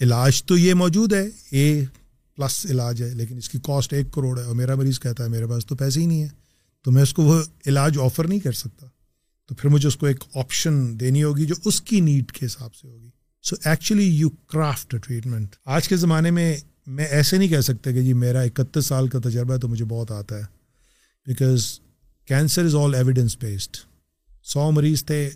علاج 0.00 0.44
تو 0.44 0.56
یہ 0.58 0.74
موجود 0.74 1.12
ہے 1.12 1.28
اے 1.50 1.84
پلس 2.36 2.66
علاج 2.70 3.02
ہے، 3.02 3.14
لیکن 3.14 3.36
اس 3.36 3.48
کی 3.48 3.58
کاسٹ 3.64 3.92
ایک 3.92 4.06
کروڑ 4.12 4.38
ہے 4.38 4.44
اور 4.44 4.54
میرا 4.54 4.74
مریض 4.74 5.00
کہتا 5.00 5.24
ہے 5.24 5.28
میرے 5.28 5.46
پاس 5.46 5.66
تو 5.66 5.76
پیسے 5.76 6.00
ہی 6.00 6.06
نہیں 6.06 6.22
ہے 6.22 6.28
تو 6.84 6.90
میں 6.90 7.02
اس 7.02 7.14
کو 7.14 7.22
وہ 7.22 7.42
علاج 7.66 7.98
آفر 7.98 8.28
نہیں 8.28 8.40
کر 8.40 8.52
سکتا۔ 8.52 8.86
تو 9.46 9.54
پھر 9.54 9.70
مجھے 9.70 9.88
اس 9.88 9.96
کو 9.96 10.06
ایک 10.06 10.24
آپشن 10.34 11.00
دینی 11.00 11.22
ہوگی 11.22 11.46
جو 11.46 11.54
اس 11.64 11.80
کی 11.80 12.00
نیڈ 12.00 12.32
کے 12.32 12.46
حساب 12.46 12.74
سے 12.74 12.88
ہوگی۔ 12.88 13.10
So 13.42 13.56
actually 13.64 14.04
you 14.04 14.30
craft 14.30 14.96
treatment 15.02 15.54
آج 15.64 15.88
کے 15.88 15.96
زمانے 15.96 16.30
میں 16.30 16.56
میں 16.86 17.04
ایسے 17.04 17.38
نہیں 17.38 17.48
کہہ 17.48 17.60
سکتا 17.60 17.92
کہ 17.92 18.02
جی 18.02 18.12
میرا 18.12 18.40
اکتیس 18.40 18.86
سال 18.86 19.08
کا 19.08 19.18
تجربہ 19.18 19.54
ہے 19.54 19.58
تو 19.58 19.68
مجھے 19.68 19.84
بہت 19.84 20.10
آتا 20.10 20.38
ہے۔ 20.38 20.42
Because 21.26 21.80
cancer 22.26 22.64
is 22.64 22.74
all 22.74 22.94
evidence 22.94 23.36
based 23.40 23.76
سو 24.44 24.70
مریض 24.70 25.04
تھے، 25.04 25.30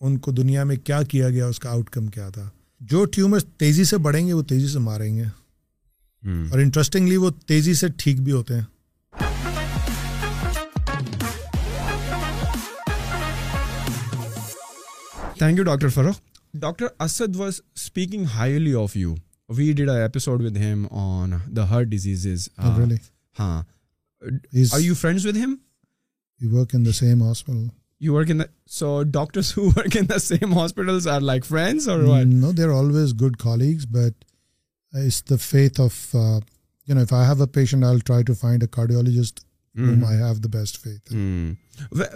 ان 0.00 0.18
کو 0.18 0.32
دنیا 0.32 0.64
میں 0.64 0.76
کیا 0.76 1.02
کیا 1.02 1.30
گیا، 1.30 1.46
اس 1.46 1.58
کا 1.58 1.70
آؤٹ 1.70 1.90
کم 1.90 2.06
کیا 2.06 2.28
تھا؟ 2.28 2.48
جو 2.80 3.04
ٹیومر 3.04 3.40
تیزی 3.40 3.84
سے 3.84 3.98
بڑھیں 3.98 4.26
گے 4.26 4.32
وہ 4.32 4.42
تیزی 4.42 4.68
سے 4.68 4.78
ماریں 4.78 5.16
گے۔ 5.16 5.24
اور 6.50 6.58
انٹرسٹنگلی 6.58 7.16
وہ 7.16 7.30
تیزی 7.46 7.74
سے 7.74 7.86
ٹھیک 7.96 8.20
بھی 8.20 8.32
ہوتے 8.32 8.54
ہیں۔ 8.54 8.62
Thank 15.38 15.58
you 15.58 15.64
doctor 15.64 15.88
Farrukh 15.88 16.20
doctor 16.54 16.86
Asad 16.98 17.36
was 17.36 17.60
speaking 17.74 18.24
highly 18.34 18.74
of 18.74 18.96
you 18.96 19.14
we 19.48 19.72
did 19.72 19.90
a 19.90 20.02
episode 20.02 20.42
with 20.42 20.56
him 20.56 20.86
on 20.90 21.32
the 21.56 21.68
heart 21.68 21.86
diseases 21.86 22.48
ہاں 23.38 23.62
are 24.72 24.80
you 24.80 24.94
friends 24.94 25.26
with 25.26 25.36
him 25.36 25.54
you 26.40 26.56
work 26.56 26.74
in 26.74 26.86
the 26.86 26.92
same 26.92 27.22
hospital 27.22 27.66
you 28.00 28.14
work 28.14 28.30
in 28.30 28.40
so 28.70 29.02
doctors 29.02 29.56
who 29.58 29.66
work 29.66 29.96
in 29.96 30.08
the 30.08 30.18
same 30.18 30.52
hospitals 30.52 31.06
are 31.06 31.20
like 31.20 31.46
friends 31.46 31.88
اور 31.88 32.24
no 32.24 32.52
they 32.52 32.62
are 32.62 32.68
always 32.68 33.14
good 33.22 33.36
colleagues 33.36 33.86
but 33.86 34.24
is 34.92 35.22
the 35.30 35.36
faith 35.40 35.80
of 35.80 36.14
you 36.14 36.94
know 36.94 37.04
I 37.10 37.26
have 37.26 37.42
a 37.42 37.48
patient 37.54 37.84
I 37.84 37.98
try 38.06 38.24
to 38.24 38.34
find 38.34 38.62
a 38.62 38.68
cardiologist 38.68 39.40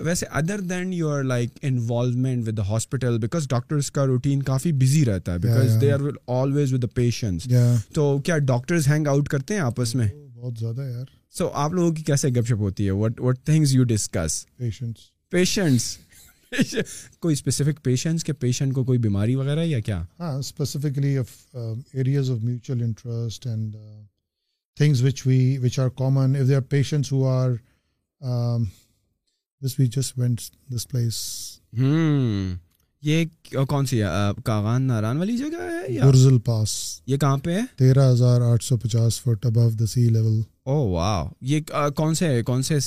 ویسے 0.01 0.27
other 0.31 0.61
than 0.61 0.93
you 0.93 1.09
are 1.09 1.23
like 1.23 1.51
involvement 1.63 2.49
with 2.49 2.59
hospital 2.59 3.19
because 3.19 3.49
doctors 3.49 3.91
کا 3.91 4.07
routine 4.07 4.43
کافی 4.43 4.73
busy 4.73 5.05
رہتا 5.05 5.33
ہے 5.33 5.39
because 5.39 5.81
they 5.81 5.93
are 5.93 6.01
always 6.27 6.73
with 6.73 6.85
patient 6.95 7.53
تو 7.95 8.19
کیا 8.19 8.39
doctors 8.39 8.89
hang 8.89 9.07
out 9.07 9.29
کرتے 9.29 9.55
ہیں 9.55 9.61
آپس 9.61 9.95
میں 9.95 10.09
بہت 10.35 10.59
زیادہ 10.59 10.81
یار 10.81 11.05
سو 11.31 11.51
آپ 11.55 11.73
لوگوں 11.73 11.93
کی 11.95 12.03
کیسے 12.03 12.29
گپ 12.29 12.47
شپ 12.47 12.61
ہوتی 12.61 12.89
ہے 12.89 12.93
پیشنٹس 15.31 15.97
کوئی 17.21 17.33
اسپیسیفک 17.33 17.83
پیشنٹس 17.83 18.25
کے 18.25 18.33
پیشنٹ 18.33 18.75
کو 18.75 18.85
کوئی 18.85 18.99
بیماری 18.99 19.35
وغیرہ 19.35 19.65
یا 19.65 19.81
کیا؟ 19.81 20.03
ہاں 20.21 20.33
specifically 20.39 21.17
areas 21.19 22.31
of 22.31 22.39
mutual 22.39 22.83
interest 22.83 23.47
and 23.47 23.77
things 24.77 25.03
which 25.03 25.27
we 25.27 25.59
which 25.59 25.79
are 25.79 25.89
common 25.89 26.37
if 26.37 26.49
they 26.49 26.55
are 26.55 26.63
patients 26.63 27.13
who 27.13 27.25
are 27.29 27.51
this 29.63 29.79
we 29.79 29.87
just 29.87 30.19
went 30.19 30.41
this 30.75 30.89
place 30.89 31.17
یہ 33.03 33.25
کون 33.69 33.87
سی 33.87 34.01
کاغان 34.45 34.83
ناران 34.83 35.17
والی 35.17 35.37
جگہ 35.37 35.61
ہے 35.63 35.93
یا 35.93 36.07
برزل 36.07 36.39
پاس۔ 36.39 36.71
یہ 37.07 37.17
کہاں 37.17 37.37
پہ 37.45 37.55
ہے؟ 37.55 37.63
تیرہ 37.77 38.11
ہزار 38.11 38.41
آٹھ 38.41 38.65
سو 38.65 38.77
پچاس 38.77 39.21
فٹ 39.21 39.47
ابو 39.47 39.69
دا 39.81 39.87
سی 39.87 40.09
لیول 40.09 40.41
او 40.65 40.89
واو۔ 40.91 41.27
یہ 41.41 41.61
کون 41.97 42.15
سے 42.15 42.43
کون 42.47 42.63
سے 42.63 42.79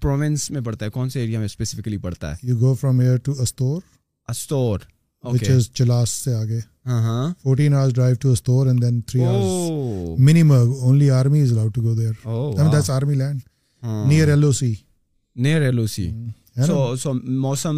پروونس 0.00 0.50
میں 0.50 0.60
پڑتا 0.60 0.86
ہے؟ 0.86 0.90
کون 0.90 1.10
سے 1.10 1.20
ایریا 1.20 1.38
میں 1.38 1.46
اسپیسیفکلی 1.46 1.96
پڑتا 1.96 2.30
ہے؟ 2.30 2.36
You 2.42 2.58
go 2.60 2.74
from 2.80 3.00
air 3.00 3.16
to 3.16 3.32
Astore 3.42 3.80
Astore 4.28 4.78
which 5.26 5.50
is 5.54 5.60
Chilas 5.74 6.10
سے 6.10 6.34
آگے۔ 6.34 6.58
Fourteen 7.42 7.72
hours 7.74 7.90
drive 7.98 8.14
to 8.24 8.32
Astore 8.32 8.66
and 8.66 8.78
then 8.84 9.00
three 9.10 9.24
hours 9.26 10.20
minimum. 10.28 10.70
Only 10.90 11.08
army 11.16 11.42
is 11.46 11.52
allowed 11.54 11.74
to 11.78 11.82
go 11.86 11.94
there. 11.98 12.16
I 12.26 12.62
mean 12.62 12.72
that's 12.74 12.90
army 12.94 13.18
land. 13.22 13.48
near 14.10 14.26
LOC 14.36 14.72
near 15.36 15.60
LOC 15.74 16.04
so 16.56 16.96
so 16.96 17.14
موسم 17.24 17.76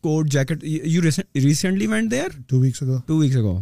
coat 0.00 0.28
jacket 0.28 0.64
recently 1.36 1.86
went 1.86 2.10
there? 2.10 2.30
Two 2.48 2.60
weeks 2.60 2.82
ago. 2.82 3.02
Two 3.08 3.18
weeks 3.18 3.36
ago. 3.36 3.60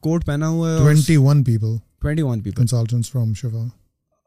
Coat 0.00 0.26
پہنا 0.26 0.48
ہوا 0.48 0.72
ہے 0.72 0.78
twenty 0.78 1.16
one 1.16 1.42
people. 1.44 1.74
Twenty 2.00 2.22
one 2.22 2.42
people. 2.42 2.64
Consultants 2.64 3.08
from 3.08 3.34
Shiva 3.34 3.66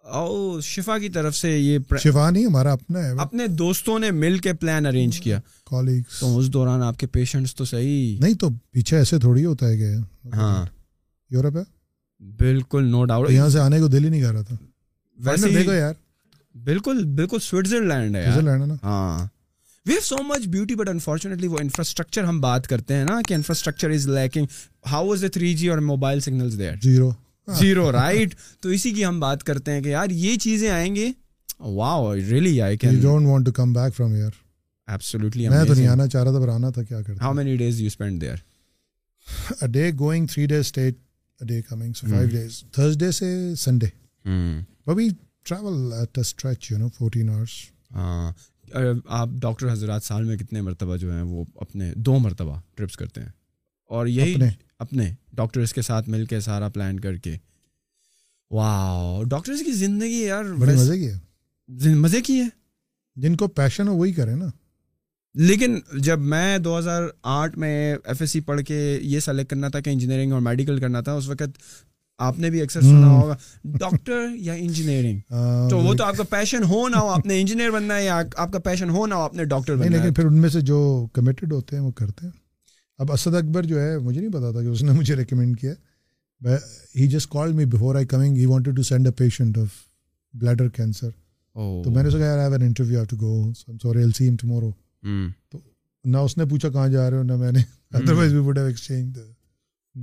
او 0.05 0.59
شفا 0.61 0.97
کی 0.97 1.09
طرف 1.09 1.35
سے 1.35 1.49
یہ 1.59 1.79
شفا 1.97 2.29
نہیں 2.29 2.45
ہمارا 2.45 2.71
اپنا 2.71 2.99
ہے 2.99 3.11
اپنے 3.17 3.47
دوستوں 3.47 3.99
نے 3.99 4.11
مل 4.11 4.37
کے 4.37 4.53
پلان 4.53 4.85
ارینج 4.85 5.19
کیا 5.19 5.39
کالیگس 5.65 6.19
تو 6.19 6.37
اس 6.37 6.53
دوران 6.53 6.83
آپ 6.83 6.97
کے 6.97 7.07
پیشنٹس 7.07 7.55
تو 7.55 7.65
صحیح 7.65 8.17
نہیں 8.19 8.33
تو 8.33 8.49
پیچھے 8.71 8.97
ایسے 8.97 9.19
تھوڑی 9.19 9.45
ہوتا 9.45 9.67
ہے 9.67 9.77
کہ 9.77 9.93
ہاں 10.35 10.65
یورپ 11.31 11.57
ہے 11.57 11.63
بالکل 12.37 12.83
نو 12.83 13.05
ڈاؤٹ 13.05 13.31
یہاں 13.31 13.49
سے 13.49 13.59
آنے 13.59 13.79
کو 13.79 13.87
دل 13.87 14.03
ہی 14.03 14.09
نہیں 14.09 14.21
کر 14.21 14.33
رہا 14.33 14.41
تھا 14.41 14.55
ویسے 15.19 15.49
دیکھو 15.49 15.73
یار 15.73 15.93
بالکل 16.55 17.03
بالکل 17.05 17.39
سوئٹزرلینڈ 17.39 18.15
ہے 18.15 18.23
سوئٹزرلینڈ 18.23 18.61
ہے 18.61 18.67
نا 18.67 18.75
ہاں 18.83 19.27
we 19.85 19.93
have 19.93 20.01
so 20.01 20.15
much 20.23 20.47
beauty 20.47 20.75
but 20.75 20.89
unfortunately 20.89 21.47
وہ 21.47 21.59
انفراسٹرکچر 21.61 22.23
ہم 22.23 22.39
بات 22.41 22.67
کرتے 22.67 22.95
ہیں 22.95 23.05
نا 23.05 23.19
کہ 23.27 23.33
infrastructure 23.33 23.89
is 23.89 24.07
lacking 24.07 24.45
how 24.91 25.11
is 25.11 25.23
a 25.23 25.29
three 25.29 25.53
G 25.53 25.67
اور 25.67 25.77
mobile 25.85 26.19
signals 26.19 26.57
there 26.59 26.75
zero 26.83 27.11
zero 27.47 27.91
right 27.91 28.35
تو 28.59 28.69
اسی 28.69 28.91
کی 28.91 29.05
ہم 29.05 29.19
بات 29.19 29.43
کرتے 29.43 29.71
ہیں 29.71 29.81
کہ 29.81 29.89
یار 29.89 30.09
یہ 30.09 30.37
چیزیں 30.37 30.69
آئیں 30.69 30.95
گے 30.95 31.11
wow 31.59 32.15
really 32.15 32.61
I 32.61 32.77
can 32.77 32.99
don't 33.01 33.27
want 33.27 33.45
to 33.45 33.51
come 33.51 33.73
back 33.73 33.95
from 33.95 34.13
here 34.13 34.29
absolutely 34.87 35.47
میں 35.49 35.65
تو 35.67 35.73
نہیں 35.73 35.87
آنا 35.87 36.07
چاہ 36.07 36.23
رہا 36.23 36.31
تھا 36.31 36.39
پر 36.39 36.49
آنا 36.49 36.69
تھا 36.69 36.83
کیا 36.83 37.01
کرتا 37.01 37.23
how 37.25 37.33
many 37.33 37.55
days 37.57 37.81
you 37.81 37.87
spend 37.87 38.21
there 38.21 38.35
a 39.61 39.67
day 39.67 39.91
going 39.99 40.27
three 40.27 40.45
days 40.45 40.59
stay 40.59 40.97
a 41.41 41.45
day 41.45 41.61
coming 41.61 41.93
so 41.93 42.07
five 42.07 42.29
days 42.29 42.63
Thursday 42.71 43.11
سے 43.11 43.33
سنڈے 43.55 43.87
ابھی 44.87 45.09
travel 45.43 45.93
at 45.93 46.17
a 46.17 46.21
stretch 46.21 46.71
you 46.71 46.77
know 46.77 46.89
fourteen 46.89 47.29
hours 47.29 47.57
ہاں 47.95 48.31
آپ 49.05 49.29
ڈاکٹر 49.41 49.71
حضرات 49.71 50.03
سال 50.03 50.23
میں 50.23 50.37
کتنے 50.37 50.61
مرتبہ 50.61 50.97
جو 50.97 51.13
ہیں 51.13 51.21
وہ 51.21 51.45
اپنے 51.55 51.93
دو 51.95 52.19
مرتبہ 52.19 52.61
ٹرپس 52.75 52.97
کرتے 52.97 53.21
ہیں 53.21 53.29
اور 53.85 54.07
یہی 54.07 54.35
اپنے؟ 54.79 55.13
ڈاکٹرس 55.33 55.73
کے 55.73 55.81
ساتھ 55.81 56.09
مل 56.09 56.25
کے 56.25 56.39
سارا 56.39 56.69
پلان 56.69 56.99
کر 56.99 57.15
کے۔ 57.17 57.35
واہ 58.51 59.23
ڈاکٹرس 59.23 59.59
کی 59.65 59.71
زندگی 59.71 60.23
یار 60.23 60.43
بڑے 60.43 60.75
مزے 60.75 60.97
کی 60.97 61.09
ہے۔ 61.09 61.19
مزے 61.95 62.21
کی 62.21 62.39
ہے۔ 62.39 62.47
جن 63.15 63.35
کو 63.35 63.47
پیشن 63.47 63.87
ہو 63.87 63.95
وہی 63.95 64.13
کرے 64.13 64.35
نا۔ 64.35 64.45
لیکن 65.33 65.79
جب 65.97 66.19
میں 66.19 66.57
دو 66.57 66.79
ہزار 66.79 67.03
آٹھ 67.23 67.57
میں 67.57 67.95
ایف 68.03 68.21
ایس 68.21 68.31
سی 68.31 68.39
پڑھ 68.39 68.61
کے 68.61 68.99
یہ 69.01 69.19
سلیکٹ 69.19 69.49
کرنا 69.49 69.67
تھا 69.67 69.79
کہ 69.79 69.89
انجینئرنگ 69.89 70.31
اور 70.31 70.41
میڈیکل 70.41 70.79
کرنا 70.79 71.01
تھا 71.01 71.13
اس 71.13 71.27
وقت 71.27 71.59
آپ 72.19 72.39
نے 72.39 72.49
بھی 72.49 72.61
اکثر 72.61 72.81
سنا 72.81 73.07
ہوگا 73.09 73.35
ڈاکٹر 73.77 74.25
یا 74.37 74.53
انجینئرنگ 74.57 75.19
تو 75.69 75.77
وہ 75.79 75.93
تو 75.93 76.03
آپ 76.03 76.17
کا 76.17 76.23
پیشن 76.29 76.63
ہو 76.63 76.87
نہ 76.87 76.95
ہو 76.95 77.07
آپ 77.07 77.25
نے 77.25 77.39
انجینئر 77.41 77.71
بننا 77.71 77.95
ہے 77.95 78.05
یا 78.05 78.21
آپ 78.35 78.51
کا 78.53 78.59
پیشن 78.59 78.89
ہو 78.89 79.05
نہ 79.05 79.13
ہو 79.13 79.21
آپ 79.21 79.33
نے 79.33 79.43
ڈاکٹر 79.45 79.75
بننا 79.75 79.97
لیکن 79.97 80.13
پھر 80.13 80.25
ان 80.25 80.37
میں 80.37 80.49
سے 80.49 80.61
جو 80.61 80.79
کمیٹیڈ 81.13 81.53
ہوتے 81.53 81.75
ہیں 81.75 81.83
وہ 81.83 81.91
کرتے 81.91 82.25
ہیں۔ 82.25 82.31
اب 82.99 83.11
اسد 83.11 83.35
اکبر 83.35 83.63
جو 83.63 83.81
ہے 83.81 83.97
مجھے 83.97 84.19
نہیں 84.21 84.31
پتا 84.31 84.51
تھا 84.51 84.61
کہ 84.61 84.67
اس 84.67 84.83
نے 84.83 84.91
مجھے 84.91 85.15
ریکمینڈ 85.15 85.59
کیا۔ 85.59 85.73
He 86.95 87.07
just 87.07 87.29
call 87.29 87.53
me 87.53 87.65
before 87.65 87.95
I 87.95 88.05
coming 88.05 88.35
he 88.35 88.45
wanted 88.45 88.75
to 88.75 88.83
send 88.83 89.07
a 89.07 89.13
patient 89.13 89.57
of 89.57 89.67
bladder 90.33 90.69
cancer 90.69 91.09
تو 91.83 91.91
میں 91.91 92.03
نے 92.03 92.09
سوچا 92.09 92.25
یار 92.25 92.51
an 92.51 92.61
interview 92.61 93.03
to 93.03 93.17
go 93.21 93.31
sorry 93.83 93.99
L 93.99 94.11
C 94.11 94.25
M 94.25 94.35
tomorrow 94.35 94.71
تو 95.51 95.59
نہ 96.05 96.17
اس 96.17 96.37
نے 96.37 96.45
پوچھا 96.45 96.69
کہاں 96.69 96.87
جا 96.87 97.09
رہے 97.09 97.17
ہو 97.17 97.23
نہ 97.23 97.35
میں 97.35 97.51
نے۔ 97.51 97.59
Otherwise 97.93 98.33
we 98.33 98.39
would 98.39 98.57
have 98.57 98.65
exchange 98.65 99.17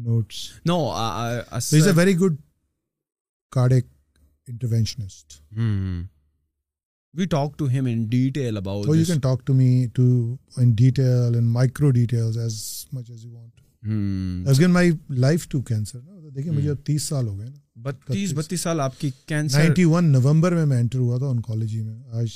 notes 0.02 0.48
no 0.66 0.78
is 0.92 1.72
a 1.86 1.92
very 1.96 2.16
good 2.18 2.36
cardiac 3.52 3.86
interventionist 4.48 5.40
we 7.14 7.26
talk 7.26 7.52
to 7.56 7.66
him 7.66 7.86
in 7.86 8.00
detail 8.08 8.58
about 8.58 8.84
so 8.84 8.92
this. 8.92 8.98
you 8.98 9.06
can 9.06 9.20
talk 9.20 9.44
to 9.44 9.54
me 9.54 9.68
to 9.88 10.06
in 10.56 10.74
detail 10.74 11.36
in 11.36 11.46
micro 11.50 11.90
details 11.90 12.36
as 12.38 12.58
much 12.92 13.08
as 13.08 13.24
you 13.24 13.30
want. 13.30 13.52
Hmm. 13.82 14.44
I've 14.46 14.58
given 14.58 14.72
my 14.72 14.88
life 15.20 15.48
to 15.54 15.62
cancer 15.62 16.02
دیکھیے 16.34 16.52
مجھے 16.52 16.70
اب 16.70 16.84
تیس 16.84 17.02
سال 17.02 17.26
ہو 17.26 17.38
گئے 17.38 17.46
نا 17.46 17.58
بتیس 17.82 18.32
بتیس 18.32 18.60
سال 18.60 18.80
آپ 18.80 18.98
کی 19.00 19.10
کینسر 19.26 19.58
نائنٹی 19.58 19.84
ون 19.84 20.10
نومبر 20.12 20.54
میں 20.54 20.64
میں 20.66 20.78
انٹر 20.78 20.98
ہوا 20.98 21.18
تھا 21.18 21.26
انکالوجی 21.26 21.82
میں 21.82 21.94
آج 22.12 22.30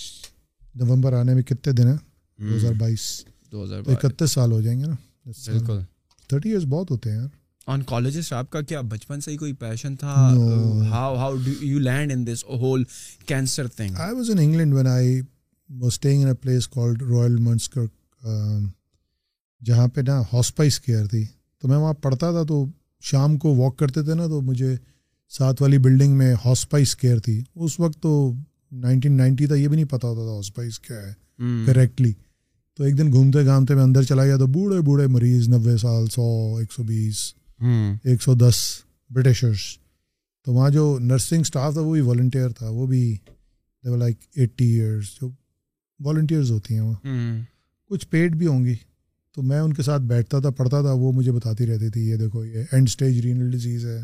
نومبر 0.75 1.13
آنے 1.13 1.35
میں 1.35 1.43
کتنے 1.43 1.73
دن 1.73 1.89
ہیں 1.89 1.97
دو 2.39 2.57
ہزار 2.57 2.73
بائیس 2.79 3.03
دو 3.53 3.65
ہزار 3.65 3.83
اکتیس 3.87 4.31
سال 4.31 4.53
ہو 4.53 4.61
جائیں 4.61 4.79
گے 4.81 4.87
نا 4.87 4.95
بالکل 5.27 5.81
تھرٹی 6.31 6.49
ایئرس 6.49 6.65
بہت 6.69 6.91
ہوتے 6.91 7.11
ہیں 7.11 7.17
یار 7.17 7.29
آنکالوجسٹ 7.67 8.33
آپ 8.33 8.51
کا 8.51 8.61
کیا 8.61 8.81
بچپن 8.81 9.21
سے 9.21 9.31
ہی 9.31 9.37
کوئی 9.37 9.53
پیشن 9.53 9.97
تھا؟ 9.97 10.15
How 10.91 11.17
how 11.17 11.35
do 11.35 11.65
you 11.65 11.79
land 11.79 12.13
in 12.13 12.27
this 12.27 12.45
whole 12.45 12.85
cancer 13.27 13.67
thing 13.67 13.97
I 13.97 14.15
was 14.15 14.31
in 14.31 14.39
England 14.39 14.75
when 14.75 14.87
I 14.87 15.21
was 15.21 15.87
staying 15.87 16.23
in 16.23 16.29
a 16.29 16.35
place 16.35 16.69
called 16.69 17.03
Royal 17.03 17.37
منسکر 17.37 17.85
جہاں 19.65 19.89
پہ 19.89 20.01
نا 20.01 20.23
ہاسپائس 20.33 20.81
کیئر 20.81 21.07
تھی۔ 21.07 21.25
تو 21.59 21.69
میں 21.69 21.77
وہاں 21.77 21.93
پڑھتا 21.93 22.31
تھا 22.31 22.43
تو 22.43 22.65
شام 23.01 23.37
کو 23.37 23.55
واک 23.57 23.79
کرتے 23.79 24.03
تھے 24.03 24.15
نا 24.15 24.27
تو 24.27 24.41
مجھے 24.41 24.77
ساتھ 25.29 25.63
والی 25.63 25.79
بلڈنگ 25.79 26.17
میں 26.19 26.35
ہاسپائس 26.45 26.97
کیئر 26.97 27.19
تھی۔ 27.19 27.43
اس 27.55 27.81
وقت 27.81 28.03
تو 28.03 28.33
نائنٹین 28.73 29.17
نائنٹی 29.17 29.47
تھا 29.47 29.55
یہ 29.55 29.69
بھی 29.69 29.77
نہیں 29.77 29.89
پتا 29.89 30.09
ہوتا 30.09 30.21
تھا 30.21 30.37
ہاسپائس 30.37 30.79
کیا 30.79 30.97
ہے۔ 30.97 31.13
کریکٹلی 31.67 32.13
تو 32.77 32.85
ایک 32.85 32.99
دن 32.99 33.13
گھومتے 33.13 33.45
گھامتے 33.45 33.75
میں 33.75 33.83
اندر 33.83 34.03
چلا 34.03 34.25
گیا 34.25 34.37
تو 34.37 34.47
بوڑھے 34.47 34.81
بوڑھے 34.81 35.07
مریض 35.07 35.49
نوے 35.49 35.77
سال 35.77 36.07
سو 36.07 36.57
ایک 36.57 36.73
سو 36.73 36.83
بیس۔ 36.83 37.40
ایک 38.05 38.23
سو 38.23 38.35
دس 38.35 38.55
برٹشرس 39.11 39.59
تو 40.45 40.53
وہاں 40.53 40.71
جو 40.71 40.99
نرسنگ 41.01 41.41
اسٹاف 41.41 41.73
تھا 41.73 41.81
وہ 41.81 41.93
بھی 41.93 42.01
والنٹیئر 42.01 42.49
تھا۔ 42.49 42.69
وہ 42.69 42.87
بھی 42.87 43.17
لائک 43.99 44.17
ایٹی 44.37 44.65
ایئرس 44.65 45.05
جو 45.21 45.31
والنٹیئرز 46.01 46.51
ہوتی 46.51 46.75
ہیں 46.75 46.81
وہاں 46.81 47.07
کچھ 47.89 48.09
پیڈ 48.09 48.37
بھی 48.37 48.47
ہوں 48.47 48.65
گی۔ 48.65 48.75
تو 49.35 49.43
میں 49.43 49.61
ان 49.61 49.73
کے 49.73 49.83
ساتھ 49.83 50.03
بیٹھتا 50.03 50.39
تھا 50.39 50.51
پڑھتا 50.51 50.81
تھا۔ 50.81 50.93
وہ 50.93 51.13
مجھے 51.13 51.33
بتاتی 51.33 51.67
رہتی 51.67 51.89
تھی 51.89 52.09
یہ 52.09 52.17
دیکھو 52.17 52.45
یہ 52.45 52.65
اینڈ 52.73 52.89
اسٹیج 52.89 53.21
رینل 53.21 53.51
ڈیزیز 53.51 53.87
ہے۔ 53.87 54.01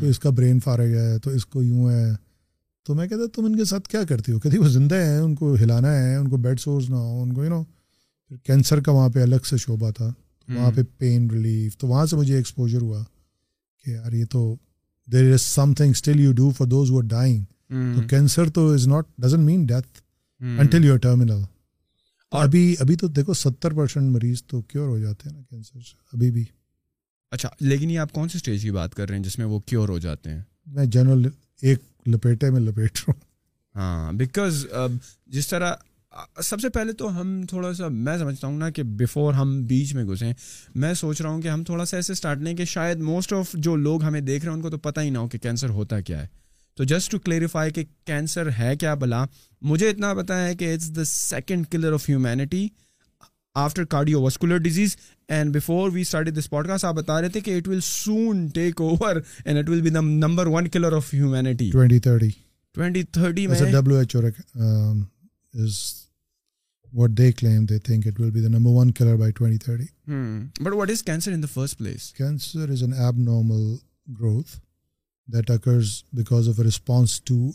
تو 0.00 0.06
اس 0.06 0.18
کا 0.18 0.30
برین 0.30 0.60
فارغ 0.60 0.94
ہے 0.94 1.18
تو 1.18 1.30
اس 1.30 1.46
کو 1.46 1.62
یوں 1.62 1.90
ہے۔ 1.90 2.10
تو 2.86 2.94
میں 2.94 3.08
کہتا 3.08 3.22
تم 3.34 3.44
ان 3.44 3.56
کے 3.56 3.64
ساتھ 3.64 3.88
کیا 3.88 4.04
کرتی 4.04 4.32
ہو؟ 4.32 4.38
کہتی 4.38 4.58
وہ 4.58 4.68
زندہ 4.68 4.94
ہیں 4.94 5.18
ان 5.18 5.34
کو 5.34 5.54
ہلانا 5.54 5.98
ہے 5.98 6.16
ان 6.16 6.28
کو 6.28 6.36
بیڈ 6.36 6.60
سورس 6.60 6.90
نہ 6.90 6.94
ہو 6.94 7.22
ان 7.22 7.32
کو 7.32 7.44
یو 7.44 7.50
نو 7.50 7.64
پھر 8.28 8.36
کینسر 8.36 8.80
کا 8.80 8.92
وہاں 8.92 9.08
پہ 9.08 9.22
الگ 9.22 9.44
سے 9.44 9.56
شعبہ 9.56 9.90
تھا۔ 9.90 10.12
وہاں 10.48 10.70
پہ 10.76 10.80
پین 10.98 11.30
ریلیف 11.30 11.76
تو 11.76 11.86
وہاں 11.86 12.06
سے 12.06 12.16
مجھے 12.16 12.36
ایکسپوجر 12.36 12.80
ہوا 12.80 13.04
کہ 13.84 13.90
یار 13.90 14.12
یہ 14.12 14.24
تو 14.24 14.56
there 15.12 15.32
is 15.32 15.42
some 15.42 15.74
thing 15.74 15.90
still 15.90 16.20
you 16.20 16.32
do 16.32 16.50
for 16.50 16.66
those 16.66 16.90
وور 16.90 17.02
ڈائنگ 17.02 17.44
تو 17.68 18.08
کینسر 18.08 18.50
تو 18.50 18.72
is 18.72 18.88
not 18.88 19.04
doesn't 19.18 19.40
mean 19.40 19.66
death 19.66 20.02
until 20.40 20.84
your 20.84 20.98
terminal 20.98 21.42
ابھی 22.30 22.76
ابھی 22.78 22.96
تو 22.96 23.06
دیکھو 23.06 23.34
ستر 23.34 23.72
پرسینٹ 23.72 24.10
مریض 24.10 24.42
تو 24.46 24.62
کیور 24.62 24.88
ہو 24.88 24.98
جاتے 24.98 25.28
ہیں 25.28 25.36
نا 25.36 25.42
کینسر 25.50 25.80
سے۔ 25.80 25.96
ابھی 26.12 26.30
بھی۔ 26.30 26.44
اچھا 27.30 27.48
لیکن 27.60 27.90
یہ 27.90 27.98
آپ 27.98 28.12
کون 28.12 28.28
سی 28.28 28.38
اسٹیج 28.38 28.62
کی 28.62 28.70
بات 28.70 28.94
کر 28.94 29.08
رہے 29.08 29.16
ہیں 29.16 29.24
جس 29.24 29.38
میں 29.38 29.46
وہ 29.46 29.60
کیور 29.60 29.88
ہو 29.88 29.98
جاتے 29.98 30.30
ہیں؟ 30.30 30.40
میں 30.66 30.86
جنرل 30.86 31.28
ایک 31.60 31.78
لپیٹے 32.06 32.50
میں 32.50 32.60
لپیٹ 32.60 32.96
رہا 32.96 33.02
ہوں۔ 33.08 33.20
ہاں 33.74 34.12
بیکاز 34.12 34.66
جس 35.26 35.48
طرح 35.48 35.74
سب 36.42 36.60
سے 36.60 36.68
پہلے 36.68 36.92
تو 36.92 37.20
ہم 37.20 37.46
تھوڑا 37.46 37.74
سا 37.74 37.88
میں 37.88 38.18
سمجھتا 38.18 38.46
ہوں 38.46 38.58
نا 38.58 38.70
کہ 38.70 38.82
بفور 38.82 39.34
ہم 39.34 39.62
بیچ 39.62 39.94
میں 39.94 40.04
گھسیں 40.04 40.32
میں 40.74 40.94
سوچ 40.94 41.20
رہا 41.20 41.30
ہوں 41.30 41.42
کہ 41.42 41.48
ہم 41.48 41.64
تھوڑا 41.64 41.84
سا 41.84 41.96
ایسے 41.96 42.12
اسٹارٹ 42.12 42.38
لیں 42.38 42.54
کہ 42.54 42.64
شاید 42.64 42.98
موسٹ 42.98 43.32
آف 43.32 43.52
جو 43.52 43.76
لوگ 43.76 44.02
ہمیں 44.02 44.20
دیکھ 44.20 44.44
رہے 44.44 44.50
ہیں 44.50 44.56
ان 44.56 44.62
کو 44.62 44.70
تو 44.70 44.78
پتہ 44.78 45.00
ہی 45.00 45.10
نہ 45.10 45.18
ہو 45.18 45.28
کہ 45.28 45.38
کینسر 45.38 45.68
ہوتا 45.68 46.00
کیا 46.00 46.22
ہے۔ 46.22 46.26
تو 46.76 46.84
جسٹ 46.84 47.10
ٹو 47.10 47.18
کلیریفائی 47.18 47.70
کہ 47.70 47.84
کینسر 48.04 48.48
ہے 48.58 48.76
کیا 48.76 48.94
بلا 48.94 49.24
مجھے 49.62 49.90
اتنا 49.90 50.14
پتا 50.14 50.46
ہے 50.46 50.54
کہ 50.54 50.74
it's 50.74 50.96
the 50.96 51.04
second 51.04 51.66
killer 51.70 51.92
of 51.92 52.08
humanity 52.08 52.68
after 53.54 53.84
cardiovascular 54.22 54.56
disease 54.56 54.96
and 55.28 55.56
before 55.56 55.90
we 55.92 56.00
start 56.00 56.28
this 56.38 56.50
podcast 56.66 56.84
آپ 56.84 56.94
بتا 56.94 57.20
رہے 57.20 57.28
تھے 57.28 57.40
کہ 57.40 57.56
it 57.56 57.68
will 57.68 57.80
soon 57.80 58.46
take 58.46 58.80
over 58.80 59.16
and 59.44 59.58
it 59.58 59.68
will 59.68 59.80
be 59.80 59.90
the 59.90 60.00
number 60.00 60.46
one 60.46 60.68
killer 60.68 60.92
of 60.92 61.14
humanity 61.14 61.70
twenty 61.70 61.98
thirty 61.98 62.30
twenty 62.74 63.02
thirty 63.02 63.46
میں 63.46 63.72
W 63.72 63.96
H 63.96 64.16
O 64.16 64.22
is 65.54 66.03
what 66.94 67.10
they 67.10 67.30
claim 67.32 67.64
they 67.64 67.78
think 67.78 68.06
it 68.06 68.20
will 68.20 68.30
be 68.30 68.40
the 68.40 68.48
number 68.48 68.70
one 68.70 68.90
killer 68.90 69.16
by 69.16 69.32
twenty 69.32 69.58
thirty 69.58 69.84
but 70.64 70.72
what 70.72 70.90
is 70.90 71.02
cancer 71.02 71.32
in 71.32 71.42
the 71.42 71.52
first 71.52 71.78
place 71.78 72.12
cancer 72.12 72.68
is 72.68 72.82
an 72.82 72.92
abnormal 73.18 73.74
growth 74.20 74.56
that 75.28 75.50
occurs 75.50 76.02
because 76.12 76.48
of 76.48 76.60
response 76.60 77.20
to 77.22 77.50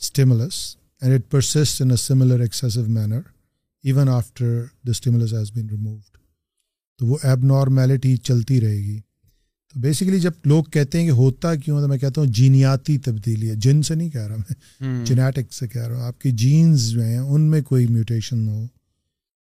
stimulus 0.00 0.76
and 1.02 1.14
it 1.14 1.30
persist 1.30 1.82
in 1.82 1.96
similar 1.96 2.40
excessive 2.40 2.84
manner 2.84 3.20
even 3.84 4.08
after 4.08 4.64
the 4.86 4.90
stimulus 4.90 5.32
has 5.34 5.52
been 5.52 5.68
removed 5.68 6.00
تو 7.00 7.06
وہ 7.06 7.18
ایب 7.22 7.44
وہلٹی 7.44 8.16
چلتی 8.16 8.60
رہے 8.60 8.76
گی 8.76 9.00
تو 9.74 9.80
basically 9.80 10.20
جب 10.20 10.32
لوگ 10.44 10.64
کہتے 10.64 10.98
ہیں 10.98 11.06
کہ 11.06 11.10
ہوتا 11.10 11.54
کیوں 11.54 11.80
تو 11.80 11.88
میں 11.88 11.98
کہتا 11.98 12.20
ہوں 12.20 12.28
جینیاتی 12.28 12.98
تبدیلی 12.98 13.50
ہے۔ 13.50 13.54
جن 13.54 13.82
سے 13.82 13.94
نہیں 13.94 14.10
کہہ 14.10 14.26
رہا 14.26 14.36
میں۔ 14.36 14.54
جینیٹک 15.04 15.52
سے 15.52 15.68
کہہ 15.68 15.86
رہا 15.86 15.96
ہوں۔ 15.96 16.02
آپ 16.02 16.20
کی 16.20 16.30
جینز 16.30 16.88
جو 16.90 17.02
ہیں 17.02 17.18
ان 17.18 17.40
میں 17.40 17.62
کوئی 17.62 17.86
میوٹیشن 17.86 18.48
ہو 18.48 18.66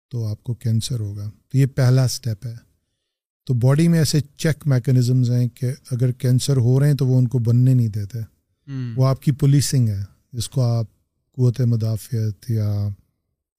تو 0.09 0.25
آپ 0.25 0.43
کو 0.43 0.53
کینسر 0.53 0.99
ہوگا۔ 0.99 1.31
تو 1.49 1.57
یہ 1.57 1.65
پہلا 1.65 2.05
اسٹیپ 2.05 2.45
ہے۔ 2.45 2.55
تو 3.45 3.53
باڈی 3.53 3.87
میں 3.87 3.99
ایسے 3.99 4.19
چیک 4.37 4.67
میکانزمز 4.67 5.31
ہیں 5.31 5.47
کہ 5.47 5.71
اگر 5.91 6.11
کینسر 6.11 6.57
ہو 6.57 6.79
رہے 6.79 6.87
ہیں 6.87 6.97
تو 6.97 7.07
وہ 7.07 7.17
ان 7.17 7.27
کو 7.27 7.39
بننے 7.39 7.73
نہیں 7.73 7.87
دیتے۔ 7.87 8.19
وہ 8.95 9.07
آپ 9.07 9.21
کی 9.21 9.31
پولیسنگ 9.31 9.89
ہے 9.89 10.03
جس 10.33 10.49
کو 10.49 10.61
آپ 10.61 10.85
قوت 11.31 11.61
مدافعت 11.61 12.51
یا 12.51 12.87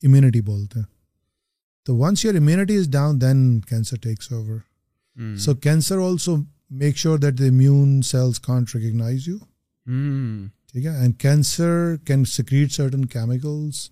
امیونٹی 0.03 0.41
بولتے 0.41 0.79
ہیں۔ 0.79 0.87
تو 1.85 1.97
once 1.97 2.25
your 2.25 2.35
immunity 2.35 2.77
is 2.77 2.89
down 2.91 3.21
then 3.21 3.61
cancer 3.61 3.97
takes 3.97 4.33
over 4.33 4.59
so 5.37 5.55
cancer 5.55 5.97
also 5.97 6.37
make 6.73 6.97
sure 6.97 7.19
that 7.19 7.39
the 7.39 7.45
immune 7.45 8.01
cells 8.03 8.41
can't 8.41 8.75
recognise 8.75 9.29
you 9.29 9.37
ٹھیک 10.67 10.85
ہے 10.87 10.97
and 10.97 11.19
cancer 11.19 11.97
can 12.05 12.25
secrete 12.25 12.73
certain 12.73 13.05
chemicals 13.05 13.89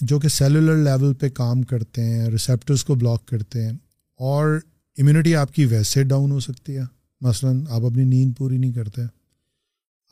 جو 0.00 0.18
کہ 0.18 0.28
سیلولر 0.28 0.76
لیول 0.76 1.14
پہ 1.14 1.28
کام 1.28 1.62
کرتے 1.62 2.04
ہیں 2.04 2.26
ریسیپٹرس 2.26 2.84
کو 2.84 2.94
بلاک 2.94 3.26
کرتے 3.26 3.64
ہیں 3.64 3.72
اور 4.20 4.58
امیونٹی 4.98 5.34
آپ 5.34 5.52
کی 5.52 5.64
ویسے 5.66 6.02
ڈاؤن 6.02 6.30
ہو 6.30 6.40
سکتی 6.40 6.76
ہے 6.76 6.82
مثلاً 7.20 7.64
آپ 7.68 7.84
اپنی 7.84 8.04
نیند 8.04 8.36
پوری 8.38 8.58
نہیں 8.58 8.72
کرتے 8.72 9.02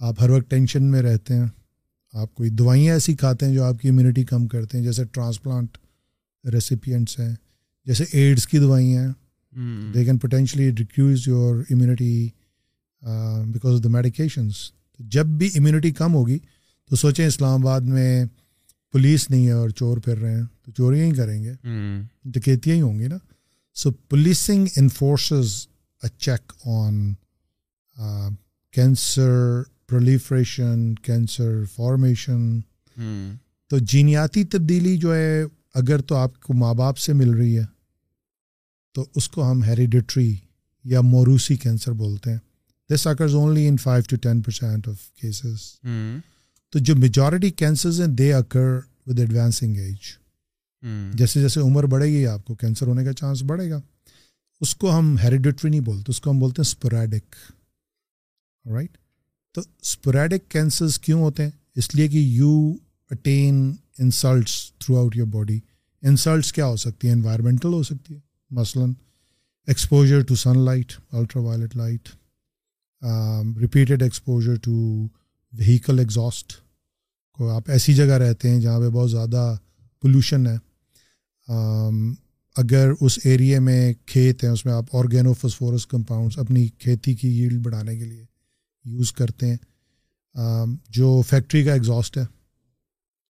آپ 0.00 0.20
ہر 0.20 0.30
وقت 0.30 0.50
ٹینشن 0.50 0.82
میں 0.82 1.02
رہتے 1.02 1.34
ہیں 1.34 1.46
آپ 2.12 2.34
کوئی 2.34 2.50
دوائیاں 2.50 2.94
ایسی 2.94 3.16
کھاتے 3.16 3.46
ہیں 3.46 3.54
جو 3.54 3.64
آپ 3.64 3.78
کی 3.80 3.88
امیونٹی 3.88 4.24
کم 4.24 4.46
کرتے 4.46 4.78
ہیں 4.78 4.84
جیسے 4.84 5.04
ٹرانسپلانٹ 5.04 5.78
ریسیپینٹس 6.44 7.18
ہیں 7.18 7.34
جیسے 7.86 8.04
ایڈس 8.12 8.46
کی 8.46 8.58
دوائیاں 8.58 9.02
ہیں 9.04 9.12
they 9.94 10.04
can 10.04 10.18
potentially 10.18 10.70
reduce 10.78 11.28
your 11.28 11.62
immunity 11.70 12.28
because 13.46 13.74
of 13.74 13.84
the 13.84 13.88
medications 13.88 14.54
جب 14.98 15.26
بھی 15.26 15.50
امیونٹی 15.54 15.90
کم 15.90 16.14
ہوگی 16.14 16.38
تو 16.90 16.96
سوچیں 16.96 17.26
اسلام 17.26 17.60
آباد 17.60 17.80
میں 17.80 18.24
پولیس 18.92 19.30
نہیں 19.30 19.46
ہے 19.46 19.52
اور 19.52 19.70
چور 19.70 19.98
پھر 19.98 20.18
رہے 20.18 20.34
ہیں 20.34 20.42
تو 20.62 20.72
چوریاں 20.72 21.06
ہی 21.06 21.12
کریں 21.12 21.44
گے۔ 21.44 21.52
ڈکیتیاں 22.24 22.76
ہی 22.76 22.80
ہوں 22.80 22.98
گی 22.98 23.06
نا۔ 23.06 23.16
So 23.74 23.90
policing 23.90 24.66
enforces 24.76 25.66
a 26.02 26.08
check 26.18 26.52
on 26.64 27.14
cancer 28.72 29.62
proliferation 29.88 30.94
cancer 30.94 31.64
formation 31.74 32.60
تو 33.68 33.78
جینیاتی 33.78 34.44
تبدیلی 34.44 34.96
جو 34.96 35.14
ہے 35.14 35.44
اگر 35.74 36.00
تو 36.00 36.14
آپ 36.14 36.40
کو 36.40 36.54
ماں 36.54 36.74
باپ 36.74 36.98
سے 36.98 37.12
مل 37.12 37.30
رہی 37.30 37.58
ہے 37.58 37.64
تو 38.94 39.04
اس 39.14 39.28
کو 39.28 39.50
ہم 39.50 39.62
ہیریڈیٹری 39.64 40.34
یا 40.84 41.00
موروسی 41.00 41.56
کینسر 41.56 41.92
بولتے 41.92 42.30
ہیں۔ 42.30 42.38
This 42.90 43.06
occurs 43.06 43.34
only 43.34 43.66
in 43.68 43.76
five 43.76 44.02
to 44.10 44.16
ten 44.16 44.40
percent 44.40 44.88
of 44.88 45.10
cases 45.20 45.60
تو 46.72 46.78
جو 46.78 46.96
میجورٹی 46.96 47.50
کینسرز 47.50 48.00
ہیں 48.00 48.08
they 48.08 48.32
occur 48.34 48.78
with 49.06 49.18
advancing 49.20 49.76
age 49.76 50.10
جیسے 51.14 51.40
جیسے 51.40 51.60
عمر 51.60 51.84
بڑھے 51.84 52.06
گی 52.06 52.26
آپ 52.26 52.44
کو 52.44 52.54
کینسر 52.54 52.86
ہونے 52.86 53.04
کا 53.04 53.12
چانس 53.12 53.42
بڑھے 53.42 53.70
گا۔ 53.70 53.80
اس 54.60 54.74
کو 54.76 54.98
ہم 54.98 55.16
ہیریڈیٹری 55.22 55.70
نہیں 55.70 55.80
بولتے 55.80 56.04
اس 56.08 56.20
کو 56.20 56.30
ہم 56.30 56.38
بولتے 56.38 56.62
ہیں 56.62 56.68
اسپوریڈک 56.68 57.34
رائٹ 58.64 58.96
تو 59.54 59.60
اسپوریڈک 59.82 60.50
کینسرز 60.50 60.98
کیوں 60.98 61.20
ہوتے 61.20 61.42
ہیں؟ 61.42 61.50
اس 61.76 61.94
لیے 61.94 62.08
کہ 62.08 62.18
you 62.18 62.52
attain 63.10 63.72
insults 63.98 64.72
throughout 64.98 65.16
your 65.16 65.26
body 65.26 65.58
insults 66.02 66.52
کیا 66.52 66.66
ہو 66.66 66.76
سکتی 66.76 67.08
ہیں؟ 67.08 67.14
انوائرمنٹل 67.14 67.72
ہو 67.72 67.82
سکتی 67.82 68.14
ہے 68.14 68.20
مثلاً 68.52 68.92
exposure 69.68 70.20
to 70.20 70.34
sunlight 70.58 70.92
ultraviolet 71.42 71.76
light 71.76 72.08
repeated 73.60 74.02
exposure 74.02 74.54
to 74.54 74.72
vehicle 75.52 75.98
exhaust 75.98 76.52
کو 77.38 77.50
آپ 77.50 77.70
ایسی 77.70 77.94
جگہ 77.94 78.18
رہتے 78.18 78.50
ہیں 78.50 78.60
جہاں 78.60 78.80
پہ 78.80 78.88
بہت 78.88 79.10
زیادہ 79.10 79.54
پولوشن 80.02 80.46
ہے. 80.46 80.56
Um, 81.48 82.12
اگر 82.56 82.90
اس 83.00 83.18
ایریے 83.24 83.58
میں 83.58 83.92
کھیت 84.06 84.44
ہیں 84.44 84.50
اس 84.50 84.64
میں 84.66 84.72
آپ 84.74 84.94
آرگینو 84.96 85.32
فسفورس 85.32 85.86
کمپاؤنڈس 85.86 86.38
اپنی 86.38 86.66
کھیتی 86.78 87.14
کی 87.14 87.28
ییلڈ 87.28 87.62
بڑھانے 87.62 87.98
کے 87.98 88.04
لیے 88.04 88.24
یوز 88.84 89.12
کرتے 89.12 89.46
ہیں. 89.46 89.56
Um, 90.34 90.74
جو 90.88 91.22
فیکٹری 91.28 91.64
کا 91.64 91.72
ایگزاسٹ 91.72 92.18
ہے 92.18 92.24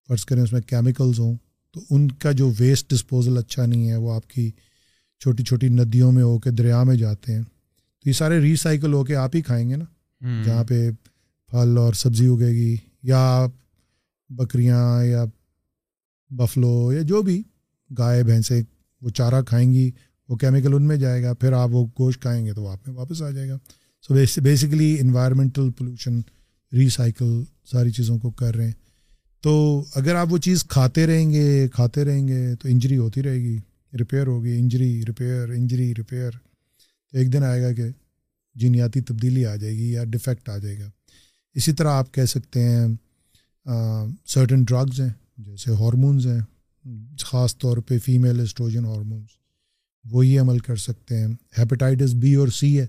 فرض 0.09 0.25
کریں 0.25 0.43
اس 0.43 0.53
میں 0.53 0.61
کیمیکلز 0.61 1.19
ہوں 1.19 1.35
تو 1.75 1.81
ان 1.89 2.11
کا 2.11 2.31
جو 2.31 2.51
ویسٹ 2.59 2.89
ڈسپوزل 2.89 3.37
اچھا 3.37 3.65
نہیں 3.65 3.89
ہے 3.89 3.95
وہ 3.95 4.13
آپ 4.13 4.27
کی 4.27 4.51
چھوٹی 5.23 5.43
چھوٹی 5.43 5.69
ندیوں 5.69 6.11
میں 6.11 6.23
ہو 6.23 6.39
کے 6.39 6.51
دریا 6.51 6.83
میں 6.83 6.95
جاتے 6.95 7.33
ہیں۔ 7.33 7.43
تو 8.03 8.09
یہ 8.09 8.13
سارے 8.13 8.39
ریسائکل 8.39 8.93
ہو 8.93 9.03
کے 9.03 9.15
آپ 9.15 9.35
ہی 9.35 9.41
کھائیں 9.41 9.69
گے 9.69 9.75
نا۔ 9.75 9.85
جہاں 10.45 10.63
پہ 10.63 10.91
پھل 11.51 11.77
اور 11.77 11.93
سبزی 11.93 12.27
اگے 12.27 12.49
گی 12.49 12.77
یا 13.03 13.45
بکریاں 14.29 15.03
یا 15.03 15.25
بفلو 16.29 16.93
یا 16.93 17.01
جو 17.01 17.21
بھی 17.21 17.43
گائے 17.97 18.23
بھینسیں 18.23 18.61
وہ 19.01 19.09
چارہ 19.09 19.41
کھائیں 19.41 19.73
گی 19.73 19.91
وہ 20.29 20.35
کیمیکل 20.35 20.73
ان 20.73 20.83
میں 20.83 20.97
جائے 20.97 21.23
گا 21.23 21.33
پھر 21.33 21.53
آپ 21.53 21.69
وہ 21.71 21.85
گوشت 21.99 22.21
کھائیں 22.21 22.45
گے 22.45 22.53
تو 22.53 22.67
آپ 22.67 22.87
میں 22.87 22.95
واپس 22.95 23.21
آ 23.21 23.29
جائے 23.29 23.49
گا۔ 23.49 23.57
So 24.07 24.13
basically 24.41 24.97
environmental 24.99 25.69
pollution 25.69 26.19
recycle 26.73 27.43
ساری 27.71 27.91
چیزوں 27.91 28.19
کو 28.19 28.31
کر 28.31 28.55
رہے 28.55 28.65
ہیں۔ 28.65 28.73
تو 29.41 29.83
اگر 29.95 30.15
آپ 30.15 30.33
وہ 30.33 30.37
چیز 30.37 30.63
کھاتے 30.63 31.07
رہیں 31.07 31.31
گے 31.31 31.67
کھاتے 31.67 32.05
رہیں 32.05 32.27
گے 32.27 32.55
تو 32.55 32.67
انجری 32.67 32.97
ہوتی 32.97 33.23
رہے 33.23 33.37
گی۔ 33.37 33.57
ریپیئر 33.99 34.27
ہوگی 34.27 34.57
انجری 34.59 35.03
ریپیئر 35.07 35.49
انجری 35.49 35.93
ریپیئر 35.97 36.31
تو 36.31 37.17
ایک 37.17 37.33
دن 37.33 37.43
آئے 37.43 37.61
گا 37.61 37.71
کہ 37.73 37.83
جینیاتی 38.55 39.01
تبدیلی 39.01 39.45
آ 39.45 39.55
جائے 39.55 39.73
گی 39.73 39.91
یا 39.91 40.03
ڈیفیکٹ 40.03 40.49
آ 40.49 40.57
جائے 40.57 40.79
گا۔ 40.79 40.89
اسی 41.55 41.71
طرح 41.71 41.91
آپ 41.91 42.13
کہہ 42.13 42.25
سکتے 42.25 42.61
ہیں 42.61 42.87
سرٹن 44.25 44.63
ڈرگز 44.63 45.01
ہیں، 45.01 45.09
جیسے 45.37 45.71
ہارمونز 45.71 46.27
ہیں، 46.27 46.39
خاص 47.19 47.57
طور 47.57 47.77
پہ 47.77 47.99
فیمیل 47.99 48.39
اسٹروجن 48.39 48.85
ہارمونس 48.85 49.29
وہی 50.05 50.37
عمل 50.39 50.59
کر 50.59 50.75
سکتے 50.75 51.17
ہیں۔ 51.17 51.27
ہیپیٹائٹس 51.57 52.13
بی 52.13 52.33
اور 52.35 52.47
سی 52.47 52.79
ہے، 52.79 52.85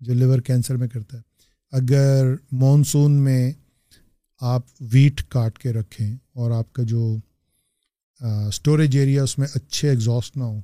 جو 0.00 0.14
لیور 0.14 0.38
کینسر 0.38 0.76
میں 0.76 0.88
کرتا 0.88 1.16
ہے۔ 1.16 1.22
اگر 1.72 2.34
مانسون 2.52 3.12
میں 3.12 3.52
آپ 4.40 4.62
ویٹ 4.92 5.22
کاٹ 5.28 5.58
کے 5.58 5.72
رکھیں 5.72 6.16
اور 6.32 6.50
آپ 6.50 6.72
کا 6.72 6.82
جو 6.82 7.16
اسٹوریج 8.20 8.96
ایریا 8.96 9.22
اس 9.22 9.38
میں 9.38 9.46
اچھے 9.54 9.88
ایگزاسٹ 9.88 10.36
نہ 10.36 10.42
ہو 10.42 10.58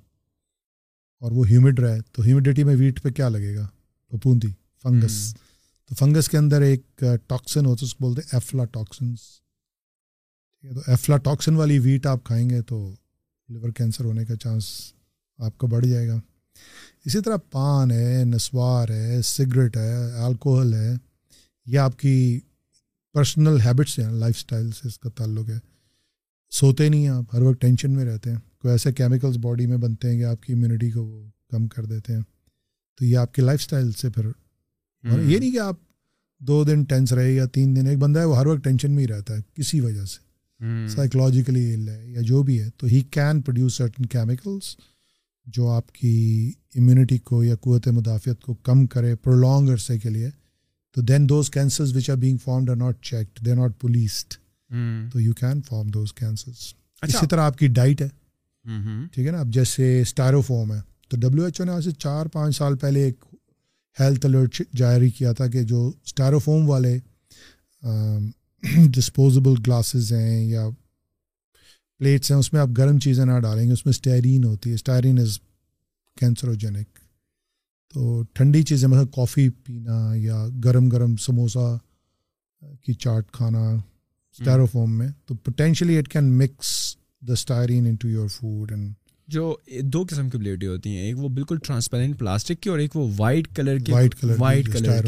اور 1.22 1.32
وہ 1.32 1.48
ہیومڈ 1.48 1.78
رہے 1.78 2.00
تو 2.12 2.22
ہیومیڈیٹی 2.22 2.64
میں 2.64 2.76
ویٹ 2.76 3.02
پہ 3.02 3.10
کیا 3.10 3.28
لگے 3.28 3.54
گا؟ 3.56 3.66
پھپوندی 4.12 4.48
فنگس 4.82 5.34
تو 5.90 5.94
فنگس 5.94 6.28
کے 6.28 6.38
اندر 6.38 6.62
ایک 6.62 7.04
ٹاکسن 7.26 7.66
ہوتا 7.66 7.80
ہے 7.82 7.86
اس 7.86 7.94
کو 7.94 8.04
بولتے 8.04 8.20
ہیں 8.20 8.28
ایفلا 8.32 8.64
ٹاکسنس 8.64 9.20
ٹھیک 9.20 10.70
ہے 10.70 10.74
تو 10.74 10.90
ایفلا 10.90 11.16
ٹاکسن 11.16 11.56
والی 11.56 11.78
ویٹ 11.78 12.06
آپ 12.06 12.24
کھائیں 12.24 12.50
گے 12.50 12.62
تو 12.62 12.94
لیور 13.48 13.70
کینسر 13.70 14.04
ہونے 14.04 14.24
کا 14.24 14.36
چانس 14.36 14.66
آپ 15.38 15.58
کا 15.58 15.66
بڑھ 15.66 15.86
جائے 15.86 16.08
گا۔ 16.08 16.20
اسی 17.04 17.20
طرح 17.20 17.36
پان 17.50 17.90
ہے 17.90 18.24
نسوار 18.24 18.88
ہے 18.88 19.22
سگریٹ 19.22 19.76
ہے 19.76 20.20
الکوہل 20.20 20.74
ہے 20.74 20.92
یہ 21.66 21.78
آپ 21.78 21.98
کی 21.98 22.40
پرسنل 23.14 23.60
ہیبٹس 23.60 23.98
ہیں 23.98 24.08
لائف 24.10 24.36
اسٹائل 24.36 24.70
سے 24.70 24.88
اس 24.88 24.98
کا 24.98 25.10
تعلق 25.10 25.48
ہے۔ 25.50 25.58
سوتے 26.54 26.88
نہیں 26.88 27.02
ہیں 27.02 27.08
آپ 27.08 27.24
ہر 27.32 27.42
وقت 27.42 27.60
ٹینشن 27.60 27.90
میں 27.90 28.04
رہتے 28.04 28.30
ہیں۔ 28.30 28.38
کوئی 28.58 28.72
ایسے 28.72 28.92
کیمیکلز 28.92 29.38
باڈی 29.38 29.66
میں 29.66 29.76
بنتے 29.76 30.10
ہیں 30.10 30.18
کہ 30.18 30.24
آپ 30.24 30.42
کی 30.42 30.52
امیونٹی 30.52 30.90
کو 30.90 31.04
وہ 31.04 31.26
کم 31.50 31.66
کر 31.68 31.84
دیتے 31.84 32.12
ہیں۔ 32.12 32.20
تو 32.98 33.04
یہ 33.04 33.16
آپ 33.16 33.34
کی 33.34 33.42
لائف 33.42 33.60
اسٹائل 33.60 33.92
سے 33.92 34.10
پھر 34.10 34.26
یہ 35.30 35.38
نہیں 35.38 35.50
کہ 35.50 35.58
آپ 35.58 35.76
دو 36.40 36.64
دن 36.64 36.84
ٹینس 36.84 37.12
رہے 37.12 37.32
یا 37.32 37.46
تین 37.46 37.76
دن 37.76 37.86
ایک 37.86 37.98
بندہ 37.98 38.20
ہے 38.20 38.24
وہ 38.24 38.38
ہر 38.38 38.46
وقت 38.46 38.64
ٹینشن 38.64 38.92
میں 38.92 39.02
ہی 39.02 39.08
رہتا 39.08 39.36
ہے 39.36 39.40
کسی 39.54 39.80
وجہ 39.80 40.04
سے۔ 40.04 40.24
سائیکلوجیکلی 40.88 41.74
ال 41.74 41.88
ہے 41.88 42.06
یا 42.06 42.20
جو 42.20 42.42
بھی 42.42 42.60
ہے 42.60 42.68
تو 42.76 42.86
he 42.86 43.00
can 43.00 43.40
produce 43.40 43.74
certain 43.74 44.06
chemicals 44.06 44.76
جو 45.46 45.68
آپ 45.68 45.92
کی 45.92 46.52
امیونٹی 46.74 47.18
کو 47.18 47.44
یا 47.44 47.56
قوت 47.56 47.88
مدافعت 47.88 48.42
کو 48.42 48.54
کم 48.54 48.86
کرے 48.86 49.16
پرولونگ 49.16 49.68
عرصے 49.68 49.98
کے 49.98 50.10
لیے۔ 50.10 50.30
تو 50.94 51.00
then 51.00 51.28
those 51.28 51.50
cancers 51.50 51.96
which 51.96 52.10
are 52.10 52.16
being 52.16 52.36
formed 52.36 52.70
are 52.70 52.76
not 52.76 53.02
checked 53.02 53.46
they 53.46 53.54
not 53.54 53.80
policed 53.80 54.34
تو 55.12 55.20
you 55.20 55.32
can 55.34 55.60
form 55.62 55.88
those 55.88 56.12
cancers 56.12 56.72
اسی 57.02 57.26
طرح 57.26 57.40
آپ 57.40 57.58
کی 57.58 57.66
ڈائٹ 57.68 58.02
ہے. 58.02 58.08
ٹھیک 59.12 59.26
ہے 59.26 59.30
نا؟ 59.32 59.40
اب 59.40 59.48
جیسے 59.48 60.00
اسٹائروفوم 60.00 60.72
ہے. 60.72 60.80
تو 61.08 61.16
ڈبلیو 61.16 61.44
ایچ 61.44 61.60
او 61.60 61.66
نے 61.66 61.72
آج 61.72 61.84
سے 61.84 61.90
چار 61.92 62.26
پانچ 62.26 62.56
سال 62.56 62.76
پہلے 62.78 63.02
ایک 63.04 63.24
ہیلتھ 63.96 64.26
الرٹ 64.26 64.60
جاری 64.72 65.10
کیا 65.10 65.32
تھا 65.32 65.46
کہ 65.46 65.62
جو 65.62 65.86
اسٹائروفوم 66.04 66.68
والے 66.70 66.98
ڈسپوزیبل 68.92 69.54
گلاسز 69.66 70.12
ہیں 70.12 70.44
یا 70.44 70.68
پلیٹس 72.00 72.30
ہیں 72.30 72.38
اس 72.38 72.52
میں 72.52 72.60
آپ 72.60 72.68
گرم 72.78 72.98
چیزیں 72.98 73.24
نہ 73.24 73.38
ڈالیں 73.40 73.66
گے 73.66 73.72
اس 73.72 73.84
میں 73.86 73.90
اسٹیرین 73.90 74.44
ہوتی 74.44 74.70
ہے. 74.70 74.74
اسٹیرین 74.74 75.18
از 75.18 75.38
کینسروجینک 76.16 76.98
تو 77.94 78.22
ٹھنڈی 78.32 78.62
چیزیں 78.62 78.88
مثلا 78.88 79.04
کافی 79.14 79.48
پینا 79.64 79.98
یا 80.14 80.46
گرم 80.64 80.88
گرم 80.88 81.16
سموسا 81.16 81.76
کی 82.82 82.94
چاٹ 82.94 83.30
کھانا 83.32 83.74
اسٹیروفوم 84.38 84.98
میں 84.98 85.08
تو 85.26 85.34
potentially 85.34 85.98
it 85.98 86.08
can 86.08 86.38
mix 86.38 86.96
the 87.28 87.32
styrene 87.32 87.86
into 87.94 88.08
your 88.08 88.28
food 88.28 88.72
and 88.72 88.92
جو 89.28 89.56
دو 89.82 90.04
قسم 90.10 90.30
کی 90.30 90.38
پلیٹیں 90.38 90.68
ہوتی 90.68 90.90
ہیں 90.90 90.98
ایک 90.98 91.18
وہ 91.18 91.28
بالکل 91.28 91.56
ٹرانسپیرنٹ 91.58 92.18
پلاسٹک 92.18 92.62
کی 92.62 92.70
اور 92.70 92.78
ایک 92.78 92.96
وہ 92.96 93.10
وائٹ 93.16 93.56
کلر 93.56 93.78
کی 93.78 93.92
وائٹ 93.92 94.14
کلر 94.14 94.34
وائٹ 94.38 94.72
کلر 94.72 95.06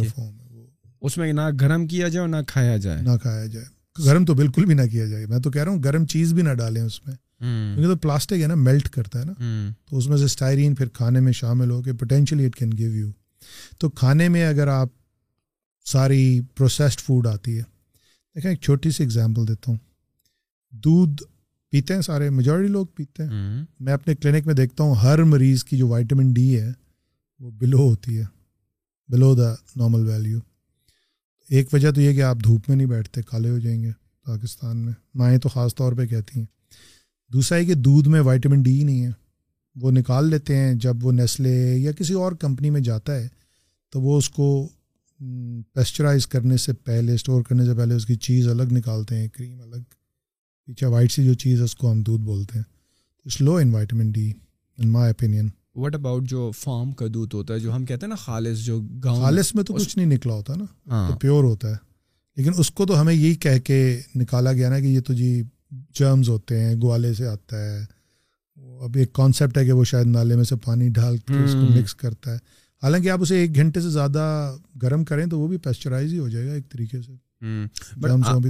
اس 1.00 1.18
میں 1.18 1.32
نہ 1.32 1.40
گرم 1.60 1.86
کیا 1.86 2.08
جائے 2.08 2.20
اور 2.20 2.28
نہ 2.28 2.36
کھایا 2.46 2.76
جائے۔ 2.76 3.02
نہ 3.02 3.10
کھایا 3.22 3.46
جائے۔ 3.46 3.66
گرم 4.04 4.24
تو 4.24 4.34
بالکل 4.34 4.64
بھی 4.64 4.74
نہ 4.74 4.82
کیا 4.92 5.06
جائے۔ 5.06 5.26
میں 5.26 5.38
تو 5.38 5.50
کہہ 5.50 5.64
رہا 5.64 5.70
ہوں 5.70 5.82
گرم 5.82 6.06
چیز 6.06 6.32
بھی 6.32 6.42
نہ 6.42 6.54
ڈالیں 6.54 6.82
اس 6.82 7.06
میں۔ 7.06 7.14
کیونکہ 7.74 7.92
تو 7.92 7.96
پلاسٹک 7.96 8.42
ہے 8.42 8.46
نا 8.46 8.54
میلٹ 8.54 8.88
کرتا 8.88 9.20
ہے 9.20 9.24
نا۔ 9.24 9.32
تو 9.90 9.98
اس 9.98 10.06
میں 10.06 10.16
سے 10.16 10.24
اسٹائرین 10.24 10.74
پھر 10.74 10.88
کھانے 10.88 11.20
میں 11.20 11.32
شامل 11.32 11.70
ہو 11.70 11.82
کے 11.82 11.92
potentially 11.92 12.46
it 12.46 12.56
can 12.56 12.72
give 12.78 12.90
you 12.90 13.10
تو 13.78 13.90
کھانے 13.90 14.28
میں 14.28 14.46
اگر 14.46 14.68
آپ 14.68 14.88
ساری 15.84 16.40
پروسیسڈ 16.40 17.00
فوڈ 17.00 17.26
آتی 17.26 17.58
ہے 17.58 17.75
دیکھیں 18.36 18.52
ایک 18.52 18.60
چھوٹی 18.60 18.90
سی 18.90 19.04
اگزامپل 19.04 19.48
دیتا 19.48 19.72
ہوں۔ 19.72 19.78
دودھ 20.70 21.22
پیتے 21.70 21.94
ہیں 21.94 22.00
سارے 22.00 22.30
میجورٹی 22.30 22.68
لوگ 22.68 22.86
پیتے 22.86 23.22
ہیں۔ 23.22 23.30
میں 23.80 23.92
اپنے 23.92 24.14
کلینک 24.14 24.46
میں 24.46 24.54
دیکھتا 24.54 24.84
ہوں 24.84 24.94
ہر 24.94 25.22
مریض 25.22 25.64
کی 25.64 25.76
جو 25.76 25.88
وائٹامن 25.88 26.32
ڈی 26.32 26.60
ہے 26.60 26.72
وہ 27.40 27.50
بلو 27.50 27.78
ہوتی 27.78 28.18
ہے 28.18 28.24
بلو 29.08 29.34
دا 29.34 29.54
نارمل 29.76 30.08
ویلیو 30.08 30.38
ایک 31.50 31.74
وجہ 31.74 31.90
تو 31.90 32.00
یہ 32.00 32.12
کہ 32.12 32.22
آپ 32.22 32.36
دھوپ 32.44 32.68
میں 32.68 32.76
نہیں 32.76 32.86
بیٹھتے 32.86 33.22
کالے 33.22 33.50
ہو 33.50 33.58
جائیں 33.58 33.82
گے 33.82 33.90
پاکستان 34.24 34.76
میں۔ 34.76 34.92
مائیں 35.14 35.38
تو 35.38 35.48
خاص 35.48 35.74
طور 35.74 35.92
پہ 35.92 36.06
کہتی 36.06 36.38
ہیں۔ 36.38 36.46
دوسرا 37.32 37.58
ہے 37.58 37.64
کہ 37.64 37.74
دودھ 37.74 38.08
میں 38.08 38.20
وائٹامن 38.20 38.62
ڈی 38.62 38.84
نہیں 38.84 39.04
ہے۔ 39.04 39.10
وہ 39.76 39.90
نکال 39.90 40.30
لیتے 40.30 40.56
ہیں 40.56 40.74
جب 40.74 40.96
وہ 41.02 41.12
نیسلے 41.12 41.78
یا 41.78 41.92
کسی 41.92 42.14
اور 42.14 42.32
کمپنی 42.32 42.70
میں 42.70 42.80
جاتا 42.80 43.16
ہے 43.16 43.28
تو 43.90 44.00
وہ 44.00 44.18
اس 44.18 44.30
کو 44.30 44.68
پیسچرائز 45.72 46.26
کرنے 46.26 46.56
سے 46.56 46.72
پہلے 46.72 47.14
اسٹور 47.14 47.42
کرنے 47.42 47.64
سے 47.64 47.74
پہلے 47.74 47.94
اس 47.94 48.06
کی 48.06 48.14
چیز 48.14 48.48
الگ 48.48 48.62
نکالتے 48.62 49.16
ہیں 49.16 49.28
کریم 49.28 49.60
الگ 49.60 49.82
پیچھے 50.64 50.86
وائٹ 50.86 51.12
سی 51.12 51.24
جو 51.24 51.34
چیز 51.34 51.58
ہے 51.58 51.64
اس 51.64 51.74
کو 51.76 51.90
ہم 51.90 52.02
دودھ 52.02 52.22
بولتے 52.22 52.58
ہیں۔ 52.58 52.64
It's 53.24 53.40
low 53.40 53.56
in 53.56 53.70
vitamin 53.70 54.10
D 54.10 54.32
in 54.78 54.88
my 54.88 55.06
opinion 55.06 55.48
what 55.74 55.94
about 55.94 56.28
جو 56.28 56.50
فارم 56.58 56.92
کا 56.92 57.06
دودھ 57.14 57.34
ہوتا 57.34 57.54
ہے 57.54 57.58
جو 57.58 57.74
ہم 57.76 57.84
کہتے 57.84 58.06
ہیں 58.06 58.08
نا 58.08 58.14
خالص 58.14 58.58
جو 58.58 58.80
گاؤں 58.80 59.16
خالص 59.16 59.54
میں 59.54 59.64
تو 59.64 59.74
کچھ 59.74 59.98
نہیں 59.98 60.06
نکلا 60.06 60.34
ہوتا 60.34 60.54
نا 60.54 60.64
ہاں۔ 60.86 61.10
تو 61.10 61.18
پیور 61.18 61.44
ہوتا 61.44 61.70
ہے۔ 61.70 61.76
لیکن 62.36 62.50
اس 62.58 62.70
کو 62.70 62.86
تو 62.86 63.00
ہمیں 63.00 63.14
یہی 63.14 63.34
کہہ 63.34 63.58
کے 63.64 64.00
نکالا 64.14 64.52
گیا 64.52 64.68
نا 64.68 64.80
کہ 64.80 64.84
یہ 64.84 65.00
تو 65.00 65.12
جی 65.12 65.42
جرمز 65.70 66.28
ہوتے 66.28 66.60
ہیں 66.60 66.74
گوالے 66.82 67.14
سے 67.14 67.26
آتا 67.26 67.56
ہے۔ 67.64 67.84
اب 68.80 68.90
ایک 68.94 69.12
کانسیپٹ 69.12 69.58
ہے 69.58 69.64
کہ 69.64 69.72
وہ 69.72 69.84
شاید 69.84 70.06
نالے 70.06 70.36
میں 70.36 70.44
سے 70.44 70.56
پانی 70.56 70.88
ڈال 70.88 71.16
کے 71.16 71.44
اس 71.44 71.52
کو 71.52 71.72
مکس 71.72 71.94
کرتا 71.94 72.32
ہے۔ 72.32 72.38
حالانکہ 72.82 73.08
آپ 73.08 73.18
اسے 73.20 73.36
ایک 73.38 73.54
گھنٹے 73.54 73.80
سے 73.80 73.90
زیادہ 73.90 74.56
گرم 74.82 75.04
کریں 75.04 75.26
تو 75.26 75.40
وہ 75.40 75.48
بھی 75.48 75.56
پیسچرائز 75.56 76.12
ہی 76.12 76.18
ہو 76.18 76.28
جائے 76.28 76.46
گا 76.46 76.52
ایک 76.52 76.68
طریقے 76.68 77.02
سے۔ 77.02 77.12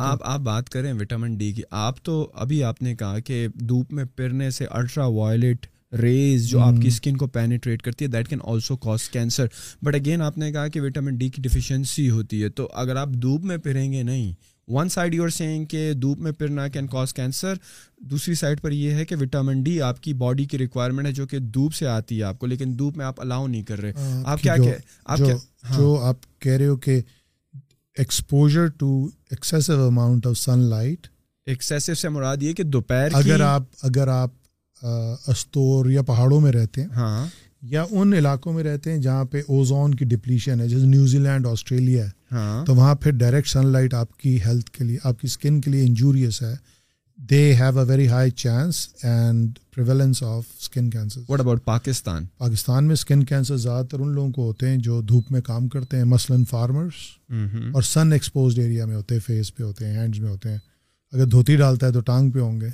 آپ 0.00 0.20
آپ 0.24 0.40
بات 0.40 0.68
کریں 0.70 0.92
وٹامن 0.92 1.36
ڈی 1.36 1.52
کی 1.52 1.62
آپ 1.70 2.02
تو 2.02 2.30
ابھی 2.34 2.62
آپ 2.64 2.82
نے 2.82 2.96
کہا 2.96 3.18
کہ 3.18 3.48
دھوپ 3.54 3.92
میں 3.92 4.04
پھرنے 4.04 4.50
سے 4.50 4.64
الٹرا 4.64 5.06
وائلٹ 5.06 5.66
ریز 6.02 6.48
جو 6.48 6.60
آپ 6.60 6.74
کی 6.82 6.88
اسکن 6.88 7.16
کو 7.16 7.26
پینیٹریٹ 7.26 7.82
کرتی 7.82 8.04
ہے 8.04 8.10
that 8.10 8.28
can 8.28 8.38
also 8.44 8.76
cause 8.76 9.08
cancer 9.08 9.46
but 9.82 9.94
again 9.94 10.22
آپ 10.22 10.38
نے 10.38 10.52
کہا 10.52 10.68
کہ 10.68 10.80
وٹامن 10.80 11.16
ڈی 11.16 11.28
کی 11.28 11.42
ڈیفیشنسی 11.42 12.10
ہوتی 12.10 12.42
ہے۔ 12.42 12.48
تو 12.48 12.68
اگر 12.74 12.96
آپ 12.96 13.08
دھوپ 13.22 13.44
میں 13.44 13.56
پھریں 13.56 13.92
گے 13.92 14.02
نہیں 14.02 14.32
one 14.68 14.88
side 14.88 15.14
you 15.14 15.22
are 15.22 15.28
saying 15.28 15.64
کہ 15.64 15.92
دھوپ 15.92 16.18
میں 16.18 16.32
پھرنا 16.32 16.68
کین 16.68 16.86
کاز 16.86 17.14
کینسر 17.14 17.54
دوسری 17.98 18.34
سائڈ 18.34 18.60
پر 18.60 18.70
یہ 18.70 18.90
ہے 18.90 19.04
کہ 19.04 19.16
وٹامن 19.20 19.62
ڈی 19.62 19.80
آپ 19.80 20.00
کی 20.02 20.14
باڈی 20.14 20.44
کی 20.44 20.58
ریکوائرمنٹ 20.58 21.06
ہے 21.06 21.12
جو 21.12 21.26
کہ 21.26 21.38
دھوپ 21.38 21.74
سے 21.74 21.86
آتی 21.86 22.18
ہے 22.18 22.22
آپ 22.22 22.38
کو 22.38 22.46
لیکن 22.46 22.78
دھوپ 22.78 22.96
میں 22.96 23.06
آپ 23.06 23.20
الاؤ 23.20 23.46
نہیں 23.46 23.62
کر 23.62 23.80
رہے۔ 23.80 23.92
آپ 24.24 24.40
کیا 24.42 24.56
جو 25.76 26.00
آپ 26.02 26.16
کہہ 26.40 26.52
رہے 26.52 26.66
ہو 26.66 26.76
کہ 26.76 27.00
exposure 27.96 28.66
to 28.66 29.08
excessive 29.30 29.86
amount 29.86 30.26
of 30.26 30.38
sunlight 30.58 31.06
excessive 31.46 31.94
سے 31.94 32.08
مراد 32.08 32.36
یہ 32.40 32.52
کہ 32.52 32.62
دوپہر 32.62 33.08
اگر 33.12 33.40
آپ 33.40 33.62
اگر 33.82 34.08
آپ 34.08 34.30
استور 35.26 35.90
یا 35.90 36.02
پہاڑوں 36.02 36.40
میں 36.40 36.52
رہتے 36.52 36.80
ہیں۔ 36.80 36.88
ہاں۔ 36.88 37.26
یا 37.70 37.84
ان 37.90 38.12
علاقوں 38.12 38.52
میں 38.52 38.64
رہتے 38.64 38.92
ہیں 38.92 38.98
جہاں 38.98 39.24
پہ 39.24 39.40
اوزون 39.48 39.94
کی 39.94 40.04
ڈپلیشن 40.04 40.60
ہے 40.60 40.68
جیسے 40.68 40.86
نیوزی 40.86 41.18
لینڈ 41.18 41.46
آسٹریلیا 41.46 42.04
ہے۔ 42.04 42.10
ہاں۔ 42.32 42.66
تو 42.66 42.74
وہاں 42.74 42.94
پھر 42.94 43.10
ڈائریکٹ 43.10 43.48
سن 43.48 43.66
لائٹ 43.66 43.94
آپ 43.94 44.18
کی 44.18 44.42
ہیلتھ 44.42 44.70
کے 44.70 44.84
لیے 44.84 44.98
آپ 45.04 45.20
کی 45.20 45.26
اسکن 45.26 45.60
کے 45.60 45.70
لیے 45.70 45.82
انجوریس 45.82 46.42
ہے۔ 46.42 46.54
They 47.18 47.54
have 47.54 47.78
a 47.78 47.84
very 47.84 48.08
high 48.08 48.30
chance 48.30 48.88
and 49.02 49.58
prevalence 49.74 50.22
of 50.22 50.44
skin 50.60 50.90
cancer 50.90 51.20
what 51.28 51.40
about 51.40 51.64
Pakistan 51.64 52.24
Pakistan 52.38 52.84
میں 52.84 52.92
اسکن 52.92 53.24
کینسر 53.24 53.56
زیادہ 53.56 53.86
تر 53.86 54.00
ان 54.00 54.08
لوگوں 54.08 54.32
کو 54.32 54.46
ہوتے 54.46 54.68
ہیں 54.68 54.76
جو 54.76 55.02
دھوپ 55.02 55.32
میں 55.32 55.40
کام 55.40 55.68
کرتے 55.68 55.96
ہیں 55.96 56.04
مثلاً 56.04 56.44
فارمرس 56.44 56.92
اور 57.74 57.82
سن 57.82 58.12
ایکسپوزڈ 58.12 58.58
ایریا 58.58 58.86
میں 58.86 58.96
ہوتے 58.96 59.14
ہیں 59.14 59.20
فیس 59.26 59.54
پہ 59.54 59.64
ہوتے 59.64 59.86
ہیں 59.86 59.98
ہینڈز 59.98 60.20
میں 60.20 60.30
ہوتے 60.30 60.50
ہیں۔ 60.50 60.58
اگر 61.12 61.26
دھوتی 61.26 61.56
ڈالتا 61.56 61.86
ہے 61.86 61.92
تو 61.92 62.00
ٹانگ 62.00 62.30
پہ 62.30 62.40
ہوں 62.40 62.60
گے۔ 62.60 62.68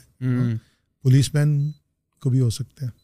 پولیس 1.03 1.35
مین 1.35 1.71
کو 2.21 2.31
بھی 2.31 2.41
ہو 2.41 2.51
سکتے 2.51 2.85
ہیں۔ 2.85 3.02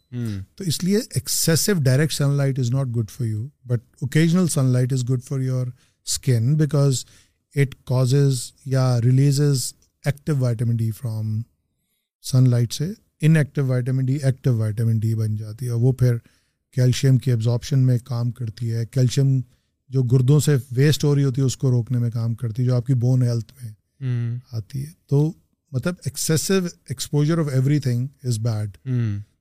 تو 0.56 0.64
اس 0.64 0.82
لیے 0.84 0.98
excessive 1.14 1.72
direct 1.82 2.12
sunlight 2.30 2.58
is 2.58 2.70
not 2.70 2.86
good 2.96 3.10
for 3.10 3.26
you 3.26 3.46
but 3.64 3.80
occasional 4.00 4.48
sunlight 4.64 4.92
is 4.92 5.08
good 5.10 5.24
for 5.24 5.40
your 5.40 5.66
skin 6.06 6.54
because 6.56 7.04
it 7.54 7.74
causes 7.86 8.40
یا 8.64 9.00
releases 9.00 9.72
active 10.04 10.36
vitamin 10.36 10.76
D 10.76 10.90
from 10.90 11.40
sunlight 12.50 12.72
سے. 12.72 12.92
Inactive 13.36 13.66
vitamin 13.66 14.04
D 14.04 14.14
active 14.14 14.56
vitamin 14.56 14.98
D 14.98 15.14
بن 15.14 15.36
جاتی 15.36 15.66
ہے 15.66 15.72
وہ 15.72 15.92
پھر 15.92 16.16
calcium 16.74 17.18
کی 17.18 17.30
absorption 17.30 17.78
میں 17.78 17.98
کام 17.98 18.30
کرتی 18.30 18.72
ہے. 18.72 18.86
کیلشیم 18.86 19.40
جو 19.90 20.02
گردوں 20.02 20.40
سے 20.40 20.56
ویسٹ 20.70 21.04
ہو 21.04 21.14
رہی 21.14 21.24
ہوتی 21.24 21.40
ہے 21.40 21.46
اس 21.46 21.56
کو 21.56 21.70
روکنے 21.70 21.98
میں 21.98 22.10
کام 22.10 22.34
کرتی 22.34 22.62
ہے 22.62 22.66
جو 22.66 22.74
آپ 22.74 22.86
کی 22.86 22.94
بون 22.94 23.22
ہیلتھ 23.22 23.52
میں 23.62 24.38
آتی 24.52 24.84
ہے۔ 24.86 24.90
تو 25.06 25.32
مطلب 25.72 25.94
excessive 26.04 26.54
exposure 26.88 27.38
of 27.38 27.48
everything 27.80 28.06
is 28.24 28.38
bad 28.38 28.76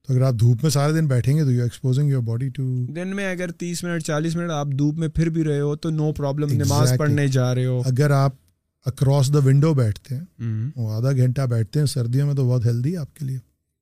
تو 0.08 0.14
اگر 0.14 0.22
آپ 0.22 0.34
دھوپ 0.40 0.64
میں 0.64 0.72
سارے 0.72 0.94
دن 0.94 1.08
بیٹھیں 1.08 1.36
گے 1.38 1.44
تو 1.44 1.52
you 1.52 1.64
exposing 1.64 2.10
your 2.10 2.22
body 2.22 2.50
to 2.50 2.86
دن 2.96 3.16
میں 3.16 3.32
اگر 3.32 3.52
تیس 3.52 3.84
منٹ 3.84 4.04
چالیس 4.04 4.36
منٹ 4.36 4.52
آپ 4.52 4.68
دھوپ 4.78 4.98
میں 4.98 5.08
پھر 5.08 5.30
بھی 5.30 5.44
رہے 5.44 5.60
ہو 5.60 5.76
تو 5.76 5.90
نو 5.90 6.12
پرابلم 6.14 6.52
نماز 6.52 6.94
پڑھنے 6.98 7.28
جا 7.28 7.56
رہے 7.56 7.66
ہو۔ 7.66 7.82
اگر 7.86 8.12
آپ 8.12 8.36
اکراس 8.86 9.34
دا 9.34 9.40
ونڈو 9.46 9.74
بیٹھتے 9.74 10.16
ہیں 10.16 10.72
وہ 10.76 10.92
آدھا 10.92 11.12
گھنٹہ 11.12 11.42
بیٹھتے 11.42 11.80
ہیں 11.80 11.86
سردیوں 11.86 12.28
میں 12.28 12.36
تو 12.36 12.50
بہت 12.50 12.66
ہیلدی 12.66 12.92
ہے 12.92 12.98
آپ 12.98 13.16
کے 13.16 13.26
لیے۔ 13.26 13.38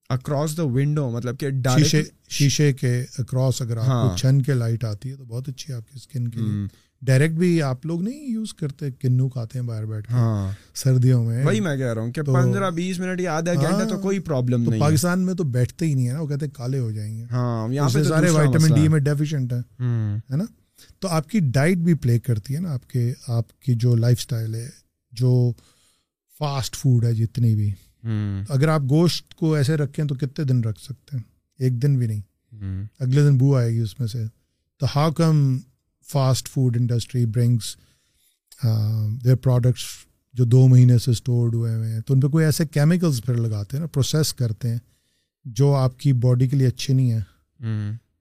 اکراس 0.09 0.57
دا 0.57 0.63
ونڈو 0.63 1.09
مطلب 1.09 1.39
کہ 1.39 1.47
شیشے 1.77 2.03
شیشے 2.29 2.73
کے 2.73 3.05
اکراس 3.17 3.61
اگر 3.61 3.77
آپ 3.77 4.11
کو 4.11 4.17
چھن 4.17 4.41
کے 4.41 4.53
لائٹ 4.53 4.83
آتی 4.83 5.11
ہے 5.11 5.15
تو 5.15 5.25
بہت 5.25 5.49
اچھی 5.49 5.73
آپ 5.73 5.87
کی 5.87 5.93
اسکن 5.95 6.27
کے 6.27 6.39
لیے۔ 6.39 6.84
ڈائریکٹ 7.05 7.33
بھی 7.33 7.61
آپ 7.61 7.85
لوگ 7.85 8.01
نہیں 8.01 8.31
یوز 8.31 8.53
کرتے 8.53 8.91
کنو 8.91 9.29
کھاتے 9.29 9.59
ہیں 9.59 9.65
باہر 9.65 9.85
بیٹھ 9.85 10.11
ہاں۔ 10.11 10.51
سردیوں 10.73 11.23
میں۔ 11.25 11.45
وہی 11.45 11.59
میں 11.59 11.77
کہہ 11.77 11.93
رہا 11.93 12.01
ہوں 12.01 12.11
کہ 12.11 12.21
پندرہ 12.21 12.71
بیس 12.71 12.99
منٹ 12.99 13.21
یا 13.21 13.33
آدھا 13.37 13.53
گھنٹہ 13.53 13.89
تو 13.89 13.99
کوئی 13.99 14.19
پرابلم 14.19 14.69
نہیں 14.69 14.81
پاکستان 14.81 15.19
میں 15.19 15.33
تو 15.33 15.43
بیٹھتے 15.43 15.85
ہی 15.85 15.93
نہیں 15.93 16.07
ہے 16.07 16.13
نا 16.13 16.19
وہ 16.21 16.27
کہتے 16.27 16.45
ہیں 16.45 16.53
کالے 16.53 16.79
ہو 16.79 16.91
جائیں 16.91 17.17
گے۔ 17.17 17.25
ہاں 17.31 17.73
یہاں 17.73 17.89
پہ 17.93 18.03
سارے 18.03 18.29
وائٹامن 18.29 18.81
ڈی 18.81 18.87
میں 18.87 18.99
ڈیفیشینٹ 18.99 19.53
ہیں 19.53 19.61
ہے 20.31 20.35
نا؟ 20.35 20.43
تو 20.99 21.07
آپ 21.07 21.29
کی 21.29 21.39
ڈائٹ 21.39 21.77
بھی 21.77 21.93
پلے 21.93 22.19
کرتی 22.19 22.55
ہے 22.55 22.59
نا 22.59 22.73
آپ 22.73 22.89
کے 22.89 23.13
آپ 23.27 23.59
کی 23.61 23.73
جو 23.73 23.95
لائف 23.95 24.17
اسٹائل 24.19 24.55
ہے 24.55 24.69
جو 25.11 25.51
فاسٹ 26.39 26.75
فوڈ 26.75 27.05
ہے 27.05 27.13
جتنی 27.13 27.55
بھی۔ 27.55 27.71
اگر 28.49 28.67
آپ 28.67 28.81
گوشت 28.89 29.33
کو 29.35 29.53
ایسے 29.53 29.77
رکھیں 29.77 30.05
تو 30.05 30.15
کتنے 30.15 30.45
دن 30.45 30.61
رکھ 30.61 30.79
سکتے 30.79 31.17
ہیں؟ 31.17 31.23
ایک 31.59 31.81
دن 31.81 31.97
بھی 31.97 32.07
نہیں۔ 32.07 32.21
اگلے 32.99 33.21
دن 33.21 33.37
بو 33.37 33.55
آئے 33.55 33.71
گی 33.71 33.79
اس 33.79 33.99
میں 33.99 34.07
سے۔ 34.07 34.25
تو 34.79 34.85
how 34.95 35.11
come 35.11 35.57
fast 36.11 36.49
food 36.49 36.77
industry 36.79 37.25
brings 37.25 37.75
their 39.25 39.35
products 39.35 39.83
جو 40.33 40.43
دو 40.43 40.67
مہینے 40.67 40.97
سے 40.97 41.11
اسٹورڈ 41.11 41.55
ہوئے 41.55 41.75
ہوئے 41.75 41.93
ہیں 41.93 42.01
تو 42.01 42.13
ان 42.13 42.19
پہ 42.19 42.27
کوئی 42.27 42.45
ایسے 42.45 42.65
کیمیکلس 42.65 43.23
پھر 43.25 43.35
لگاتے 43.35 43.77
ہیں 43.77 43.81
نا 43.81 43.87
پروسیس 43.87 44.33
کرتے 44.33 44.69
ہیں 44.69 44.77
جو 45.45 45.75
آپ 45.75 45.99
کی 45.99 46.13
باڈی 46.13 46.47
کے 46.47 46.57
لیے 46.57 46.67
اچھے 46.67 46.93
نہیں 46.93 47.11
ہیں۔ 47.11 47.19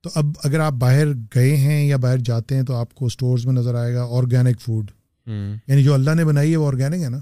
تو 0.02 0.10
اب 0.14 0.24
اگر 0.44 0.60
آپ 0.60 0.72
باہر 0.72 1.06
گئے 1.34 1.56
ہیں 1.56 1.86
یا 1.86 1.96
باہر 1.96 2.18
جاتے 2.18 2.56
ہیں 2.56 2.62
تو 2.62 2.74
آپ 2.74 2.94
کو 2.94 3.06
اسٹورز 3.06 3.46
میں 3.46 3.54
نظر 3.54 3.74
آئے 3.74 3.94
گا 3.94 4.06
آرگینک 4.10 4.60
فوڈ 4.60 4.90
یعنی 5.68 5.82
جو 5.82 5.94
اللہ 5.94 6.10
نے 6.10 6.24
بنائی 6.24 6.50
ہے 6.50 6.56
وہ 6.56 6.66
آرگینک 6.68 7.02
ہے 7.02 7.08
نا 7.08 7.18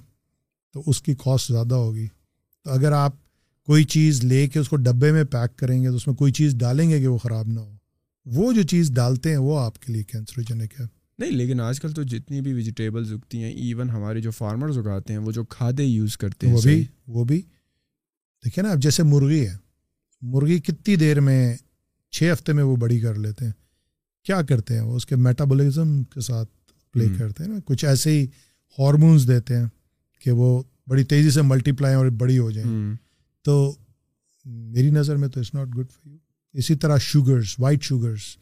تو 0.72 0.82
اس 0.86 1.02
کی 1.02 1.14
کاسٹ 1.14 1.52
زیادہ 1.52 1.74
ہوگی۔ 1.74 2.06
تو 2.64 2.70
اگر 2.70 2.92
آپ 2.92 3.12
کوئی 3.66 3.84
چیز 3.84 4.24
لے 4.24 4.48
کے 4.48 4.58
اس 4.58 4.68
کو 4.68 4.76
ڈبے 4.76 5.12
میں 5.12 5.24
پیک 5.24 5.58
کریں 5.58 5.82
گے 5.82 5.88
تو 5.88 5.96
اس 5.96 6.06
میں 6.06 6.14
کوئی 6.14 6.32
چیز 6.32 6.54
ڈالیں 6.54 6.90
گے 6.90 7.00
کہ 7.00 7.06
وہ 7.06 7.18
خراب 7.18 7.48
نہ 7.48 7.60
ہو۔ 7.60 7.71
وہ 8.24 8.52
جو 8.52 8.62
چیز 8.62 8.90
ڈالتے 8.92 9.30
ہیں 9.30 9.36
وہ 9.36 9.58
آپ 9.58 9.78
کے 9.78 9.92
لیے 9.92 10.04
کینسروجنک 10.04 10.80
ہے۔ 10.80 10.84
نہیں 11.18 11.30
لیکن 11.30 11.60
آج 11.60 11.80
کل 11.80 11.92
تو 11.92 12.02
جتنی 12.02 12.40
بھی 12.40 12.52
ویجیٹیبلز 12.52 13.12
اگتی 13.12 13.42
ہیں 13.42 13.50
ایون 13.50 13.90
ہمارے 13.90 14.20
جو 14.20 14.30
فارمرز 14.30 14.78
اگاتے 14.78 15.12
ہیں 15.12 15.20
وہ 15.20 15.32
جو 15.32 15.44
کھادے 15.44 15.84
یوز 15.84 16.16
کرتے 16.16 16.46
ہیں 16.46 16.54
وہ 16.54 16.60
بھی 16.60 16.84
وہ 17.06 17.24
بھی۔ 17.24 17.42
دیکھیں 18.44 18.64
نا 18.64 18.70
اب 18.70 18.82
جیسے 18.82 19.02
مرغی 19.02 19.48
ہے۔ 19.48 19.56
مرغی 20.22 20.60
کتنی 20.60 20.96
دیر 20.96 21.20
میں 21.20 21.56
چھ 22.10 22.30
ہفتے 22.32 22.52
میں 22.52 22.62
وہ 22.62 22.76
بڑی 22.76 23.00
کر 23.00 23.14
لیتے 23.14 23.44
ہیں۔ 23.44 23.52
کیا 24.24 24.42
کرتے 24.42 24.74
ہیں؟ 24.74 24.80
وہ 24.80 24.96
اس 24.96 25.06
کے 25.06 25.16
میٹابولزم 25.16 26.04
کے 26.04 26.20
ساتھ 26.20 26.50
پلے 26.92 27.06
کرتے 27.18 27.44
ہیں 27.44 27.50
نا۔ 27.50 27.58
کچھ 27.64 27.84
ایسے 27.84 28.10
ہی 28.10 28.26
ہارمونس 28.78 29.28
دیتے 29.28 29.56
ہیں 29.56 29.66
کہ 30.20 30.30
وہ 30.30 30.62
بڑی 30.88 31.04
تیزی 31.04 31.30
سے 31.30 31.42
ملٹی 31.42 31.72
پلائیں 31.72 31.96
اور 31.96 32.06
بڑی 32.06 32.38
ہو 32.38 32.50
جائیں۔ 32.50 32.68
تو 33.42 33.76
میری 34.44 34.90
نظر 34.90 35.16
میں 35.16 35.28
تو 35.28 35.40
it's 35.40 35.54
not 35.54 35.68
good 35.68 35.90
for 35.90 36.10
you 36.10 36.16
اسی 36.54 36.74
طرح 36.74 36.98
شوگرس 36.98 37.58
وائٹ 37.58 37.82
شوگرس 37.82 38.36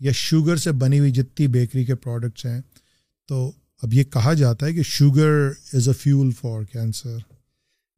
یا 0.00 0.12
شوگر 0.12 0.56
سے 0.56 0.72
بنی 0.72 0.98
ہوئی 0.98 1.10
جتنی 1.10 1.46
بیکری 1.46 1.84
کے 1.84 1.94
پروڈکٹس 1.94 2.46
ہیں 2.46 2.60
تو 3.28 3.52
اب 3.82 3.94
یہ 3.94 4.04
کہا 4.04 4.32
جاتا 4.34 4.66
ہے 4.66 4.72
کہ 4.72 4.82
sugar 4.82 5.50
is 5.72 5.88
a 5.88 5.94
fuel 5.94 6.30
for 6.30 6.62
cancer 6.62 7.18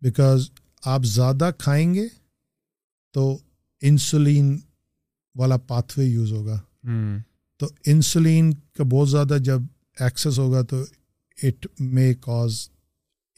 because 0.02 0.48
آپ 0.84 1.04
زیادہ 1.04 1.50
کھائیں 1.58 1.94
گے 1.94 2.08
تو 3.14 3.38
انسولین 3.82 4.58
والا 5.34 5.56
پاتھ 5.56 5.98
وے 5.98 6.04
یوز 6.04 6.32
ہوگا 6.32 6.60
تو 7.60 7.68
انسولین 7.86 8.52
کا 8.54 8.84
بہت 8.84 9.10
زیادہ 9.10 9.36
جب 9.40 9.62
ایکسیس 9.98 10.38
ہوگا 10.38 10.62
تو 10.62 10.84
it 11.42 11.66
may 11.80 12.14
cause 12.14 12.68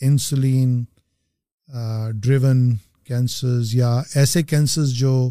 insulin 0.00 0.84
driven 2.20 2.76
cancers 3.04 3.74
یا 3.74 4.02
ایسے 4.14 4.42
کینسرز 4.42 4.90
جو 4.90 5.30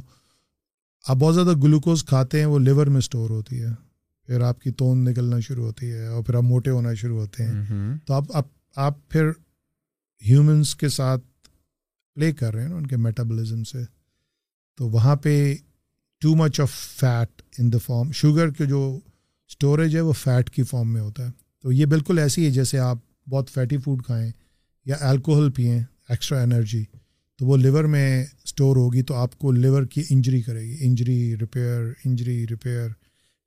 آپ 1.08 1.16
بہت 1.16 1.36
زیادہ 1.36 1.58
گلوکوز 1.64 2.04
کھاتے 2.04 2.40
ہیں 2.40 2.46
وہ 2.46 2.60
لیور 2.60 2.88
میں 2.88 2.98
اسٹور 2.98 3.30
ہوتی 3.30 3.62
ہے۔ 3.62 3.68
پھر 4.26 4.42
آپ 4.42 4.62
کی 4.62 4.72
توند 4.72 5.08
نکلنا 5.08 5.40
شروع 5.40 5.66
ہوتی 5.66 5.92
ہے 5.92 6.08
اور 6.08 6.24
پھر 6.24 6.36
آپ 6.36 6.44
موٹے 6.44 6.70
ہونا 6.70 6.94
شروع 6.94 7.20
ہوتے 7.20 7.44
ہیں۔ 7.44 7.54
تو 8.06 8.14
آپ 8.14 8.24
آپ 8.34 8.48
آپ 8.76 9.10
پھر 9.10 9.30
ہیومنس 10.26 10.76
کے 10.76 10.90
ساتھ 10.90 11.24
پلے 12.16 12.32
کر 12.32 12.54
رہے 12.54 12.62
ہیں 12.62 12.70
نا 12.70 12.76
ان 12.76 12.88
کے 12.88 12.98
میٹابولزم 12.98 13.64
سے۔ 13.64 13.78
تو 14.78 14.90
وہاں 14.90 15.16
پہ 15.16 15.56
too 16.20 16.36
much 16.36 16.60
of 16.60 16.72
fat 16.72 17.42
in 17.58 17.74
the 17.74 17.78
form 17.78 18.12
sugar 18.12 18.52
کے 18.52 18.66
جو 18.66 19.00
اسٹوریج 19.50 19.96
ہے 19.96 20.02
وہ 20.02 20.14
فیٹ 20.14 20.50
کی 20.50 20.64
فارم 20.64 20.94
میں 20.94 21.02
ہوتا 21.02 21.26
ہے۔ 21.26 21.32
تو 21.62 21.72
یہ 21.72 21.86
بالکل 21.86 22.20
ایسی 22.20 22.46
ہے 22.46 22.52
جیسے 22.52 22.80
آپ 22.80 22.98
بہت 23.30 23.50
فیٹی 23.50 23.78
فوڈ 23.78 24.04
کھائیں 24.06 24.32
یا 24.86 24.96
الکوہل 25.00 25.52
پئیں 25.52 25.80
ایکسٹرا 26.10 26.42
انرجی۔ 26.42 26.86
تو 27.38 27.46
وہ 27.46 27.58
لیور 27.58 27.84
میں 27.84 28.26
اسٹور 28.44 28.76
ہوگی 28.76 29.02
تو 29.02 29.14
آپ 29.14 29.38
کو 29.38 29.52
لیور 29.52 29.84
کی 29.84 30.04
انجری 30.10 30.42
کرے 30.42 30.62
گی. 30.62 30.78
انجری 30.80 31.36
ریپیئر 31.38 31.92
انجری 32.06 32.46
ریپیئر 32.50 32.90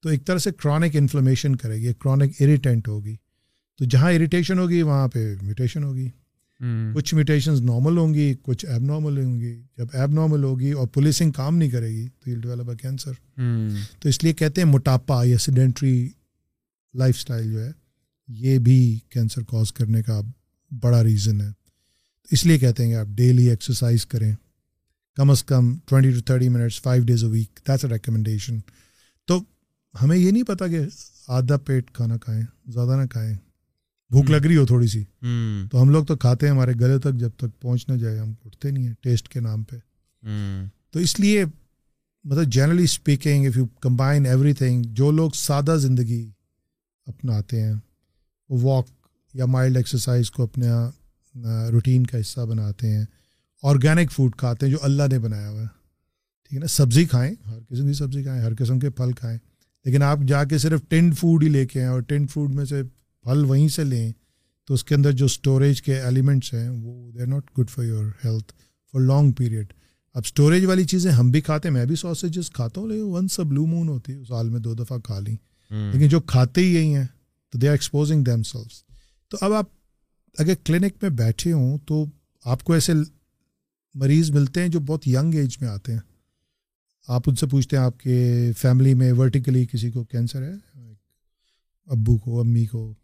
تو 0.02 0.08
ایک 0.08 0.26
طرح 0.26 0.38
سے 0.38 0.50
کرونک 0.58 0.96
انفلمیشن 0.96 1.56
کرے 1.56 1.76
گی. 1.76 1.92
کرونک 2.00 2.32
اریٹینٹ 2.40 2.88
ہوگی. 2.88 3.16
تو 3.78 3.84
جہاں 3.84 4.12
اریٹیشن 4.12 4.58
ہوگی 4.58 4.82
وہاں 4.82 5.08
پہ 5.08 5.34
میوٹیشن 5.42 5.84
ہوگی. 5.84 6.08
کچھ 6.94 7.14
میوٹیشنز 7.14 7.60
نارمل 7.62 7.98
ہوں 7.98 8.14
گی 8.14 8.34
کچھ 8.42 8.66
ایب 8.66 8.82
نارمل 8.82 9.24
ہوں 9.24 9.40
گی. 9.40 9.54
جب 9.78 9.86
ایب 9.92 10.12
نارمل 10.12 10.44
ہوگی 10.44 10.72
اور 10.72 10.88
پولیسنگ 10.88 11.30
کام 11.30 11.56
نہیں 11.56 11.70
کرے 11.70 11.88
گی 11.88 12.08
تو 12.08 12.30
یہ 12.30 12.36
ڈیولپ 12.36 12.70
اے 12.70 12.76
کینسر 12.76 13.12
تو 14.00 14.08
اس 14.08 14.24
لیے 14.24 14.32
کہتے 14.32 14.60
ہیں 14.60 14.68
موٹاپا 14.68 15.24
یا 15.24 15.38
سیڈینٹری 15.38 16.08
لائف 16.94 17.16
اسٹائل 17.16 17.52
جو 17.52 17.64
ہے 17.64 17.70
یہ 18.28 18.58
بھی 18.58 18.98
کینسر 19.08 19.42
کاز 19.42 19.72
کرنے 19.72 20.02
کا 20.02 20.20
بڑا 20.80 21.04
ریزن 21.04 21.40
ہے۔ 21.40 21.57
اس 22.30 22.46
لیے 22.46 22.58
کہتے 22.58 22.84
ہیں 22.84 22.90
کہ 22.90 22.96
آپ 22.96 23.06
ڈیلی 23.06 23.50
ایکسرسائز 23.50 24.06
کریں۔ 24.06 24.32
کم 25.16 25.30
از 25.30 25.44
کم 25.44 25.78
twenty 25.78 26.10
to 26.10 26.20
thirty 26.20 26.48
minutes 26.48 26.80
five 26.82 27.04
days 27.04 27.24
a 27.24 27.30
week 27.30 27.60
that's 27.68 27.84
a 27.84 27.90
recommendation 27.90 28.58
تو 29.26 29.40
ہمیں 30.02 30.16
یہ 30.16 30.30
نہیں 30.30 30.42
پتا 30.42 30.66
کہ 30.66 30.78
آدھا 31.28 31.56
پیٹ 31.56 31.90
کھانا 31.92 32.16
کھائیں 32.16 32.42
زیادہ 32.66 33.00
نہ 33.02 33.06
کھائیں۔ 33.06 33.34
بھوک 34.10 34.30
لگ 34.30 34.36
رہی 34.36 34.56
ہو 34.56 34.66
تھوڑی 34.66 34.86
سی۔ 34.86 35.04
تو 35.70 35.82
ہم 35.82 35.90
لوگ 35.90 36.04
تو 36.04 36.16
کھاتے 36.16 36.46
ہیں 36.46 36.54
ہمارے 36.54 36.72
گلے 36.72 36.98
تک 36.98 37.14
جب 37.14 37.30
تک 37.36 37.60
پہنچ 37.60 37.88
نہ 37.88 37.96
جائے 37.96 38.18
ہم 38.18 38.32
اٹھتے 38.44 38.70
نہیں 38.70 38.86
ہیں 38.86 38.94
ٹیسٹ 39.00 39.28
کے 39.28 39.40
نام 39.40 39.62
پہ۔ 39.62 39.76
تو 40.90 40.98
اس 40.98 41.20
لیے 41.20 41.44
مطلب 42.24 42.44
generally 42.44 42.84
speaking 42.84 43.46
if 43.46 43.56
you 43.56 43.66
combine 43.66 44.26
everything 44.52 44.82
جو 44.86 45.10
لوگ 45.10 45.30
سادہ 45.30 45.76
زندگی 45.80 46.30
اپناتے 47.06 47.62
ہیں 47.62 47.74
واک 48.50 48.88
یا 49.34 49.46
مائلڈ 49.46 49.76
ایکسرسائز 49.76 50.30
کو 50.30 50.42
اپنے 50.42 50.66
روٹین 51.72 52.06
کا 52.06 52.20
حصہ 52.20 52.40
بناتے 52.40 52.88
ہیں 52.88 53.04
آرگینک 53.62 54.12
فوڈ 54.12 54.36
کھاتے 54.36 54.66
ہیں 54.66 54.72
جو 54.72 54.78
اللہ 54.82 55.02
نے 55.10 55.18
بنایا 55.18 55.50
ہوا 55.50 55.60
ہے۔ 55.60 55.66
ٹھیک 56.42 56.54
ہے 56.54 56.58
نا؟ 56.58 56.66
سبزی 56.66 57.04
کھائیں 57.04 57.34
ہر 57.46 57.58
قسم 57.68 57.86
کی 57.86 57.92
سبزی 57.92 58.22
کھائیں 58.22 58.42
ہر 58.42 58.54
قسم 58.58 58.78
کے 58.78 58.90
پھل 58.90 59.12
کھائیں۔ 59.12 59.38
لیکن 59.84 60.02
آپ 60.02 60.18
جا 60.28 60.44
کے 60.44 60.58
صرف 60.58 60.80
ٹینٹ 60.88 61.18
فوڈ 61.18 61.42
ہی 61.42 61.48
لے 61.48 61.66
کے 61.66 61.80
آئیں 61.80 61.90
اور 61.90 62.00
ٹینٹ 62.00 62.30
فوڈ 62.30 62.54
میں 62.54 62.64
سے 62.64 62.82
پھل 63.22 63.44
وہیں 63.44 63.68
سے 63.68 63.84
لیں 63.84 64.12
تو 64.66 64.74
اس 64.74 64.84
کے 64.84 64.94
اندر 64.94 65.12
جو 65.12 65.24
اسٹوریج 65.24 65.82
کے 65.82 66.00
ایلیمنٹس 66.00 66.54
ہیں 66.54 66.68
وہ 66.68 67.12
they 67.12 67.20
are 67.20 67.26
not 67.26 67.58
good 67.58 67.70
for 67.70 67.84
your 67.84 68.04
health 68.24 68.52
for 68.92 69.00
long 69.00 69.32
period 69.32 69.72
اب 70.14 70.22
اسٹوریج 70.24 70.64
والی 70.64 70.84
چیزیں 70.84 71.10
ہم 71.10 71.30
بھی 71.30 71.40
کھاتے 71.40 71.68
ہیں 71.68 71.74
میں 71.74 71.84
بھی 71.84 71.96
سوسیجز 71.96 72.50
کھاتا 72.50 72.80
ہوں 72.80 72.88
لیکن 72.88 73.02
ون 73.02 73.28
سا 73.28 73.42
بلو 73.42 73.66
مون 73.66 73.88
ہوتی 73.88 74.12
ہے 74.12 74.24
سال 74.28 74.48
میں 74.48 74.60
دو 74.60 74.74
دفعہ 74.74 74.98
کھا 74.98 75.20
لیں۔ 75.20 75.36
لیکن 75.70 76.08
جو 76.08 76.20
کھاتے 76.20 76.60
ہی 76.60 76.74
یہی 76.74 76.94
ہیں 76.94 77.06
تو 77.52 77.58
they 77.58 77.66
are 77.66 77.72
exposing 77.72 78.24
them 78.24 78.42
sales 78.42 78.82
تو 79.28 79.38
اب 79.40 79.52
آپ 79.52 79.66
اگر 80.38 80.54
کلینک 80.64 80.92
میں 81.02 81.10
بیٹھے 81.10 81.52
ہوں 81.52 81.78
تو 81.86 82.04
آپ 82.44 82.62
کو 82.62 82.72
ایسے 82.72 82.92
مریض 83.94 84.30
ملتے 84.30 84.60
ہیں 84.60 84.68
جو 84.68 84.80
بہت 84.80 85.08
ینگ 85.08 85.34
ایج 85.34 85.56
میں 85.60 85.68
آتے 85.68 85.92
ہیں۔ 85.92 85.98
آپ 87.08 87.22
ان 87.26 87.34
سے 87.34 87.46
پوچھتے 87.46 87.76
ہیں 87.76 87.84
آپ 87.84 88.00
کے 88.00 88.50
فیملی 88.58 88.94
میں 88.94 89.12
ورٹیکلی 89.12 89.66
کسی 89.66 89.90
کو 89.90 90.04
کینسر 90.04 90.42
ہے؟ 90.42 90.78
ابو 91.86 92.18
کو، 92.18 92.40
امی 92.40 92.66
کو، 92.66 92.94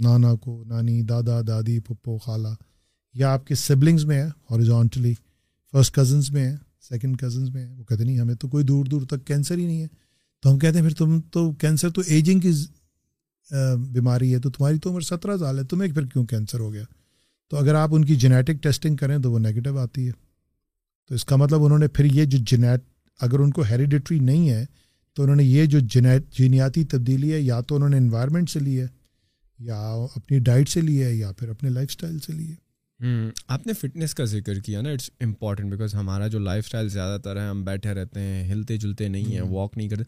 نانا 0.00 0.34
کو، 0.34 0.64
نانی، 0.64 1.02
دادا، 1.02 1.40
دادی، 1.46 1.80
پپو، 1.80 2.18
خالہ۔ 2.18 2.48
یا 3.14 3.32
آپ 3.32 3.46
کے 3.46 3.54
سبلنگز 3.54 4.04
میں 4.04 4.22
ہے 4.22 4.28
ہاریزونٹلی 4.50 5.14
فرسٹ 5.72 5.94
کزنس 5.94 6.30
میں 6.30 6.44
ہے 6.44 6.56
سیکنڈ 6.80 7.18
کزنس 7.18 7.50
میں 7.50 7.66
ہے 7.66 7.72
وہ 7.72 7.84
کہتے 7.84 8.04
نہیں، 8.04 8.20
ہمیں 8.20 8.34
تو 8.34 8.48
کوئی 8.48 8.64
دور 8.64 8.84
دور 8.84 9.02
تک 9.02 9.26
کینسر 9.26 9.58
ہی 9.58 9.66
نہیں 9.66 9.82
ہے۔ 9.82 9.86
تو 10.40 10.52
ہم 10.52 10.58
کہتے 10.58 10.78
ہیں، 10.78 10.88
پھر 10.88 10.96
تم 10.96 11.20
تو 11.20 11.52
کینسر 11.52 11.90
تو 11.90 12.02
ایجنگ 12.06 12.40
کی 12.40 12.52
بیماری 13.92 14.34
ہے 14.34 14.38
تو 14.38 14.50
تمہاری 14.50 14.78
تو 14.78 14.90
عمر 14.90 15.00
سترہ 15.00 15.36
سال 15.36 15.58
ہے 15.58 15.64
تمہیں 15.64 15.92
پھر 15.92 16.06
کیوں 16.06 16.24
کینسر 16.24 16.58
ہو 16.58 16.72
گیا؟ 16.72 16.84
تو 17.50 17.56
اگر 17.56 17.74
آپ 17.74 17.88
ان 17.92 18.04
کی 18.04 18.16
جینیٹک 18.16 18.62
ٹیسٹنگ 18.62 18.96
کریں 18.96 19.18
تو 19.18 19.32
وہ 19.32 19.38
نگیٹو 19.38 19.78
آتی 19.78 20.06
ہے۔ 20.06 20.12
تو 21.08 21.14
اس 21.14 21.24
کا 21.24 21.36
مطلب 21.36 21.64
انہوں 21.64 21.78
نے 21.78 21.88
پھر 21.88 22.04
یہ 22.04 22.24
جو 22.24 22.38
جینیٹ 22.38 22.80
اگر 23.20 23.38
ان 23.38 23.50
کو 23.50 23.62
ہیریڈیٹری 23.62 24.18
نہیں 24.18 24.50
ہے 24.50 24.64
تو 25.14 25.22
انہوں 25.22 25.36
نے 25.36 25.44
یہ 25.44 25.64
جو 25.64 25.78
جینیٹ 25.78 26.22
جینیاتی 26.30 26.84
تبدیلی 26.84 27.32
ہے 27.32 27.40
یا 27.40 27.60
تو 27.60 27.74
انہوں 27.74 27.88
نے 27.88 27.96
انوائرمنٹ 27.96 28.50
سے 28.50 28.60
لی 28.60 28.80
ہے 28.80 28.86
یا 29.58 29.80
اپنی 30.16 30.38
ڈائٹ 30.38 30.68
سے 30.68 30.80
لی 30.80 31.02
ہے 31.04 31.14
یا 31.14 31.32
پھر 31.32 31.48
اپنے 31.48 31.70
لائف 31.70 31.88
اسٹائل 31.90 32.18
سے 32.18 32.32
لی 32.32 32.50
ہے۔ 32.50 32.68
آپ 33.48 33.66
نے 33.66 33.72
فٹنس 33.72 34.14
کا 34.14 34.24
ذکر 34.24 34.58
کیا 34.58 34.80
نا 34.80 34.90
اٹس 34.90 35.10
امپورٹنٹ 35.20 35.70
بیکاز 35.70 35.94
ہمارا 35.94 36.28
جو 36.28 36.38
لائف 36.38 36.64
اسٹائل 36.64 36.88
زیادہ 36.88 37.20
تر 37.20 37.36
ہے 37.36 37.48
ہم 37.48 37.64
بیٹھے 37.64 37.94
رہتے 37.94 38.20
ہیں 38.20 38.52
ہلتے 38.52 38.76
جلتے 38.76 39.08
نہیں 39.08 39.24
ہیں 39.24 39.40
واک 39.40 39.76
نہیں 39.76 39.88
کرتے۔ 39.88 40.02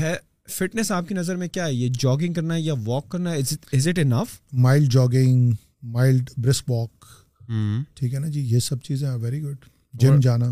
ہے 0.00 0.16
فٹنس 0.50 0.92
آپ 0.92 1.08
کی 1.08 1.14
نظر 1.14 1.36
میں 1.36 1.48
کیا 1.48 1.66
ہے؟ 1.66 1.74
یہ 1.74 1.88
جاگنگ 1.98 2.32
کرنا 2.34 2.54
ہے 2.54 2.60
یا 2.60 2.74
واک 2.86 3.08
کرنا 3.08 3.32
ہے؟ 3.32 3.38
Is 3.72 3.88
it 3.88 3.98
enough 3.98 4.40
mild 4.52 4.92
jogging 4.92 5.50
mild 5.82 6.30
brisk 6.36 6.70
walk 6.70 7.04
ٹھیک 7.94 8.14
ہے 8.14 8.18
نا 8.18 8.28
جی؟ 8.28 8.40
یہ 8.40 8.58
سب 8.58 8.82
چیزیں 8.82 9.10
ویری 9.10 9.42
گڈ 9.42 9.64
جم 9.94 10.20
جانا۔ 10.20 10.50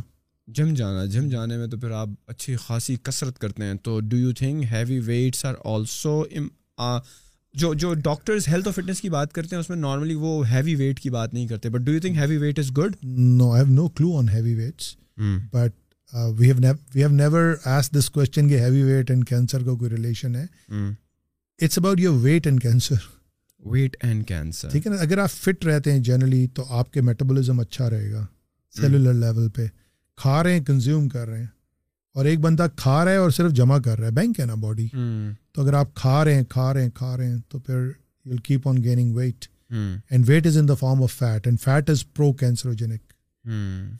جم 0.48 0.74
جانا 0.74 1.04
جم 1.04 1.28
جانے 1.28 1.56
میں 1.56 1.66
تو 1.66 1.76
پھر 1.76 1.90
آپ 1.90 2.08
اچھی 2.26 2.56
خاصی 2.56 2.96
کثرت 3.02 3.38
کرتے 3.38 3.64
ہیں۔ 3.64 3.74
تو 3.74 4.00
do 4.00 4.16
you 4.16 4.32
think 4.32 4.64
heavy 4.72 4.98
weights 4.98 5.44
are 5.44 5.54
also 5.64 6.22
جو 7.54 7.72
جو 7.74 7.92
ڈاکٹرز 7.94 8.48
ہیلتھ 8.48 8.68
اور 8.68 8.74
فٹنس 8.74 9.00
کی 9.00 9.10
بات 9.10 9.32
کرتے 9.32 9.56
ہیں 9.56 9.60
اس 9.60 9.68
میں 9.70 9.76
نارملی 9.76 10.14
وہ 10.14 10.48
ہیوی 10.50 10.74
ویٹ 10.74 11.00
کی 11.00 11.10
بات 11.10 11.34
نہیں 11.34 11.46
کرتے۔ 11.48 11.68
But 11.68 11.80
do 11.80 11.92
you 11.92 12.00
think 12.00 12.16
heavy 12.16 12.36
weight 12.36 12.58
is 12.58 12.70
good 12.78 12.96
no 13.02 13.50
I 13.52 13.64
have 13.64 13.74
no 13.74 13.88
clue 13.88 14.16
on 14.18 14.28
heavy 14.28 14.54
weights 14.54 14.94
but 15.52 15.85
we 16.12 16.50
have 16.50 17.08
never 17.08 17.54
as 17.64 17.90
this 17.90 18.10
question 18.10 18.48
کہ 18.48 18.60
ہیوی 18.60 18.82
ویٹ 18.82 19.10
اینڈ 19.10 19.28
کینسر 19.28 19.62
کا 19.62 19.74
کوئی 19.74 19.90
ریلیشن 19.90 20.36
ہے 20.36 20.46
it's 21.60 21.78
about 21.78 22.00
your 22.00 22.18
weight 22.20 22.46
and 22.46 22.62
cancer 22.62 23.06
weight 23.60 23.96
and 24.00 24.26
cancer 24.28 24.68
ٹھیک 24.68 24.86
ہے 24.86 24.92
نا 24.92 25.00
اگر 25.00 25.18
آپ 25.18 25.30
fit 25.32 25.64
رہتے 25.64 25.92
ہیں 25.92 25.98
جنرلی 25.98 26.46
تو 26.46 26.64
آپ 26.68 26.92
کے 26.92 27.00
میٹابولزم 27.00 27.60
اچھا 27.60 27.90
رہے 27.90 28.10
گا 28.12 28.24
سیلولر 28.74 29.12
لیول 29.14 29.48
پہ 29.48 29.66
کھا 30.18 30.42
رہے 30.42 30.52
ہیں 30.52 30.64
کنزیوم 30.64 31.08
کر 31.08 31.28
رہے 31.28 31.38
ہیں 31.38 31.46
اور 32.14 32.24
ایک 32.24 32.40
بندہ 32.40 32.66
کھا 32.76 33.04
رہا 33.04 33.12
ہے 33.12 33.16
اور 33.16 33.30
صرف 33.30 33.52
جمع 33.52 33.78
کر 33.78 33.98
رہا 33.98 34.06
ہے 34.06 34.12
بینک 34.12 34.40
ہے 34.40 34.44
نا 34.44 34.54
باڈی 34.54 34.88
تو 35.52 35.62
اگر 35.62 35.74
آپ 35.74 35.94
کھا 35.94 36.24
رہے 36.24 36.34
ہیں 36.34 36.44
کھا 36.44 36.72
رہے 36.74 36.82
ہیں 36.82 36.90
کھا 36.90 37.16
رہے 37.16 37.26
ہیں 37.26 37.38
تو 37.48 37.58
پھر 37.58 37.88
you 38.26 38.36
keep 38.44 38.68
on 38.68 38.82
gaining 38.84 39.14
weight 39.14 39.44
and 39.70 40.28
weight 40.28 40.46
is 40.46 40.56
in 40.58 40.68
the 40.68 40.74
form 40.74 41.02
of 41.02 41.12
fat 41.12 41.46
and 41.46 41.60
fat 41.60 41.90
is 41.90 42.04
pro 42.14 42.32
carcinogenic 42.32 43.00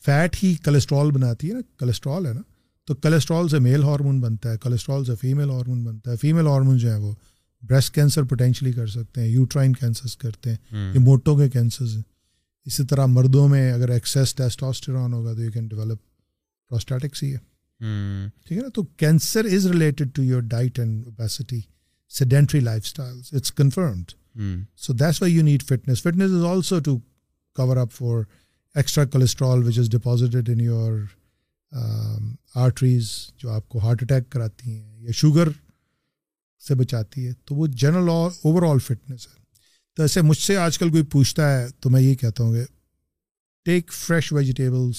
fat 0.02 0.36
he 0.42 0.54
cholesterol 0.54 1.10
بناتی 1.10 1.48
ہے 1.48 1.54
نا 1.54 1.60
کولسٹرول 1.78 2.26
ہے 2.26 2.32
نا۔ 2.32 2.40
تو 2.84 2.94
کولسٹرول 2.94 3.48
سے 3.48 3.58
میل 3.58 3.82
ہارمون 3.82 4.20
بنتا 4.20 4.52
ہے 4.52 4.58
کولسٹرول 4.58 5.04
سے 5.04 5.14
فیمیل 5.14 5.50
ہارمون 5.50 5.84
بنتا 5.84 6.10
ہے۔ 6.10 6.16
فیمیل 6.16 6.46
ہارمون 6.46 6.78
جو 6.78 6.90
ہے 6.90 6.96
وہ 6.96 7.14
بریسٹ 7.62 7.94
کینسر 7.94 8.22
پوٹینشلی 8.22 8.72
کر 8.72 8.86
سکتے 8.86 9.20
ہیں 9.20 9.28
یوٹرائن 9.28 9.72
کینسرس 9.72 10.16
کرتے 10.16 10.50
ہیں 10.50 10.90
یہ 10.94 10.98
موٹوں 10.98 11.36
کے 11.36 11.48
کینسرز 11.50 11.96
ہیں۔ 11.96 12.02
اسی 12.64 12.84
طرح 12.84 13.06
مردوں 13.06 13.48
میں 13.48 13.72
اگر 13.72 13.88
ایکسیس 13.88 14.34
ٹیسٹاسٹران 14.34 15.12
ہوگا 15.12 15.34
تو 15.34 15.42
یو 15.42 15.50
کین 15.50 15.66
ڈیولپ 15.68 15.98
پروسٹیٹکس 16.70 17.22
ہی 17.22 17.32
ہے۔ 17.32 17.38
ٹھیک 18.46 18.58
ہے 18.58 18.62
نا؟ 18.62 18.68
تو 18.68 18.82
cancer 18.82 19.44
is 19.44 19.66
related 19.66 20.14
to 20.14 20.22
your 20.22 20.40
diet 20.40 20.78
and 20.78 21.06
obesity 21.06 21.60
sedentary 22.08 22.60
lifestyle 22.84 23.20
it's 23.32 23.52
confirmed 23.52 24.12
so 24.76 24.92
that's 24.92 25.22
why 25.22 25.34
you 25.34 25.42
need 25.42 25.62
fitness 25.62 26.02
fitness 26.02 26.32
is 26.32 26.44
also 26.44 26.78
to 26.80 26.98
cover 27.56 27.76
up 27.76 27.92
for 27.92 28.22
extra 28.76 29.04
cholesterol 29.04 29.66
which 29.66 29.78
is 29.78 29.88
deposited 29.90 30.48
in 30.50 30.60
your 30.60 30.92
arteries 32.64 33.10
جو 33.38 33.50
آپ 33.50 33.68
کو 33.68 33.78
heart 33.78 34.02
attack 34.02 34.30
کراتی 34.32 34.70
ہیں 34.70 35.02
یا 35.02 35.12
sugar 35.14 35.48
سے 36.62 36.74
بچاتی 36.74 37.26
ہے، 37.26 37.32
تو 37.44 37.54
وہ 37.54 37.66
جنرل 37.66 38.08
اوور 38.08 38.62
آل 38.70 38.78
فٹنس 38.78 39.26
ہے۔ 39.26 39.34
تو 39.96 40.02
ایسے 40.02 40.22
مجھ 40.22 40.38
سے 40.38 40.56
آج 40.56 40.78
کل 40.78 40.90
کوئی 40.90 41.02
پوچھتا 41.12 41.50
ہے 41.52 41.66
تو 41.80 41.90
میں 41.90 42.00
یہ 42.00 42.14
کہتا 42.14 42.44
ہوں 42.44 42.52
کہ 42.54 42.64
take 43.66 43.92
fresh 43.92 44.32
vegetables 44.32 44.98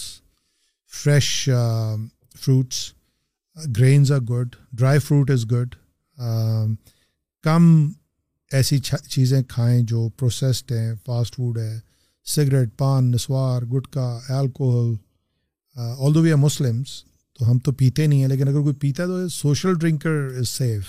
fresh 0.91 1.27
fruits 2.35 2.91
greens 3.77 4.11
are 4.11 4.19
good 4.29 4.55
dry 4.71 4.99
fruit 4.99 5.31
is 5.31 5.45
good 5.51 5.75
کم 7.43 7.91
ایسی 8.51 8.77
چیزیں 9.09 9.41
کھائیں 9.43 9.81
جو 9.83 10.07
پروسیسڈ 10.09 10.71
ہیں 10.71 10.93
فاسٹ 11.05 11.35
فوڈ 11.35 11.57
ہے۔ 11.57 11.79
سگریٹ 12.27 12.69
پان 12.77 13.11
نسوار 13.11 13.61
gutka 13.61 14.19
alcohol 14.29 14.93
although 16.15 16.21
we 16.21 16.31
are 16.31 16.37
Muslims 16.37 17.03
تو 17.39 17.51
ہم 17.51 17.59
تو 17.59 17.71
پیتے 17.71 18.07
نہیں 18.07 18.21
ہیں 18.21 18.27
لیکن 18.27 18.47
اگر 18.47 18.61
کوئی 18.61 18.75
پیتا 18.75 19.03
ہے 19.03 19.07
تو 19.07 19.27
سوشل 19.29 19.73
ڈرنکر 19.73 20.27
از 20.37 20.49
سیف 20.49 20.83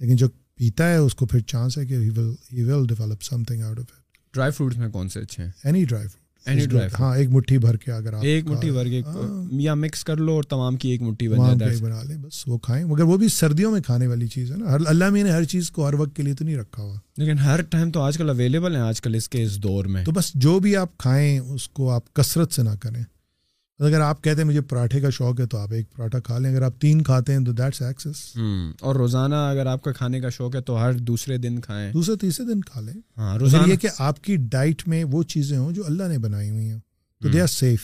لیکن 0.00 0.16
جو 0.16 0.28
پیتا 0.54 0.88
ہے 0.88 0.96
اس 0.96 1.14
کو 1.14 1.26
پھر 1.26 1.40
چانس 1.40 1.78
ہے 1.78 1.86
کہ 1.86 1.94
he 1.94 2.10
will 2.62 2.86
develop 2.86 3.22
something 3.44 3.62
out 3.62 3.78
of 3.78 3.84
it 3.92 4.34
dry 4.34 4.52
fruits 4.52 4.76
میں 4.76 4.88
کون 4.88 5.08
سے 5.08 5.20
اچھے 5.20 5.44
ہیں؟ 5.44 5.50
اینی 5.64 5.84
ڈرائی 5.84 6.08
فروٹ 6.08 6.19
ہاں 7.00 7.16
ایک 7.16 7.30
مٹھی 7.30 7.58
بھر 7.58 7.76
کے 7.76 7.92
اگر 7.92 8.12
آپ 8.12 8.24
ایک 8.24 8.46
مٹھی 8.46 8.70
بھر 8.70 8.84
کے 8.84 9.02
یا 9.52 9.74
مکس 9.74 10.04
کر 10.04 10.16
لو 10.16 10.32
اور 10.32 10.42
تمام 10.42 10.76
کی 10.76 10.88
ایک 10.88 11.02
مٹھی 11.02 11.28
بن 11.28 11.36
جائے 11.58 11.76
بنا 11.80 12.02
لیں 12.02 12.16
بس 12.16 12.44
وہ 12.46 12.58
کھائیں۔ 12.58 12.84
مگر 12.84 13.02
وہ 13.02 13.16
بھی 13.16 13.28
سردیوں 13.28 13.72
میں 13.72 13.80
کھانے 13.80 14.06
والی 14.06 14.26
چیز 14.26 14.52
ہے 14.52 14.56
نا۔ 14.56 14.64
اللہ 14.86 15.10
میں 15.10 15.22
نے 15.22 15.30
ہر 15.30 15.44
چیز 15.44 15.70
کو 15.70 15.88
ہر 15.88 15.94
وقت 15.94 16.16
کے 16.16 16.22
لیے 16.22 16.34
تو 16.34 16.44
نہیں 16.44 16.56
رکھا 16.56 16.82
ہوا۔ 16.82 16.96
لیکن 17.16 17.38
ہر 17.38 17.62
ٹائم 17.62 17.90
تو 17.90 18.00
آج 18.00 18.18
کل 18.18 18.30
اویلیبل 18.30 18.74
ہیں 18.74 18.82
آج 18.82 19.00
کل 19.00 19.14
اس 19.14 19.28
کے 19.28 19.42
اس 19.42 19.62
دور 19.62 19.84
میں۔ 19.84 20.04
تو 20.04 20.12
بس 20.12 20.32
جو 20.34 20.58
بھی 20.58 20.76
آپ 20.76 20.98
کھائیں 20.98 21.38
اس 21.38 21.68
کو 21.68 21.90
آپ 21.90 22.14
کثرت 22.14 22.52
سے 22.52 22.62
نہ 22.62 22.70
کریں۔ 22.80 23.02
اگر 23.80 24.00
آپ 24.00 24.24
کہتے 24.24 24.40
ہیں 24.40 24.48
مجھے 24.48 24.60
پراٹھے 24.60 25.00
کا 25.00 25.10
شوق 25.10 25.40
ہے 25.40 25.46
تو 25.46 25.58
آپ 25.58 25.72
ایک 25.72 25.92
پراٹھا 25.92 26.18
کھا 26.20 26.38
لیں 26.38 26.50
اگر 26.50 26.62
آپ 26.62 26.80
تین 26.80 27.02
کھاتے 27.02 27.32
ہیں 27.32 27.40
تو 27.40 27.52
دیٹس 27.52 27.82
ایکسس 27.82 28.36
اور 28.80 28.94
روزانہ 28.94 29.34
اگر 29.34 29.66
آپ 29.66 29.82
کا 29.82 29.92
کھانے 29.92 30.20
کا 30.20 30.28
شوق 30.28 30.56
ہے 30.56 30.60
تو 30.60 30.82
ہر 30.82 30.92
دوسرے 30.92 31.38
دن 31.38 31.60
کھائیں۔ 31.60 31.92
دوسرے 31.92 32.16
تیسرے 32.16 32.46
دن 32.46 32.60
کھا 32.60 32.80
لیں۔ 32.80 32.94
ہاں 33.16 33.38
روزانہ۔ 33.38 33.70
یہ 33.70 33.76
کہ 33.76 33.88
آپ 33.98 34.24
کی 34.24 34.36
ڈائٹ 34.36 34.88
میں 34.88 35.04
وہ 35.04 35.22
چیزیں 35.22 35.58
ہوں 35.58 35.72
جو 35.72 35.82
اللہ 35.86 36.04
نے 36.04 36.18
بنائی 36.18 36.50
ہوئی 36.50 36.68
ہیں 36.70 36.78
تو 37.22 37.28
they 37.28 37.40
are 37.40 37.46
safe 37.46 37.80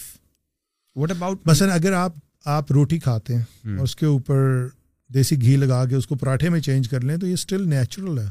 what 0.97 1.11
about 1.11 1.39
مثلاً 1.45 1.71
اگر 1.71 1.93
آپ 1.93 2.13
آپ 2.45 2.73
روٹی 2.73 2.99
کھاتے 2.99 3.35
ہیں 3.35 3.43
اور 3.77 3.85
اس 3.85 3.97
کے 3.97 4.07
اوپر 4.07 4.67
دیسی 5.15 5.43
گھی 5.43 5.57
لگا 5.57 5.85
کے 5.87 5.95
اس 5.95 6.07
کو 6.07 6.15
پراٹھے 6.15 6.49
میں 6.49 6.61
چینج 6.61 6.89
کر 6.89 7.01
لیں 7.01 7.17
تو 7.17 7.27
یہ 7.27 7.33
اسٹل 7.33 7.69
نیچرل 7.69 8.19
ہے۔ 8.19 8.27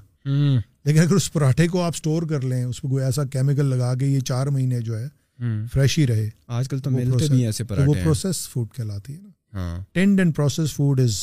لیکن 0.85 0.99
اگر 0.99 1.13
اس 1.13 1.33
پراٹھے 1.33 1.67
کو 1.67 1.81
آپ 1.81 1.91
اسٹور 1.95 2.23
کر 2.23 2.41
لیں 2.41 2.63
اس 2.63 2.79
کو 2.81 2.87
کوئی 2.87 3.03
ایسا 3.03 3.23
کیمیکل 3.23 3.65
لگا 3.65 3.95
کے 3.95 4.05
یہ 4.05 4.19
چار 4.19 4.47
مہینے 4.47 4.81
جو 4.81 4.99
ہے 4.99 5.07
فریش 5.73 5.97
ہی 5.97 6.07
رہے۔ 6.07 6.29
آج 6.47 6.69
کل 6.69 6.79
تو 6.79 6.91
ملتے 6.91 7.27
بھی 7.29 7.45
ایسے 7.45 7.63
وہ 7.85 7.93
پروسیس 8.03 8.49
فوڈ 8.49 8.67
کہلاتی 8.75 9.13
ہے 9.13 9.19
نا۔ 9.21 9.29
Tinned 9.91 10.19
and 10.19 10.35
process 10.35 10.73
food 10.73 10.99
is 10.99 11.17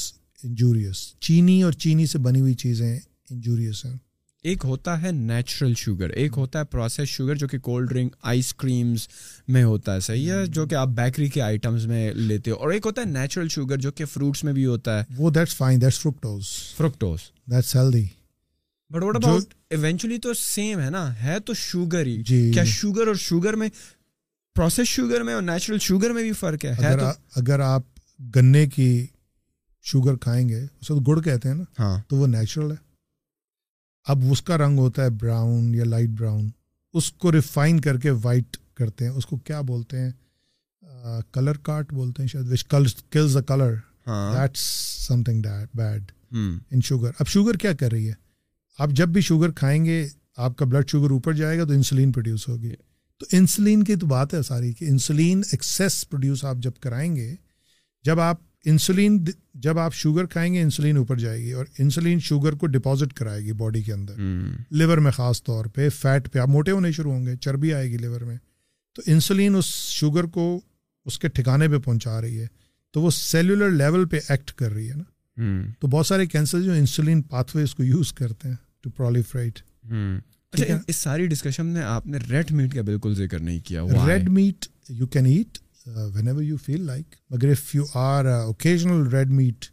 injurious 0.45 1.15
چینی 1.21 1.63
اور 1.63 1.73
چینی 1.73 2.07
سے 2.07 2.19
بنی 2.19 2.41
ہوئی 2.41 2.55
چیزیں 2.55 2.99
انجوریس 3.31 3.85
ہیں۔ 3.85 3.97
ایک 4.43 4.59
ہوتا 4.65 5.03
ہے 5.03 5.11
نیچرل 5.13 5.75
شوگر 5.75 6.09
ایک 6.11 6.33
ہوتا 6.37 6.59
ہے 6.59 6.65
پروسیس 6.65 7.09
شوگر 7.09 7.35
جو 7.35 7.49
کہ 7.49 7.59
کولڈ 7.59 7.89
ڈرنک 7.89 8.17
آئس 8.23 8.55
کریمز 8.55 9.09
میں 9.49 9.65
ہوتا 9.65 9.95
ہے۔ 9.95 10.01
صحیح 10.01 10.33
ہے؟ 10.33 10.47
جو 10.47 10.67
کہ 10.67 10.75
آپ 10.75 10.89
بیکری 10.89 11.29
کے 11.29 11.43
آئٹمس 11.43 11.87
میں 11.87 12.15
لیتے 12.15 12.51
ہو۔ 12.51 12.57
اور 12.57 12.71
ایک 12.71 12.87
ہوتا 12.87 13.03
ہے 13.03 13.07
نیچرل 13.07 13.49
شوگر 13.49 13.77
جو 13.77 13.93
کہ 13.93 14.05
فروٹس 14.05 14.45
میں 14.45 14.53
بھی 14.53 14.67
ہوتا 14.67 14.99
ہے۔ 14.99 15.05
وہ 15.17 15.31
that's 15.31 15.57
fine 15.57 15.81
that's 15.81 16.01
fructose 16.01 16.45
fructose 16.77 17.19
that's 17.51 17.77
healthy 17.77 18.07
but 18.91 19.03
what 19.03 19.17
about 19.17 19.55
eventually 19.71 20.19
تو 20.19 20.35
سیم 20.35 20.81
ہے 20.81 20.91
نا؟ 20.91 21.23
ہے 21.23 21.41
تو 21.41 21.55
شوگر 21.55 22.07
ہی۔ 22.07 22.23
کیا 22.53 22.65
شوگر 22.65 23.07
اور 23.07 23.15
شوگر 23.15 23.57
میں 23.57 23.69
پروسیس 24.55 24.89
شوگر 24.89 25.23
میں 25.23 25.35
اور 25.35 25.43
نیچرل 25.43 25.79
شوگر 25.79 26.11
میں 26.11 26.23
بھی 26.23 26.33
فرق 26.33 26.65
ہے. 26.65 26.71
اگر 26.71 26.99
اگر 27.37 27.61
آپ 27.61 27.83
گنے 28.37 28.67
کی 28.67 29.07
شوگر 29.83 30.17
کھائیں 30.17 30.49
گے 30.49 30.59
اسے 30.59 30.87
تو 30.87 31.01
گڑ 31.01 31.21
کہتے 31.21 31.49
ہیں 31.49 31.57
نا 31.57 31.65
ہاں۔ 31.79 31.99
تو 32.09 32.17
وہ 32.17 32.27
نیچرل 32.27 32.71
ہے۔ 32.71 32.77
اب 34.05 34.19
اس 34.31 34.43
کا 34.43 34.59
رنگ 34.59 34.79
ہوتا 34.79 35.05
ہے 35.05 35.11
براؤن 35.11 35.75
یا 35.75 35.85
لائٹ 35.85 36.09
براؤن 36.09 36.49
اس 36.95 37.13
کو 37.13 37.33
ریفائن 37.33 37.81
کر 37.81 37.99
کے 37.99 38.11
وائٹ 38.11 38.57
کرتے 38.75 39.05
ہیں۔ 39.05 39.13
اس 39.13 39.27
کو 39.27 39.37
کیا 39.37 39.61
بولتے 39.61 39.99
ہیں؟ 39.99 40.11
کلر 41.33 41.57
کاٹ 41.57 41.93
بولتے 41.93 42.23
ہیں 42.23 42.29
شاید 42.29 42.53
which 42.53 42.65
kills 43.11 43.35
the 43.35 43.41
colour 43.41 43.75
that's 44.07 44.61
something 45.23 45.43
bad 45.75 46.13
in 46.71 46.81
sugar 46.85 47.11
اب 47.19 47.27
شوگر 47.27 47.55
کیا 47.55 47.73
کر 47.73 47.93
رہی 47.93 48.09
ہے؟ 48.09 48.15
آپ 48.79 48.91
جب 48.91 49.09
بھی 49.09 49.21
شوگر 49.21 49.51
کھائیں 49.51 49.85
گے 49.85 50.09
آپ 50.37 50.57
کا 50.57 50.65
بلڈ 50.65 50.89
شوگر 50.89 51.11
اوپر 51.11 51.33
جائے 51.33 51.59
گا 51.59 51.65
تو 51.65 51.73
انسولین 51.73 52.13
پروڈیوس 52.13 52.49
ہوگی۔ 52.49 52.73
تو 53.23 53.37
انسولین 53.37 53.83
کی 53.83 53.97
تو 53.97 54.07
بات 54.07 54.35
ہے 54.35 54.43
ساری 54.43 54.73
کہ 54.73 54.85
انسولین 54.85 55.43
ایکسیس 55.53 56.09
پروڈیوس 56.09 56.45
آپ 56.45 56.57
جب 56.57 56.73
کرائیں 56.81 57.17
گے 57.17 57.35
جب 58.03 58.21
آپ 58.21 58.37
انسولین 58.65 59.25
جب 59.55 59.79
آپ 59.79 59.95
شوگر 59.95 60.27
کھائیں 60.27 60.55
گے 60.55 60.61
انسولین 60.61 60.97
اوپر 60.97 61.19
جائے 61.19 61.41
گی 61.41 61.53
اور 61.53 61.67
انسولین 61.79 62.21
شوگر 62.21 62.53
کو 62.53 62.67
ڈپازٹ 62.67 63.13
کرائے 63.13 63.45
گی 63.45 63.53
باڈی 63.53 63.83
کے 63.83 63.93
اندر۔ 63.93 64.15
لیور 64.71 64.99
میں 64.99 65.11
خاص 65.11 65.43
طور 65.43 65.65
پہ 65.65 65.89
فیٹ 65.89 66.33
پہ 66.33 66.39
آپ 66.39 66.49
موٹے 66.49 66.71
ہونے 66.71 66.93
شروع 66.93 67.13
ہوں 67.13 67.27
گے 67.27 67.37
چربی 67.37 67.75
آئے 67.75 67.91
گی 67.91 67.97
لیور 67.97 68.21
میں۔ 68.21 68.37
تو 68.95 69.03
انسولین 69.07 69.55
اس 69.55 69.65
شوگر 69.89 70.25
کو 70.25 70.61
اس 71.05 71.19
کے 71.19 71.29
ٹھکانے 71.29 71.69
پہ 71.69 71.79
پہنچا 71.79 72.21
رہی 72.21 72.41
ہے۔ 72.41 72.47
تو 72.91 73.03
وہ 73.03 73.11
سیلولر 73.11 73.71
لیول 73.71 74.09
پہ 74.09 74.19
ایکٹ 74.29 74.53
کر 74.53 74.73
رہی 74.73 74.91
ہے 74.91 74.95
نا۔ 74.95 75.05
تو 75.81 75.87
بہت 75.87 76.07
سارے 76.07 76.27
کینسر 76.27 76.61
جو 76.61 76.73
انسولین 76.73 77.23
پاتھ 77.23 77.57
وے 77.57 77.63
اس 77.63 77.75
کو 77.75 77.85
یوز 77.85 78.13
کرتے 78.13 78.49
ہیں 78.49 78.57
ٹو 78.81 78.91
پرولیفرائٹ 78.91 79.59
اچھا 80.53 80.79
اس 80.87 80.97
ساری 80.97 81.27
ڈسکشن 81.27 81.67
میں 81.67 81.83
آپ 81.83 82.07
نے 82.07 82.19
ریڈ 82.31 82.53
میٹ 82.53 82.75
کا 82.75 82.83
بالکل 82.83 83.15
ذکر 83.15 83.39
نہیں 83.39 83.61
کیا 83.61 83.83
red 84.07 84.29
meat 84.29 84.67
you 84.89 85.07
can 85.07 85.27
eat 85.27 85.59
whenever 86.29 86.43
you 86.43 86.57
feel 86.57 86.83
like 86.83 87.07
مگر 87.31 87.49
if 87.49 87.75
you 87.75 87.85
are 87.95 88.25
occasional 88.25 89.07
red 89.07 89.31
meat 89.31 89.65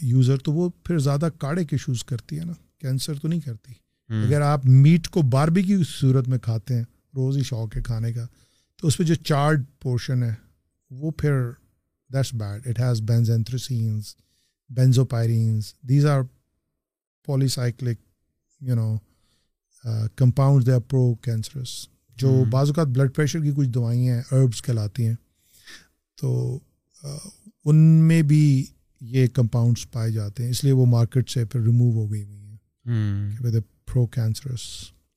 user 0.00 0.36
تو 0.36 0.52
وہ 0.52 0.70
پھر 0.84 0.98
زیادہ 0.98 1.28
کاڑے 1.38 1.64
کے 1.64 1.76
ایشوز 1.76 2.04
کرتی 2.04 2.38
ہے 2.38 2.44
نا 2.44 2.52
کینسر 2.78 3.14
تو 3.14 3.28
نہیں 3.28 3.40
کرتی۔ 3.40 3.72
اگر 4.08 4.40
آپ 4.40 4.66
میٹ 4.66 5.08
کو 5.08 5.22
باربی 5.22 5.62
کی 5.62 5.76
صورت 6.00 6.28
میں 6.28 6.38
کھاتے 6.38 6.74
ہیں 6.74 6.84
روز 7.14 7.36
ہی 7.36 7.42
شوق 7.42 7.76
ہے 7.76 7.82
کھانے 7.82 8.12
کا 8.12 8.26
تو 8.76 8.86
اس 8.86 8.96
پہ 8.96 9.02
جو 9.02 9.14
چارڈ 9.14 9.64
پورشن 9.80 10.22
ہے 10.22 10.34
وہ 10.90 11.10
پھر 11.10 11.50
that's 12.12 12.34
bad 12.34 12.66
it 12.66 12.80
has 12.80 13.02
benzanthracenes 13.02 14.14
benzopyrenes 14.70 15.74
these 15.82 16.06
are 16.06 16.20
polycyclic 17.26 17.98
you 18.60 18.74
know 18.74 18.96
compound 20.16 20.66
they 20.66 20.72
are 20.72 20.80
pro 20.80 21.14
cancerous 21.14 21.88
جو 22.16 22.44
بعض 22.50 22.68
اوقات 22.68 22.86
بلڈ 22.86 23.14
پریشر 23.14 23.42
کی 23.42 23.52
کچھ 23.56 23.68
دوائیں 23.68 24.08
ہیں 24.08 24.22
اربس 24.32 24.62
کہلاتی 24.62 25.06
ہیں۔ 25.06 25.14
تو 26.20 26.58
ان 27.64 27.76
میں 27.76 28.22
بھی 28.22 28.66
یہ 29.00 29.26
کمپاؤنڈس 29.26 29.90
پائے 29.90 30.12
جاتے 30.12 30.42
ہیں 30.42 30.50
اس 30.50 30.64
لیے 30.64 30.72
وہ 30.72 30.86
مارکیٹ 30.86 31.30
سے 31.30 31.44
پھر 31.44 31.60
ریموو 31.60 31.92
ہو 31.92 32.12
گئی 32.12 32.24
ہوئی 32.24 32.46
ہیں۔ 32.46 32.56
پرو 33.86 34.06
کینسرس۔ 34.06 34.60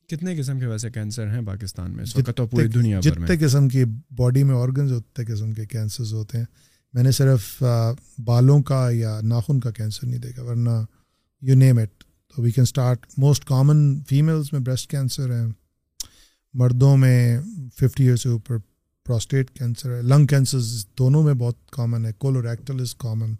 کتنے 0.07 0.37
قسم 0.39 0.59
کے 0.59 0.65
ویسے 0.65 0.89
کینسر 0.89 1.27
ہیں 1.27 1.41
پاکستان 1.45 1.91
میں؟ 1.91 2.05
تو 2.31 2.47
پوری 2.47 2.67
دنیا 2.73 2.99
جتنے 2.99 3.25
قسم 3.45 3.67
کی 3.67 3.83
باڈی 4.15 4.43
میں 4.43 4.55
آرگنز 4.55 4.91
اتنے 4.91 5.25
قسم 5.25 5.51
کے 5.51 5.65
کینسرز 5.65 6.13
ہوتے 6.13 6.37
ہیں۔ 6.37 6.45
میں 6.93 7.03
نے 7.03 7.11
صرف 7.11 7.63
بالوں 8.23 8.61
کا 8.61 8.89
یا 8.91 9.19
ناخن 9.21 9.59
کا 9.59 9.71
کینسر 9.71 10.07
نہیں 10.07 10.19
دیکھا 10.19 10.43
ورنہ 10.43 10.69
یو 11.41 11.55
نیم 11.55 11.77
اٹ 11.77 12.03
تو 12.35 12.41
we 12.41 12.51
can 12.51 12.63
start 12.63 13.05
most 13.17 13.45
common 13.45 13.79
families 14.09 14.51
میں 14.53 14.59
بریسٹ 14.61 14.89
کینسر 14.91 15.31
ہے. 15.31 15.45
مردوں 16.53 16.95
میں 16.97 17.39
ففٹی 17.79 18.03
ایئر 18.03 18.15
سے 18.15 18.29
اوپر 18.29 18.57
پروسٹیٹ 19.05 19.49
کینسر 19.51 19.95
ہے. 19.95 20.01
لنگ 20.03 20.27
کینسر 20.27 20.59
دونوں 20.97 21.23
میں 21.23 21.33
بہت 21.33 21.57
کامن 21.71 22.05
ہے. 22.05 22.11
کولوریکٹل 22.13 22.81
از 22.81 22.95
کامن 22.95 23.35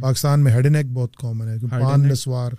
پاکستان 0.00 0.40
میں 0.44 0.52
ہیڈ 0.52 0.66
نیک 0.66 0.86
بہت 0.94 1.16
کامن 1.16 1.48
ہے. 1.48 1.58
پان 1.70 2.08
نسوار. 2.08 2.52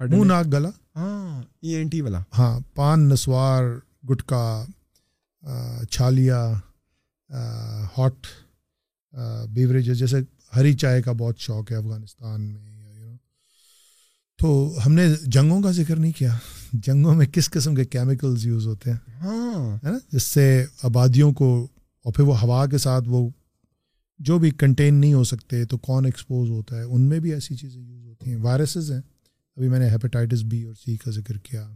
منہ 0.00 0.24
ناک 0.24 0.46
گلا. 0.52 0.68
ہاں 0.96 1.42
ای 1.62 1.74
این 1.74 1.88
ٹی 1.88 2.00
والا. 2.00 2.20
ہاں 2.38 2.58
پان 2.74 3.08
نسوار 3.08 3.64
گٹکا 4.10 4.64
چھالیا 5.90 6.40
ہاٹ 7.98 8.26
بیوریج 9.52 9.92
جیسے 9.98 10.16
ہری 10.56 10.72
چائے 10.74 11.02
کا 11.02 11.12
بہت 11.12 11.38
شوق 11.38 11.70
ہے 11.72 11.76
افغانستان 11.76 12.40
میں. 12.40 12.75
تو 14.36 14.78
ہم 14.86 14.92
نے 14.92 15.06
جنگوں 15.22 15.62
کا 15.62 15.70
ذکر 15.70 15.96
نہیں 15.96 16.12
کیا۔ 16.12 16.38
جنگوں 16.72 17.14
میں 17.14 17.26
کس 17.26 17.50
قسم 17.50 17.74
کے 17.74 17.84
کیمیکلز 17.84 18.46
یوز 18.46 18.66
ہوتے 18.66 18.90
ہیں؟ 18.90 18.98
ہاں۔ 19.20 19.86
ہے 19.86 19.90
نا؟ 19.90 19.98
جس 20.12 20.22
سے 20.22 20.66
آبادیوں 20.82 21.32
کو 21.32 21.68
اور 22.02 22.12
پھر 22.12 22.24
وہ 22.24 22.40
ہوا 22.40 22.66
کے 22.66 22.78
ساتھ 22.78 23.04
وہ 23.08 23.30
جو 24.18 24.38
بھی 24.38 24.50
کنٹین 24.50 24.94
نہیں 24.94 25.14
ہو 25.14 25.24
سکتے 25.24 25.64
تو 25.64 25.78
کون 25.78 26.04
ایکسپوز 26.04 26.50
ہوتا 26.50 26.76
ہے؟ 26.76 26.82
ان 26.82 27.00
میں 27.00 27.20
بھی 27.20 27.34
ایسی 27.34 27.56
چیزیں 27.56 27.82
یوز 27.82 28.06
ہوتی 28.06 28.30
ہیں۔ 28.30 28.36
وائرسز 28.36 28.92
ہیں۔ 28.92 29.00
ابھی 29.56 29.68
میں 29.68 29.78
نے 29.78 29.90
ہیپیٹائٹس 29.90 30.42
بی 30.42 30.62
اور 30.62 30.74
سی 30.74 30.96
کا 30.96 31.10
ذکر 31.10 31.38
کیا۔ 31.38 31.70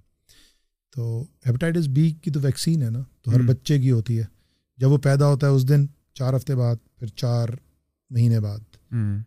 تو 0.96 1.24
ہیپیٹائٹس 1.46 1.88
بی 1.88 2.10
کی 2.10 2.30
تو 2.30 2.40
ویکسین 2.40 2.82
ہے 2.82 2.90
نا 2.90 3.02
تو 3.22 3.34
ہر 3.34 3.42
بچے 3.42 3.78
کی 3.78 3.90
ہوتی 3.90 4.18
ہے۔ 4.18 4.24
جب 4.78 4.90
وہ 4.90 4.98
پیدا 4.98 5.26
ہوتا 5.26 5.46
ہے 5.46 5.52
اس 5.52 5.68
دن 5.68 5.86
چار 6.14 6.36
ہفتے 6.36 6.56
بعد 6.56 6.76
پھر 6.96 7.06
چار 7.06 7.48
مہینے 8.10 8.40
بعد 8.40 8.58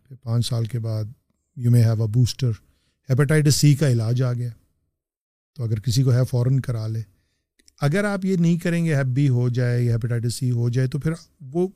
پھر 0.08 0.14
پانچ 0.22 0.46
سال 0.48 0.64
کے 0.64 0.78
بعد 0.78 1.04
you 1.56 1.70
may 1.70 1.84
have 1.84 2.02
a 2.02 2.08
booster 2.08 2.50
hepatitis 3.10 3.54
C 3.54 3.74
کا 3.74 3.88
علاج 3.88 4.22
آ 4.22 4.32
گیا۔ 4.32 4.48
تو 5.56 5.64
اگر 5.64 5.80
کسی 5.80 6.02
کو 6.02 6.12
ہے 6.12 6.20
فوراً 6.30 6.60
کرا 6.60 6.86
لے 6.86 7.02
اگر 7.80 8.04
آپ 8.04 8.24
یہ 8.24 8.36
نہیں 8.36 8.58
کریں 8.58 8.84
گے 8.84 8.96
ہیپ 8.96 9.06
بی 9.06 9.28
ہو 9.28 9.48
جائے 9.48 9.82
یا 9.82 9.94
ہیپیٹائٹس 9.94 10.34
سی 10.34 10.50
ہو 10.50 10.68
جائے 10.68 10.88
تو 10.88 10.98
پھر 10.98 11.12
وہ 11.40 11.68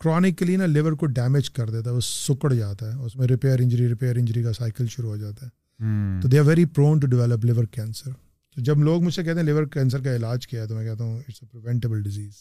کرانکلی 0.00 0.56
نا 0.56 0.66
لیور 0.66 0.92
کو 0.92 1.06
ڈیمیج 1.06 1.50
کر 1.50 1.70
دیتا 1.70 1.90
ہے 1.90 1.94
وہ 1.94 2.00
سکڑ 2.00 2.52
جاتا 2.54 2.92
ہے 2.92 2.98
اس 2.98 3.16
میں 3.16 3.26
ریپیئر 3.26 3.60
انجری 3.60 3.88
ریپیئر 3.88 4.16
انجری 4.16 4.42
کا 4.42 4.52
سائیکل 4.52 4.86
شروع 4.86 5.10
ہو 5.10 5.16
جاتا 5.16 5.46
ہے۔ 5.46 5.60
تو 6.22 6.28
they 6.28 6.38
are 6.38 6.44
very 6.44 6.64
prone 6.64 6.98
to 6.98 7.06
develop 7.06 7.44
liver 7.44 7.64
cancer 7.64 8.10
تو 8.54 8.60
جب 8.60 8.78
لوگ 8.78 9.02
مجھ 9.02 9.14
سے 9.14 9.24
کہتے 9.24 9.36
ہیں 9.38 9.46
لیور 9.46 9.64
کینسر 9.64 10.00
کا 10.00 10.16
علاج 10.16 10.46
کیا 10.46 10.62
ہے 10.62 10.66
تو 10.66 10.74
میں 10.74 10.84
کہتا 10.84 11.04
ہوں 11.04 11.18
it's 11.18 11.42
a 11.42 11.48
preventable 11.48 12.02
disease 12.02 12.32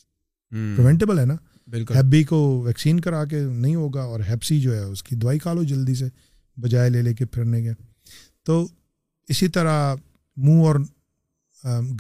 preventable 0.50 1.20
ہے 1.20 1.26
نا؟ 1.26 1.36
بالکل۔ 1.68 1.96
ہیپ 1.96 2.06
بی 2.06 2.24
کو 2.24 2.62
ویکسین 2.62 3.00
کرا 3.00 3.26
کے 3.26 3.40
نہیں 3.40 3.76
ہوگا 3.76 4.02
اور 4.02 4.20
ہیپ 4.20 4.44
سی 4.44 4.62
جو 4.62 4.74
ہے 4.76 4.80
اس 4.80 5.04
کی 5.04 5.16
دوائی 5.16 5.40
کھا 5.40 5.54
لو 5.54 5.64
جلدی 5.64 5.96
سے 5.96 6.06
بجائے 6.58 6.90
لے 6.90 7.02
لے 7.02 7.14
کے 7.14 7.26
پھرنے 7.26 7.62
کے۔ 7.62 7.72
تو 8.46 8.68
اسی 9.30 9.48
طرح 9.48 9.96
منہ 10.38 10.62
اور 10.64 10.76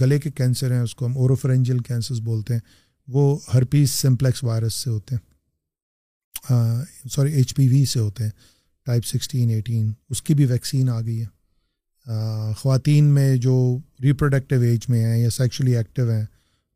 گلے 0.01 0.19
کے 0.19 0.29
کینسر 0.31 0.71
ہیں، 0.71 0.79
اس 0.79 0.95
کو 0.95 1.05
ہم 1.05 1.17
اوروفرینجل 1.17 1.79
کینسرز 1.79 2.19
بولتے 2.21 2.53
ہیں، 2.53 2.61
وہ 3.07 3.37
ہرپیس 3.53 3.91
سمپلیکس 3.91 4.43
وائرس 4.43 4.73
سے 4.73 4.89
ہوتے 4.89 5.15
ہیں 5.15 5.21
سوری، 7.09 7.33
ایچ 7.33 7.55
پی 7.55 7.67
وی 7.67 7.83
سے 7.85 7.99
ہوتے 7.99 8.23
ہیں، 8.23 8.31
ٹائپ 8.87 9.05
سکسٹین، 9.05 9.49
ایٹین، 9.49 9.91
اس 10.09 10.21
کی 10.23 10.33
بھی 10.33 10.45
ویکسین 10.45 10.89
آ 10.89 11.01
گئی 11.01 11.21
ہے۔ 11.21 12.53
خواتین 12.57 13.05
میں 13.05 13.35
جو 13.37 13.55
ریپروڈکٹیو 14.03 14.61
ایج 14.61 14.85
میں 14.89 15.03
ہیں 15.05 15.17
یا 15.17 15.29
سیکچولی 15.29 15.75
ایکٹیو 15.77 16.11
ہیں، 16.11 16.25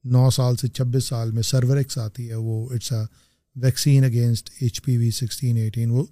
نو 0.04 0.30
سال 0.30 0.56
سے 0.56 0.68
چھبیس 0.68 1.06
سال 1.06 1.32
میں 1.32 1.44
سرورکس 1.44 1.98
آتی 1.98 2.30
ہے، 2.30 2.36
وہ 2.36 2.70
it's 2.70 2.92
a 2.92 3.04
vaccine 3.56 4.04
against 4.04 4.50
H 4.60 4.82
P 4.84 4.98
V 4.98 5.10
sixteen, 5.12 5.58
eighteen, 5.58 5.90
وہ 5.90 6.06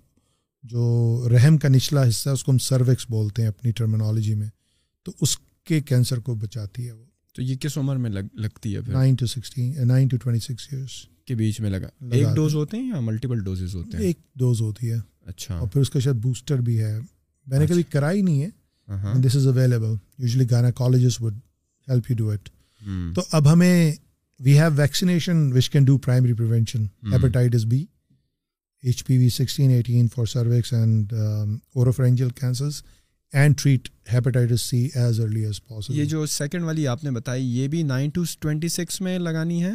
جو 0.63 1.27
رحم 1.31 1.57
کا 1.57 1.67
نچلا 1.67 2.09
حصہ 2.09 2.29
ہے 2.29 2.33
اس 2.33 2.43
کو 2.43 2.51
ہم 2.51 2.57
سروکس 2.57 3.05
بولتے 3.09 3.41
ہیں 3.41 3.49
اپنی 3.49 3.71
ٹرمنالوجی 3.71 4.35
میں 4.35 4.47
تو 5.03 5.11
اس 5.21 5.37
کے 5.63 5.81
کینسر 5.81 6.19
کو 6.19 6.35
بچاتی 6.35 6.87
ہے 6.87 6.91
وہ۔ 6.91 7.05
تو 7.35 7.41
یہ 7.41 7.55
کس 7.55 7.77
عمر 7.77 7.95
میں 7.95 8.09
لگ, 8.09 8.19
لگتی 8.33 8.75
ہے 8.75 8.79
nine 8.87 9.15
to 9.15 9.25
sixteen 9.25 9.87
nine 9.87 10.07
to 10.07 10.17
twenty 10.17 10.53
six 10.53 10.67
years 10.71 10.91
کے 11.25 11.35
بیچ 11.35 11.61
میں 11.61 11.69
لگا۔ 11.69 11.87
ایک 12.11 12.27
ڈوز 12.35 12.55
ہوتے 12.55 12.77
ہیں 12.77 12.87
یا 12.87 12.99
ملٹیپل 12.99 13.43
ڈوزز 13.43 13.75
ہوتے 13.75 13.97
ہیں؟ 13.97 14.03
ایک 14.03 14.19
ڈوز 14.35 14.61
ہوتی 14.61 14.91
ہے۔ 14.91 14.97
اچھا۔ 15.25 15.55
اور 15.55 15.67
پھر 15.67 15.81
اس 15.81 15.89
کا 15.89 15.99
شاید 15.99 16.15
بوسٹر 16.15 16.57
بھی 16.57 16.79
ہے۔ 16.79 16.99
میں 17.47 17.59
نے 17.59 17.67
کبھی 17.67 17.83
کرائی 17.83 18.21
نہیں 18.21 18.41
ہے۔ 18.41 18.49
This 19.21 19.35
is 19.35 19.47
available 19.47 19.93
usually 20.17 20.45
gynaecologist 20.51 21.21
would 21.21 21.33
help 21.89 22.11
you 22.11 22.15
do 22.15 22.29
it 22.29 22.49
تو 23.15 23.21
اب 23.31 23.53
ہمیں 23.53 23.93
we 24.39 24.59
have 24.59 24.71
vaccination 24.75 25.53
which 25.53 25.69
can 25.69 25.83
do 25.83 25.97
primary 25.97 26.33
prevention 26.33 26.83
hepatitis 27.13 27.65
B 27.65 27.85
H 28.83 29.05
P 29.05 29.17
V 29.17 29.29
sixteen 29.29 29.69
eighteen 29.69 30.07
for 30.07 30.25
cervix 30.25 30.73
and 30.73 31.13
oropharyngeal 31.13 32.29
cancers 32.29 32.81
and 33.33 33.57
treat 33.57 33.89
hepatitis 34.13 34.61
C 34.61 34.89
as 34.95 35.19
early 35.19 35.45
as 35.45 35.63
possible 35.67 35.97
یہ 35.97 36.05
جو 36.05 36.25
second 36.25 36.63
والی 36.63 36.87
آپ 36.87 37.03
نے 37.03 37.11
بتائی 37.11 37.57
یہ 37.57 37.67
بھی 37.67 37.83
نائن 37.83 38.09
ٹو 38.09 38.23
ٹوینٹی 38.39 38.67
سکس 38.67 39.01
میں 39.01 39.19
لگانی 39.19 39.63
ہے؟ 39.63 39.71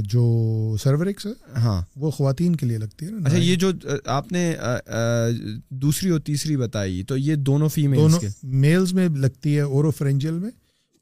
جو 0.00 0.76
سرورکس 0.82 1.26
ہے 1.26 1.30
ہاں۔ 1.56 1.82
وہ 1.96 2.10
خواتین 2.10 2.56
کے 2.56 2.66
لیے 2.66 2.78
لگتی 2.78 3.06
ہے 3.06 3.10
نا 3.10 3.18
اچھا 3.24 3.38
یہ 3.38 3.56
جو 3.56 3.70
آپ 4.04 4.32
نے 4.32 4.54
دوسری 5.68 6.10
اور 6.10 6.20
تیسری 6.20 6.56
بتائی 6.56 7.02
تو 7.02 7.16
یہ 7.16 7.34
دونوں 7.34 7.68
فیمیل 7.68 7.98
دونوں 7.98 8.18
میلز 8.42 8.92
میں 8.92 9.08
لگتی 9.08 9.56
ہے 9.56 9.60
اوروفرینجل 9.60 10.32
میں۔ 10.32 10.50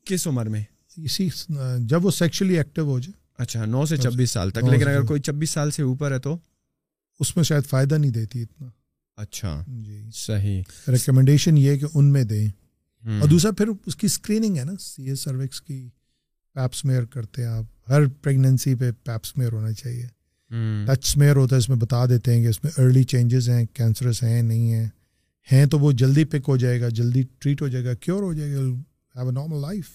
کس 0.07 0.27
عمر 0.27 0.47
میں؟ 0.47 0.63
اسی 0.97 1.29
جب 1.79 2.07
وہ 2.07 2.11
سیکچولی 2.11 2.57
ایکٹیو 2.57 2.85
ہو 2.85 2.99
جائے۔ 3.01 3.43
اچھا 3.43 3.65
نو 3.65 3.87
سے 3.87 3.97
چبیس 3.97 4.31
سال 4.31 4.51
تک 4.51 4.65
لیکن 4.65 4.89
اگر 4.89 5.03
کوئی 5.03 5.21
چبیس 5.21 5.51
سال 5.51 5.71
سے 5.71 5.83
اوپر 5.83 6.13
ہے 6.13 6.19
تو؟ 6.19 6.39
اس 7.21 7.37
میں 7.37 7.45
شاید 7.45 7.65
فائدہ 7.67 7.95
نہیں 7.95 8.11
دیتی 8.11 8.43
اتنا۔ 8.43 8.69
اچھا۔ 9.17 9.65
جی۔ 9.67 10.03
صحیح۔ 10.15 10.63
ریکمنڈیشن 10.89 11.59
یہ 11.59 11.77
کہ 11.77 11.87
ان 11.95 12.13
میں 12.13 12.25
دیں۔ 12.25 12.49
اور 13.05 13.29
دوسرا 13.29 13.51
پھر 13.51 13.69
اس 13.87 13.97
کی 13.97 14.07
اسکریننگ 14.07 14.57
ہے 14.57 14.65
نا۔ 14.65 14.73
سی 14.81 15.09
ایس 15.09 15.21
سروکس 15.21 15.63
کی 15.63 15.89
پیپ 16.55 16.75
سمیئر 16.75 17.05
کرتے 17.05 17.43
ہیں 17.43 17.49
آپ۔ 17.49 17.65
ہر 17.89 18.07
پریگنینسی 18.07 18.75
پہ 18.75 18.91
پیپ 19.05 19.25
سمیئر 19.25 19.53
ہونا 19.53 19.73
چاہیے۔ 19.73 20.07
ٹچ 20.87 21.05
سمیئر 21.05 21.37
ہوتا 21.37 21.57
ہے 21.57 21.59
اس 21.59 21.69
میں 21.69 21.77
بتا 21.77 22.07
دیتے 22.07 22.35
ہیں 22.35 22.43
کہ 22.43 22.49
اس 22.49 22.65
میں 22.65 22.73
ارلی 22.79 23.05
چینجز 23.05 23.49
ہیں 23.49 23.67
کینسرس 23.75 24.23
ہیں 24.23 24.43
نہیں 24.43 24.73
ہیں۔ 24.73 24.89
ہیں 25.53 25.67
تو 25.67 25.79
وہ 25.79 25.93
جلدی 25.93 26.25
پک 26.25 26.49
ہو 26.49 26.57
جائے 26.57 26.81
گا 26.81 26.89
جلدی 26.89 27.23
ٹریٹ 27.39 27.63
ہو 27.63 27.69
جائے 27.69 27.85
گا 27.85 27.95
کیور 27.95 28.23
ہو 28.23 28.33
جائے 28.33 28.55
گا 28.55 28.59
have 28.59 29.27
a 29.27 29.31
normal 29.31 29.61
life 29.61 29.87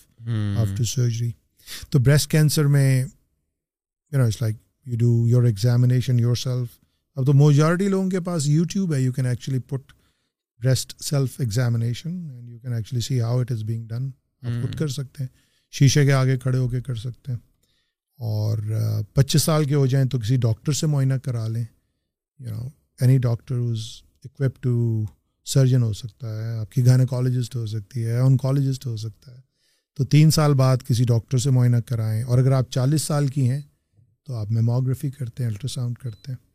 after 0.58 0.84
surgery 0.84 1.32
تو 1.90 2.00
بریسٹ 2.00 2.32
کینسر 2.32 2.66
میں 2.66 3.06
you 4.12 4.18
know 4.18 4.26
it's 4.26 4.42
like 4.42 4.56
you 4.86 4.98
do 4.98 5.28
your 5.30 5.44
examination 5.44 6.20
yourself 6.36 6.85
اب 7.16 7.26
تو 7.26 7.34
میجارٹی 7.34 7.88
لوگوں 7.88 8.10
کے 8.10 8.20
پاس 8.22 8.48
یوٹیوب 8.48 8.94
ہے 8.94 9.02
you 9.02 9.14
can 9.14 9.26
actually 9.26 9.60
put 9.60 9.94
breast 10.60 11.04
self 11.04 11.36
examination 11.40 12.10
and 12.10 12.50
you 12.50 12.60
can 12.60 12.74
actually 12.74 13.02
see 13.02 13.22
how 13.22 13.40
it 13.40 13.52
is 13.52 13.64
being 13.64 13.88
done 13.88 14.08
آپ 14.42 14.62
خود 14.62 14.76
کر 14.76 14.88
سکتے 14.88 15.24
ہیں۔ 15.24 15.28
شیشے 15.72 16.06
کے 16.06 16.14
آگے 16.14 16.38
کھڑے 16.38 16.58
ہو 16.58 16.68
کے 16.68 16.82
کر 16.82 16.96
سکتے 16.96 17.32
ہیں۔ 17.32 17.40
اور 18.20 18.58
پچیس 19.14 19.44
سال 19.44 19.66
کے 19.66 19.76
ہو 19.76 19.86
جائیں 19.86 20.08
تو 20.08 20.20
کسی 20.20 20.38
ڈاکٹر 20.38 20.72
سے 20.72 20.88
معائنہ 20.88 21.14
کرا 21.14 21.48
لیں۔ 21.48 21.64
You 22.40 22.50
know 22.50 22.68
any 23.00 23.18
doctor 23.18 23.56
is 23.56 23.80
equip 24.24 24.64
to 24.64 25.06
surgeon 25.46 25.84
ہو 25.84 25.94
سکتا 25.94 26.44
ہے 26.44 26.58
آپ 26.58 26.72
کی 26.72 26.86
گائنیکالوجسٹ 26.86 27.56
ہو 27.56 27.66
سکتی 27.66 28.06
ہے 28.06 28.20
انکالوجسٹ 28.20 28.86
ہو 28.86 28.98
سکتا 28.98 29.36
ہے۔ 29.36 29.42
تو 29.96 30.06
تین 30.06 30.32
سال 30.32 30.54
بعد 30.54 30.78
کسی 30.88 31.04
ڈاکٹر 31.04 31.38
سے 31.38 31.50
معائنہ 31.50 31.78
کرائیں۔ 31.78 32.24
اور 32.24 32.38
اگر 32.38 32.52
آپ 32.52 32.72
چالیس 32.72 33.02
سال 33.02 33.28
کی 33.28 33.50
ہیں 33.50 33.62
تو 34.24 34.36
آپ 34.36 34.52
میموگرافی 34.52 35.12
کرتے 35.12 35.44
ہیں 35.44 35.50
الٹرا 35.50 35.68
ساؤنڈ 35.68 35.98
کرتے 35.98 36.32
ہیں۔ 36.32 36.55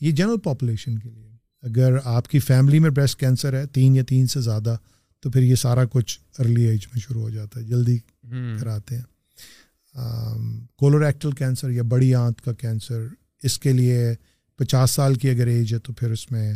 یہ 0.00 0.10
جنرل 0.10 0.38
پاپولیشن 0.38 0.98
کے 0.98 1.10
لیے۔ 1.10 1.30
اگر 1.62 1.96
آپ 2.04 2.28
کی 2.28 2.38
فیملی 2.38 2.78
میں 2.78 2.90
بریسٹ 2.90 3.20
کینسر 3.20 3.54
ہے 3.54 3.66
تین 3.66 3.96
یا 3.96 4.02
تین 4.08 4.26
سے 4.26 4.40
زیادہ 4.40 4.76
تو 5.20 5.30
پھر 5.30 5.42
یہ 5.42 5.54
سارا 5.54 5.84
کچھ 5.84 6.18
ارلی 6.38 6.62
ایج 6.62 6.86
میں 6.86 7.00
شروع 7.00 7.22
ہو 7.22 7.30
جاتا 7.30 7.60
ہے 7.60 7.64
جلدی 7.64 7.98
کراتے 8.60 8.96
ہیں۔ 8.96 9.02
کولوریکٹل 10.76 11.32
کینسر 11.32 11.70
یا 11.70 11.82
بڑی 11.82 12.14
آنت 12.14 12.40
کا 12.40 12.52
کینسر 12.52 13.06
اس 13.42 13.58
کے 13.58 13.72
لیے 13.72 14.14
پچاس 14.58 14.90
سال 14.90 15.14
کی 15.14 15.30
اگر 15.30 15.46
ایج 15.46 15.74
ہے 15.74 15.78
تو 15.78 15.92
پھر 15.92 16.10
اس 16.10 16.30
میں 16.30 16.54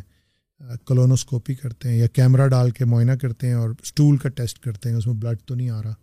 کلونوسکوپی 0.87 1.55
کرتے 1.55 1.89
ہیں 1.89 1.99
یا 1.99 2.07
کیمرہ 2.07 2.49
ڈال 2.49 2.71
کے 2.71 2.85
معائنہ 2.85 3.13
کرتے 3.13 3.47
ہیں 3.47 3.55
اور 3.55 3.71
اسٹول 3.83 4.17
کا 4.17 4.29
ٹیسٹ 4.29 4.59
کرتے 4.59 4.89
ہیں 4.89 4.97
اس 4.97 5.07
میں 5.07 5.15
بلڈ 5.15 5.39
تو 5.47 5.55
نہیں 5.55 5.71
آ 5.71 5.83
رہا۔ 5.83 5.95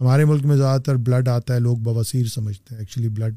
ہمارے 0.00 0.24
ملک 0.24 0.44
میں 0.44 0.56
زیادہ 0.56 0.80
تر 0.80 0.96
بلڈ 0.96 1.28
آتا 1.28 1.54
ہے 1.54 1.60
لوگ 1.60 1.76
بواسیر 1.76 2.26
سمجھتے 2.26 2.74
ہیں۔ 2.74 2.80
Actually 2.80 3.08
blood 3.08 3.36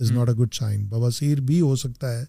is 0.00 0.12
not 0.12 0.28
a 0.28 0.34
good 0.34 0.54
sign 0.54 0.84
بواسیر 0.84 1.40
بھی 1.40 1.60
ہو 1.60 1.76
سکتا 1.76 2.18
ہے 2.18 2.24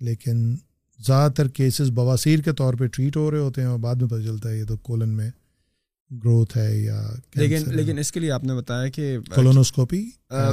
لیکن 0.00 0.54
زیادہ 1.00 1.32
تر 1.32 1.48
کیسز 1.48 1.90
بواسیر 1.90 2.40
کے 2.40 2.52
طور 2.52 2.74
پہ 2.74 2.86
ٹریٹ 2.86 3.16
ہو 3.16 3.30
رہے 3.30 3.38
ہوتے 3.38 3.60
ہیں 3.60 3.68
اور 3.68 3.78
بعد 3.78 3.94
میں 3.94 4.08
پتہ 4.08 4.22
چلتا 4.22 4.50
ہے 4.50 4.58
یہ 4.58 4.64
تو 4.64 4.76
کولن 4.76 5.08
میں 5.08 5.30
گروتھ 6.10 6.56
ہے 6.56 6.78
یا 6.78 7.02
لیکن 7.34 7.62
لیکن 7.66 7.98
اس 7.98 8.12
کے 8.12 8.20
لیے 8.20 8.30
آپ 8.30 8.44
نے 8.44 8.54
بتایا 8.54 8.88
کہ 8.88 9.18
colonoscopy 9.34 10.04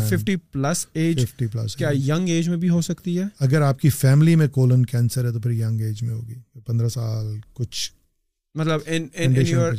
fifty 0.10 0.36
plus 0.36 0.86
age 0.94 1.26
fifty 1.26 1.48
plus 1.48 1.76
کیا 1.76 1.90
ینگ 2.06 2.30
ایج 2.30 2.50
میں 2.50 2.58
بھی 2.58 2.70
ہو 2.70 2.82
سکتی 2.82 3.20
ہے 3.20 3.26
اگر 3.40 3.62
آپ 3.62 3.80
کی 3.80 3.90
فیملی 3.90 4.36
میں 4.36 4.48
کولن 4.48 4.86
کینسر 4.86 5.26
ہے 5.26 5.32
تو 5.32 5.40
پھر 5.40 5.52
ینگ 5.52 5.82
ایج 5.82 6.04
میں 6.04 6.14
ہوگی 6.14 6.36
پندرہ 6.66 6.90
سال 6.90 7.38
کچھ 7.54 7.92
مطلب 8.56 8.80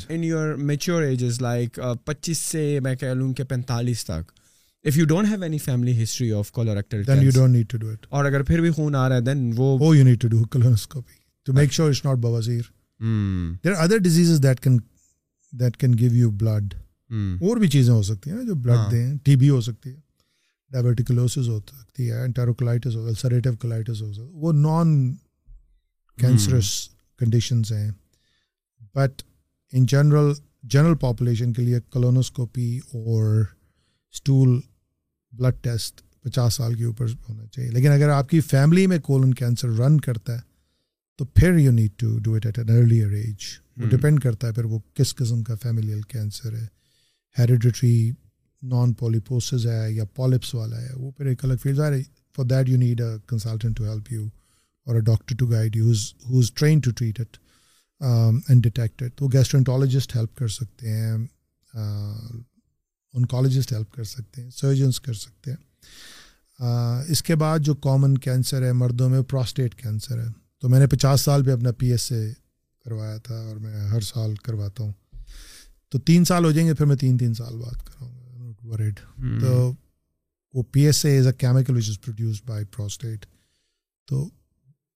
in 0.08 0.24
your 0.24 0.54
mature 0.54 1.02
ages 1.02 1.40
like 1.42 1.80
پچیس 2.04 2.38
سے 2.38 2.80
میں 2.80 2.94
کہہ 2.94 3.14
لوں 3.14 3.32
کہ 3.34 3.44
پینتالیس 3.44 4.04
تک 4.04 4.39
if 4.84 4.96
you 4.96 5.04
don't 5.06 5.28
have 5.28 5.42
any 5.42 5.58
family 5.58 6.02
history 6.02 6.30
of 6.32 6.50
colorectal 6.52 7.06
then 7.06 7.22
you 7.22 7.30
don't 7.34 7.52
need 7.52 7.68
to 7.68 7.78
do 7.78 7.88
it 7.88 8.06
اور 8.08 8.24
اگر 8.24 8.42
پھر 8.42 8.60
بھی 8.60 8.70
خون 8.70 8.94
آ 8.94 9.08
رہا 9.08 9.16
ہے 9.16 9.20
دین 9.20 9.50
وہ 9.56 9.76
وہ 9.80 9.96
you 9.96 10.04
need 10.04 10.20
to 10.20 10.28
do 10.28 10.42
colonoscopy 10.44 11.18
to 11.46 11.52
make 11.52 11.72
sure 11.72 11.88
it's 11.88 12.04
not 12.04 12.18
بوازیر 12.18 12.62
there 13.64 13.72
other 13.72 13.98
diseases 13.98 14.42
that 14.42 14.60
can 14.60 14.78
that 15.52 15.76
can 15.76 15.98
give 15.98 16.14
you 16.14 16.30
blood 16.40 16.74
اور 17.10 17.56
بھی 17.56 17.68
چیزیں 17.68 17.92
ہو 17.94 18.02
سکتی 18.02 18.30
ہیں 18.30 18.44
جو 18.44 18.54
بلڈ 18.54 18.90
دیں. 18.90 19.18
ٹی 19.24 19.36
بی 19.36 19.48
ہو 19.50 19.60
سکتی 19.60 19.90
ہے. 19.90 19.96
ڈائبٹیکلوسز 20.70 21.48
ہو 21.48 21.58
سکتی 21.60 22.10
ہے. 22.10 22.22
انٹیروکلائٹس 22.24 22.94
ہو 22.96 23.14
سریٹیو 23.14 23.56
کلائٹس 23.56 24.02
ہو 24.02 24.12
سکتا 24.12 24.28
وہ 24.32 24.52
نان 24.52 25.14
کینسرس 26.18 26.70
کنڈیشنز 27.20 27.72
ہیں. 27.72 27.90
But 28.94 29.22
in 29.72 29.86
general 29.86 30.32
general 30.64 30.94
population 31.00 31.52
کے 31.52 31.62
لیے 31.62 31.80
کلونوسکوپی 31.92 32.76
اور 32.78 33.44
اسٹول 34.14 34.58
بلڈ 35.32 35.62
ٹیسٹ 35.62 36.02
پچاس 36.22 36.54
سال 36.54 36.74
کے 36.74 36.84
اوپر 36.84 37.06
ہونا 37.28 37.46
چاہیے۔ 37.46 37.70
لیکن 37.70 37.92
اگر 37.92 38.08
آپ 38.08 38.28
کی 38.28 38.40
فیملی 38.40 38.86
میں 38.86 38.98
کولن 38.98 39.34
کینسر 39.34 39.68
رن 39.78 40.00
کرتا 40.00 40.34
ہے 40.34 40.48
تو 41.18 41.24
پھر 41.24 41.58
you 41.58 41.72
need 41.72 41.90
to 41.98 42.18
do 42.18 42.34
it 42.34 42.46
at 42.46 42.58
an 42.58 42.70
earlier 42.70 43.10
age 43.10 43.44
وہ 43.76 43.88
ڈپینڈ 43.88 44.20
کرتا 44.22 44.48
ہے 44.48 44.52
پھر 44.52 44.64
وہ 44.64 44.78
کس 44.94 45.14
قسم 45.14 45.42
کا 45.42 45.54
فیملیل 45.54 46.00
کینسر 46.02 46.56
ہے۔ 46.56 46.66
ہیریڈیٹری 47.36 48.10
نان 48.62 48.92
پولیپوسز 48.92 49.66
ہے 49.66 49.92
یا 49.92 50.04
پالپس 50.14 50.54
والا 50.54 50.80
ہے 50.80 50.94
وہ 50.94 51.10
پھر 51.10 51.26
ایک 51.26 51.44
الگ 51.44 51.54
فیلڈ 51.62 51.80
ہے 51.80 52.02
for 52.36 52.44
that 52.44 52.68
you 52.68 52.78
need 52.78 53.00
a 53.00 53.08
consultant 53.26 53.76
to 53.76 53.84
help 53.84 54.12
you 54.12 54.26
or 54.86 54.94
a 54.94 55.00
doctor 55.00 55.36
to 55.36 55.46
guide 55.46 55.76
you 55.76 55.92
who's 56.30 56.52
train 56.52 56.80
to 56.80 56.90
treat 56.90 57.20
it 57.20 57.36
and 58.00 58.62
detected 58.62 59.12
تو 59.16 59.28
گیسٹرنٹالوجسٹ 59.28 60.16
ہیلپ 60.16 60.36
کر 60.36 60.48
سکتے 60.48 60.90
ہیں 60.90 61.16
انکالوجسٹ 63.12 63.72
ہیلپ 63.72 63.92
کر 63.92 64.04
سکتے 64.04 64.42
ہیں 64.42 64.50
سرجنس 64.50 65.00
کر 65.00 65.14
سکتے 65.14 65.50
ہیں 65.50 65.70
اس 67.08 67.22
کے 67.22 67.36
بعد 67.36 67.58
جو 67.58 67.74
کامن 67.74 68.18
کینسر 68.18 68.62
ہے 68.62 68.72
مردوں 68.72 69.08
میں 69.08 69.22
پراسٹیٹ 69.22 69.74
کینسر 69.74 70.18
ہے۔ 70.18 70.28
تو 70.60 70.68
میں 70.68 70.80
نے 70.80 70.86
پچاس 70.86 71.20
سال 71.20 71.44
پہ 71.44 71.52
اپنا 71.52 71.72
پی 71.72 71.90
ایس 71.90 72.12
اے 72.12 72.32
کروایا 72.84 73.16
تھا 73.16 73.34
اور 73.34 73.56
میں 73.56 73.74
ہر 73.74 74.00
سال 74.00 74.34
کرواتا 74.34 74.84
ہوں۔ 74.84 74.92
تو 75.88 75.98
تین 75.98 76.24
سال 76.24 76.44
ہو 76.44 76.50
جائیں 76.50 76.68
گے 76.68 76.74
پھر 76.74 76.86
میں 76.86 76.96
تین 76.96 77.18
تین 77.18 77.34
سال 77.34 77.56
بعد 77.56 77.82
کراؤں 77.84 78.52
گا 78.52 78.66
ورڈ 78.66 79.00
تو 79.40 79.72
وہ 80.54 80.62
P 80.62 80.80
S 80.80 81.04
A 81.04 81.18
is 81.18 81.26
a 81.26 81.32
chemical 81.32 81.76
which 81.76 81.88
is 81.88 82.00
produced 82.00 82.48
by 82.48 82.64
prostate 82.64 83.26
تو 84.06 84.30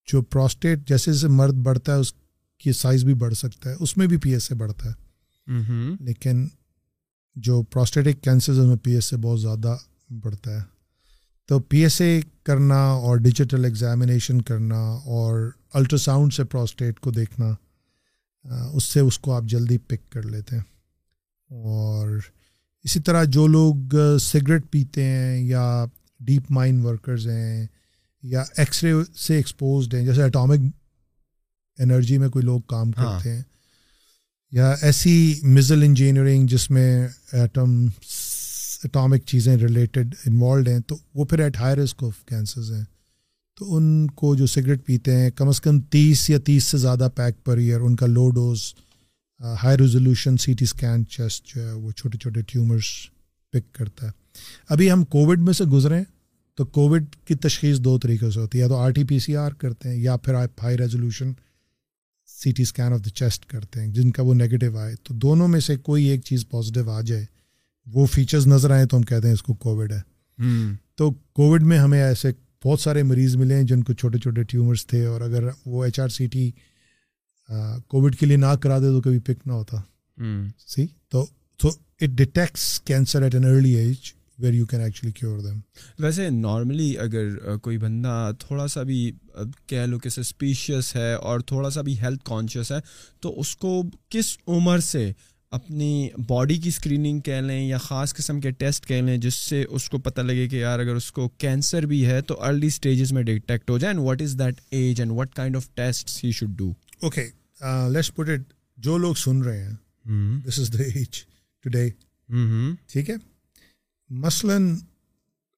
جو 0.07 0.23
پروسٹیٹ 0.23 0.89
جیسے 0.89 1.13
جیسے 1.13 1.29
مرد 1.29 1.55
بڑھتا 1.55 1.95
ہے 1.95 1.99
اس 1.99 2.13
کی 2.59 2.73
سائز 2.73 3.05
بھی 3.05 3.15
بڑھ 3.15 3.35
سکتا 3.35 3.71
ہے 3.71 3.75
اس 3.81 3.97
میں 3.97 4.07
بھی 4.07 4.17
پی 4.17 4.33
ایس 4.33 4.53
اے 4.53 4.57
بڑھتا 4.57 4.89
ہے۔ 4.89 5.05
لیکن 6.01 6.49
جو 7.37 7.63
پروسٹیٹک 7.65 8.23
کینسر 8.25 8.63
میں 8.63 8.77
پی 8.77 8.95
ایس 8.95 9.13
اے 9.13 9.19
بہت 9.19 9.41
زیادہ 9.41 9.77
بڑھتا 10.23 10.51
ہے 10.51 10.63
تو 11.49 11.59
پی 11.61 11.83
ایس 11.83 12.01
اے 12.01 12.21
کرنا 12.45 12.81
اور 12.91 13.17
ڈیجیٹل 13.19 13.65
ایگزامینیشن 13.65 14.41
کرنا 14.43 14.79
اور 15.07 15.51
الٹرا 15.75 15.99
ساؤنڈ 15.99 16.33
سے 16.33 16.45
پروسٹیٹ 16.45 17.01
کو 17.01 17.11
دیکھنا 17.11 17.55
اس 18.75 18.85
سے 18.85 19.01
اس 19.01 19.19
کو 19.19 19.33
آپ 19.33 19.45
جلدی 19.47 19.79
پک 19.79 20.09
کر 20.13 20.23
لیتے 20.23 20.57
ہیں 20.57 20.63
اور 21.51 22.09
اسی 22.85 23.01
طرح 23.01 23.25
جو 23.29 23.47
لوگ 23.47 23.95
سگریٹ 24.21 24.71
پیتے 24.71 25.05
ہیں 25.05 25.41
یا 25.41 25.85
ڈیپ 26.21 26.51
مائنڈ 26.51 26.85
ورکرز 26.85 27.27
ہیں 27.29 27.67
یا 28.23 28.43
ایکس 28.57 28.83
رے 28.85 28.93
سے 29.19 29.37
ایکسپوزڈ 29.37 29.95
ہیں 29.95 30.05
جیسے 30.05 30.23
اٹامک 30.23 30.61
انرجی 31.79 32.19
میں 32.19 32.29
کوئی 32.29 32.45
لوگ 32.45 32.61
کام 32.67 32.91
ہاں۔ 32.97 33.13
کرتے 33.13 33.33
ہیں 33.33 33.43
یا 34.55 34.75
ایسی 34.83 35.41
مزل 35.43 35.83
انجینئرنگ 35.83 36.47
جس 36.47 36.71
میں 36.71 37.09
ایٹم 37.33 37.87
اٹامک 38.85 39.25
چیزیں 39.27 39.57
ریلیٹڈ 39.57 40.15
انوالوڈ 40.27 40.69
ہیں، 40.69 40.79
تو 40.79 40.97
وہ 41.15 41.25
پھر 41.25 41.39
at 41.39 41.57
high 41.57 41.77
risk 41.77 42.05
of 42.05 42.25
cancers 42.25 42.73
ہیں۔ 42.73 42.85
تو 43.59 43.77
ان 43.77 44.07
کو 44.07 44.35
جو 44.35 44.47
سگریٹ 44.47 44.87
پیتے 44.87 45.17
ہیں، 45.17 45.31
کم 45.31 45.49
از 45.49 45.61
کم 45.61 45.81
تیس 45.81 46.31
یا 46.31 46.39
تیس 46.39 46.65
سے 46.65 46.79
زیادہ 46.79 47.09
پیک 47.15 47.45
پر 47.45 47.57
ایئر 47.57 47.81
ان 47.81 47.97
کا 47.97 48.07
low 48.07 48.31
dose 48.31 48.75
high 49.63 49.79
resolution 49.79 50.37
C 50.37 50.55
T 50.55 50.65
scan 50.65 51.07
chest 51.07 51.55
جو 51.55 51.69
ہے، 51.69 51.73
وہ 51.73 51.91
چھوٹے 51.91 52.19
چھوٹے 52.19 52.43
ٹیومرس 52.43 53.11
پک 53.53 53.75
کرتا 53.75 54.07
ہے۔ 54.07 54.13
ابھی 54.69 54.91
ہم 54.91 55.05
کووڈ 55.05 55.39
میں 55.39 55.53
سے 55.53 55.65
گزریں 55.65 56.05
تو 56.57 56.65
کووڈ 56.65 57.05
کی 57.25 57.35
تشخیص 57.35 57.79
دو 57.79 57.99
طریقے 57.99 58.31
سے 58.31 58.41
ہوتی 58.41 58.59
ہے۔ 58.59 58.63
یا 58.63 58.69
تو 58.69 58.77
R 58.77 58.91
T 58.91 59.05
P 59.05 59.19
C 59.19 59.37
R 59.37 59.53
کرتے 59.53 59.89
ہیں، 59.89 59.97
یا 59.97 60.17
پھر 60.17 60.35
آپ 60.35 60.49
high 60.63 60.79
resolution 60.79 61.33
C 62.43 62.53
T 62.53 62.63
scan 62.63 62.93
of 62.93 63.05
the 63.05 63.11
chest 63.11 63.47
کرتے 63.47 63.81
ہیں 63.81 63.89
جن 63.89 64.11
کا 64.11 64.23
وہ 64.23 64.35
نگیٹو 64.35 64.77
آئے 64.79 64.95
تو 65.03 65.15
دونوں 65.15 65.49
میں 65.49 65.61
سے 65.61 65.77
کوئی 65.77 66.05
ایک 66.05 66.25
چیز 66.25 66.49
پازیٹیو 66.49 66.91
آ 66.91 67.01
جائے 67.01 67.25
وہ 67.87 68.07
فیچرز 68.07 68.47
نظر 68.47 68.71
آئیں 68.71 68.85
تو 68.87 68.97
ہم 68.97 69.03
کہتے 69.03 69.27
ہیں 69.27 69.35
اس 69.35 69.43
کو 69.43 69.55
کووڈ 69.55 69.93
ہے۔ 69.93 70.01
تو 70.95 71.11
کووڈ 71.11 71.63
میں 71.63 71.79
ہمیں 71.79 72.03
ایسے 72.03 72.33
بہت 72.65 72.81
سارے 72.81 73.03
مریض 73.03 73.37
ملے 73.37 73.55
ہیں 73.55 73.63
جن 73.63 73.83
کو 73.83 73.93
چھوٹے 73.93 74.19
چھوٹے 74.19 74.43
ٹیومرس 74.43 74.87
تھے 74.87 75.05
اور 75.07 75.21
اگر 75.21 75.49
وہ 75.67 75.85
H 75.85 76.01
R 76.01 76.09
C 76.09 76.27
T 76.27 76.51
covid 77.89 78.17
کے 78.17 78.27
لیے 78.27 78.37
نہ 78.37 78.55
کرا 78.63 78.79
دے 78.79 78.85
تو 78.85 79.01
کبھی 79.01 79.19
پک 79.19 79.47
نہ 79.47 79.53
ہوتا۔ 79.53 79.77
سی 80.67 80.87
تو 81.09 81.27
it 81.63 82.09
detects 82.09 82.81
cancer 82.81 83.23
at 83.23 83.35
an 83.35 83.45
early 83.45 83.75
age 83.75 84.13
where 84.39 84.55
you 84.55 84.67
can 84.67 84.81
actually 84.81 85.13
cure 85.13 85.39
them 85.39 85.59
ویسے 85.99 86.29
نارملی 86.31 86.97
اگر 86.99 87.57
کوئی 87.57 87.79
بندہ 87.79 88.31
تھوڑا 88.39 88.67
سا 88.67 88.83
بھی 88.83 89.11
کہہ 89.67 89.87
لو 89.87 89.99
کہ 89.99 90.09
سسپیشیس 90.09 90.95
ہے 90.97 91.13
اور 91.13 91.41
تھوڑا 91.41 91.71
سا 91.71 91.83
بھی 91.83 91.99
ہیلتھ 92.01 92.25
کانشیس 92.25 92.73
ہے 92.73 92.79
تو 93.21 93.41
اس 93.41 93.57
کو 93.57 93.83
کس 94.09 94.37
عمر 94.49 94.79
سے 94.79 95.13
اپنی 95.53 96.09
باڈی 96.29 96.55
کی 96.55 96.69
اسکریننگ 96.69 97.21
کہہ 97.21 97.41
لیں 97.41 97.61
یا 97.63 97.79
خاص 97.79 98.15
قسم 98.15 98.41
کے 98.41 98.51
ٹیسٹ 98.51 98.87
کہہ 98.87 99.03
لیں 99.03 99.17
جس 99.17 99.35
سے 99.35 99.65
اس 99.71 99.89
کو 99.91 99.99
پتہ 99.99 100.21
لگے 100.21 100.49
کہ 100.49 100.57
یار 100.57 100.79
اگر 100.79 100.95
اس 100.95 101.11
کو 101.13 101.29
کینسر 101.39 101.87
بھی 101.87 102.05
ہے 102.07 102.21
تو 102.21 102.41
ارلی 102.43 102.67
اسٹیجز 102.67 103.13
میں 103.13 103.23
ڈیٹیکٹ 103.23 103.71
ہو 103.71 103.79
جائے 103.79 103.97
what 103.97 104.23
is 104.23 104.39
that 104.39 104.61
age 104.71 105.01
and 105.01 105.13
what 105.13 105.35
kind 105.35 105.57
of 105.57 105.69
test 105.75 106.25
he 106.25 106.31
should 106.31 106.57
do 106.57 106.73
okay 107.03 107.29
let's 107.93 108.15
put 108.15 108.29
it 108.29 108.53
جو 108.79 108.97
لوگ 108.99 109.15
سن 109.15 109.43
رہے 109.43 109.63
ہیں 109.63 110.41
دس 110.47 110.59
از 110.59 110.73
دا 110.73 110.83
ایج 110.85 111.23
ٹوڈے 111.65 111.89
ٹھیک 112.87 113.11
ہے؟ 113.11 113.15
مثلاً 114.19 114.77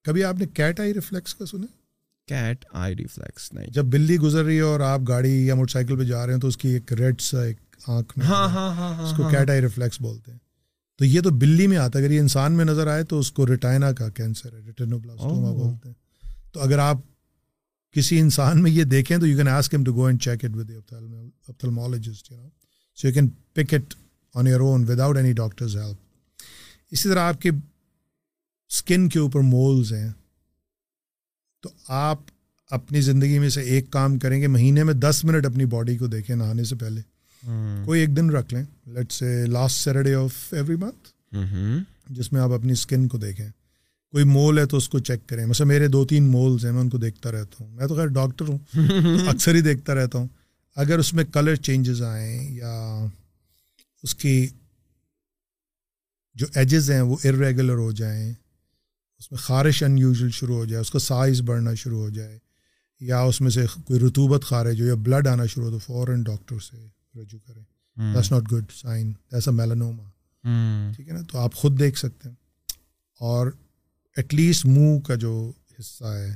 کبھی 0.04 0.24
آپ 0.24 0.36
نے 0.38 0.46
کیٹ 0.46 0.80
آئی 0.80 0.94
ریفلیکس 0.94 1.34
کا 1.34 1.46
سنا 1.46 1.66
کیٹ 2.28 2.64
آئی 2.72 2.96
ریفلیکس 2.96 3.52
نہیں۔ 3.52 3.66
جب 3.70 3.84
بلی 3.84 4.16
گزر 4.16 4.44
رہی 4.44 4.56
ہے 4.56 4.60
اور 4.60 4.80
آپ 4.80 5.00
گاڑی 5.08 5.46
یا 5.46 5.54
موٹر 5.54 5.72
سائیکل 5.72 5.98
پہ 5.98 6.04
جا 6.04 6.26
رہے 6.26 6.34
ہیں 6.34 6.40
تو 6.40 6.48
اس 6.48 6.56
کی 6.56 6.68
ایک 6.68 6.92
ریڈ 6.92 7.20
سا 7.20 7.42
ایک 7.42 7.56
آنکھ 7.86 8.18
میں 8.18 8.26
ہاں 8.26 8.48
ہاں 8.48 8.74
ہاں 8.74 9.02
اس 9.02 9.16
کو 9.16 9.22
کیٹ 9.30 9.50
آئی 9.50 9.60
ریفلیکس 9.60 10.00
بولتے 10.00 10.32
ہیں۔ 10.32 10.38
تو 10.98 11.04
یہ 11.04 11.20
تو 11.20 11.30
بلی 11.30 11.66
میں 11.66 11.76
آتا 11.76 11.98
ہے۔ 11.98 12.04
اگر 12.04 12.12
یہ 12.12 12.20
انسان 12.20 12.52
میں 12.52 12.64
نظر 12.64 12.86
آئے 12.86 13.04
تو 13.04 13.18
اس 13.18 13.32
کو 13.32 13.46
ریٹائنا 13.46 13.92
کا 13.92 14.08
کینسر 14.08 14.52
ہے 14.52 14.60
ریٹرنوبلاسٹوما 14.66 15.52
بولتے 15.52 15.88
ہیں۔ 15.88 15.94
تو 16.52 16.60
اگر 16.60 16.78
آپ 16.78 16.96
کسی 17.92 18.20
انسان 18.20 18.62
میں 18.62 18.70
یہ 18.70 18.84
دیکھیں 18.84 19.18
تو 19.18 19.26
you 19.26 19.36
can 19.36 19.48
ask 19.48 19.74
him 19.74 19.84
to 19.84 19.94
go 19.94 20.06
and 20.06 20.22
check 20.22 20.44
it 20.44 20.50
with 20.54 20.70
ophthalmologist 21.48 22.30
you 22.30 22.36
know 22.36 22.48
so 22.96 23.08
you 23.08 23.14
can 23.14 23.28
pick 23.28 23.74
it 23.74 23.94
on 24.34 24.46
your 24.46 24.60
own 24.60 24.84
without 24.88 25.16
any 25.16 25.32
doctor's 25.32 25.76
help 25.76 25.96
اسی 26.90 27.08
طرح 27.08 27.20
آپ 27.20 27.40
کے 27.40 27.50
اسکن 28.70 29.08
کے 29.08 29.18
اوپر 29.18 29.40
مولز 29.40 29.92
ہیں۔ 29.92 30.10
تو 31.60 31.68
آپ 31.88 32.18
اپنی 32.70 33.00
زندگی 33.00 33.38
میں 33.38 33.48
سے 33.48 33.60
ایک 33.60 33.90
کام 33.90 34.18
کریں 34.18 34.42
گے 34.42 34.46
مہینے 34.46 34.84
میں 34.84 34.94
دس 34.94 35.24
منٹ 35.24 35.46
اپنی 35.46 35.64
باڈی 35.64 35.96
کو 35.96 36.06
دیکھیں 36.06 36.36
نہانے 36.36 36.64
سے 36.64 36.76
پہلے۔ 36.76 37.00
کوئی 37.84 38.00
ایک 38.00 38.16
دن 38.16 38.30
رکھ 38.30 38.54
لیں۔ 38.54 38.64
Let's 38.86 39.12
say 39.12 39.46
last 39.46 39.76
Saturday 39.76 40.14
of 40.14 40.54
every 40.54 40.76
month 40.76 41.36
جس 42.10 42.32
میں 42.32 42.40
آپ 42.40 42.50
اپنی 42.50 42.72
اسکن 42.72 43.08
کو 43.08 43.18
دیکھیں۔ 43.18 43.48
کوئی 44.10 44.24
مول 44.24 44.58
ہے 44.58 44.66
تو 44.66 44.76
اس 44.76 44.88
کو 44.88 44.98
چیک 44.98 45.28
کریں۔ 45.28 45.46
مثلا 45.46 45.66
میرے 45.66 45.88
دو 45.88 46.06
تین 46.06 46.24
مولز 46.24 46.64
ہیں 46.64 46.72
میں 46.72 46.80
ان 46.80 46.88
کو 46.88 46.98
دیکھتا 46.98 47.32
رہتا 47.32 47.64
ہوں۔ 47.64 47.70
میں 47.70 47.86
تو 47.86 47.94
خیر 47.94 48.06
ڈاکٹر 48.06 48.44
ہوں۔ 48.48 48.58
اکثر 49.28 49.54
ہی 49.54 49.60
دیکھتا 49.60 49.94
رہتا 49.94 50.18
ہوں۔ 50.18 50.28
اگر 50.76 50.98
اس 50.98 51.14
میں 51.14 51.24
کلر 51.24 51.54
چینجز 51.54 52.02
آئیں 52.02 52.54
یا 52.54 53.06
اس 54.02 54.14
کی 54.14 54.46
جو 56.34 56.46
ایجز 56.54 56.90
ہیں 56.90 57.00
وہ 57.00 57.16
ارریگولر 57.24 57.74
ہو 57.74 57.92
جائیں 57.92 58.34
اس 59.18 59.32
میں 59.32 59.38
خارش 59.38 59.82
ان 59.82 59.98
یوزل 59.98 60.30
شروع 60.30 60.56
ہو 60.56 60.64
جائے 60.64 60.80
اس 60.80 60.90
کا 60.90 60.98
سائز 60.98 61.40
بڑھنا 61.42 61.74
شروع 61.74 61.98
ہو 61.98 62.08
جائے 62.08 62.38
یا 63.00 63.20
اس 63.20 63.40
میں 63.40 63.50
سے 63.50 63.66
کوئی 63.84 64.00
رتوبت 64.00 64.44
خارج 64.44 64.80
ہو 64.80 64.86
یا 64.86 64.94
بلڈ 64.94 65.26
آنا 65.26 65.46
شروع 65.46 65.64
ہو 65.64 65.70
تو 65.70 65.78
فوراً 65.78 66.22
ڈاکٹر 66.22 66.58
سے 66.58 66.76
رجوع 67.20 67.38
کریں۔ 67.46 67.62
دیٹس 68.14 68.32
ناٹ 68.32 68.52
گڈ 68.52 68.64
سائن 68.74 69.12
ایسا 69.32 69.50
میلانوما 69.50 70.02
ٹھیک 70.96 71.08
ہے 71.08 71.12
نا؟ 71.12 71.20
تو 71.32 71.38
آپ 71.38 71.54
خود 71.54 71.78
دیکھ 71.78 71.98
سکتے 71.98 72.28
ہیں۔ 72.28 72.36
اور 73.20 73.46
ایٹ 74.16 74.34
لیسٹ 74.34 74.66
منہ 74.66 75.00
کا 75.00 75.14
جو 75.14 75.52
حصہ 75.80 76.04
ہے 76.04 76.34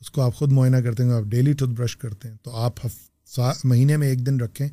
اس 0.00 0.10
کو 0.10 0.22
آپ 0.22 0.34
خود 0.34 0.52
معائنہ 0.52 0.76
کرتے 0.76 1.04
ہیں 1.04 1.12
آپ 1.12 1.22
ڈیلی 1.22 1.52
ٹوتھ 1.52 1.70
برش 1.70 1.96
کرتے 1.96 2.28
ہیں۔ 2.28 2.36
تو 2.42 2.56
آپ 2.56 2.72
مہینے 3.64 3.96
میں 3.96 4.08
ایک 4.08 4.26
دن 4.26 4.40
رکھیں 4.40 4.68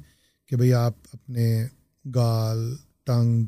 کہ 0.45 0.55
بھئی 0.55 0.73
آپ 0.73 0.93
اپنے 1.13 1.67
گال 2.15 2.75
ٹنگ 3.03 3.43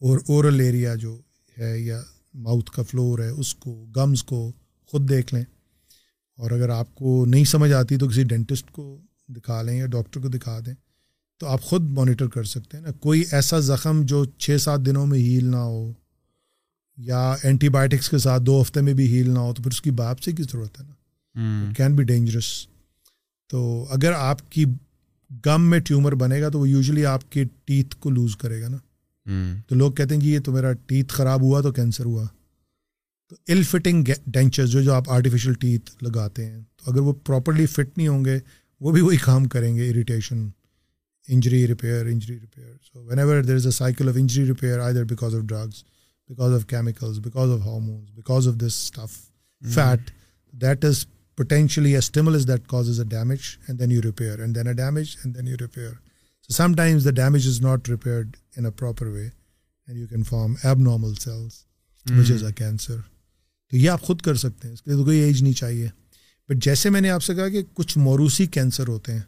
اور 0.00 0.18
اورل 0.28 0.60
ایریا 0.60 0.94
جو 0.94 1.20
ہے 1.58 1.78
یا 1.78 2.02
ماؤتھ 2.36 2.70
کا 2.70 2.82
فلور 2.82 3.18
ہے 3.18 3.28
اس 3.28 3.54
کو 3.54 3.86
گمز 3.96 4.24
کو 4.24 4.52
خود 4.86 5.08
دیکھ 5.08 5.34
لیں۔ 5.34 5.44
اور 6.36 6.50
اگر 6.50 6.68
آپ 6.68 6.94
کو 6.94 7.26
نہیں 7.26 7.44
سمجھ 7.44 7.72
آتی 7.72 7.96
تو 7.96 8.08
کسی 8.08 8.24
ڈینٹسٹ 8.24 8.70
کو 8.70 9.00
دکھا 9.28 9.62
لیں 9.62 9.78
یا 9.78 9.86
ڈاکٹر 9.86 10.20
کو 10.20 10.28
دکھا 10.28 10.60
دیں۔ 10.66 10.74
تو 11.38 11.46
آپ 11.46 11.62
خود 11.62 11.82
مانیٹر 11.82 12.28
کر 12.28 12.44
سکتے 12.44 12.76
ہیں 12.76 12.84
نا۔ 12.84 12.92
کوئی 12.92 13.24
ایسا 13.32 13.58
زخم 13.58 14.02
جو 14.02 14.24
چھ 14.24 14.56
سات 14.60 14.80
دنوں 14.86 15.06
میں 15.06 15.18
ہیل 15.18 15.44
نہ 15.44 15.56
ہو 15.56 15.92
یا 16.96 17.34
اینٹی 17.42 17.68
بایوٹکس 17.68 18.08
کے 18.08 18.18
ساتھ 18.18 18.42
دو 18.42 18.62
ہفتے 18.62 18.80
میں 18.80 18.94
بھی 18.94 19.06
ہیل 19.06 19.30
نہ 19.30 19.38
ہو 19.38 19.54
تو 19.54 19.62
پھر 19.62 19.70
اس 19.70 19.82
کی 19.82 19.90
باپ 19.90 20.20
کی 20.20 20.42
ضرورت 20.42 20.80
ہے 20.80 20.86
نا؟ 20.86 20.94
کین 21.76 21.96
بی 21.96 22.04
ڈینجرس 22.04 22.66
تو 23.48 23.86
اگر 23.90 24.12
آپ 24.12 24.52
کی 24.52 24.64
گم 25.46 25.70
میں 25.70 25.78
ٹیومر 25.78 26.14
بنے 26.14 26.42
گا 26.42 26.48
تو 26.48 26.60
وہ 26.60 26.68
یوزلی 26.68 27.06
آپ 27.06 27.32
کے 27.32 27.44
ٹیتھ 27.64 27.96
کو 27.96 28.10
لوز 28.10 28.36
کرے 28.36 28.62
گا 28.62 28.68
نا۔ 28.68 28.76
تو 29.68 29.74
لوگ 29.74 29.92
کہتے 29.92 30.14
ہیں 30.14 30.22
کہ 30.22 30.26
یہ 30.26 30.40
تو 30.40 30.52
میرا 30.52 30.72
ٹیتھ 30.72 31.12
خراب 31.12 31.42
ہوا 31.42 31.60
تو 31.60 31.72
کینسر 31.72 32.04
ہوا۔ 32.04 32.26
تو 33.28 33.36
ایل 33.46 33.62
فٹنگ 33.62 34.04
ڈینچر 34.26 34.66
جو 34.66 34.82
جو 34.82 34.92
آپ 34.94 35.10
آرٹیفیشیل 35.10 35.54
ٹیتھ 35.54 36.04
لگاتے 36.04 36.44
ہیں 36.44 36.62
تو 36.76 36.90
اگر 36.90 37.00
وہ 37.00 37.12
پراپرلی 37.12 37.66
فٹ 37.66 37.98
نہیں 37.98 38.08
ہوں 38.08 38.24
گے 38.24 38.38
وہ 38.80 38.92
بھی 38.92 39.00
وہی 39.00 39.16
کام 39.16 39.44
کریں 39.44 39.76
گے 39.76 39.90
irritation 39.90 40.48
injury 41.28 41.66
repair 41.68 42.06
injury 42.06 42.40
repair 42.40 42.72
so 42.92 43.04
whenever 43.18 43.42
there 43.42 43.54
is 43.54 43.66
a 43.66 43.72
cycle 43.72 44.08
of 44.08 44.14
injury 44.16 44.46
repair 44.46 44.78
either 44.94 45.04
because 45.04 45.34
of 45.34 45.42
drugs 45.42 45.82
because 46.28 46.52
of 46.54 46.66
chemicals 46.66 47.18
because 47.18 47.50
of 47.50 47.60
hormones 47.60 48.10
because 48.10 48.48
of 48.48 48.54
this 48.54 48.64
stuff 48.64 49.18
fat 49.62 50.10
that 50.54 50.84
is 50.84 51.06
potentially 51.38 51.90
a 51.90 51.98
stimulus 51.98 52.34
is 52.34 52.48
that 52.48 52.66
cause 52.68 52.88
is 52.88 53.00
a 53.00 53.06
damage 53.06 53.38
and 53.68 53.80
then 53.80 53.90
you 53.90 54.02
repair 54.02 54.38
and 54.38 54.54
then 54.54 54.66
a 54.66 54.72
damage 54.72 55.16
and 55.24 55.36
then 55.36 55.48
you 55.48 55.56
repair 55.60 55.92
sometimes 56.74 57.04
the 57.04 57.10
damage 57.10 57.46
is 57.48 57.60
not 57.60 57.88
repaired 57.88 58.36
in 58.56 58.64
a 58.64 58.70
proper 58.70 59.06
way 59.06 59.26
and 59.26 60.00
you 60.00 60.06
can 60.06 60.22
form 60.22 60.54
abnormal 60.78 61.14
cells 61.14 61.52
which 62.06 62.30
is 62.30 62.44
a 62.44 62.52
cancer 62.52 62.96
تو 63.70 63.76
یہ 63.76 63.90
آپ 63.90 64.02
خود 64.02 64.20
کر 64.20 64.34
سکتے 64.34 64.68
ہیں 64.68 64.72
اس 64.74 64.82
کے 64.82 64.90
لیے 64.90 64.98
تو 64.98 65.04
کوئی 65.04 65.18
ایج 65.18 65.42
نہیں 65.42 65.52
چاہیے۔ 65.52 65.88
بٹ 66.48 66.64
جیسے 66.64 66.90
میں 66.90 67.00
نے 67.00 67.10
آپ 67.10 67.22
سے 67.22 67.34
کہا 67.34 67.48
کہ 67.48 67.62
کچھ 67.74 67.98
موروثی 67.98 68.46
کینسر 68.46 68.88
ہوتے 68.88 69.12
ہیں 69.12 69.20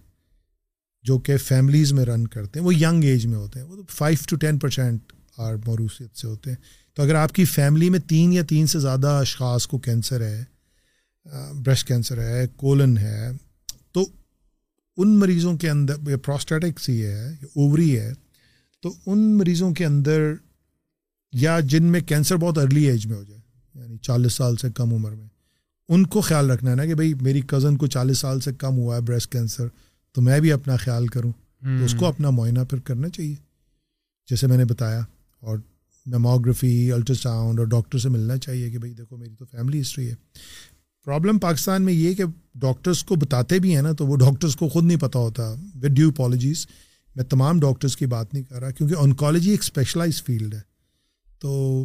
جو 1.02 1.18
کہ 1.18 1.36
فیملیز 1.36 1.92
میں 1.92 2.04
رن 2.04 2.26
کرتے 2.26 2.58
ہیں 2.58 2.66
وہ 2.66 2.74
ینگ 2.74 3.04
ایج 3.04 3.26
میں 3.26 3.38
ہوتے 3.38 3.60
ہیں۔ 3.60 3.66
وہ 3.66 3.82
five 3.90 4.24
to 4.28 4.36
ten 4.36 4.58
percent 4.58 5.12
are 5.36 5.54
موروثیت 5.66 6.16
سے 6.16 6.26
ہوتے 6.26 6.50
ہیں۔ 6.50 6.56
تو 6.94 7.02
اگر 7.02 7.14
آپ 7.14 7.32
کی 7.32 7.44
فیملی 7.44 7.90
میں 7.90 7.98
تین 7.98 8.32
یا 8.32 8.42
تین 8.48 8.66
سے 8.66 8.78
زیادہ 8.78 9.06
اشخاص 9.06 9.66
کو 9.66 9.78
کینسر 9.78 10.20
ہے 10.20 10.44
بریسٹ 11.64 11.86
کینسر 11.88 12.22
ہے 12.22 12.46
کولن 12.56 12.98
ہے 12.98 13.30
ان 14.98 15.18
مریضوں 15.18 15.56
کے 15.56 15.70
اندر 15.70 16.16
پروسٹیٹکس 16.16 16.88
ہی 16.88 17.04
ہے 17.04 17.26
اووری 17.42 17.98
ہے 17.98 18.12
تو 18.82 18.94
ان 19.06 19.38
مریضوں 19.38 19.74
کے 19.74 19.86
اندر 19.86 20.34
یا 21.32 21.60
جن 21.60 21.84
میں 21.84 22.00
کینسر 22.00 22.36
بہت 22.36 22.58
ارلی 22.58 22.84
ایج 22.84 23.06
میں 23.06 23.16
ہو 23.16 23.24
جائے 23.24 23.40
یعنی 23.74 23.96
چالیس 23.96 24.32
سال 24.32 24.56
سے 24.56 24.68
کم 24.74 24.94
عمر 24.94 25.10
میں 25.10 25.26
ان 25.88 26.06
کو 26.06 26.20
خیال 26.20 26.50
رکھنا 26.50 26.70
ہے 26.70 26.76
نا 26.76 26.84
کہ 26.84 26.94
بھائی 26.94 27.14
میری 27.14 27.40
کزن 27.40 27.76
کو 27.76 27.86
چالیس 27.86 28.18
سال 28.18 28.40
سے 28.40 28.54
کم 28.54 28.76
ہوا 28.76 28.96
ہے 28.96 29.00
بریسٹ 29.00 29.32
کینسر 29.32 29.66
تو 30.12 30.20
میں 30.20 30.40
بھی 30.40 30.52
اپنا 30.52 30.76
خیال 30.76 31.06
کروں۔ 31.06 31.32
تو 31.62 31.84
اس 31.84 31.94
کو 31.98 32.06
اپنا 32.06 32.30
معائنہ 32.30 32.58
پھر 32.70 32.78
کرنا 32.78 33.08
چاہیے۔ 33.08 33.34
جیسے 34.30 34.46
میں 34.46 34.56
نے 34.56 34.64
بتایا 34.64 35.00
اور 35.40 35.58
میموگرافی 36.06 36.92
الٹرا 36.92 37.16
ساؤنڈ 37.16 37.58
اور 37.58 37.66
ڈاکٹر 37.66 37.98
سے 37.98 38.08
ملنا 38.08 38.36
چاہیے 38.36 38.70
کہ 38.70 38.78
بھائی 38.78 38.94
دیکھو 38.94 39.16
میری 39.16 39.34
تو 39.34 39.44
فیملی 39.44 39.80
ہسٹری 39.80 40.10
ہے۔ 40.10 40.14
پرابلم 41.08 41.38
پاکستان 41.38 41.82
میں 41.82 41.92
یہ 41.92 42.14
کہ 42.14 42.24
ڈاکٹرس 42.54 43.04
کو 43.04 43.14
بتاتے 43.14 43.58
بھی 43.58 43.74
ہیں 43.74 43.82
نا 43.82 43.92
تو 43.92 44.06
وہ 44.06 44.16
ڈاکٹرس 44.16 44.56
کو 44.56 44.68
خود 44.68 44.84
نہیں 44.84 44.98
پتہ 44.98 45.18
ہوتا۔ 45.18 45.42
ود 45.52 45.86
ڈیو 45.86 46.10
پالوجیز 46.10 46.66
میں 47.16 47.24
تمام 47.24 47.60
ڈاکٹرس 47.60 47.96
کی 47.96 48.06
بات 48.06 48.34
نہیں 48.34 48.44
کر 48.44 48.60
رہا 48.60 48.70
کیونکہ 48.70 48.94
آنکالوجی 48.98 49.50
ایک 49.50 49.60
اسپیشلائز 49.60 50.22
فیلڈ 50.22 50.54
ہے۔ 50.54 50.60
تو 51.38 51.84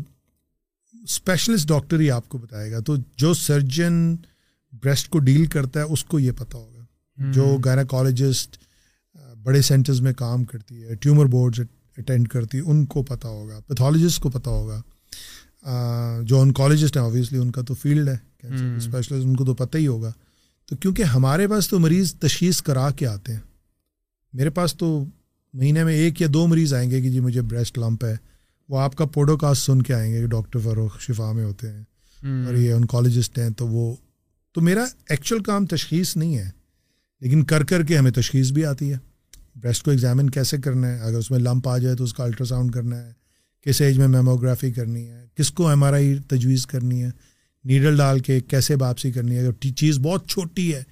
اسپیشلسٹ 1.04 1.68
ڈاکٹر 1.68 2.00
ہی 2.00 2.12
آپ 2.12 2.30
کو 2.30 2.38
بتائے 2.38 2.72
گا۔ 2.72 2.80
تو 2.80 2.96
جو 3.18 3.34
سرجن 3.34 4.16
بریسٹ 4.74 5.10
کو 5.10 5.20
ڈیل 5.20 5.46
کرتا 5.46 5.80
ہے 5.80 5.86
اس 5.86 6.04
کو 6.04 6.20
یہ 6.20 6.32
پتہ 6.32 6.58
ہوگا۔ 6.58 6.86
جو 7.32 7.58
گائناکالوجسٹ 7.66 8.58
بڑے 9.44 9.62
سینٹرز 9.62 10.02
میں 10.02 10.14
کام 10.14 10.44
کرتی 10.44 10.84
ہے 10.84 10.96
ٹیومر 10.96 11.26
بورڈز 11.26 11.60
اٹینڈ 11.98 12.28
کرتی 12.28 12.58
ہے 12.58 12.64
ان 12.64 12.86
کو 12.86 13.04
پتہ 13.04 13.28
ہوگا 13.28 13.60
پیتھولوجسٹ 13.68 14.22
کو 14.22 14.30
پتہ 14.30 14.50
ہوگا۔ 14.50 14.82
جو 16.24 16.42
انکالوجسٹ 16.42 16.98
ہیں 16.98 17.04
آبویسلی 17.04 17.40
ان 17.40 17.52
کا 17.52 17.62
تو 17.62 17.74
فیلڈ 17.74 18.10
ہے 18.10 18.18
اسپیشلسٹ 18.78 19.26
ان 19.26 19.36
کو 19.36 19.46
تو 19.46 19.54
پتہ 19.54 19.78
ہی 19.78 19.88
ہوگا۔ 19.88 20.12
تو 20.70 20.76
کیونکہ 20.76 21.04
ہمارے 21.04 21.48
پاس 21.48 21.70
تو 21.70 21.80
مریض 21.80 22.14
تشخیص 22.14 22.62
کرا 22.62 22.90
کے 22.92 23.08
آتے 23.08 23.34
ہیں۔ 23.34 23.40
میرے 24.34 24.50
پاس 24.50 24.76
تو 24.76 25.06
مہینے 25.54 25.84
میں 25.84 25.94
ایک 25.94 26.22
یا 26.22 26.28
دو 26.34 26.48
مریض 26.48 26.74
آئیں 26.74 26.92
گے 26.92 27.02
کہ 27.02 27.10
جی 27.10 27.20
مجھے 27.20 27.42
بریسٹ 27.42 27.78
لمپ 27.78 28.06
ہے۔ 28.06 28.16
وہ 28.70 28.80
آپ 28.80 28.96
کا 28.96 29.06
پوڈو 29.06 29.38
کاسٹ 29.38 29.66
سن 29.66 29.82
کے 29.82 29.94
آئیں 29.94 30.14
گے 30.14 30.22
کہ 30.22 30.28
ڈاکٹر 30.28 30.60
فروخ 30.60 31.02
شفا 31.02 31.32
میں 31.32 31.46
ہوتے 31.46 31.72
ہیں 31.72 31.84
اور 32.46 32.54
یہ 32.54 32.74
انکالوجسٹ 32.74 33.40
ہیں 33.40 33.50
تو 33.50 33.68
وہ 33.68 33.96
تو 34.54 34.62
میرا 34.62 34.86
ایکچوئل 35.10 35.44
کام 35.44 35.66
تشخیص 35.66 36.18
نہیں 36.18 36.38
ہے 36.38 36.50
لیکن 37.22 37.44
کر 37.44 37.64
کر 37.64 37.84
کے 37.84 37.98
ہمیں 37.98 38.12
تشخیص 38.12 38.52
بھی 38.52 38.66
آتی 38.66 38.94
ہے۔ 38.94 38.98
بریسٹ 39.56 39.84
کو 39.84 39.92
ایگزامن 39.92 40.30
کیسے 40.30 40.58
کرنا 40.58 40.88
ہے؟ 40.88 41.00
اگر 41.00 41.18
اس 41.18 41.32
میں 41.32 41.40
لمپ 41.40 41.68
آ 41.68 41.78
جائے 41.78 41.96
تو 41.96 42.04
اس 42.04 42.14
کا 42.14 42.24
الٹرا 42.24 42.46
ساؤنڈ 42.46 42.72
کرنا 42.72 42.98
ہے۔ 42.98 43.23
کس 43.64 43.82
ایج 43.82 43.98
میں 43.98 44.08
میموگرافی 44.08 44.72
کرنی 44.72 45.10
ہے، 45.10 45.26
کس 45.36 45.52
کو 45.52 45.68
ایم 45.68 45.84
آر 45.84 45.94
آئی 45.94 46.20
تجویز 46.28 46.68
کرنی 46.68 47.04
ہے 47.04 47.10
نیڈل 47.64 47.98
ڈال 47.98 48.20
کے 48.20 48.40
کیسے 48.40 48.76
واپسی 48.80 49.12
کرنی 49.12 49.36
ہے، 49.36 49.48
اگر 49.48 49.72
چیز 49.76 50.00
بہت 50.00 50.28
چھوٹی 50.28 50.76
ہے 50.76 50.84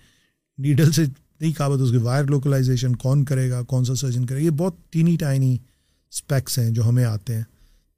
نیڈل 0.58 0.92
سے 0.92 1.04
نہیں 1.42 1.52
کہا 1.52 1.68
تو 1.68 1.84
اس 1.84 1.92
کی 1.92 1.98
وائر 1.98 2.24
لوکلائزیشن 2.24 2.96
کون 2.96 3.26
کرے 3.26 3.50
گا، 3.50 3.62
کون 3.62 3.86
سا 3.86 3.96
سرجن 3.96 4.26
کرے 4.26 4.40
گا؟ 4.40 4.44
یہ 4.44 4.50
بہت 4.50 4.76
ٹینی 4.90 5.18
ٹائنی 5.18 5.58
اسپیکس 6.12 6.60
ہیں 6.60 6.72
جو 6.72 6.90
ہمیں 6.90 7.06
آتے 7.06 7.36
ہیں۔ 7.36 7.44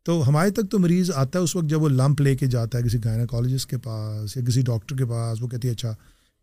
تو 0.04 0.30
ہمارے 0.30 0.50
تک 0.50 0.72
تو 0.72 0.80
مریض 0.80 1.12
آتا 1.16 1.40
ہے، 1.40 1.44
اس 1.44 1.56
وقت 1.56 1.66
جب 1.66 1.82
وہ 1.82 1.90
لمپ 1.90 2.22
لے 2.22 2.36
کے 2.36 2.46
جاتا 2.46 2.78
ہے 2.78 2.84
کسی 2.84 2.98
گائناکالوجسٹ 3.06 3.70
کے 3.70 3.78
پاس 3.78 4.38
یا 4.38 4.44
کسی 4.44 4.62
ڈاکٹر 4.62 4.96
کے 4.96 5.06
پاس، 5.06 5.42
وہ 5.42 5.48
کہتی 5.48 5.68
ہے 5.68 5.74
اچھا 5.74 5.96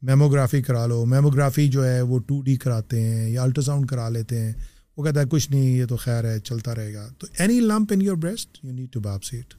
میموگرافی 0.03 0.63
کرا 0.63 0.87
لو۔ 0.87 1.05
میموگرافی 1.05 1.69
جو 1.69 1.87
ہے 1.87 2.01
وہ 2.01 2.19
ٹو 2.19 2.43
ڈی 2.43 2.57
کراتے 2.57 3.05
ہیں 3.05 3.31
یا 3.31 3.43
الٹرا 3.43 3.65
ساؤنڈ 3.65 3.89
کرا 3.89 4.09
لیتے 4.09 4.39
ہیں۔ 4.39 4.53
وہ 4.97 5.05
کہتا 5.05 5.21
ہے 5.21 5.25
کچھ 5.31 5.51
نہیں 5.51 5.79
یہ 5.79 5.85
تو 5.87 5.97
خیر 5.97 6.25
ہے 6.25 6.41
چلتا 6.41 6.75
رہے 6.75 6.95
گا۔ 6.95 7.09
تو 7.19 7.27
any 7.39 7.61
lump 7.61 7.93
in 7.93 8.03
your 8.03 8.17
breast 8.17 8.59
you 8.63 8.73
need 8.73 8.93
to 8.93 9.01
biopsy 9.25 9.55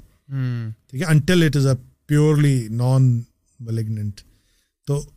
ٹھیک 0.88 1.02
ہے 1.02 1.06
until 1.06 1.44
it 1.44 1.56
is 1.56 1.68
a 1.68 1.76
purely 2.06 2.68
non 2.68 3.22
malignant 3.60 4.22
تو 4.88 5.10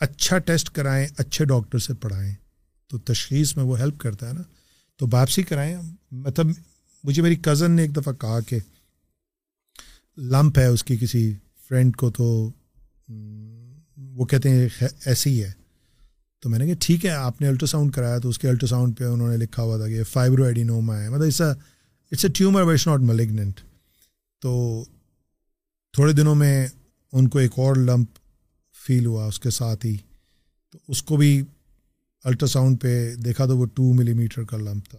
اچھا 0.00 0.38
ٹیسٹ 0.38 0.70
کرائیں 0.70 1.06
اچھے 1.16 1.44
ڈاکٹر 1.44 1.78
سے 1.78 1.94
پڑھائیں۔ 1.94 2.34
تو 2.88 2.98
تشخیص 2.98 3.56
میں 3.56 3.64
وہ 3.64 3.78
ہیلپ 3.78 3.98
کرتا 3.98 4.28
ہے 4.28 4.32
نا۔ 4.32 4.42
تو 4.96 5.06
واپسی 5.12 5.42
کرائیں۔ 5.42 5.76
مطلب 6.10 6.46
مجھے 7.04 7.22
میری 7.22 7.36
کزن 7.36 7.70
نے 7.70 7.82
ایک 7.82 7.96
دفعہ 7.96 8.12
کہا 8.12 8.40
کہ 8.40 8.58
لمپ 10.16 10.58
ہے 10.58 10.66
اس 10.66 10.84
کی 10.84 10.96
کسی 10.96 11.34
فرینڈ 11.68 11.96
کو 11.96 12.10
تو 12.10 12.50
وہ 13.96 14.24
کہتے 14.24 14.50
ہیں 14.50 14.68
ایسی 15.04 15.30
ہی 15.30 15.44
ہے۔ 15.44 15.52
تو 16.40 16.48
میں 16.48 16.58
نے 16.58 16.66
کہا، 16.66 16.74
ٹھیک 16.80 17.06
ہے، 17.06 17.10
آپ 17.10 17.40
نے 17.40 17.48
الٹرا 17.48 17.66
ساؤنڈ 17.66 17.92
کرایا 17.92 18.18
تو 18.18 18.28
اس 18.28 18.38
کے 18.38 18.48
الٹرا 18.48 18.68
ساؤنڈ 18.68 18.98
پہ 18.98 19.04
انہوں 19.04 19.28
نے 19.28 19.36
لکھا 19.36 19.62
ہوا 19.62 19.76
تھا 19.76 19.88
کہ 19.88 20.04
فائبرو 20.04 20.44
ایڈینوما 20.44 21.02
ہے. 21.02 21.08
مطلب 21.08 21.26
it's 21.26 21.40
a 21.40 21.50
it's 22.10 22.24
a 22.24 22.30
tumour 22.32 22.62
with 22.62 22.86
not 22.86 23.00
malignant 23.00 23.60
تو 24.40 24.84
تھوڑے 25.92 26.12
دنوں 26.12 26.34
میں 26.34 26.66
ان 27.12 27.28
کو 27.28 27.38
ایک 27.38 27.50
اور 27.56 27.76
لمپ 27.76 28.10
فیل 28.86 29.06
ہوا 29.06 29.26
اس 29.26 29.40
کے 29.40 29.50
ساتھ 29.50 29.86
ہی۔ 29.86 29.96
تو 30.72 30.78
اس 30.88 31.02
کو 31.02 31.16
بھی 31.16 31.42
الٹرا 32.24 32.48
ساؤنڈ 32.48 32.80
پہ 32.80 33.14
دیکھا 33.14 33.46
تو 33.46 33.58
وہ 33.58 33.66
ٹو 33.74 33.92
ملی 33.92 34.12
میٹر 34.12 34.44
کا 34.44 34.56
لمپ 34.56 34.90
تھا۔ 34.90 34.98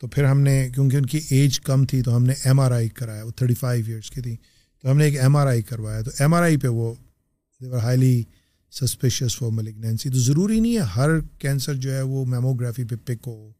تو 0.00 0.06
پھر 0.06 0.24
ہم 0.24 0.40
نے 0.40 0.68
کیونکہ 0.74 0.96
ان 0.96 1.06
کی 1.06 1.20
ایج 1.30 1.60
کم 1.60 1.86
تھی 1.86 2.02
تو 2.02 2.16
ہم 2.16 2.24
نے 2.24 2.32
ایم 2.44 2.60
آر 2.60 2.70
آئی 2.70 2.88
کرایا، 2.88 3.24
وہ 3.24 3.30
تھرٹی 3.30 3.54
فائیو 3.54 3.84
ایئرس 3.86 4.10
کی 4.10 4.20
تھی۔ 4.20 4.36
تو 4.82 4.90
ہم 4.90 4.96
نے 4.96 5.04
ایک 5.04 5.20
ایم 5.20 5.36
آر 5.36 5.46
آئی 5.46 5.62
کروایا۔ 5.62 6.02
تو 6.02 6.10
ایم 6.18 6.34
آر 6.34 6.42
آئی 6.42 6.56
پہ 6.56 6.68
وہ 6.68 6.94
they're 7.60 7.78
highly 7.78 8.22
suspicious 8.80 9.36
for 9.36 9.52
malignancy 9.52 10.10
تو 10.10 10.18
ضروری 10.18 10.60
نہیں 10.60 10.74
ہے 10.74 10.80
ہر 10.80 11.20
کینسر 11.20 11.74
جو 11.74 11.94
ہے 11.94 12.02
وہ 12.02 12.24
میموگرافی 12.24 12.84
پہ 12.84 12.96
پک 13.04 13.28
ہو 13.28 13.50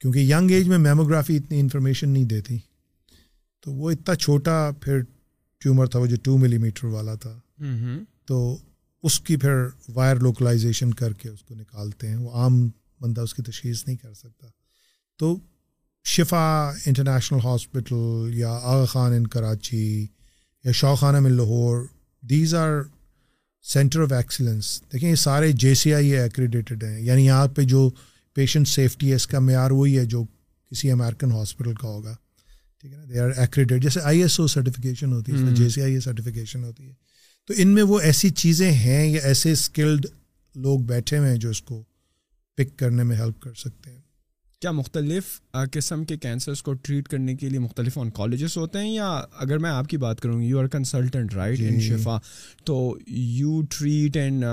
کیونکہ 0.00 0.18
ینگ 0.18 0.50
ایج 0.50 0.68
میں 0.68 0.78
میموگرافی 0.78 1.36
اتنی 1.36 1.60
انفارمیشن 1.60 2.08
نہیں 2.08 2.24
دیتی۔ 2.24 2.58
تو 3.60 3.72
وہ 3.72 3.90
اتنا 3.90 4.14
چھوٹا 4.14 4.70
پھر 4.80 5.00
ٹیومر 5.58 5.86
تھا 5.86 5.98
وہ 5.98 6.06
جو 6.06 6.16
ٹو 6.22 6.38
ملی 6.38 6.58
میٹر 6.58 6.84
والا 6.86 7.14
تھا۔ 7.14 7.40
تو 8.26 8.58
اس 9.02 9.20
کی 9.20 9.36
پھر 9.36 9.54
وائر 9.88 10.16
لوکلائزیشن 10.16 10.94
کر 10.94 11.12
کے 11.12 11.28
اس 11.28 11.42
کو 11.42 11.54
نکالتے 11.54 12.08
ہیں۔ 12.08 12.16
وہ 12.16 12.30
عام 12.30 12.68
بندہ 13.00 13.20
اس 13.20 13.34
کی 13.34 13.42
تشخیص 13.42 13.86
نہیں 13.86 13.96
کر 13.96 14.14
سکتا۔ 14.14 14.46
تو 15.18 15.38
شفا 16.04 16.72
انٹرنیشنل 16.86 17.38
ہاسپٹل 17.44 18.30
یا 18.34 18.50
آغا 18.62 18.84
خان 18.84 19.12
ان 19.12 19.26
کراچی 19.26 20.06
یا 20.64 20.72
شوخانہ 20.72 21.20
میں 21.20 21.30
Lahore 21.30 21.86
these 22.20 22.54
are 22.54 22.70
centre 23.72 24.00
of 24.00 24.12
excellence. 24.12 24.82
دیکھیں 24.92 25.10
یہ 25.10 25.14
سارے 25.14 25.52
جے 25.52 25.74
سی 25.74 25.94
آئی 25.94 26.16
ایکریڈیٹڈ 26.16 26.84
ہیں۔ 26.84 27.00
یعنی 27.00 27.26
یہاں 27.26 27.46
پہ 27.48 27.62
جو 27.62 27.90
پیشنٹ 28.34 28.68
سیفٹی 28.68 29.10
ہے 29.10 29.14
اس 29.14 29.26
کا 29.26 29.38
معیار 29.38 29.70
وہی 29.70 29.98
ہے 29.98 30.04
جو 30.04 30.24
کسی 30.70 30.90
امیرکن 30.90 31.32
ہاسپٹل 31.32 31.74
کا 31.74 31.88
ہوگا۔ 31.88 32.16
ٹھیک 32.80 32.92
ہے 32.92 32.96
نا؟ 32.96 33.04
دے 33.08 33.18
آر 33.18 33.30
ایکریڈیٹ 33.36 33.82
جیسے 33.82 34.00
آئی 34.02 34.22
ایس 34.22 34.40
او 34.40 34.46
سرٹیفکیشن 34.46 35.12
ہوتی 35.12 35.32
ہے 35.32 35.54
جے 35.54 35.68
سی 35.68 35.82
آئی 35.82 36.00
سرٹیفکیشن 36.00 36.64
ہوتی 36.64 36.88
ہے۔ 36.88 36.94
تو 37.46 37.54
ان 37.56 37.68
میں 37.68 37.82
وہ 37.82 38.00
ایسی 38.00 38.30
چیزیں 38.30 38.72
ہیں 38.72 39.06
یا 39.06 39.20
ایسے 39.22 39.52
اسکلڈ 39.52 40.06
لوگ 40.54 40.80
بیٹھے 40.80 41.18
ہوئے 41.18 41.30
ہیں 41.30 41.36
جو 41.36 41.50
اس 41.50 41.62
کو 41.62 41.84
پک 42.56 42.78
کرنے 42.78 43.02
میں 43.02 43.16
ہیلپ 43.16 43.40
کر 43.40 43.54
سکتے 43.54 43.90
ہیں۔ 43.90 44.07
کیا 44.60 44.70
مختلف 44.70 45.24
قسم 45.72 46.04
کے 46.04 46.16
کینسرس 46.16 46.62
کو 46.62 46.72
ٹریٹ 46.72 47.08
کرنے 47.08 47.34
کے 47.34 47.48
لیے 47.48 47.58
مختلف 47.58 47.98
آنکالوجسٹ 47.98 48.56
ہوتے 48.56 48.78
ہیں 48.78 48.92
یا 48.94 49.08
اگر 49.38 49.58
میں 49.58 49.70
آپ 49.70 49.86
کی 49.88 49.96
بات 49.96 50.20
کروں 50.20 50.42
you 50.42 50.58
are 50.58 50.66
consultant 50.66 51.34
right 51.34 51.60
in 51.60 51.80
Shifa 51.80 52.18
تو 52.64 52.98
یو 53.06 53.60
ٹریٹ 53.70 54.16
اینڈ 54.16 54.44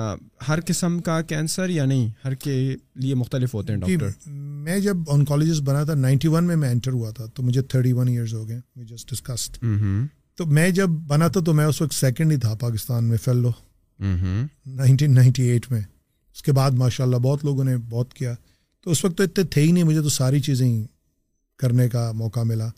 ہر 0.47 0.59
قسم 0.65 0.99
کا 0.99 1.21
کینسر 1.21 1.69
یا 1.69 1.85
نہیں؟ 1.85 2.09
ہر 2.25 2.33
کے 2.33 2.75
لیے 2.95 3.15
مختلف 3.15 3.53
ہوتے 3.53 3.73
ہیں 3.73 3.79
ڈاکٹر 3.79 4.29
میں 4.29 4.79
جب 4.79 4.97
آنکالوجسٹ 5.09 5.61
بنا 5.61 5.83
تھا 5.83 5.93
نائنٹی 5.93 6.27
ون 6.27 6.43
میں 6.43 6.55
میں 6.55 6.69
انٹر 6.69 6.91
ہوا 6.91 7.11
تھا 7.11 7.25
تو 7.25 7.43
مجھے 7.43 7.61
تھرٹی 7.61 7.93
ون 7.93 8.07
ایئرز 8.07 8.33
ہو 8.33 8.47
گئے 8.47 8.59
جسٹ 8.85 9.09
ڈسکسڈ 9.09 9.57
تو 10.37 10.45
میں 10.45 10.69
جب 10.69 10.87
بنا 11.07 11.27
تھا 11.27 11.41
تو 11.41 11.53
میں 11.53 11.65
اس 11.65 11.81
وقت 11.81 11.93
سیکنڈ 11.93 12.31
ہی 12.31 12.37
تھا 12.37 12.55
پاکستان 12.55 13.05
میں 13.05 13.17
فیلو 13.17 13.51
نائنٹین 13.99 15.13
نائنٹی 15.15 15.43
ایٹ 15.43 15.71
میں۔ 15.71 15.81
اس 16.35 16.43
کے 16.43 16.51
بعد 16.51 16.71
ماشاء 16.71 17.03
اللہ 17.03 17.17
بہت 17.17 17.45
لوگوں 17.45 17.63
نے 17.63 17.77
بہت 17.77 18.13
کیا۔ 18.13 18.33
تو 18.85 18.91
اس 18.91 19.05
وقت 19.05 19.17
تو 19.17 19.23
اتنے 19.23 19.43
تھے 19.43 19.61
ہی 19.61 19.71
نہیں، 19.71 19.83
مجھے 19.83 20.01
تو 20.01 20.09
ساری 20.09 20.39
چیزیں 20.39 20.87
کرنے 21.57 21.89
کا 21.89 22.11
موقع 22.11 22.39
ملا۔ 22.39 22.69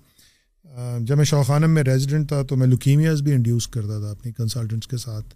جب 0.99 1.17
میں 1.17 1.25
شوخانم 1.25 1.69
میں 1.69 1.83
ریزیڈنٹ 1.83 2.27
تھا 2.27 2.41
تو 2.43 2.55
میں 2.55 2.67
لوکیمیاز 2.67 3.21
بھی 3.21 3.31
انڈیوس 3.33 3.67
کرتا 3.67 3.99
تھا 3.99 4.09
اپنی 4.09 4.31
کنسلٹنٹس 4.31 4.87
کے 4.87 4.97
ساتھ۔ 4.97 5.35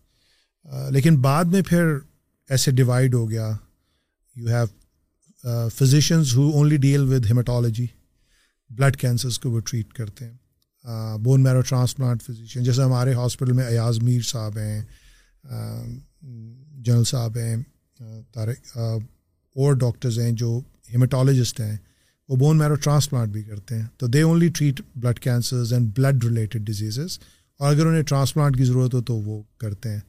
لیکن 0.92 1.22
بعد 1.22 1.46
میں 1.46 1.62
پھر 1.62 1.98
ایسے 2.50 2.72
ڈیوائڈ 2.72 3.14
ہو 3.14 3.30
گیا۔ 3.30 3.52
You 4.36 4.48
have 4.48 5.70
physicians 5.70 6.36
who 6.36 6.50
only 6.50 6.78
deal 6.78 7.14
with 7.14 7.26
haematology 7.26 7.88
blood 8.70 8.98
cancers 8.98 9.40
کو 9.40 9.52
وہ 9.52 9.60
ٹریٹ 9.60 9.94
کرتے 9.94 10.26
ہیں۔ 10.26 10.38
بون 11.18 11.44
میرو 11.44 11.62
ٹرانسپلانٹ 11.62 12.24
فزیشین 12.24 12.64
جیسے 12.64 12.82
ہمارے 12.82 13.14
ہاسپٹل 13.14 13.52
میں 13.52 13.66
ایاز 13.66 14.00
میر 14.00 14.22
صاحب 14.22 14.58
ہیں 14.58 14.82
جنرل 16.72 17.04
صاحب 17.04 17.38
ہیں 17.38 17.58
طارق 18.34 18.78
اور 19.56 19.74
ڈاکٹرز 19.74 20.20
ہیں 20.20 20.32
جو 20.32 20.60
ہیمیٹالوجسٹ 20.94 21.60
ہیں، 21.60 21.78
وہ 22.30 22.36
بون 22.36 22.58
میرو 22.58 22.76
ٹرانسپلانٹ 22.76 23.32
بھی 23.32 23.44
کرتے 23.44 23.76
ہیں۔ 23.76 23.86
تو 23.98 24.08
they 24.08 24.22
only 24.22 24.50
treat 24.50 24.82
blood 24.96 25.20
cancers 25.20 25.74
and 25.74 25.92
blood 25.96 26.24
related 26.24 26.66
diseases 26.66 27.20
اور 27.60 27.74
اگر 27.74 27.86
انہیں 27.86 28.02
ٹرانسپلانٹ 28.02 28.58
کی 28.58 28.64
ضرورت 28.64 28.94
ہو 28.94 29.02
تو 29.02 29.16
وہ 29.16 29.44
کرتے 29.58 29.90
ہیں۔ 29.90 30.00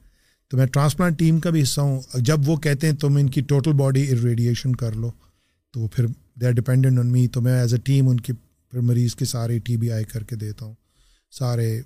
تو 0.49 0.57
میں 0.57 0.65
ٹرانسپلانٹ 0.65 1.19
ٹیم 1.19 1.39
کا 1.39 1.49
بھی 1.49 1.63
حصہ 1.63 1.81
ہوں۔ 1.81 2.01
جب 2.13 2.39
وہ 2.45 2.55
کہتے 2.55 2.87
ہیں 2.87 2.93
تم 2.93 3.15
ان 3.15 3.29
کی 3.29 3.41
ٹوٹل 3.41 3.73
باڈی 3.73 4.15
ریڈیشن 4.23 4.75
کر 4.75 4.91
لو، 4.91 5.11
تو 5.71 5.79
وہ 5.79 5.87
پھر 5.87 6.05
دے 6.41 6.45
آر 6.45 6.51
ڈپینڈنٹ 6.51 6.99
آن 6.99 7.07
می 7.07 7.27
تو 7.27 7.41
میں 7.41 7.59
ایز 7.61 7.73
اے 7.73 7.79
ٹیم 7.79 8.09
ان 8.09 8.19
کی 8.19 8.33
پھر 8.71 8.79
مریض 8.79 9.15
کے 9.15 9.25
سارے 9.25 9.59
ٹی 9.59 9.77
بی 9.77 9.91
آئی 9.91 10.03
کر 10.03 10.23
کے 10.23 10.35
دیتا 10.35 10.65
ہوں۔ 10.65 10.73
سارے 11.31 11.81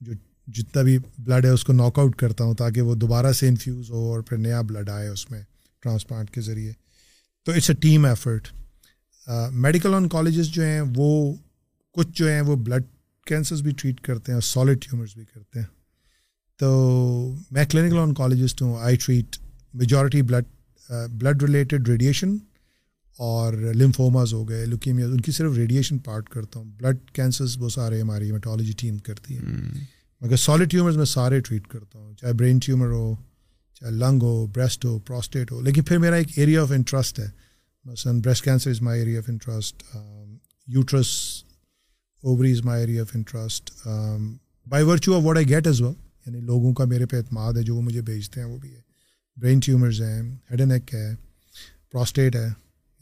جو 0.00 0.12
جتنا 0.46 0.82
بھی 0.82 0.98
بلڈ 1.18 1.44
ہے 1.44 1.50
اس 1.50 1.64
کو 1.64 1.72
ناک 1.72 1.98
آؤٹ 1.98 2.16
کرتا 2.16 2.44
ہوں 2.44 2.54
تاکہ 2.54 2.80
وہ 2.80 2.94
دوبارہ 2.94 3.32
سے 3.32 3.48
انفیوز 3.48 3.90
ہو 3.90 4.12
اور 4.12 4.20
پھر 4.20 4.36
نیا 4.36 4.60
بلڈ 4.60 4.90
آئے 4.90 5.08
اس 5.08 5.30
میں۔ 5.30 5.42
ٹرانسپلانٹ 5.86 6.30
کے 6.30 6.40
ذریعے۔ 6.40 6.72
تو 7.46 7.52
it's 7.52 7.70
a 7.70 7.76
team 7.80 8.04
effort 8.04 8.48
medical 9.64 9.94
oncologists 10.08 10.48
جو 10.48 10.62
ہیں 10.62 10.80
وہ 10.96 11.10
کچھ 11.96 12.08
جو 12.14 12.28
ہیں 12.28 12.40
وہ 12.40 12.56
بلڈ 12.56 12.84
کینسرز 13.26 13.62
بھی 13.62 13.72
ٹریٹ 13.78 14.00
کرتے 14.00 14.32
ہیں 14.32 14.36
اور 14.36 14.42
سالڈ 14.42 14.82
ٹیومرز 14.82 15.14
بھی 15.14 15.24
کرتے 15.24 15.58
ہیں۔ 15.58 15.66
تو 16.60 16.68
میں 17.50 17.64
کلینکل 17.64 17.98
آن 17.98 18.12
کالجسٹ 18.14 18.62
ہوں 18.62 18.76
I 18.80 18.96
treat 18.96 19.36
majority 19.74 20.22
blood 20.22 20.44
blood 21.12 21.42
related 21.42 21.88
radiation 21.88 22.36
اور 23.18 23.52
لمفوماز 23.74 24.32
ہو 24.32 24.48
گئے 24.48 24.64
لوکیمیاز 24.66 25.10
ان 25.10 25.20
کی 25.20 25.32
صرف 25.32 25.52
ریڈیشن 25.52 25.98
پارٹ 25.98 26.28
کرتا 26.28 26.58
ہوں۔ 26.58 26.66
بلڈ 26.72 27.10
کینسرز 27.10 27.56
وہ 27.58 27.68
سارے 27.68 28.00
ہماری 28.00 28.30
میٹالوجی 28.32 28.72
ٹیم 28.78 28.98
کرتی 28.98 29.36
ہے 29.36 29.42
مگر 30.22 30.36
سالڈ 30.36 30.70
ٹیومرز 30.70 30.96
میں 30.96 31.04
سارے 31.04 31.40
ٹریٹ 31.40 31.66
کرتا 31.66 31.98
ہوں 31.98 32.14
چاہے 32.14 32.32
برین 32.32 32.58
ٹیومر 32.58 32.90
ہو 32.90 33.14
چاہے 33.80 33.90
لنگ 33.92 34.22
ہو 34.22 34.46
بریسٹ 34.46 34.84
ہو 34.84 34.98
پروسٹیٹ 34.98 35.52
ہو، 35.52 35.60
لیکن 35.60 35.84
پھر 35.84 35.98
میرا 35.98 36.16
ایک 36.16 36.38
ایریا 36.38 36.62
آف 36.62 36.70
انٹرسٹ 36.72 37.18
ہے۔ 37.18 37.28
مثلاً 37.84 38.20
breast 38.20 38.44
cancer 38.44 38.70
is 38.70 38.80
my 38.82 39.00
area 39.00 39.18
of 39.18 39.28
interest 39.28 39.82
uterus 40.68 41.08
ovary 42.22 42.52
is 42.52 42.64
my 42.64 42.80
area 42.80 43.02
of 43.02 43.14
interest 43.14 43.70
by 44.66 44.84
virtue 44.84 45.14
of 45.16 45.22
what 45.24 45.36
I 45.36 45.48
get 45.48 45.66
as 45.66 45.80
well 45.80 45.92
یعنی 46.26 46.40
لوگوں 46.40 46.72
کا 46.74 46.84
میرے 46.84 47.06
پہ 47.06 47.16
اعتماد 47.16 47.52
ہے، 47.52 47.62
جو 47.62 47.74
وہ 47.76 47.82
مجھے 47.82 48.02
بھیجتے 48.02 48.40
ہیں، 48.40 48.48
وہ 48.48 48.58
بھی 48.58 48.74
ہے۔ 48.74 48.80
برین 49.36 49.60
ٹیومرز 49.60 50.00
ہیں 50.02 50.22
ہیڈ 50.50 50.60
این 50.60 50.70
ایک 50.70 50.94
ہے 50.94 51.14
پروسٹیٹ 51.92 52.36
ہے، 52.36 52.48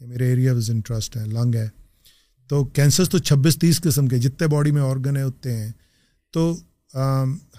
یہ 0.01 0.07
میرے 0.07 0.27
ایریا 0.29 0.51
آف 0.51 0.69
انٹرسٹ 0.69 1.17
ہے 1.17 1.25
لنگ 1.25 1.55
ہے۔ 1.55 1.67
تو 2.49 2.63
کینسرس 2.65 3.09
تو 3.09 3.17
چھبیس 3.17 3.57
تیس 3.59 3.79
قسم 3.81 4.07
کے، 4.07 4.17
جتنے 4.19 4.47
باڈی 4.47 4.71
میں 4.71 4.81
آرگن 4.81 5.17
ہیں، 5.17 5.23
اتنے 5.23 5.53
ہیں۔ 5.55 5.71
تو 6.33 6.55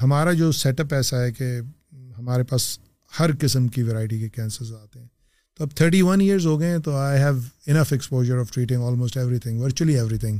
ہمارا 0.02 0.32
جو 0.32 0.50
سیٹ 0.52 0.80
اپ 0.80 0.94
ایسا 0.94 1.22
ہے 1.22 1.32
کہ 1.32 1.60
ہمارے 2.18 2.42
پاس 2.42 2.78
ہر 3.20 3.30
قسم 3.40 3.68
کی 3.68 3.82
ورائٹی 3.82 4.18
کے 4.18 4.28
کینسرز 4.28 4.72
آتے 4.72 4.98
ہیں۔ 4.98 5.06
تو 5.58 5.64
اب 5.64 5.70
تھرٹی 5.70 6.02
ون 6.02 6.20
ایئرز 6.20 6.46
ہو 6.46 6.60
گئے 6.60 6.70
ہیں 6.70 6.78
تو 6.78 6.96
I 6.96 7.22
have 7.22 7.38
enough 7.66 7.92
exposure 7.92 8.38
of 8.38 8.50
treating 8.50 8.82
almost 8.82 9.16
everything 9.38 9.60
virtually 9.60 9.94
everything 10.18 10.38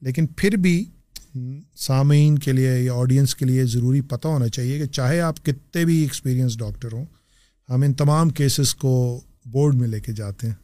لیکن 0.00 0.26
پھر 0.26 0.56
بھی 0.56 0.84
سامعین 1.76 2.38
کے 2.38 2.52
لیے 2.52 2.80
یا 2.80 2.94
آڈینس 2.94 3.34
کے 3.34 3.44
لیے 3.44 3.64
ضروری 3.64 4.00
پتہ 4.00 4.28
ہونا 4.28 4.48
چاہیے 4.48 4.78
کہ 4.78 4.86
چاہے 4.86 5.20
آپ 5.20 5.44
کتنے 5.44 5.84
بھی 5.84 5.96
ایکسپیرینس 5.96 6.58
ڈاکٹر 6.58 6.92
ہوں 6.92 7.04
ہم 7.68 7.82
ان 7.82 7.92
تمام 7.92 8.30
کیسز 8.30 8.74
کو 8.74 9.20
بورڈ 9.46 9.74
میں 9.74 9.88
لے 9.88 10.00
کے 10.00 10.12
جاتے 10.12 10.46
ہیں۔ 10.46 10.54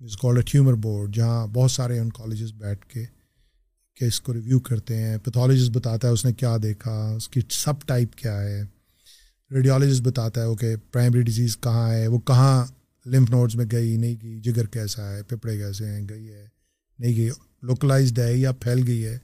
Is 0.00 0.16
called 0.16 0.38
a 0.38 0.42
tumour 0.52 0.74
board 0.74 1.14
جہاں 1.14 1.46
بہت 1.46 1.70
سارے 1.70 1.98
ان 1.98 2.10
کالجز 2.10 2.52
بیٹھ 2.52 2.86
کے 2.86 3.04
کیس 3.94 4.20
کو 4.20 4.34
ریویو 4.34 4.60
کرتے 4.60 4.96
ہیں۔ 4.96 5.18
پیتھولوجسٹ 5.18 5.70
بتاتا 5.70 6.08
ہے 6.08 6.12
اس 6.12 6.24
نے 6.24 6.32
کیا 6.32 6.56
دیکھا 6.62 7.12
اس 7.16 7.28
کی 7.28 7.40
سب 7.50 7.82
ٹائپ 7.86 8.14
کیا 8.14 8.40
ہے۔ 8.42 8.62
ریڈیولوجسٹ 9.50 10.02
بتاتا 10.02 10.40
ہے 10.40 10.46
اوکے 10.46 10.76
پرائمری 10.76 11.22
ڈیزیز 11.22 11.56
کہاں 11.56 11.90
ہے؟ 11.92 12.06
وہ 12.06 12.18
کہاں 12.18 12.66
لمف 13.06 13.30
نوڈس 13.30 13.56
میں 13.56 13.66
گئی، 13.72 13.96
نہیں 13.96 14.16
گئی، 14.22 14.40
جگر 14.40 14.66
کیسا 14.66 15.12
ہے، 15.12 15.22
پپڑے 15.22 15.58
کیسے 15.58 15.86
ہیں، 15.86 16.08
گئی 16.08 16.28
ہے، 16.32 16.46
نہیں 16.98 17.16
گئی 17.16 17.28
لوکلائزڈ 17.62 18.18
ہے 18.18 18.36
یا 18.36 18.52
پھیل 18.52 18.82
گئی 18.86 19.04
ہے؟ 19.04 19.18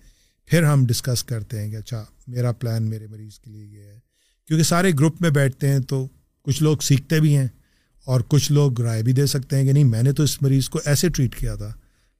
پھر 0.46 0.62
ہم 0.62 0.86
ڈسکس 0.86 1.24
کرتے 1.24 1.60
ہیں 1.60 1.70
کہ 1.70 1.76
اچھا 1.76 2.04
میرا 2.26 2.52
پلان 2.52 2.82
میرے 2.82 3.06
مریض 3.06 3.38
کے 3.38 3.50
لیے 3.50 3.64
یہ 3.64 3.80
ہے۔ 3.80 3.98
کیونکہ 4.46 4.64
سارے 4.64 4.90
گروپ 4.90 5.20
میں 5.20 5.30
بیٹھتے 5.30 5.68
ہیں 5.68 5.78
تو 5.78 6.08
کچھ 6.42 6.62
لوگ 6.62 6.76
سیکھتے 6.78 7.20
بھی 7.20 7.36
ہیں 7.36 7.48
اور 8.04 8.20
کچھ 8.28 8.52
لوگ 8.52 8.80
رائے 8.80 9.02
بھی 9.02 9.12
دے 9.12 9.26
سکتے 9.26 9.56
ہیں 9.56 9.64
کہ 9.64 9.72
نہیں، 9.72 9.84
میں 9.84 10.02
نے 10.02 10.12
تو 10.12 10.22
اس 10.22 10.42
مریض 10.42 10.68
کو 10.68 10.80
ایسے 10.84 11.08
ٹریٹ 11.08 11.36
کیا 11.36 11.54
تھا 11.54 11.72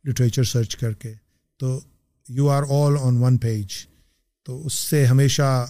لٹریچر 0.05 0.45
سرچ 0.45 0.77
کر 0.77 0.93
کے۔ 0.93 1.15
تو 1.59 1.81
you 2.29 2.49
are 2.49 2.63
all 2.69 2.93
on 3.01 3.17
one 3.17 3.39
page 3.39 3.67
تو 4.43 4.67
اس 4.67 4.73
سے 4.73 5.07
ہمیشہ 5.07 5.67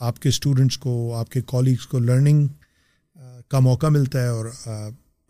آپ 0.00 0.20
کے 0.20 0.28
اسٹوڈنٹس 0.28 0.78
کو 0.78 1.14
آپ 1.14 1.30
کے 1.30 1.40
کالیگس 1.46 1.86
کو 1.86 1.98
لرننگ 1.98 2.46
کا 3.48 3.58
موقع 3.58 3.86
ملتا 3.86 4.22
ہے 4.22 4.28
اور 4.28 4.46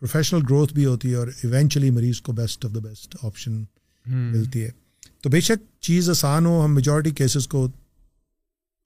پروفیشنل 0.01 0.41
گروتھ 0.49 0.73
بھی 0.73 0.85
ہوتی 0.85 1.09
ہے 1.09 1.15
اور 1.15 1.27
ایونچولی 1.43 1.89
مریض 1.89 2.21
کو 2.21 2.31
best 2.31 2.65
of 2.65 2.75
the 2.75 2.79
best 2.79 3.15
option 3.21 3.63
ملتی 4.05 4.63
ہے۔ 4.63 4.69
تو 5.21 5.29
بے 5.29 5.39
شک 5.41 5.81
چیز 5.81 6.09
آسان 6.09 6.45
ہو 6.45 6.65
ہم 6.65 6.75
میجورٹی 6.75 7.11
کیسز 7.11 7.47
کو 7.47 7.67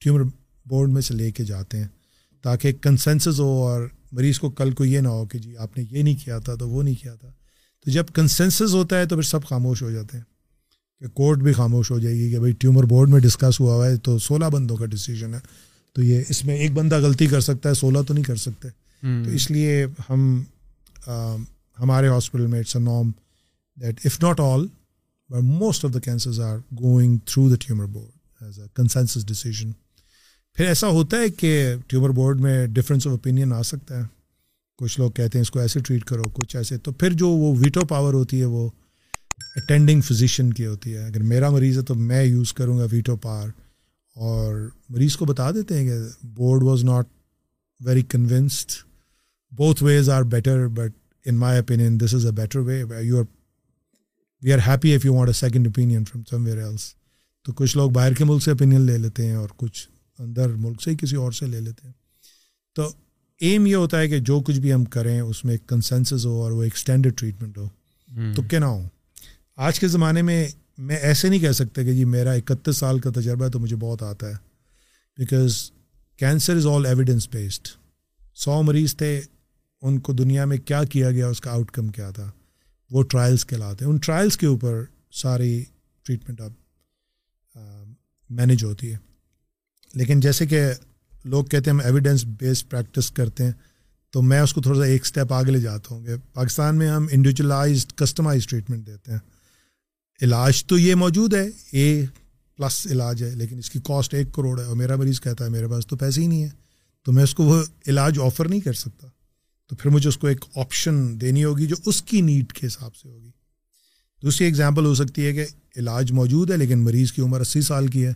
ٹیومر 0.01 0.23
بورڈ 0.65 0.89
میں 0.89 1.01
سے 1.01 1.13
لے 1.13 1.31
کے 1.31 1.43
جاتے 1.43 1.77
ہیں 1.77 1.87
تاکہ 2.43 2.71
کنسنسز 2.71 3.39
ہو 3.39 3.67
اور 3.67 3.87
مریض 4.11 4.39
کو 4.39 4.49
کل 4.49 4.71
کو 4.71 4.85
یہ 4.85 4.99
نہ 4.99 5.07
ہو 5.07 5.25
کہ 5.25 5.39
جی 5.39 5.57
آپ 5.57 5.77
نے 5.77 5.83
یہ 5.91 6.03
نہیں 6.03 6.15
کیا 6.25 6.39
تھا 6.39 6.55
تو 6.55 6.69
وہ 6.69 6.83
نہیں 6.83 6.95
کیا 6.95 7.15
تھا۔ 7.15 7.29
تو 7.85 7.91
جب 7.91 8.05
کنسنسز 8.13 8.75
ہوتا 8.75 8.97
ہے 8.97 9.05
تو 9.05 9.15
پھر 9.15 9.23
سب 9.23 9.43
خاموش 9.43 9.81
ہو 9.81 9.91
جاتے 9.91 10.17
ہیں 10.17 10.23
کہ 10.99 11.07
کورٹ 11.07 11.37
بھی 11.37 11.53
خاموش 11.53 11.91
ہو 11.91 11.99
جائے 11.99 12.15
گی 12.15 12.31
کہ 12.31 12.39
بھائی 12.39 12.53
ٹیومر 12.53 12.83
بورڈ 12.83 13.09
میں 13.09 13.19
ڈسکس 13.19 13.59
ہوا 13.59 13.75
ہوا 13.75 13.87
ہے 13.87 13.97
تو 13.97 14.19
سولہ 14.19 14.45
بندوں 14.45 14.77
کا 14.77 14.85
ڈیسیجن 14.85 15.33
ہے۔ 15.33 15.39
تو 15.93 16.03
یہ 16.03 16.23
اس 16.29 16.45
میں 16.45 16.55
ایک 16.55 16.71
بندہ 16.71 16.99
غلطی 16.99 17.27
کر 17.27 17.41
سکتا 17.41 17.69
ہے 17.69 17.73
سولہ 17.73 18.01
تو 18.07 18.13
نہیں 18.13 18.23
کر 18.23 18.35
سکتے۔ 18.35 18.69
تو 19.01 19.29
اس 19.29 19.51
لیے 19.51 19.85
ہم 20.09 20.43
ہمارے 21.79 22.07
ہاسپٹل 22.07 22.47
میں 22.47 22.59
اٹس 22.59 22.75
اے 22.75 22.81
نام 22.81 23.11
that 23.81 23.99
if 24.05 24.23
not 24.23 24.39
all 24.39 24.65
but 25.29 25.43
most 25.43 25.85
of 25.85 25.93
the 25.93 25.99
cancers 25.99 26.39
are 26.39 26.57
going 26.81 27.17
through 27.25 27.49
the 27.49 27.55
tumour 27.55 27.85
board 27.85 28.43
as 28.43 28.59
a 28.59 28.65
consensus 28.75 29.27
decision 29.27 29.71
پھر 30.57 30.65
ایسا 30.65 30.87
ہوتا 30.87 31.17
ہے 31.17 31.29
کہ 31.29 31.75
ٹیومر 31.87 32.09
بورڈ 32.09 32.41
میں 32.41 32.67
ڈفرینس 32.67 33.07
آف 33.07 33.11
اوپینین 33.11 33.53
آ 33.53 33.61
سکتا 33.61 33.97
ہے۔ 33.97 34.03
کچھ 34.77 34.99
لوگ 34.99 35.11
کہتے 35.11 35.37
ہیں 35.37 35.41
اس 35.41 35.51
کو 35.51 35.59
ایسے 35.59 35.79
ٹریٹ 35.79 36.03
کرو 36.05 36.23
کچھ 36.23 36.55
ایسے۔ 36.55 36.77
تو 36.77 36.91
پھر 36.91 37.13
جو 37.13 37.29
وہ 37.29 37.55
ویٹو 37.59 37.81
پاور 37.81 38.13
ہوتی 38.13 38.39
ہے 38.39 38.45
وہ 38.45 38.69
اٹینڈنگ 39.55 40.01
فزیشین 40.01 40.53
کی 40.53 40.65
ہوتی 40.65 40.93
ہے۔ 40.93 41.05
اگر 41.05 41.23
میرا 41.23 41.49
مریض 41.49 41.77
ہے 41.77 41.83
تو 41.83 41.95
میں 41.95 42.23
یوز 42.23 42.53
کروں 42.53 42.77
گا 42.77 42.85
ویٹو 42.91 43.15
پاور 43.15 43.49
اور 44.15 44.69
مریض 44.89 45.15
کو 45.15 45.25
بتا 45.25 45.51
دیتے 45.51 45.77
ہیں 45.77 45.87
کہ 45.87 46.25
board 46.27 46.63
was 46.63 46.83
not 46.83 47.07
very 47.79 48.01
convinced 48.01 48.71
both 49.51 49.83
ways 49.83 50.09
are 50.09 50.23
better 50.23 50.67
but 50.67 50.91
in 51.25 51.35
my 51.35 51.57
opinion 51.57 51.99
this 51.99 52.13
is 52.13 52.25
a 52.25 52.31
better 52.31 52.59
way 52.59 52.83
you 53.01 53.17
are 53.17 53.23
we 54.41 54.53
are 54.53 54.59
happy 54.67 54.89
if 54.89 55.05
you 55.05 55.13
want 55.13 55.29
a 55.29 55.33
second 55.33 55.67
opinion 55.67 56.05
from 56.05 56.23
somewhere 56.45 56.57
else 56.57 56.93
تو 57.45 57.53
کچھ 57.53 57.77
لوگ 57.77 57.91
باہر 57.91 58.13
کے 58.13 58.25
ملک 58.25 58.43
سے 58.43 58.51
opinion 58.51 58.81
لے 58.81 58.97
لیتے 58.97 59.25
ہیں 59.25 59.35
اور 59.35 59.49
کچھ 59.57 59.87
اندر 60.19 60.49
ملک 60.49 60.81
سے 60.81 60.91
ہی 60.91 60.95
کسی 60.95 61.15
اور 61.15 61.31
سے 61.31 61.45
لے 61.45 61.59
لیتے 61.59 61.87
ہیں. 61.87 61.93
تو 62.75 62.89
ایم 63.41 63.65
یہ 63.65 63.75
ہوتا 63.75 63.99
ہے 63.99 64.07
کہ 64.07 64.19
جو 64.19 64.39
کچھ 64.39 64.59
بھی 64.59 64.73
ہم 64.73 64.85
کریں 64.85 65.19
اس 65.19 65.45
میں 65.45 65.53
ایک 65.53 65.67
کنسنسز 65.67 66.25
ہو 66.25 66.41
اور 66.41 66.51
وہ 66.51 66.63
ایکسٹینڈیڈ 66.63 67.17
ٹریٹمنٹ 67.17 67.57
ہو. 67.57 67.67
تو 68.35 68.41
کیا 68.41 68.59
نہ 68.59 68.65
ہو. 68.65 68.87
آج 69.55 69.79
کے 69.79 69.87
زمانے 69.87 70.21
میں 70.21 70.47
میں 70.77 70.95
ایسے 70.95 71.29
نہیں 71.29 71.39
کہہ 71.39 71.51
سکتا 71.51 71.83
کہ 71.83 71.93
جی 71.93 72.05
میرا 72.05 72.31
اکتیس 72.31 72.77
سال 72.77 72.99
کا 72.99 73.09
تجربہ 73.15 73.45
ہے 73.45 73.51
تو 73.51 73.59
مجھے 73.59 73.75
بہت 73.75 74.03
آتا 74.03 74.29
ہے۔ 74.29 74.33
Because 75.17 75.71
cancer 76.19 76.55
is 76.55 76.67
all 76.67 76.85
evidence 76.85 77.29
based 77.29 77.67
سو 78.35 78.61
مریض 78.63 78.95
تھے، 78.95 79.21
ان 79.81 79.99
کو 79.99 80.13
دنیا 80.13 80.45
میں 80.45 80.57
کیا 80.57 80.83
کیا 80.83 81.11
گیا، 81.11 81.27
اس 81.27 81.41
کا 81.41 81.51
آؤٹ 81.51 81.71
کم 81.71 81.87
کیا 81.87 82.09
تھا؟ 82.11 82.31
وہ 82.91 83.03
ٹرائلس 83.03 83.45
کہلاتے 83.45 83.85
ہیں 83.85 83.91
ان 83.91 83.97
ٹرائلس 83.97 84.37
کے 84.37 84.47
اوپر 84.47 84.83
ساری 85.11 85.63
ٹریٹمنٹ 86.05 86.41
اب 86.41 86.51
مینیج 88.29 88.63
ہوتی 88.63 88.91
ہے۔ 88.91 88.97
لیکن 89.93 90.19
جیسے 90.19 90.45
کہ 90.45 90.71
لوگ 91.25 91.45
کہتے 91.45 91.71
ہیں 91.71 91.77
ہم 91.77 91.85
ایویڈنس 91.85 92.25
بیسڈ 92.25 92.69
پریکٹس 92.69 93.11
کرتے 93.11 93.43
ہیں، 93.43 93.51
تو 94.11 94.21
میں 94.21 94.39
اس 94.39 94.53
کو 94.53 94.61
تھوڑا 94.61 94.79
سا 94.79 94.85
ایک 94.85 95.01
اسٹیپ 95.01 95.33
آگے 95.33 95.51
لے 95.51 95.59
جاتا 95.59 95.95
ہوں 95.95 96.05
کہ 96.05 96.15
پاکستان 96.33 96.77
میں 96.77 96.87
ہم 96.87 97.07
انڈیویجولائزڈ 97.11 97.93
کسٹمائز 97.93 98.47
ٹریٹمنٹ 98.47 98.87
دیتے 98.87 99.11
ہیں۔ 99.11 99.19
علاج 100.23 100.65
تو 100.65 100.77
یہ 100.77 100.95
موجود 100.95 101.33
ہے 101.33 101.49
اے 101.71 102.05
پلس 102.57 102.87
علاج 102.91 103.23
ہے، 103.23 103.29
لیکن 103.35 103.57
اس 103.57 103.69
کی 103.69 103.79
کاسٹ 103.83 104.13
ایک 104.13 104.27
کروڑ 104.33 104.59
ہے 104.59 104.65
اور 104.65 104.75
میرا 104.75 104.95
مریض 104.95 105.21
کہتا 105.21 105.45
ہے 105.45 105.49
میرے 105.49 105.67
پاس 105.67 105.87
تو 105.87 105.95
پیسے 105.95 106.21
ہی 106.21 106.27
نہیں 106.27 106.43
ہے 106.43 106.49
تو 107.05 107.11
میں 107.11 107.23
اس 107.23 107.35
کو 107.35 107.43
وہ 107.43 107.63
علاج 107.87 108.19
آفر 108.21 108.47
نہیں 108.47 108.59
کر 108.59 108.73
سکتا۔ 108.73 109.07
تو 109.67 109.75
پھر 109.75 109.89
مجھے 109.89 110.09
اس 110.09 110.17
کو 110.17 110.27
ایک 110.27 110.45
آپشن 110.55 111.21
دینی 111.21 111.43
ہوگی 111.43 111.65
جو 111.65 111.75
اس 111.85 112.01
کی 112.01 112.21
نیڈ 112.21 112.53
کے 112.53 112.67
حساب 112.67 112.95
سے 112.95 113.09
ہوگی۔ 113.09 113.31
دوسری 114.21 114.45
ایگزامپل 114.45 114.85
ہو 114.85 114.95
سکتی 114.95 115.25
ہے 115.25 115.33
کہ 115.33 115.45
علاج 115.77 116.11
موجود 116.11 116.51
ہے، 116.51 116.57
لیکن 116.57 116.79
مریض 116.79 117.11
کی 117.11 117.21
عمر 117.21 117.39
اسی 117.39 117.61
سال 117.61 117.87
کی 117.87 118.05
ہے۔ 118.05 118.13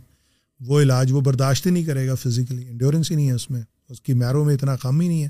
وہ 0.60 0.82
علاج 0.82 1.12
وہ 1.12 1.20
برداشت 1.20 1.66
ہی 1.66 1.70
نہیں 1.70 1.84
کرے 1.84 2.08
گا 2.08 2.14
فزیکلی 2.14 2.68
انڈیورنس 2.68 3.10
ہی 3.10 3.16
نہیں 3.16 3.28
ہے 3.28 3.32
اس 3.32 3.50
میں۔ 3.50 3.62
اس 3.88 4.00
کی 4.00 4.12
میروں 4.12 4.44
میں 4.44 4.54
اتنا 4.54 4.76
کم 4.76 5.00
ہی 5.00 5.08
نہیں 5.08 5.22
ہے، 5.22 5.28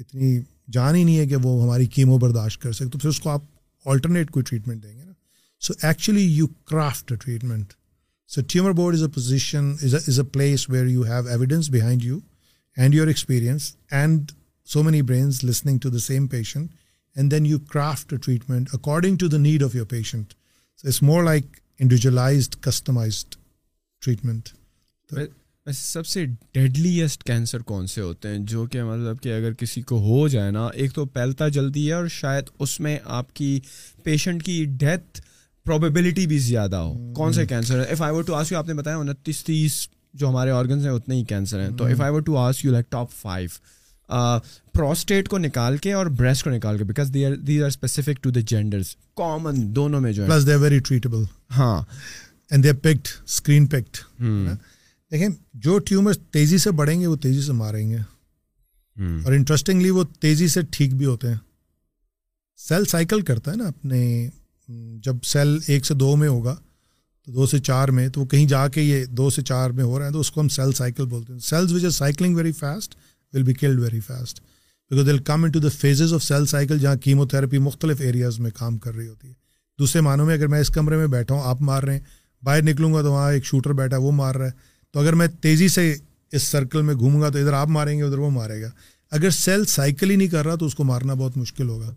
اتنی 0.00 0.40
جان 0.72 0.94
ہی 0.94 1.04
نہیں 1.04 1.18
ہے 1.18 1.26
کہ 1.26 1.36
وہ 1.36 1.62
ہماری 1.62 1.86
کیمو 1.86 2.18
برداشت 2.18 2.62
کر 2.62 2.72
سکے۔ 2.72 2.88
تو 2.88 2.98
پھر 2.98 3.08
اس 3.08 3.20
کو 3.20 3.30
آپ 3.30 3.42
آلٹرنیٹ 3.84 4.30
کوئی 4.30 4.42
ٹریٹمنٹ 4.42 4.82
دیں 4.82 4.98
گے 4.98 5.04
نا۔ 5.04 5.13
So 5.64 5.74
actually 5.82 6.22
you 6.22 6.46
craft 6.66 7.12
a 7.12 7.16
treatment 7.16 7.72
so 8.30 8.40
tumour 8.48 8.72
board 8.72 8.94
is 8.94 9.02
a 9.02 9.08
position 9.08 9.70
is 9.82 10.18
a 10.18 10.24
place 10.32 10.68
where 10.70 10.86
you 10.86 11.02
have 11.02 11.26
evidence 11.26 11.70
behind 11.70 12.04
you 12.04 12.18
and 12.76 12.94
your 12.94 13.06
experience 13.06 13.74
and 13.92 14.32
so 14.68 14.82
many 14.82 15.02
brains 15.02 15.42
listening 15.44 15.78
to 15.78 15.90
the 15.90 15.98
same 15.98 16.26
patient 16.28 16.70
and 17.16 17.30
then 17.30 17.46
you 17.46 17.58
craft 17.72 18.12
a 18.12 18.18
treatment 18.18 18.74
according 18.74 19.16
to 19.16 19.28
the 19.28 19.38
need 19.38 19.62
of 19.62 19.74
your 19.74 19.86
patient 19.86 20.34
so 20.78 20.88
it's 20.88 21.02
more 21.02 21.24
like 21.24 21.56
individualised 21.80 22.56
customised 22.62 23.34
treatment 24.02 24.48
سب 25.66 26.06
سے 26.06 26.24
deadliest 26.54 27.22
cancer 27.24 27.62
کون 27.62 27.86
سے 27.86 28.00
ہوتے 28.00 28.28
ہیں 28.28 28.38
جو 28.46 28.64
کہ 28.66 28.82
مطلب 28.84 29.20
کہ 29.22 29.32
اگر 29.32 29.52
کسی 29.52 29.82
کو 29.82 29.98
ہو 30.00 30.26
جائے 30.28 30.50
نا 30.50 30.66
ایک 30.74 30.92
تو 30.92 31.04
پھیلتا 31.04 31.48
جلدی 31.48 31.86
ہے 31.88 31.92
اور 31.92 32.06
شاید 32.12 32.50
اس 32.58 32.78
میں 32.80 32.98
آپ 33.04 33.32
کی 33.34 33.58
پیشنٹ 34.02 34.42
کی 34.42 34.64
ڈیتھ 34.76 35.20
پروبیبلٹی 35.64 36.26
بھی 36.26 36.38
زیادہ 36.38 36.76
ہو۔ 36.76 37.12
کون 37.14 37.32
سے 37.32 37.46
کینسر 37.46 37.78
ہے 37.80 37.84
if 37.84 38.02
I 38.02 38.22
to 38.26 38.34
ask 38.34 38.52
you 38.52 38.58
آپ 38.58 38.68
نے 38.68 38.74
بتایا 38.74 38.96
انتیس 38.96 39.44
تیس 39.44 39.88
جو 40.14 40.28
ہمارے 40.28 40.50
آرگنس 40.50 40.84
ہیں 40.84 40.90
اتنے 40.90 41.14
ہی 41.14 41.24
کینسر 41.24 41.60
ہیں۔ 41.60 41.76
تو 41.76 41.84
if 41.84 42.00
I 42.00 42.20
to 42.20 42.36
ask 42.36 42.64
you 42.64 42.72
like 42.72 42.90
top 42.90 43.12
five 43.12 43.48
prostate 44.72 45.28
کو 45.28 45.38
نکال 45.38 45.76
کے 45.76 45.92
اور 45.92 46.06
بریسٹ 46.06 46.44
کو 46.44 46.50
نکال 46.50 46.78
کے 46.78 46.84
because 46.84 47.16
these 47.46 47.62
are 47.62 47.66
specific 47.66 48.22
to 48.22 48.30
the 48.30 48.40
genders 48.40 48.96
common 49.16 49.76
دونوں 49.76 50.00
میں 50.00 50.12
جو 50.12 50.26
ہے۔ 50.26 50.56
ویری 50.56 50.78
ٹریٹبل 50.78 51.22
ہاں۔ 51.56 51.82
And 52.50 52.64
they 52.64 52.72
picked 52.72 53.08
screen 53.24 53.66
picked 53.66 53.96
دیکھیں 55.10 55.28
جو 55.54 55.78
ٹیومر 55.78 56.12
تیزی 56.14 56.58
سے 56.58 56.70
بڑھیں 56.70 57.00
گے 57.00 57.06
وہ 57.06 57.16
تیزی 57.16 57.42
سے 57.42 57.52
ماریں 57.52 57.90
گے۔ 57.90 57.96
اور 58.96 59.32
انٹرسٹنگلی 59.32 59.90
وہ 59.90 60.04
تیزی 60.20 60.48
سے 60.48 60.60
ٹھیک 60.70 60.94
بھی 60.94 61.06
ہوتے 61.06 61.28
ہیں۔ 61.28 61.38
سیل 62.56 62.84
سائیکل 62.84 63.20
کرتا 63.20 63.50
ہے 63.50 63.56
نا 63.56 63.64
اپنے 63.64 64.28
جب 65.02 65.16
سیل 65.22 65.58
ایک 65.66 65.86
سے 65.86 65.94
دو 65.94 66.16
میں 66.16 66.28
ہوگا 66.28 66.56
تو 67.26 67.32
دو 67.32 67.46
سے 67.46 67.58
چار 67.58 67.88
میں، 67.88 68.08
تو 68.08 68.20
وہ 68.20 68.26
کہیں 68.26 68.46
جا 68.46 68.68
کے 68.68 68.82
یہ 68.82 69.04
دو 69.04 69.30
سے 69.30 69.42
چار 69.42 69.70
میں 69.70 69.84
ہو 69.84 69.98
رہا 69.98 70.06
ہے، 70.06 70.12
تو 70.12 70.20
اس 70.20 70.30
کو 70.30 70.40
ہم 70.40 70.48
سیل 70.48 70.72
سائیکل 70.72 71.06
بولتے 71.06 71.32
ہیں۔ 71.32 71.40
Cells 71.40 71.72
which 71.72 71.84
are 71.84 71.90
cycling 71.90 72.36
very 72.36 72.52
fast 72.52 72.94
will 73.32 73.42
be 73.42 73.54
killed 73.54 73.80
very 73.80 74.00
fast 74.00 74.40
because 74.90 75.06
they'll 75.06 75.18
come 75.18 75.44
into 75.50 75.58
the 75.58 75.68
phases 75.68 76.14
of 76.14 76.22
cell 76.22 76.46
cycle 76.46 76.78
جہاں 76.78 76.96
کیمو 76.96 77.26
تھراپی 77.26 77.58
مختلف 77.58 78.00
ایریاز 78.00 78.40
میں 78.40 78.50
کام 78.54 78.78
کر 78.78 78.94
رہی 78.94 79.08
ہوتی 79.08 79.28
ہے۔ 79.28 79.32
دوسرے 79.78 80.00
معنوں 80.00 80.26
میں 80.26 80.34
اگر 80.34 80.46
میں 80.46 80.60
اس 80.60 80.68
کمرے 80.68 80.96
میں 80.96 81.06
بیٹھا 81.06 81.34
ہوں، 81.34 81.42
آپ 81.44 81.62
مار 81.62 81.82
رہے 81.82 81.92
ہیں، 81.92 82.00
باہر 82.42 82.62
نکلوں 82.62 82.94
گا 82.94 83.02
تو 83.02 83.12
وہاں 83.12 83.32
ایک 83.32 83.44
شوٹر 83.44 83.72
بیٹھا 83.72 83.96
ہے، 83.96 84.02
وہ 84.02 84.12
مار 84.12 84.34
رہا 84.34 84.46
ہے۔ 84.46 84.50
تو 84.92 85.00
اگر 85.00 85.12
میں 85.12 85.26
تیزی 85.26 85.68
سے 85.68 85.96
اس 86.32 86.42
سرکل 86.42 86.82
میں 86.82 86.94
گھوموں 86.94 87.20
گا 87.20 87.28
تو 87.28 87.38
ادھر 87.38 87.52
آپ 87.52 87.68
ماریں 87.68 87.98
گے، 87.98 88.02
ادھر 88.02 88.18
وہ 88.18 88.30
مارے 88.30 88.62
گا۔ 88.62 88.70
اگر 89.14 89.30
سیل 89.30 89.64
سائیکل 89.64 90.10
ہی 90.10 90.16
نہیں 90.16 90.28
کر 90.28 90.46
رہا 90.46 90.54
تو 90.54 90.66
اس 90.66 90.74
کو 90.74 90.84
مارنا 90.84 91.14
بہت 91.14 91.36
مشکل 91.36 91.68
ہوگا۔ 91.68 91.94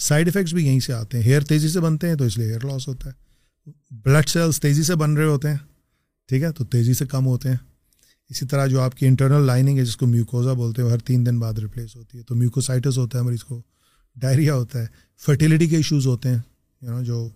سائڈ 0.00 0.28
افیکٹس 0.28 0.52
بھی 0.54 0.66
یہیں 0.66 0.80
سے 0.80 0.92
آتے 0.92 1.18
ہیں۔ 1.18 1.24
ہیئر 1.24 1.40
تیزی 1.40 1.68
سے 1.68 1.80
بنتے 1.80 2.08
ہیں 2.08 2.14
تو 2.14 2.24
اس 2.24 2.38
لیے 2.38 2.46
ہیئر 2.46 2.64
لاس 2.64 2.88
ہوتا 2.88 3.10
ہے۔ 3.10 3.28
بلڈ 3.90 4.28
سیلس 4.28 4.60
تیزی 4.60 4.82
سے 4.82 4.94
بن 4.94 5.16
رہے 5.16 5.24
ہوتے 5.24 5.48
ہیں۔ 5.50 5.56
ٹھیک 6.28 6.42
ہے؟ 6.42 6.52
تو 6.52 6.64
تیزی 6.64 6.94
سے 6.94 7.06
کم 7.06 7.26
ہوتے 7.26 7.48
ہیں۔ 7.48 7.56
اسی 8.30 8.46
طرح 8.46 8.66
جو 8.66 8.80
آپ 8.80 8.94
کی 8.94 9.06
انٹرنل 9.06 9.46
لائننگ 9.46 9.78
ہے 9.78 9.84
جس 9.84 9.96
کو 9.96 10.06
میوکوزا 10.06 10.52
بولتے 10.52 10.82
ہیں 10.82 10.90
ہر 10.90 10.98
تین 10.98 11.26
دن 11.26 11.38
بعد 11.38 11.54
ریپلیس 11.54 11.96
ہوتی 11.96 12.18
ہے۔ 12.18 12.22
تو 12.22 12.34
میوکوسائٹس 12.34 12.98
ہوتا 12.98 13.18
ہے 13.18 13.22
مریض 13.24 13.42
کو 13.42 13.62
ڈائریا 14.16 14.54
ہوتا 14.54 14.80
ہے۔ 14.80 14.86
فرٹیلیٹی 15.20 15.66
کے 15.66 15.76
ایشوز 15.76 16.06
ہوتے 16.06 16.28
ہیں۔ 16.28 16.38
یو 16.82 16.90
نو 16.90 17.02
جو 17.02 17.28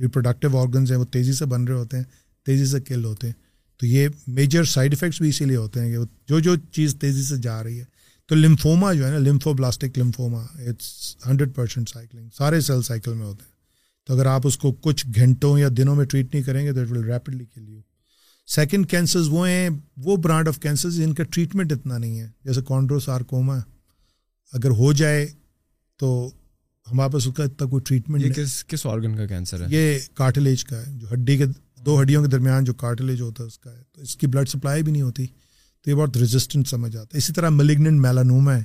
ریپروڈکٹیو 0.00 0.58
آرگنز 0.58 0.90
ہیں 0.90 0.98
وہ 0.98 1.04
تیزی 1.04 1.32
سے 1.32 1.44
بن 1.44 1.64
رہے 1.64 1.74
ہوتے 1.74 1.96
ہیں 1.96 2.04
تیزی 2.46 2.66
سے 2.66 2.80
کل 2.80 3.04
ہوتے 3.04 3.26
ہیں۔ 3.26 3.34
تو 3.76 3.86
یہ 3.86 4.08
میجر 4.26 4.64
سائڈ 4.64 4.92
افیکٹس 4.92 5.20
بھی 5.20 5.28
اسی 5.28 5.44
لیے 5.44 5.56
ہوتے 5.56 5.80
ہیں 5.80 5.92
کہ 5.92 5.98
جو 6.28 6.40
جو 6.40 6.56
چیز 6.56 6.96
تیزی 7.00 7.22
سے 7.22 7.36
جا 7.36 7.62
رہی 7.62 7.80
ہے 7.80 7.99
تو 8.30 8.36
لمفوما 8.36 8.92
جو 8.92 9.06
ہے 9.06 9.10
نا 9.10 9.18
lymphoblastic 9.52 9.98
lymphoma 9.98 10.42
it's 10.42 11.16
hundred 11.26 11.54
percent 11.54 11.88
cycling 11.88 12.28
سارے 12.38 12.60
سیل 12.60 12.82
سائیکل 12.82 13.14
میں 13.14 13.26
ہوتے 13.26 13.44
ہیں۔ 13.44 13.52
تو 14.06 14.14
اگر 14.14 14.26
آپ 14.26 14.40
اس 14.44 14.58
کو 14.58 14.72
کچھ 14.72 15.06
گھنٹوں 15.14 15.58
یا 15.58 15.68
دنوں 15.76 15.96
میں 15.96 16.04
ٹریٹ 16.04 16.34
نہیں 16.34 16.44
کریں 16.44 16.66
گے 16.66 16.72
تو 16.72 16.80
it 16.80 16.90
will 16.90 17.04
rapidly 17.04 17.44
kill 17.44 17.68
you 17.68 17.80
second 18.46 18.90
cancers 18.90 19.28
وہ 19.30 19.48
ہیں 19.48 19.70
وہ 19.96 20.16
برانڈ 20.16 20.48
آف 20.48 20.58
کینسرز 20.60 20.96
جن 20.96 21.14
کا 21.14 21.24
ٹریٹمنٹ 21.24 21.72
اتنا 21.72 21.98
نہیں 21.98 22.20
ہے۔ 22.20 22.28
جیسے 22.44 22.60
کانڈرو 22.68 23.00
سارکوما 23.00 23.58
اگر 24.52 24.70
ہو 24.70 24.92
جائے 24.92 25.26
تو 25.98 26.32
ہمارے 26.92 27.12
پاس 27.12 27.26
اس 27.26 27.34
کا 27.34 27.44
اتنا 27.44 27.68
کوئی 27.68 27.82
ٹریٹمنٹ 27.82 28.36
کس 28.36 28.64
کس 28.64 28.86
آرگن 28.86 29.16
کا 29.16 29.26
کینسر 29.26 29.60
ہے؟ 29.60 29.66
یہ 29.70 29.98
کارٹلیج 30.14 30.64
کا 30.64 30.76
ہے 30.78 30.84
جو 30.92 31.12
ہڈی 31.12 31.36
کے 31.36 31.44
دو 31.84 32.02
ہڈیوں 32.02 32.22
کے 32.22 32.28
درمیان 32.28 32.64
جو 32.64 32.74
کارٹلیج 32.74 33.20
ہوتا 33.20 33.42
ہے 33.42 33.46
اس 33.48 33.58
کا 33.58 33.72
ہے۔ 33.72 33.82
تو 33.92 34.02
اس 34.02 34.16
کی 34.16 34.26
بلڈ 34.26 34.48
سپلائی 34.48 34.82
بھی 34.82 34.92
نہیں 34.92 35.02
ہوتی۔ 35.02 35.26
تو 35.82 35.90
یہ 35.90 35.94
بہت 35.94 36.16
ریزسٹنٹ 36.16 36.68
سمجھ 36.68 36.96
آتا 36.96 37.14
ہے۔ 37.14 37.18
اسی 37.18 37.32
طرح 37.32 37.48
ملیگنٹ 37.48 38.00
میلانوما 38.00 38.56
ہے 38.56 38.62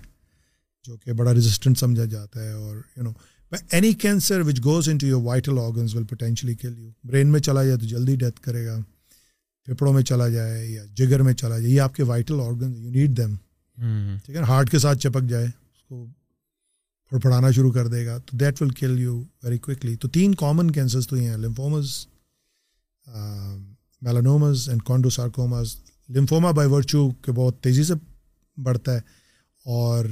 جو 0.83 0.97
کہ 0.97 1.13
بڑا 1.13 1.33
ریزسٹنٹ 1.33 1.77
سمجھا 1.77 2.05
جاتا 2.05 2.43
ہے 2.43 2.51
اور 2.51 2.77
you 2.97 3.03
know 3.03 3.11
any 3.71 3.93
cancer 3.93 4.41
which 4.41 4.59
goes 4.63 4.89
into 4.97 5.07
your 5.07 5.21
vital 5.21 5.59
organs 5.59 5.95
will 5.95 6.03
potentially 6.03 6.55
kill 6.55 6.79
you 6.79 6.91
brain 7.03 7.27
میں 7.27 7.39
چلا 7.39 7.63
جائے 7.63 7.77
تو 7.77 7.85
جلدی 7.85 8.15
ڈیتھ 8.15 8.41
کرے 8.41 8.65
گا 8.65 8.77
پھیپڑوں 9.65 9.93
میں 9.93 10.03
چلا 10.03 10.29
جائے 10.29 10.67
یا 10.67 10.83
جگر 10.85 11.21
میں 11.21 11.33
چلا 11.33 11.59
جائے 11.59 11.73
یہ 11.73 11.81
آپ 11.81 11.95
کے 11.95 12.03
vital 12.03 12.39
organ 12.39 12.73
you 12.77 12.91
need 12.91 13.17
them 13.17 13.35
ٹھیک 14.25 14.35
ہے 14.35 14.41
ہارٹ 14.41 14.69
کے 14.69 14.79
ساتھ 14.79 14.99
چپک 14.99 15.29
جائے 15.29 15.45
اس 15.45 15.83
کو 15.83 16.05
پھڑ 17.11 17.19
پھڑانا 17.19 17.51
شروع 17.51 17.71
کر 17.71 17.87
دے 17.87 18.05
گا 18.05 18.17
تو 18.17 18.37
دیٹ 18.37 18.61
ول 18.61 18.69
کل 18.69 18.99
یو 18.99 19.23
ویری 19.43 19.57
کوکلی 19.57 19.95
تو 19.95 20.07
تین 20.07 20.35
کامن 20.35 20.71
کینسرس 20.71 21.07
تو 21.07 21.17
یہ 21.17 21.29
ہیں 21.29 21.37
lymphomas 21.37 22.07
melanomas 24.01 24.69
and 24.69 24.83
chondrosarcomas 24.83 25.75
lymphoma 26.09 26.51
by 26.51 26.69
virtue 26.69 27.11
کہ 27.11 27.31
بہت 27.31 27.63
تیزی 27.63 27.83
سے 27.83 27.93
بڑھتا 28.57 28.93
ہے 28.93 28.99
اور 29.65 30.05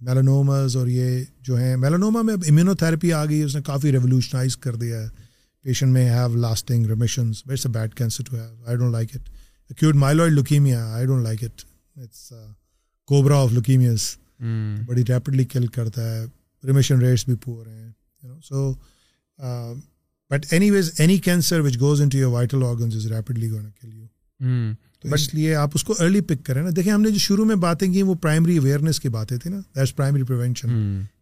میلانومز 0.00 0.76
اور 0.76 0.86
یہ 0.86 1.24
جو 1.40 1.56
ہیں 1.56 1.76
میلانوما 1.76 2.22
میں 2.22 2.34
اب 2.34 2.44
امیونو 2.48 2.74
تھراپی 2.74 3.12
آ 3.12 3.24
گئی 3.24 3.42
اس 3.42 3.56
نے 3.56 3.62
کافی 3.62 3.92
ریولیوشنائز 3.92 4.56
کر 4.56 4.74
دیا 4.74 5.02
ہے۔ 5.02 5.08
پیشنٹ 5.62 5.92
میں 5.92 6.10
have 6.10 6.36
lasting 6.36 6.86
remissions 6.86 7.42
a 7.50 7.68
bad 7.68 7.94
cancer 7.94 8.24
to 8.24 8.36
have 8.36 8.64
I 8.66 8.76
don't 8.76 8.92
like 8.92 9.08
it 9.14 9.28
acute 9.70 9.94
myeloid 9.94 10.32
leukaemia 10.32 10.92
I 10.92 11.06
don't 11.06 11.22
like 11.22 11.44
it 11.44 11.62
it's 11.96 12.32
cobra 13.06 13.36
of 13.36 13.52
leukaemias 13.52 14.00
بڑی 14.86 15.04
ریپڈلی 15.08 15.44
کل 15.44 15.66
کرتا 15.66 16.14
ہے 16.14 16.24
ریمیشن 16.64 16.98
ریٹس 16.98 17.24
بھی 17.24 17.34
پور 17.34 17.66
ہیں 17.66 17.92
so 18.44 18.72
but 20.30 20.46
anyways 20.70 20.90
any 20.98 21.18
cancer 21.18 21.60
which 21.60 21.80
goes 21.80 22.00
into 22.08 22.18
your 22.18 22.32
vital 22.32 22.62
organs 22.62 22.96
is 22.96 23.06
rapidly 23.06 23.50
gonna 23.50 23.70
kill 23.80 23.94
you 23.94 24.06
تو 25.00 25.08
اس 25.14 25.34
لیے 25.34 25.54
آپ 25.54 25.70
اس 25.74 25.84
کو 25.84 25.94
ارلی 25.98 26.20
پک 26.20 26.46
کریں 26.46 26.62
نا۔ 26.62 26.68
دیکھیں 26.76 26.92
ہم 26.92 27.02
نے 27.02 27.10
جو 27.10 27.18
شروع 27.18 27.44
میں 27.44 27.56
باتیں 27.56 27.92
کی 27.92 28.02
وہ 28.02 28.14
پرائمری 28.14 28.58
اویئرنیس 28.58 29.00
کی 29.00 29.08
باتیں 29.08 29.36
تھیں 29.36 29.52
نا۔ 29.52 29.60
دیٹس 29.76 29.96
پرائمری 29.96 30.22
پریونشن 30.22 30.68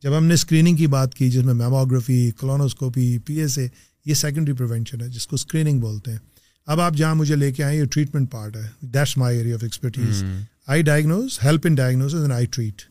جب 0.03 0.19
ہم 0.19 0.25
نے 0.25 0.35
اسکریننگ 0.35 0.77
کی 0.77 0.87
بات 0.87 1.15
کی 1.15 1.31
جس 1.31 1.45
میں 1.45 1.55
میموگرافی 1.55 2.31
کلونوسکوپی 2.41 3.19
پی 3.19 3.35
ایس 3.35 3.59
اے 3.59 3.69
یہ 4.07 4.15
سیکنڈری 4.15 4.55
پریونشن 4.55 5.01
ہے 5.01 5.09
جس 5.09 5.27
کو 5.27 5.35
اسکریننگ 5.35 5.81
بولتے 5.81 6.11
ہیں۔ 6.11 6.19
اب 6.67 6.81
آپ 6.81 6.95
جہاں 6.95 7.15
مجھے 7.15 7.37
لے 7.37 7.53
کے 7.53 7.65
آئیں 7.65 7.81
یہ 7.81 7.85
ٹریٹمنٹ 7.85 8.31
پارٹ 8.31 8.57
ہے۔ 8.57 8.69
That's 8.81 9.17
my 9.17 9.39
area 9.39 9.55
of 9.55 9.63
expertise 9.63 10.25
I 10.67 10.83
diagnose 10.83 11.39
help 11.45 11.61
in 11.65 11.75
diagnose 11.75 12.15
and 12.15 12.33
I 12.33 12.47
treat 12.47 12.83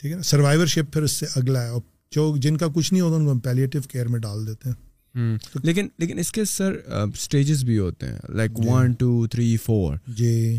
ٹھیک 0.00 0.12
ہے 0.12 0.16
نا؟ 0.16 0.22
سروائیور 0.22 0.66
شپ 0.66 0.92
پھر 0.92 1.02
اس 1.02 1.12
سے 1.12 1.26
اگلا 1.36 1.62
ہے۔ 1.62 1.68
اور 1.68 1.80
جو 2.10 2.36
جن 2.36 2.56
کا 2.56 2.66
کچھ 2.74 2.92
نہیں 2.92 3.00
ہوتا 3.00 3.16
ان 3.16 3.24
کو 3.24 3.32
ہم 3.32 3.38
پیلیٹیو 3.38 3.82
کیئر 3.88 4.06
میں 4.06 4.20
ڈال 4.20 4.46
دیتے 4.46 4.68
ہیں۔ 4.68 4.89
لیکن 5.62 5.88
لیکن 5.98 6.18
اس 6.18 6.32
کے 6.32 6.44
سر 6.44 6.72
اسٹیجز 7.14 7.64
بھی 7.64 7.78
ہوتے 7.78 8.06
ہیں۔ 8.06 8.18
Like 8.28 8.50
one 8.58 8.92
two 8.92 9.26
three 9.26 9.56
four 9.56 9.96
جی۔ 10.06 10.56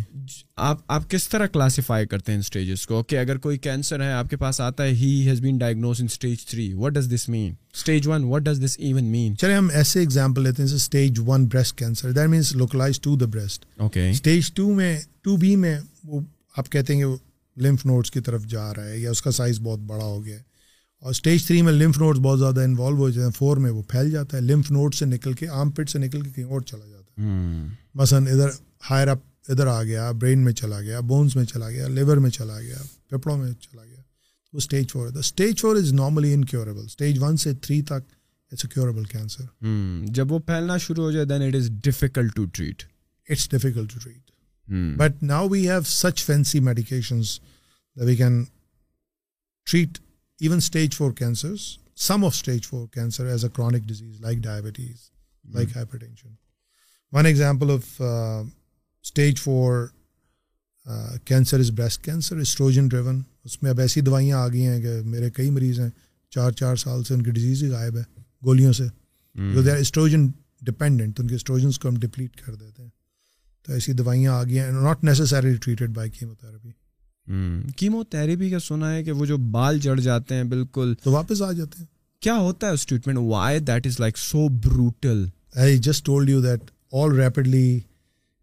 آپ 0.56 0.78
آپ 0.88 1.10
کس 1.10 1.30
طرح 1.30 1.45
کلاسیفائی 1.45 2.06
کرتے 2.08 2.32
ہیں 2.32 2.39
اسٹیجز 2.39 2.88
کو؟ 2.88 3.04
کہ 3.04 3.20
اگر 3.20 3.38
کوئی 3.38 3.58
کینسر 3.58 4.02
ہے 4.02 4.12
آپ 4.12 4.30
کے 4.30 4.38
پاس 4.38 4.62
آتا 4.62 4.84
ہے 4.84 4.89
he 4.89 5.30
has 5.30 5.41
been 5.41 5.58
diagnose 5.58 5.97
in 5.99 6.06
stage 6.06 6.45
three 6.45 6.74
what 6.74 6.93
does 6.93 7.14
this 7.16 7.30
mean 7.30 7.54
stage 7.74 8.08
one 8.08 8.24
what 8.24 8.41
does 8.41 8.66
this 8.66 8.76
even 8.80 9.04
mean 9.04 9.38
چلے 9.38 9.54
ہم 9.54 9.70
ایسے 9.74 9.99
ایگزامپل 9.99 10.43
لیتے 10.43 10.64
ہیں 10.64 10.76
stage 10.76 11.20
one 11.28 11.45
breast 11.45 11.78
cancer 11.78 12.12
that 12.12 12.30
means 12.30 12.56
localise 12.56 12.99
to 12.99 13.16
the 13.16 13.26
breast 13.26 13.66
okay 13.78 14.10
stage 14.10 14.54
two 14.54 14.74
میں 14.74 14.99
two 15.22 15.38
B 15.38 15.56
میں 15.56 15.80
وہ 16.04 16.22
آپ 16.58 16.70
کہتے 16.70 16.95
ہیں 16.95 17.02
کہ 17.02 17.16
لمف 17.62 17.86
نوٹس 17.86 18.12
کی 18.12 18.20
طرف 18.20 18.45
جا 18.45 18.74
رہا 18.74 18.86
ہے 18.86 18.99
یا 18.99 19.12
اس 19.12 19.22
کا 19.22 19.32
سائز 19.32 19.60
بہت 19.60 19.80
بڑا 19.80 20.06
ہو 20.06 20.26
گیا 20.26 20.38
ہے۔ 20.38 20.51
اور 21.02 21.12
اسٹیج 21.12 21.45
تھری 21.47 21.62
میں 21.62 21.74
لمف 21.74 21.97
نوٹس 21.97 22.20
بہت 22.20 22.39
زیادہ 22.39 22.62
انوالو 22.62 22.95
ہو 22.95 23.10
جاتے 23.10 23.26
ہیں 23.26 23.32
فور 23.32 23.58
میں 23.58 23.72
وہ 23.72 23.82
پھیل 23.84 24.12
جاتا 24.12 24.38
ہے 24.38 24.41
لمف 24.41 24.72
نوٹ 24.72 24.95
سے 24.95 25.06
نکل 25.06 25.34
کے 25.34 25.47
آم 25.49 25.72
پٹ 25.72 25.89
سے 25.89 25.99
نکل 25.99 26.22
کے 26.22 26.30
کہیں 26.30 26.45
اور 26.45 26.62
چلا 26.62 26.86
جاتا 26.86 27.22
ہے۔ 27.22 27.68
مثلاً 27.95 28.28
ادھر 28.28 28.49
ہائر 28.89 29.08
اپ 29.08 29.20
ادھر 29.49 29.68
آ 29.68 29.84
گیا 29.84 30.12
برین 30.12 30.39
میں 30.39 30.54
چلا 30.54 30.82
گیا 30.82 30.99
بونس 30.99 31.36
میں 31.36 31.45
چلا 31.45 31.70
گیا 31.70 31.88
لیور 31.88 32.18
میں 32.18 32.30
چلا 32.30 32.60
گیا 32.62 32.78
پھیپڑوں 33.10 33.38
میں 33.38 33.52
چلا 33.62 33.84
گیا 33.86 34.02
وہ 34.54 34.58
اسٹیج 34.58 34.91
فور 34.91 35.08
ہے۔ 35.08 35.20
Stage 35.20 35.62
four 35.62 35.76
is 35.76 35.93
normally 35.93 36.34
incurable 36.34 36.86
stage 36.86 37.18
one 37.20 37.38
سے 37.38 37.54
تھری 37.54 37.82
تک 37.82 38.14
اٹس 38.52 38.66
کینسر 39.12 39.66
جب 40.06 40.32
وہ 40.32 40.39
پھیلنا 40.39 40.78
شروع 40.78 41.04
ہو 41.04 41.12
جائے 41.12 41.26
then 41.26 41.41
it 41.41 41.56
is 41.56 41.70
difficult 41.84 42.36
to 42.36 42.45
treat 42.45 42.84
it's 43.30 43.49
difficult 43.49 43.93
to 43.93 43.99
treat 43.99 44.32
but 44.97 45.24
now 45.24 45.47
we 45.49 45.70
have 45.70 45.82
such 45.86 46.26
fancy 46.26 46.60
medications 46.60 47.39
we 47.95 48.16
can 48.16 48.43
treat 49.68 49.97
even 50.42 50.58
stage 50.58 50.96
four 50.96 51.12
cancers 51.12 51.62
some 51.98 52.26
of 52.26 52.34
stage 52.34 52.68
four 52.68 52.88
cancer 52.88 53.26
as 53.26 53.46
a 53.46 53.50
chronic 53.56 53.84
disease 53.84 54.22
like 54.22 54.38
diabetes 54.38 55.10
like 55.46 55.78
hypertension 55.98 56.30
one 57.14 57.26
example 57.26 57.72
of 57.72 58.02
stage 58.02 59.39
four 59.39 59.88
cancer 61.26 61.60
is 61.60 61.72
breast 61.72 62.04
cancer 62.04 62.38
oestrogen 62.38 62.88
driven 62.88 63.22
اس 63.44 63.64
میں 63.64 63.72
اب 63.72 63.80
ایسی 63.80 64.02
دوائیاں 64.02 64.38
آ 64.38 64.48
گئی 64.48 64.66
ہیں 64.66 64.82
کہ 64.82 65.02
میرے 65.04 65.30
کئی 65.30 65.50
مریض 65.50 65.80
ہیں 65.80 65.89
چار 66.30 66.52
چار 66.52 66.76
سال 66.76 67.04
سے 67.04 67.14
ان 67.14 67.24
کی 67.24 67.32
ڈیزیز 67.32 67.64
ہی 67.64 67.70
غائب 67.70 67.98
ہے 67.98 68.04
گولیوں 68.46 68.74
سے 68.74 68.84
جو 69.36 69.64
دے 69.64 69.72
آر 69.72 69.78
اسٹروجن 69.78 70.28
ڈپینڈنٹ 70.62 71.20
ان 71.20 71.28
کے 71.28 71.36
اسٹروجنس 71.36 71.80
کو 71.80 71.89
ہم 71.89 71.96
ڈپلیٹ 71.96 72.36
کر 72.36 72.56
دیتے 72.56 72.84
ہیں 72.84 72.89
تو 73.64 73.74
ایسی 73.74 73.94
دوائیاں 73.94 74.34
آ 74.34 74.44
گئی 74.44 74.60
ہیں 74.60 74.72
not 74.72 75.04
necessary 75.04 75.56
treated 75.56 75.89
by 75.89 76.10
chemotherapy 76.36 76.72
chemotherapy 78.03 78.49
کا 78.49 78.59
سنا 78.59 78.93
ہے 78.93 79.03
کہ 79.03 79.11
وہ 79.11 79.26
جو 79.26 79.38
بال 79.38 79.80
جڑ 79.80 79.99
جاتے 79.99 80.36
ہیں 80.36 80.43
بالکل۔ 80.43 80.93
تو 81.03 81.11
واپس 81.11 81.41
آ 81.41 81.51
جاتے 81.51 81.80
ہیں۔ 81.80 81.86
کیا 82.19 82.38
ہوتا 82.38 82.67
ہے 82.67 82.72
اس 82.72 82.86
treatment 82.86 83.17
why 83.17 83.59
that 83.59 83.88
is 83.88 83.99
like 83.99 84.17
so 84.17 84.47
brutal 84.47 85.26
I 85.55 85.78
just 85.78 86.05
told 86.05 86.30
you 86.30 86.41
that 86.41 86.59
all 86.91 87.19
rapidly 87.19 87.80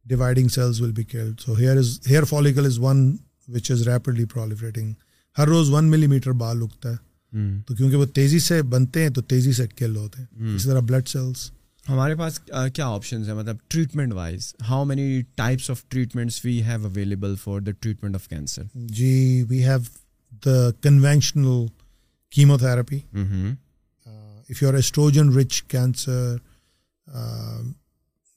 dividing 0.04 0.48
cells 0.48 0.80
will 0.80 0.92
be 0.92 1.04
killed 1.04 1.40
so 1.40 1.54
hair 1.54 1.76
is 1.76 1.98
hair 2.10 2.22
follicle 2.22 2.66
is 2.66 2.78
one 2.78 3.16
which 3.48 3.70
is 3.70 3.88
rapidly 3.88 4.24
proliferating 4.24 4.92
ہر 5.38 5.48
روز 5.48 5.70
ون 5.70 5.84
ملی 5.84 6.06
metre 6.06 6.32
بال 6.32 6.62
اگتا 6.62 6.92
ہے۔ 6.92 6.96
تو 7.66 7.74
کیونکہ 7.74 7.96
وہ 7.96 8.04
تیزی 8.04 8.38
سے 8.38 8.62
بنتے 8.62 9.02
ہیں 9.02 9.10
تو 9.10 9.22
تیزی 9.22 9.52
سے 9.52 9.66
کل 9.76 9.96
ہوتے 9.96 10.22
ہیں۔ 10.22 10.54
اسی 10.54 10.68
طرح 10.68 10.80
بلڈ 10.80 11.08
سیلس 11.08 11.50
ہمارے 11.88 12.14
پاس 12.14 12.38
کیا 12.74 12.86
آپشنز 12.86 13.28
ہیں؟ 13.28 13.34
مطلب 13.36 13.56
treatment 13.68 14.12
wise 14.12 14.54
how 14.68 14.84
many 14.84 15.22
types 15.36 15.70
of 15.70 15.82
treatments 15.88 16.44
we 16.44 16.60
have 16.62 16.86
available 16.86 17.34
for 17.44 17.60
the 17.60 17.70
treatment 17.80 18.14
of 18.14 18.28
cancer 18.28 18.62
G 18.74 19.42
we 19.48 19.62
have 19.64 19.78
the 20.46 20.70
conventional 20.82 21.66
chemotherapy 22.58 22.98
if 23.14 24.62
you 24.62 24.68
are 24.68 24.74
oestrogen 24.74 25.32
rich 25.38 25.62
cancer 25.62 26.36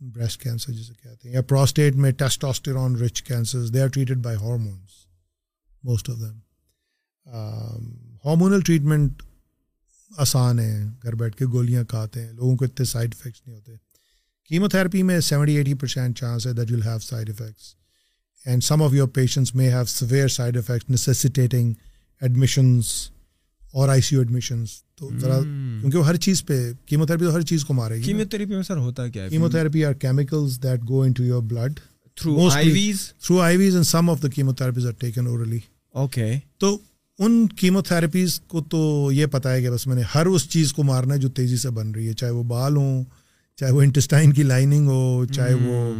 breast 0.02 0.42
cancer 0.42 0.72
جسے 0.74 0.94
کہتے 0.94 1.28
ہیں 1.28 1.36
یا 1.36 1.42
prostate 1.48 1.96
میں 1.96 2.12
testosterone 2.20 2.96
rich 2.96 3.22
cancer 3.24 3.68
they 3.68 3.82
are 3.82 3.88
treated 3.88 4.24
by 4.24 4.38
hormones 4.38 5.06
most 5.84 6.10
of 6.10 6.20
them 6.20 6.38
hormonal 8.26 8.62
treatment 8.62 9.22
آسان 10.18 10.60
ہے 10.60 10.84
گھر 11.04 11.16
بیٹھ 11.16 11.36
کے 11.36 11.46
گولیاں 11.46 11.84
کھاتے 11.84 12.22
ہیں 12.22 12.32
لوگوں 12.34 12.56
کو 12.58 12.66
اتنے 12.66 12.86
سائڈ 12.86 13.16
افیکٹس 13.20 13.42
نہیں 13.48 13.56
ہوتے۔ 13.56 13.72
کیمو 14.50 14.68
تھراپی 14.68 15.04
میں 15.04 15.20
سیونٹی 15.20 15.56
ایٹی 15.56 15.74
پرسینٹ 15.74 16.18
چانس 16.18 16.48
ہے 16.48 16.54
that 16.54 16.72
will 16.72 16.84
have 16.84 17.00
side 17.00 17.30
effects 17.30 17.76
and 18.46 18.64
some 18.64 18.84
of 18.84 18.94
your 18.94 19.08
patients 19.08 19.56
may 19.56 19.70
have 19.70 19.86
severe 19.86 20.28
side 20.28 20.58
effect 20.58 20.90
necessitating 20.90 21.74
admissions 22.22 22.86
اور 23.74 23.90
آئی 23.90 24.02
سی 24.02 24.16
یو 24.16 24.22
ایڈمیشنس 24.22 24.70
تو 24.96 25.10
ذرا 25.20 25.40
کیونکہ 25.42 25.98
وہ 25.98 26.08
ہر 26.08 26.16
چیز 26.16 26.46
پہ 26.46 26.62
کیمو 26.86 27.06
تھراپی 27.06 27.26
تو 27.26 27.36
ہر 27.36 27.42
چیز 27.42 27.66
کو 27.66 27.74
مارے 27.74 27.98
گی 27.98 28.02
کیمو 28.02 28.24
تھراپی 28.30 28.56
میں 28.56 28.64
سر 28.64 28.78
ہوتا 28.78 29.08
کیا 29.08 29.24
ہے؟ 29.24 29.30
Chemotherapy 29.50 29.86
are 29.86 29.94
chemicals 29.94 30.62
that 30.64 30.82
go 30.90 31.02
into 31.12 31.24
your 31.24 31.42
blood 31.42 31.80
through 32.18 32.48
IVs 32.72 33.12
through 33.20 33.40
IVs 33.58 33.74
and 33.76 33.86
some 33.86 34.10
of 34.10 34.24
the 34.24 34.28
chemotherapies 34.54 34.86
are 34.86 34.92
taken 34.92 35.28
orally 35.28 35.60
okay 35.96 36.32
تو 36.58 36.78
ان 37.20 37.48
کیمو 37.48 37.82
تھراپیز 37.82 38.40
کو 38.40 38.62
تو 38.62 39.10
یہ 39.14 39.26
پتہ 39.26 39.48
ہے 39.48 39.62
کہ 39.62 39.72
بس 39.72 39.88
میں 39.88 39.96
نے 39.96 40.02
ہر 40.16 40.26
اس 40.26 40.50
چیز 40.50 40.74
کو 40.74 40.84
مارنا 40.84 41.14
ہے 41.14 41.20
جو 41.20 41.30
تیزی 41.30 41.58
سے 41.58 41.70
بن 41.70 41.92
رہی 41.92 42.08
ہے 42.08 42.14
چاہے 42.14 42.32
وہ 42.32 42.44
بال 42.44 42.76
ہوں 42.76 43.04
چاہے 43.56 43.72
وہ 43.72 43.82
انٹسٹائن 43.82 44.34
کی 44.34 44.44
لائننگ 44.44 44.88
ہو 44.88 45.26
چاہے 45.26 45.54
وہ 45.54 45.94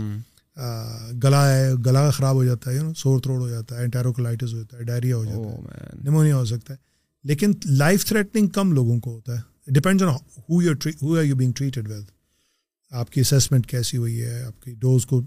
گلا 1.24 1.58
ہے 1.58 1.74
گلا 1.86 2.10
خراب 2.10 2.36
ہو 2.36 2.46
جاتا 2.46 2.72
ہے 2.72 2.76
یو 2.76 2.84
نو 2.84 2.94
سور 2.94 3.20
تھروڈ 3.20 3.42
ہو 3.42 3.50
جاتا 3.50 3.78
ہے 3.78 3.84
انٹیروکلائٹس 3.84 4.54
ہو 4.54 4.58
جاتا 4.58 4.78
ہے 4.78 4.84
ڈائریا 4.84 5.16
ہو 5.16 5.26
جاتا 5.26 5.76
ہے 5.76 6.00
نمونیا 6.04 6.36
ہو 6.36 6.46
سکتا 6.46 6.74
ہے۔ 6.74 6.78
لیکن 7.24 7.52
لائف 7.66 8.06
تھریٹنگ 8.06 8.48
کم 8.48 8.72
لوگوں 8.72 9.00
کو 9.00 9.14
ہوتا 9.16 9.36
ہے۔ 9.36 9.42
Depend 9.68 10.02
on 10.02 10.10
who 10.10 10.60
who 11.04 11.18
are 11.18 11.24
you 11.24 11.36
being 11.36 11.52
treated 11.52 11.88
with 11.88 12.06
آپ 12.92 13.12
کی 13.12 13.22
اسیسمنٹ 13.22 13.68
کیسی 13.68 13.98
ہوئی 13.98 14.22
ہے 14.22 14.44
آپ 14.44 14.62
کی 14.62 14.74
ڈوز 14.74 15.06
کو 15.06 15.22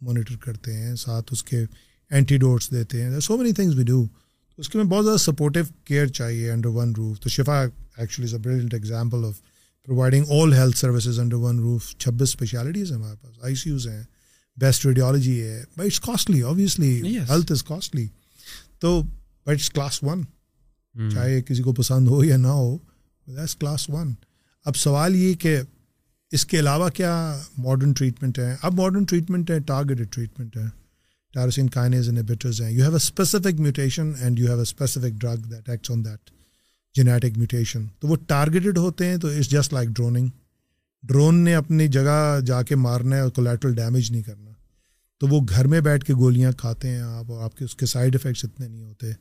مانیٹر 0.00 0.36
کرتے 0.36 0.72
ہیں 0.76 0.94
ساتھ 0.94 1.32
اس 1.32 1.44
کے 1.44 1.64
اینٹی 2.10 2.36
ڈوٹس 2.36 2.70
دیتے 2.70 3.02
ہیں۔ 3.02 3.20
So 3.20 3.36
many 3.36 3.52
things 3.52 3.74
we 3.74 3.84
do 3.84 4.04
اس 4.58 4.68
کے 4.68 4.78
میں 4.78 4.84
بہت 4.86 5.04
زیادہ 5.04 5.18
سپورٹیو 5.18 5.64
کیئر 5.86 6.06
چاہیے 6.06 6.50
انڈر 6.50 6.68
ون 6.68 6.92
روف 6.96 7.20
تو 7.20 7.28
Shifa 7.28 7.60
actually 7.62 8.26
is 8.28 8.34
a 8.34 8.40
brilliant 8.40 8.74
example 8.74 9.24
of 9.24 9.40
providing 9.88 10.24
all 10.40 10.52
health 10.52 10.78
services 10.78 11.18
under 11.20 11.36
one 11.36 11.58
roof 11.58 11.94
چھبیس 11.96 12.28
اسپیشلٹیز 12.28 12.90
ہیں 12.92 12.98
ہمارے 12.98 13.16
پاس. 13.22 13.34
آئی 13.42 13.54
سی 13.54 13.70
یوز 13.70 13.86
ہیں. 13.88 14.02
بیسٹ 14.56 14.86
ریڈیولوجی 14.86 15.42
ہے. 15.42 15.62
But 15.76 15.84
it's 15.84 16.00
costly 16.00 16.40
obviously 16.40 17.18
health 17.30 17.52
is 17.52 17.62
costly 17.62 18.06
تو 18.80 19.00
بٹ 19.02 19.52
اٹس 19.52 19.70
کلاس 19.70 20.02
ون 20.02 20.22
چاہے 21.14 21.40
کسی 21.42 21.62
کو 21.62 21.72
پسند 21.72 22.08
ہو 22.08 22.22
یا 22.24 22.36
نہ 22.36 22.54
ہو 22.60 22.76
دیٹس 23.26 23.56
کلاس 23.56 23.88
ون 23.90 24.12
اب 24.66 24.76
سوال 24.76 25.16
یہ 25.16 25.34
کہ 25.34 25.56
اس 26.32 26.46
کے 26.46 26.58
علاوہ 26.58 26.88
کیا 26.88 27.14
ماڈرن 27.58 27.92
ٹریٹمنٹ 27.92 28.38
ہے 28.38 28.54
اب 28.62 28.74
ماڈرن 28.74 29.04
ٹریٹمنٹ 29.04 29.50
ہے 29.50 29.58
ٹارگیٹڈ 29.60 30.12
ٹریٹمنٹ 30.12 30.56
ہے 30.56 30.66
ٹیروسین 31.34 31.68
کائنیز 31.68 32.08
انہیبیٹرز 32.08 32.60
ہیں 32.62 32.70
you 32.70 32.82
have 32.82 32.90
a 32.90 32.96
specific 32.96 33.60
mutation 33.60 34.12
and 34.20 34.38
you 34.38 34.46
have 34.46 34.56
a 34.56 34.62
specific 34.62 35.20
drug 35.20 35.36
that 35.36 35.68
acts 35.68 35.90
on 35.90 36.04
that 36.04 36.30
genetic 36.94 37.38
mutation 37.38 37.86
تو 38.00 38.08
وہ 38.08 38.16
ٹارگیٹڈ 38.26 38.78
ہوتے 38.78 39.06
ہیں 39.06 39.16
تو 39.16 39.28
it's 39.28 39.50
just 39.50 39.72
like 39.72 39.88
droning 39.88 40.28
drone 41.02 41.34
نے 41.34 41.54
اپنی 41.54 41.88
جگہ 41.88 42.40
جا 42.46 42.62
کے 42.62 42.76
مارنا 42.76 43.16
ہے 43.16 43.20
اور 43.20 43.30
کولیٹرل 43.30 43.74
ڈیمیج 43.74 44.10
نہیں 44.10 44.22
کرنا. 44.22 44.52
تو 45.18 45.26
وہ 45.26 45.40
گھر 45.48 45.66
میں 45.66 45.80
بیٹھ 45.80 46.04
کے 46.04 46.14
گولیاں 46.14 46.52
کھاتے 46.52 46.88
ہیں 46.88 47.00
آپ 47.00 47.30
اور 47.30 47.42
آپ 47.42 47.56
کے 47.56 47.64
اس 47.64 47.76
کے 47.76 47.86
سائڈ 47.86 48.14
افیکٹس 48.14 48.44
اتنے 48.44 48.68
نہیں 48.68 48.82
ہوتے. 48.82 49.12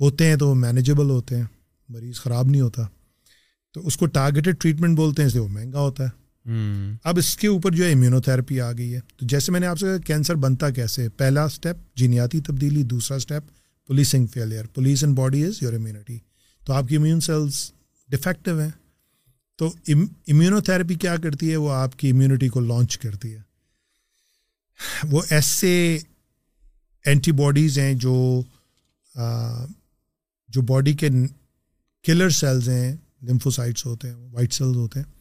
ہوتے 0.00 0.26
ہیں 0.26 0.36
تو 0.36 0.48
وہ 0.48 0.54
مینیجیبل 0.54 1.10
ہوتے 1.10 1.36
ہیں. 1.36 1.44
مریض 1.88 2.20
خراب 2.20 2.48
نہیں 2.48 2.60
ہوتا. 2.60 2.82
تو 3.72 3.86
اس 3.86 3.96
کو 3.96 4.06
ٹارگیٹڈ 4.06 4.60
ٹریٹمنٹ 4.60 4.96
بولتے 4.96 5.22
ہیں، 5.22 5.26
اس 5.26 5.34
لیے 5.34 5.42
وہ 5.42 5.48
مہنگا 5.48 5.80
ہوتا 5.80 6.04
ہے. 6.04 6.21
اب 7.04 7.18
اس 7.18 7.36
کے 7.36 7.46
اوپر 7.46 7.70
جو 7.70 7.84
ہے 7.84 7.92
امیونو 7.92 8.20
تھراپی 8.20 8.60
آ 8.60 8.72
گئی 8.72 8.94
ہے۔ 8.94 9.00
تو 9.16 9.26
جیسے 9.26 9.52
میں 9.52 9.60
نے 9.60 9.66
آپ 9.66 9.78
سے 9.78 9.86
کہا 9.86 9.98
کینسر 9.98 10.34
بنتا 10.34 10.70
کیسے؟ 10.70 11.08
پہلا 11.08 11.44
اسٹیپ 11.44 11.96
جینیاتی 11.96 12.40
تبدیلی، 12.40 12.82
دوسرا 12.82 13.16
step 13.16 13.42
policing 13.86 14.26
failure 14.26 14.66
police 14.66 15.04
in 15.04 15.14
body 15.14 15.44
is 15.44 15.54
your 15.60 15.72
immunity 15.72 16.18
تو 16.66 16.72
آپ 16.72 16.84
کی 16.88 16.96
امیون 16.96 17.20
سیلس 17.20 17.72
ڈیفیکٹو 18.08 18.60
ہیں۔ 18.60 18.70
تو 19.56 19.74
امیونو 20.28 20.60
تھراپی 20.60 20.94
کیا 20.94 21.16
کرتی 21.16 21.50
ہے؟ 21.50 21.56
وہ 21.56 21.72
آپ 21.72 21.98
کی 21.98 22.10
امیونٹی 22.10 22.48
کو 22.48 22.60
لانچ 22.60 22.98
کرتی 22.98 23.34
ہے۔ 23.34 23.40
وہ 25.10 25.22
ایسے 25.30 25.98
اینٹی 27.04 27.32
باڈیز 27.32 27.78
ہیں 27.78 27.94
جو 27.94 28.42
جو 30.48 30.62
باڈی 30.62 30.92
کے 30.92 31.08
کلر 32.02 32.30
سیلز 32.30 32.68
ہیں 32.68 32.96
لمفوسائٹس 33.22 33.86
ہوتے 33.86 34.08
ہیں 34.08 34.14
وائٹ 34.14 34.52
سیلز 34.52 34.76
ہوتے 34.76 35.00
ہیں۔ 35.00 35.11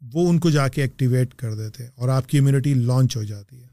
وہ 0.00 0.28
ان 0.28 0.38
کو 0.38 0.50
جا 0.50 0.68
کے 0.68 0.82
ایکٹیویٹ 0.82 1.34
کر 1.34 1.54
دیتے 1.54 1.82
ہیں 1.82 1.90
اور 1.94 2.08
آپ 2.08 2.28
کی 2.28 2.38
امیونٹی 2.38 2.74
لانچ 2.74 3.16
ہو 3.16 3.22
جاتی 3.22 3.62
ہے۔ 3.62 3.68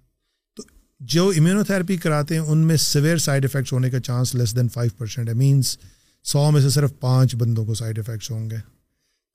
تو 0.56 0.64
جو 1.00 1.32
امیونو 1.38 1.64
تھراپی 1.64 1.98
کراتے 1.98 2.34
ہیں، 2.36 2.42
ان 2.42 2.58
میں 2.58 2.78
سویئر 2.78 3.18
سائڈ 3.18 3.46
افیکٹس 3.46 3.74
ہونے 3.74 3.90
کا 3.90 4.00
chance 4.00 4.36
less 4.36 4.56
than 4.56 4.70
five 4.70 4.92
percent 4.98 5.30
ہے۔ 5.30 5.34
مینس 5.34 5.78
سو 6.24 6.52
میں 6.52 6.62
سے 6.62 6.70
صرف 6.70 6.94
پانچ 7.00 7.36
بندوں 7.36 7.66
کو 7.66 7.74
سائڈ 7.74 8.00
افیکٹس 8.00 8.32
ہوں 8.32 8.50
گے۔ 8.50 8.58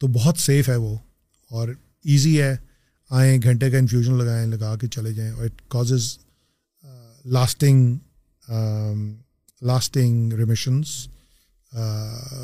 تو 0.00 0.06
بہت 0.06 0.38
سیف 0.38 0.68
ہے 0.68 0.76
وہ۔ 0.76 0.96
اور 1.50 1.68
ایزی 2.04 2.42
ہے۔ 2.42 2.56
آئیں، 3.10 3.42
گھنٹے 3.42 3.70
کا 3.70 3.78
انفیوژن 3.78 4.18
لگائیں، 4.18 4.46
لگا 4.46 4.76
کے 4.76 4.88
چلے 4.88 5.12
جائیں۔ 5.12 5.32
اور 5.32 5.44
it 5.44 5.62
causes 5.68 6.18
lasting 7.24 7.98
lasting 9.62 10.32
remissions 10.32 11.08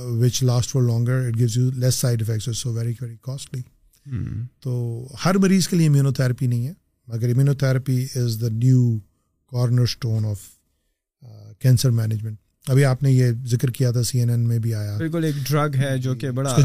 which 0.08 0.42
last 0.42 0.70
for 0.70 0.82
longer 0.82 1.26
it 1.26 1.38
gives 1.38 1.56
you 1.56 1.70
less 1.70 1.94
side 1.94 2.22
effects 2.22 2.58
so 2.58 2.72
very 2.72 2.92
very 3.00 3.16
costly 3.22 3.62
تو 4.60 5.06
ہر 5.24 5.34
مریض 5.34 5.68
کے 5.68 5.76
لیے 5.76 5.86
امیونو 5.86 6.12
تھراپی 6.12 6.46
نہیں 6.46 6.66
ہے 6.66 6.72
مگر 7.06 7.28
immunotherapy 7.54 8.06
is 8.14 8.38
the 8.40 8.48
new 8.48 8.98
cornerstone 9.82 10.24
of 10.24 10.40
cancer 11.58 11.90
management 11.90 12.36
ابھی 12.68 12.84
آپ 12.84 13.02
نے 13.02 13.12
یہ 13.12 13.26
ذکر 13.46 13.70
کیا 13.70 13.90
تھا 13.90 14.02
سی 14.02 14.18
این 14.18 14.30
این 14.30 14.40
میں 14.40 14.58
بھی 14.58 14.74
آیا۔ 14.74 14.96
بالکل 14.98 15.24
ایک 15.24 15.34
ڈرگ 15.48 15.74
ہے 15.76 15.98
جو 15.98 16.14
کہ 16.14 16.30
بڑا 16.30 16.56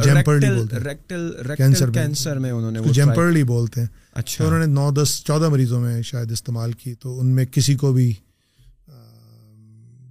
کینسر 1.58 2.40
میں۔ 2.40 2.52
انہوں 2.52 2.72
نے 2.72 2.80
جیمپرلی 2.94 3.44
بولتے۔ 3.44 3.82
ہیں 3.82 3.88
اچھا 4.14 4.46
انہوں 4.46 4.60
نے 4.60 4.66
نو 4.66 4.92
دس 4.92 5.24
چودہ 5.24 5.50
مریضوں 5.50 5.82
میں 5.82 6.02
شاید 6.02 6.32
استعمال 6.32 6.72
کی 6.72 6.96
تو 6.96 7.20
ان 7.20 7.28
میں 7.28 7.46
کسی 7.46 7.76
کو 7.76 7.94
بھی 7.94 8.14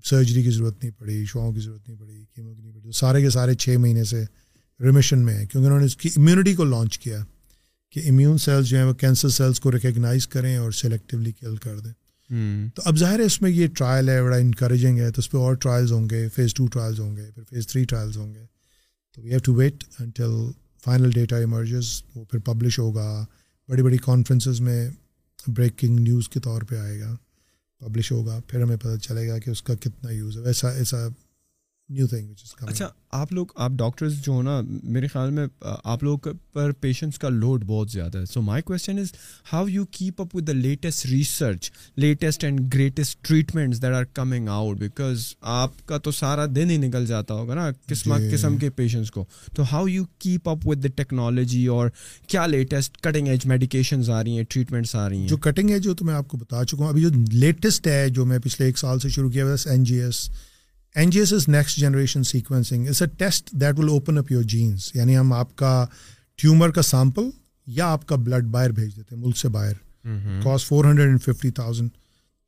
سرجری 0.05 0.43
کی 0.43 0.51
ضرورت 0.51 0.83
نہیں 0.83 0.99
پڑی 0.99 1.25
شوؤں 1.25 1.53
کی 1.53 1.61
ضرورت 1.61 1.89
نہیں 1.89 1.99
پڑی 1.99 2.25
کیمو 2.35 2.55
کی 2.55 2.63
نہیں 2.63 2.73
پڑی۔ 2.73 2.93
سارے 2.93 3.23
کے 3.23 3.31
سارے 3.31 3.55
چھ 3.55 3.77
مہینے 3.79 4.05
سے 4.05 4.25
ریمیشن 4.81 5.19
میں 5.19 5.35
ہے 5.35 5.47
کیونکہ 5.47 5.67
انہوں 5.67 5.81
نے 5.81 5.85
اس 5.85 5.97
کی 5.97 6.09
امیونٹی 6.17 6.55
کو 6.55 6.65
لانچ 6.65 6.99
کیا 6.99 7.25
کہ 7.91 8.01
امیون 8.09 8.39
سیلس 8.39 8.67
جو 8.67 8.77
ہیں 8.77 8.85
وہ 8.85 8.93
کینسر 8.93 9.29
سیلس 9.29 9.61
کو 9.61 9.73
ریکگنائز 9.73 10.27
کریں 10.29 10.57
اور 10.57 10.71
سلیکٹیولی 10.71 11.33
کل 11.33 11.57
کر 11.57 11.79
دیں۔ 11.79 11.93
تو 12.75 12.83
اب 12.85 12.97
ظاہر 12.99 13.19
ہے 13.19 13.25
اس 13.25 13.43
میں 13.43 13.51
یہ 13.51 13.67
ٹرائل 13.67 14.09
ہے 14.09 14.23
بڑا 14.23 14.37
انکریجنگ 14.37 14.99
ہے 14.99 15.11
تو 15.11 15.21
اس 15.21 15.31
پہ 15.31 15.39
اور 15.39 15.55
ٹرائلز 15.55 15.93
ہوں 15.93 16.11
گے 16.11 16.29
فیز 16.29 16.55
ٹو 16.55 16.67
ٹرائلز 16.67 17.01
ہوں 17.01 17.17
گے 17.17 17.31
پھر 17.35 17.43
فیز 17.51 17.67
تھری 17.67 17.85
ٹرائلز 17.85 18.17
ہوں 18.17 18.35
گے۔ 18.35 18.45
تو 19.15 19.23
we 19.23 19.31
have 19.31 19.39
to 19.45 19.55
wait 19.55 19.85
until 19.99 20.31
final 20.85 21.11
data 21.11 21.37
emerges 21.37 22.03
وہ 22.15 22.25
پھر 22.25 22.39
پبلش 22.39 22.79
ہوگا۔ 22.79 23.25
بڑی 23.69 23.83
بڑی 23.83 23.97
کانفرنسز 23.97 24.61
میں 24.61 24.91
بریکنگ 25.47 25.99
نیوز 26.01 26.29
کے 26.29 26.41
طور 26.41 26.63
پہ 26.63 26.77
آئے 26.77 27.01
گا 27.01 27.17
پبلش 27.81 28.13
ہوگا 28.13 28.41
پھر 28.47 28.63
ہمیں 28.63 28.77
پتہ 28.77 28.97
چلے 28.97 29.29
گا 29.29 29.39
کہ 29.39 29.51
اس 29.51 29.63
کا 29.63 29.75
کتنا 29.75 30.11
یوز 30.11 30.37
ہے۔ 30.37 30.43
ویسا 30.43 30.71
ایسا 30.71 31.09
نیو 31.91 32.07
تھنگ 32.07 32.33
اچھا 32.63 32.89
آپ 33.13 33.33
لوگ 33.33 33.47
آپ 33.57 33.71
ڈاکٹرز 33.71 34.15
جو 34.23 34.33
ہو 34.33 34.43
نا 34.43 34.61
میرے 34.65 35.07
خیال 35.07 35.31
میں 35.31 35.47
آپ 35.63 36.03
لوگ 36.03 36.29
پر 36.53 36.73
پیشنٹس 36.73 37.19
کا 37.19 37.29
لوڈ 37.29 37.65
بہت 37.67 37.91
زیادہ 37.91 38.19
ہے. 38.19 38.25
So 38.25 38.41
my 38.43 38.63
question 38.63 38.99
is 38.99 39.13
how 39.53 39.67
you 39.69 39.85
keep 39.91 40.21
up 40.21 40.37
with 40.37 40.47
the 40.49 40.53
latest 40.53 41.07
research 41.07 41.71
latest 41.97 42.45
and 42.45 42.61
greatest 42.75 43.19
treatments 43.23 43.83
that 43.83 43.95
are 43.95 44.05
coming 44.15 44.49
out 44.49 44.79
because 44.79 45.25
آپ 45.55 45.87
کا 45.87 45.99
تو 45.99 46.11
سارا 46.11 46.45
دن 46.57 46.71
ہی 46.71 46.77
نکل 46.77 47.07
جاتا 47.07 47.35
ہوگا 47.35 47.55
نا 47.55 47.69
قسم 47.87 48.15
قسم 48.33 48.57
کے 48.57 48.71
پیشنٹس 48.71 49.11
کو. 49.11 49.25
تو 49.55 49.63
how 49.73 49.89
you 49.89 50.05
keep 50.19 50.49
up 50.49 50.69
with 50.69 50.83
the 50.85 50.89
technology 50.97 51.67
اور 51.69 51.91
کیا 52.27 52.47
لیٹسٹ 52.47 53.01
کٹنگ 53.03 53.29
ایج 53.29 53.47
میڈیکیشنز 53.47 54.11
آ 54.11 54.23
رہی 54.23 54.37
ہیں 54.37 54.45
ٹریٹمنٹس 54.49 54.95
آ 54.95 55.09
رہی 55.09 55.19
ہیں؟ 55.19 55.29
جو 55.29 55.37
کٹنگ 55.39 55.71
ایج 55.71 55.85
جو 55.85 55.95
تو 55.95 56.05
میں 56.05 56.15
آپ 56.15 56.29
کو 56.29 56.37
بتا 56.37 56.65
چکا 56.65 56.79
ہوں۔ 56.79 56.89
ابھی 56.89 57.03
جو 57.03 57.11
لیٹسٹ 57.33 57.87
ہے 57.87 58.09
جو 58.09 58.25
میں 58.27 58.39
پچھلے 58.39 58.67
ایک 58.67 58.79
سال 58.79 58.99
سے 59.01 59.09
شروع 59.09 59.31
کیا 59.31 59.55
N 59.65 59.85
G 59.85 60.01
S 60.03 60.29
N 60.97 61.11
G 61.11 61.19
S 61.19 61.33
is 61.33 61.49
next 61.49 61.79
generation 61.79 62.23
sequencing 62.23 62.87
it's 62.87 63.03
a 63.03 63.09
test 63.19 63.51
that 63.53 63.79
will 63.79 63.89
open 63.89 64.19
up 64.19 64.33
your 64.33 64.43
genes 64.43 64.91
یعنی 64.95 65.17
ہم 65.19 65.33
آپ 65.33 65.55
کا 65.57 65.87
ٹیومر 66.39 66.71
کا 66.71 66.83
سیمپل 66.83 67.31
یا 67.67 67.93
آپ 67.93 68.07
کا 68.07 68.17
بلڈ 68.17 68.47
باہر 68.47 68.71
بھیج 68.71 68.97
دیتے 68.97 69.15
ہیں 69.15 69.23
ملک 69.23 69.37
سے 69.37 69.49
باہر 69.49 69.73
cost 70.45 70.67
four 70.67 70.85
hundred 70.85 71.09
and 71.09 71.23
fifty 71.23 71.51
thousand 71.51 71.91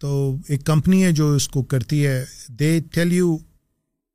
تو 0.00 0.36
ایک 0.48 0.64
کمپنی 0.64 1.04
ہے 1.04 1.12
جو 1.12 1.32
اس 1.32 1.48
کو 1.48 1.62
کرتی 1.62 2.06
ہے 2.06 2.24
دے 2.48 2.78
ٹیل 2.92 3.12
یو 3.12 3.36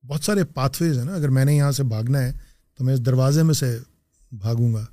بہت 0.03 0.23
سارے 0.23 0.43
پاتھ 0.43 0.81
ویز 0.81 0.97
ہیں 0.97 1.05
نا 1.05 1.13
اگر 1.13 1.29
میں 1.29 1.45
نے 1.45 1.55
یہاں 1.55 1.71
سے 1.71 1.83
بھاگنا 1.83 2.21
ہے 2.21 2.31
تو 2.79 2.83
میں 2.83 2.93
اس 2.93 3.05
دروازے 3.05 3.43
میں 3.43 3.53
سے 3.53 3.77
بھاگوں 4.31 4.73
گا 4.73 4.85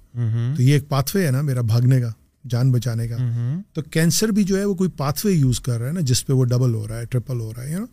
تو 0.57 0.63
یہ 0.63 0.73
ایک 0.73 0.89
پاتھ 0.89 1.17
وے 1.17 1.27
ہے 1.27 1.31
نا 1.31 1.41
میرا 1.43 1.61
بھاگنے 1.61 2.01
کا 2.01 2.11
جان 2.49 2.71
بچانے 2.73 3.09
کا 3.09 3.17
تو 3.73 3.83
کینسر 3.83 4.29
بھی 4.29 4.45
جو 4.45 4.59
ہے 4.59 4.65
وہ 4.65 4.75
کوئی 4.75 4.91
پاتھ 4.91 5.27
وے 5.27 5.33
یوز 5.33 5.61
کر 5.61 5.79
رہا 5.79 5.87
ہے 5.87 5.93
نا 5.93 6.01
جس 6.01 6.27
پہ 6.27 6.33
وہ 6.33 6.45
ڈبل 6.45 6.75
ہو 6.75 6.89
رہا 6.89 6.99
ہے 6.99 7.05
ٹرپل 7.05 7.41
ہو 7.41 7.53
رہا 7.55 7.63
ہے 7.63 7.71
یو 7.71 7.79
نو 7.79 7.87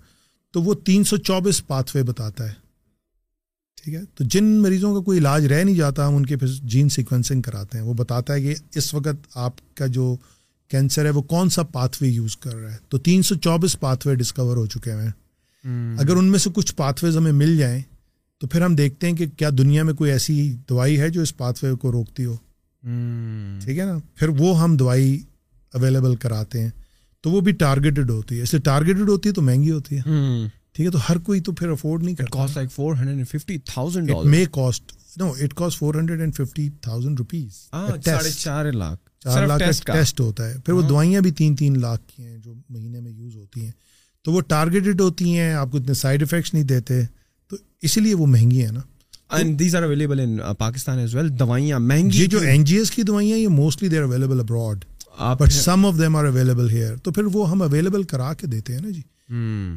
تو 0.51 0.61
وہ 0.61 0.73
تین 0.73 1.03
سو 1.03 1.17
چوبیس 1.17 1.67
پاتھ 1.67 1.95
وے 1.95 2.03
بتاتا 2.03 2.47
ہے۔ 2.47 2.53
ٹھیک 3.83 3.95
ہے؟ 3.95 4.01
تو 4.15 4.23
جن 4.23 4.43
مریضوں 4.43 4.95
کا 4.95 5.03
کوئی 5.03 5.19
علاج 5.19 5.45
رہ 5.45 5.63
نہیں 5.63 5.75
جاتا 5.75 6.07
ہم 6.07 6.15
ان 6.15 6.25
کے 6.25 6.37
پھر 6.37 6.47
جین 6.47 6.89
سیکوینسنگ 6.89 7.41
کراتے 7.41 7.77
ہیں۔ 7.77 7.85
وہ 7.85 7.93
بتاتا 7.93 8.33
ہے 8.33 8.41
کہ 8.41 8.55
اس 8.75 8.93
وقت 8.93 9.27
آپ 9.35 9.75
کا 9.75 9.87
جو 9.87 10.15
کینسر 10.67 11.05
ہے 11.05 11.09
وہ 11.09 11.21
کون 11.21 11.49
سا 11.49 11.63
پاتھ 11.63 11.97
وے 12.01 12.07
یوز 12.09 12.37
کر 12.37 12.55
رہا 12.55 12.71
ہے۔ 12.71 12.77
تو 12.89 12.97
تین 12.97 13.21
سو 13.21 13.35
چوبیس 13.35 13.79
پاتھ 13.79 14.07
وے 14.07 14.15
ڈسکور 14.15 14.57
ہو 14.57 14.65
چکے 14.65 14.91
ہیں۔ 14.91 15.09
اگر 15.99 16.15
ان 16.15 16.25
میں 16.25 16.39
سے 16.39 16.49
کچھ 16.53 16.75
پاتھ 16.75 17.03
ویز 17.03 17.17
ہمیں 17.17 17.31
مل 17.31 17.57
جائیں 17.57 17.81
تو 18.37 18.47
پھر 18.47 18.61
ہم 18.61 18.75
دیکھتے 18.75 19.07
ہیں 19.07 19.15
کہ 19.15 19.25
کیا 19.37 19.49
دنیا 19.57 19.83
میں 19.83 19.93
کوئی 19.93 20.11
ایسی 20.11 20.55
دوائی 20.69 20.99
ہے 20.99 21.09
جو 21.09 21.21
اس 21.21 21.37
پاتھ 21.37 21.63
وے 21.63 21.75
کو 21.75 21.91
روکتی 21.91 22.25
ہو۔ 22.25 22.35
ٹھیک 23.65 23.77
ہے 23.79 23.85
نا؟ 23.85 23.97
پھر 24.15 24.27
وہ 24.29 24.61
ہم 24.61 24.77
دوائی 24.77 25.23
اویلیبل 25.73 26.15
کراتے 26.15 26.61
ہیں۔ 26.61 26.69
تو 27.21 27.29
وہ 27.31 27.41
بھی 27.41 27.51
ٹارگیٹڈ 27.51 28.09
ہوتی 28.09 28.37
ہے۔ 28.37 28.41
اس 28.41 28.53
لیے 28.53 28.61
ٹارگیٹڈ 28.61 29.09
ہوتی 29.09 29.29
ہے 29.29 29.33
تو 29.33 29.41
مہنگی 29.41 29.71
ہوتی 29.71 29.97
ہے۔ 29.97 30.01
ٹھیک 30.73 30.85
ہے 30.85 30.91
تو 30.91 30.97
ہر 31.09 31.17
کوئی 31.17 31.41
تو 31.41 31.51
پھر 31.51 31.69
افورڈ 31.69 32.03
نہیں 32.03 32.15
کرتا۔ 32.15 32.31
May 34.23 34.45
cost 34.51 34.91
no 35.17 35.33
it 35.41 35.53
cost 35.53 35.77
four 35.79 35.95
hundred 35.95 36.19
and 36.19 36.35
fifty 36.35 36.69
thousand 36.81 37.19
rupees 37.19 37.69
چار 38.37 38.71
لاکھ۔ 38.71 39.01
چار 39.19 39.47
لاکھ 39.47 39.81
کا 39.85 39.93
ٹیسٹ 39.93 40.19
ہوتا 40.19 40.49
ہے۔ 40.49 40.55
پھر 40.65 40.73
وہ 40.73 40.81
دوائیاں 40.81 41.21
بھی 41.21 41.31
تین 41.31 41.55
تین 41.55 41.79
لاکھ 41.81 42.01
کی 42.07 42.23
ہیں 42.23 42.37
جو 42.37 42.53
مہینے 42.69 42.99
میں 42.99 43.11
یوز 43.11 43.35
ہوتی 43.35 43.63
ہیں۔ 43.63 43.71
تو 44.23 44.31
وہ 44.31 44.41
ٹارگیٹڈ 44.41 45.01
ہوتی 45.01 45.37
ہیں 45.37 45.53
آپ 45.53 45.71
کو 45.71 45.77
اتنے 45.77 45.93
سائڈ 45.93 46.21
افیکٹس 46.21 46.53
نہیں 46.53 46.63
دیتے۔ 46.63 47.01
تو 47.49 47.55
اسی 47.81 48.01
لیے 48.01 48.15
وہ 48.15 48.25
مہنگی 48.25 48.65
ہیں 48.65 48.71
نا۔ 48.71 48.79
These 49.59 49.75
are 49.75 49.83
available 49.83 50.19
in 50.19 50.37
Pakistan 50.57 50.99
as 50.99 51.15
well 51.15 51.39
دوائیاں 51.39 51.79
مہنگی 51.79 52.21
یہ 52.21 52.25
جو 52.25 52.39
این 52.39 52.63
جی 52.63 52.77
ایس 52.77 52.91
کی 52.91 53.03
دوائیاں 53.03 53.37
یہ 53.37 53.47
mostly 53.47 53.89
they're 53.89 54.01
available 54.01 54.39
abroad 54.39 54.85
but 55.39 55.51
some 55.51 55.85
of 55.85 55.93
them 55.97 56.15
are 56.15 56.25
available 56.25 56.69
here 56.69 56.95
تو 56.95 57.11
پھر 57.11 57.23
وہ 57.23 57.49
ہم 57.51 57.61
اویلیبل 57.61 58.03
کرا 58.03 58.33
کے 58.33 58.47
دیتے 58.47 58.73
ہیں 58.73 58.81
نا 58.81 58.89
جی۔ 58.89 59.01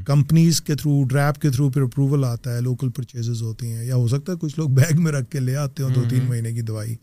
کمپنیز 0.07 0.61
کے 0.61 0.75
تھرو 0.75 1.05
ڈریپ 1.05 1.43
کے 1.43 1.51
تھرو 1.51 1.71
پھر 1.71 1.83
اپروول 1.83 2.25
آتا 2.25 2.57
ہے 2.57 2.61
لوکل 2.61 2.91
پرچیزز 2.91 3.43
ہوتی 3.43 3.73
ہیں۔ 3.73 3.85
یا 3.85 3.95
ہو 3.95 4.09
سکتا 4.09 4.33
ہے 4.33 4.37
کچھ 4.41 4.59
لوگ 4.59 4.69
بیگ 4.69 5.03
میں 5.03 5.13
رکھ 5.13 5.31
کے 5.31 5.41
لے 5.41 5.57
آتے 5.57 5.83
ہوں 5.83 5.91
دو 5.91 6.01
تین 6.11 6.25
مہینے 6.25 6.53
کی 6.53 6.61
دوائی۔ 6.61 6.97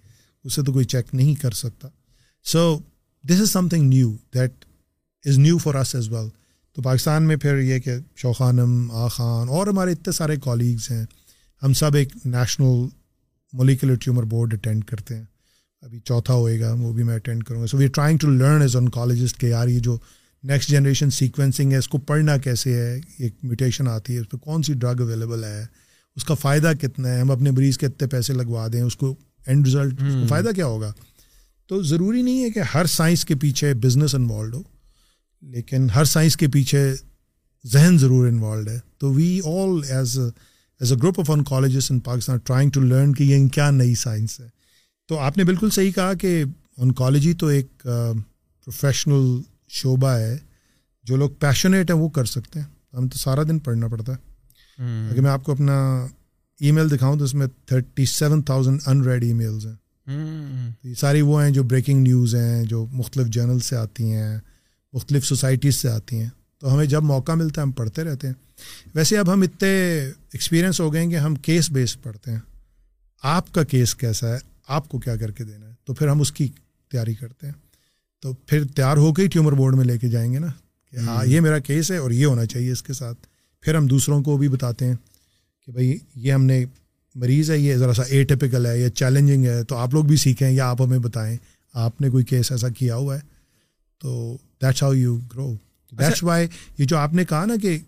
اس 0.44 0.54
سے 0.54 0.64
تو 0.64 0.74
کوئی 0.74 0.86
چیک 0.86 1.06
نہیں 1.14 1.36
کر 1.36 1.52
سکتا۔ 1.52 1.88
So 2.44 2.80
this 3.30 3.42
is 3.42 3.52
something 3.70 3.90
new 3.90 4.16
that 4.34 4.66
is 5.26 5.38
new 5.40 5.58
for 5.58 5.76
us 5.76 5.96
as 5.96 6.10
well 6.10 6.30
تو 6.76 6.82
پاکستان 6.82 7.24
میں 7.24 7.36
پھر 7.36 7.60
یہ 7.60 7.80
کہ 7.80 7.92
شوخانم 8.16 8.92
آ 8.92 9.08
خان 9.08 9.50
اور 9.50 9.68
ہمارے 9.68 9.92
اتنے 9.92 10.12
سارے 10.12 10.36
کالیگس 10.44 10.92
ہیں۔ 10.92 11.06
ہم 11.64 11.74
سب 11.74 11.96
ایک 11.96 12.14
national 12.26 12.88
molecular 13.54 13.96
tumour 13.96 14.24
board 14.24 14.54
attend 14.54 14.84
کرتے 14.84 15.16
ہیں۔ 15.16 15.26
ابھی 15.82 16.00
چوتھا 16.00 16.34
ہوئے 16.34 16.60
گا 16.60 16.74
وہ 16.74 16.94
بھی 16.94 17.04
میں 17.04 17.16
اٹینڈ 17.16 17.44
کروں 17.44 17.62
گا۔ 17.62 17.68
So 17.68 17.78
we 17.78 17.88
trying 17.88 18.18
to 18.18 18.30
learn 18.30 18.62
as 18.62 18.78
colleagues 18.94 19.38
کہ 19.38 19.46
یار 19.46 19.68
یہ 19.68 19.80
جو 19.80 19.98
نیکسٹ 20.44 20.70
جنریشن 20.70 21.10
سیکوینسنگ 21.10 21.72
ہے 21.72 21.78
اس 21.78 21.88
کو 21.88 21.98
پڑھنا 21.98 22.38
کیسے 22.38 22.74
ہے؟ 22.74 23.00
ایک 23.18 23.36
میوٹیشن 23.44 23.88
آتی 23.88 24.14
ہے 24.14 24.20
اس 24.20 24.30
پہ 24.30 24.38
کون 24.38 24.64
سی 24.64 24.74
ڈرگ 24.74 25.02
اویلیبل 25.02 25.44
ہے؟ 25.44 25.66
اس 26.16 26.24
کا 26.24 26.34
فائدہ 26.34 26.72
کتنا 26.82 27.10
ہے؟ 27.10 27.22
ہم 27.22 27.32
اپنے 27.32 27.52
مریض 27.52 27.78
کے 27.78 27.86
اتنے 27.86 28.08
پیسے 28.08 28.34
لگوا 28.34 28.68
دیں 28.74 28.82
اس 28.82 28.96
کو 28.96 29.16
اینڈ 29.46 29.68
رزلٹ 29.68 30.00
کو 30.00 30.28
فائدہ 30.28 30.50
کیا 30.56 30.66
ہوگا؟ 30.66 30.94
تو 31.68 31.84
ضروری 31.84 32.22
نہیں 32.22 32.44
ہے 32.44 32.50
کہ 32.50 32.60
ہر 32.60 32.86
سائنس 32.86 33.26
کے 33.26 33.36
پیچھے 33.36 33.74
بزنس 33.74 34.16
انوالوڈ 34.16 34.54
ہو 34.56 34.64
لیکن 35.42 35.90
ہر 35.90 36.04
سائنس 36.04 36.38
کے 36.38 36.48
پیچھے 36.48 36.94
ذہن 37.68 37.98
ضرور 37.98 38.28
انوالوڈ 38.28 38.70
ہے۔ 38.70 38.80
تو 38.98 39.14
we 39.14 39.40
all 39.46 39.82
as 39.90 40.20
as 40.20 40.92
a 40.92 40.98
group 40.98 41.20
of 41.20 41.32
in 41.32 41.44
colleges 41.44 41.88
in 41.90 42.00
Pakistan 42.00 42.38
trying 42.38 42.70
to 42.70 42.82
learn 42.82 43.14
کہ 43.14 43.24
یہ 43.24 43.48
کیا 43.48 43.72
نئی 43.72 43.96
سائنس 43.96 44.40
ہے۔ 44.40 44.61
تو 45.12 45.20
آپ 45.20 45.38
نے 45.38 45.44
بالکل 45.44 45.70
صحیح 45.70 45.92
کہا 45.92 46.14
کہ 46.14 46.44
انکالوجی 46.78 47.34
تو 47.34 47.48
ایک 47.48 47.68
پروفیشنل 47.78 49.42
شعبہ 49.70 50.08
ہے۔ 50.08 50.38
جو 51.04 51.16
لوگ 51.16 51.30
پیشنیٹ 51.40 51.92
ہیں 51.92 51.98
وہ 51.98 52.10
کر 52.10 52.26
سکتے 52.26 52.60
ہیں۔ 52.60 52.68
ہم 52.94 53.08
تو 53.08 53.18
سارا 53.18 53.44
دن 53.44 53.60
پڑھنا 53.60 53.88
پڑتا 53.88 54.14
ہے۔ 54.14 54.18
اگر 55.12 55.22
میں 55.22 55.32
آپ 55.32 55.44
کو 55.44 55.52
اپنا 55.52 56.08
ای 56.60 56.72
میل 56.72 56.92
دکھاؤں 56.92 57.18
تو 57.18 57.24
اس 57.24 57.34
میں 57.34 57.48
thirty 57.66 58.06
seven 58.06 58.42
thousand 58.42 58.80
unread 59.02 59.24
emails 59.34 59.68
ہیں 59.68 59.76
یہ 60.84 60.94
ساری 60.94 61.22
وہ 61.22 61.44
ہیں 61.44 61.52
جو 61.52 61.64
بریکنگ 61.64 62.02
نیوز 62.02 62.36
ہیں 62.36 62.64
جو 62.64 62.86
مختلف 62.92 63.28
جرنل 63.28 63.60
سے 63.60 63.76
آتی 63.76 64.14
ہیں 64.14 64.40
مختلف 64.94 65.26
سوسائٹیز 65.26 65.76
سے 65.76 65.90
آتی 65.90 66.20
ہیں۔ 66.20 66.30
تو 66.60 66.74
ہمیں 66.74 66.86
جب 66.86 67.04
موقع 67.04 67.32
ملتا 67.32 67.62
ہے 67.62 67.66
ہم 67.66 67.72
پڑھتے 67.72 68.04
رہتے 68.04 68.28
ہیں۔ 68.28 68.34
ویسے 68.96 69.18
اب 69.18 69.34
ہم 69.34 69.42
اتنے 69.42 70.00
ایکسپیرئنس 70.06 70.82
ہو 70.82 70.94
گئے 70.94 71.04
ہیں 71.04 71.10
کہ 71.10 71.18
ہم 71.18 71.36
کیس 71.36 71.72
بیس 71.72 72.02
پڑھتے 72.02 72.32
ہیں۔ 72.32 72.40
آپ 73.24 73.54
کا 73.54 73.64
کیس 73.64 73.96
کیسا 73.96 74.28
ہے؟ 74.34 74.51
آپ 74.72 74.90
کو 74.90 75.00
کیا 75.00 75.16
کر 75.16 75.32
کے 75.32 75.44
دینا 75.44 75.68
ہے؟ 75.68 75.74
تو 75.84 75.94
پھر 75.94 76.08
ہم 76.08 76.22
اس 76.22 76.32
کی 76.32 76.48
تیاری 76.92 77.14
کرتے 77.14 77.48
ہیں۔ 77.48 77.54
تو 78.22 78.34
پھر 78.34 78.64
تیار 78.64 78.98
ہو 78.98 79.14
کے 79.14 79.22
ہی 79.22 79.28
ٹیومر 79.28 79.52
بورڈ 79.52 79.76
میں 79.76 79.86
لے 79.86 79.98
کے 79.98 80.08
جائیں 80.08 80.34
گے 80.34 80.40
نا 80.40 80.48
کہ 80.92 80.98
ہاں 80.98 81.26
یہ 81.26 81.40
میرا 81.40 81.60
کیس 81.60 81.92
ہے 81.92 81.98
اور 81.98 82.12
یہ 82.12 82.26
ہونا 82.26 82.46
چاہیے 82.46 82.72
اس 82.72 82.84
کے 82.84 82.94
ساتھ۔ 82.94 83.28
پھر 83.62 83.76
ہم 83.76 83.88
دوسروں 83.88 84.24
کو 84.24 84.38
بھی 84.38 84.48
بتاتے 84.50 84.86
ہیں 84.86 84.96
کہ 85.66 85.72
بھائی 85.72 85.98
یہ 86.16 86.34
ہم 86.34 86.44
نے 86.44 86.66
مریض 87.16 87.52
ہے 87.52 87.58
یہ 87.58 87.76
ذرا 87.76 87.94
سا 87.94 88.04
اے 88.04 88.24
ٹیپیکل 88.24 88.66
ہے 88.66 88.80
یا 88.80 88.90
چیلنجنگ 88.90 89.46
ہے۔ 89.46 89.64
تو 89.64 89.76
آپ 89.76 89.94
لوگ 89.94 90.06
بھی 90.06 90.18
سیکھیں 90.18 90.52
یا 90.52 90.70
آپ 90.70 90.82
ہمیں 90.82 91.00
بتائیں۔ 91.00 91.38
آپ 91.74 92.02
نے 92.02 92.10
کوئی 92.10 92.26
کیس 92.26 92.52
ایسا 92.52 92.70
کیا 92.70 92.96
ہوا 92.96 93.16
ہے؟ 93.16 93.22
تو 94.00 94.38
that's 94.62 94.84
how 94.84 94.94
you 94.94 95.18
grow 95.18 95.54
that's 95.92 96.24
why 96.24 96.48
یہ 96.78 96.86
جو 96.86 96.98
آپ 96.98 97.14
نے 97.14 97.26
کہا 97.26 97.46
نا 97.46 97.54
کہ 97.62 97.80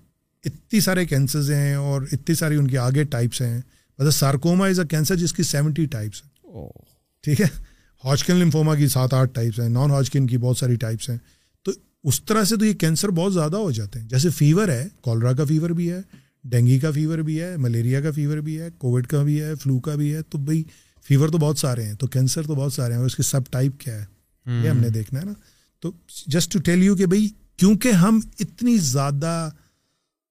اتنی 0.46 0.80
سارے 0.80 1.06
کینسرز 1.06 1.52
ہیں 1.52 1.76
اور 1.76 2.02
اتنی 2.12 2.36
ساری 2.36 2.56
ان 2.56 2.68
کے 2.68 2.78
آگے 2.78 3.04
ٹائپس 3.04 3.42
ہیں۔ 3.42 3.62
مطلب 4.00 4.12
سارکوما 4.12 4.68
از 4.68 4.80
اے 4.80 4.88
کینسر 4.88 5.16
جس 5.16 5.34
کی 5.34 5.44
سیونٹی 5.44 5.86
ٹائپس 5.86 6.24
ہیں۔ 6.24 6.33
ٹھیک 7.22 7.42
ہے۔ 7.42 7.46
ہاجکن 8.06 8.36
لمفوما 8.36 8.76
کی 8.76 8.88
سات 8.88 9.14
آٹھ 9.14 9.34
ٹائپس 9.34 9.60
ہیں 9.60 9.70
نان 9.70 9.92
ہاجکن 9.92 10.28
کی 10.28 10.38
بہت 10.38 10.58
ساری 10.58 10.76
ٹائپس 10.76 11.10
ہیں۔ 11.10 11.18
تو 11.64 11.72
اس 12.04 12.24
طرح 12.24 12.44
سے 12.44 12.56
تو 12.58 12.66
یہ 12.66 12.74
کینسر 12.74 13.10
بہت 13.10 13.34
زیادہ 13.34 13.56
ہو 13.58 13.72
جاتے 13.72 14.00
ہیں۔ 14.00 14.08
جیسے 14.08 14.30
فیور 14.30 14.68
ہے 14.68 14.88
کالرا 15.04 15.34
کا 15.34 15.46
فیور 15.46 15.70
بھی 15.70 15.92
ہے 15.92 16.02
ڈینگی 16.44 16.80
کا 16.80 16.92
فیور 16.92 17.18
بھی 17.18 17.42
ہے 17.42 17.58
ملیریا 17.58 18.02
کا 18.02 18.12
فیور 18.12 18.38
بھی 18.38 18.62
ہے 18.62 18.70
کووڈ 18.78 19.08
کا 19.08 19.24
بھی 19.24 19.42
ہے 19.42 19.56
فلو 19.56 19.80
کا 19.80 19.96
بھی 19.96 20.14
ہے۔ 20.14 20.22
تو 20.22 20.38
بھائی 20.38 20.64
فیور 21.08 21.30
تو 21.30 21.38
بہت 21.38 21.58
سارے 21.58 21.84
ہیں 21.84 21.94
تو 21.94 22.08
کینسر 22.08 22.44
تو 22.44 22.56
بہت 22.56 22.74
سارے 22.74 22.94
ہیں۔ 22.94 22.98
اور 22.98 23.06
اس 23.06 23.16
کے 23.16 23.24
سب 23.24 23.42
ٹائپ 23.52 23.80
کیا 23.80 24.02
ہے؟ 24.02 24.06
یہ 24.64 24.70
ہم 24.70 24.78
نے 24.78 24.90
دیکھنا 24.90 25.20
ہے 25.20 25.26
نا۔ 25.26 25.34
تو 25.80 25.92
جسٹ 26.28 26.52
ٹو 26.52 26.60
ٹیل 26.60 26.84
یو 26.84 26.96
کہ 26.96 27.06
بھائی 27.06 27.30
کیونکہ 27.58 27.90
ہم 27.90 28.20
اتنی 28.40 28.78
زیادہ 28.78 29.50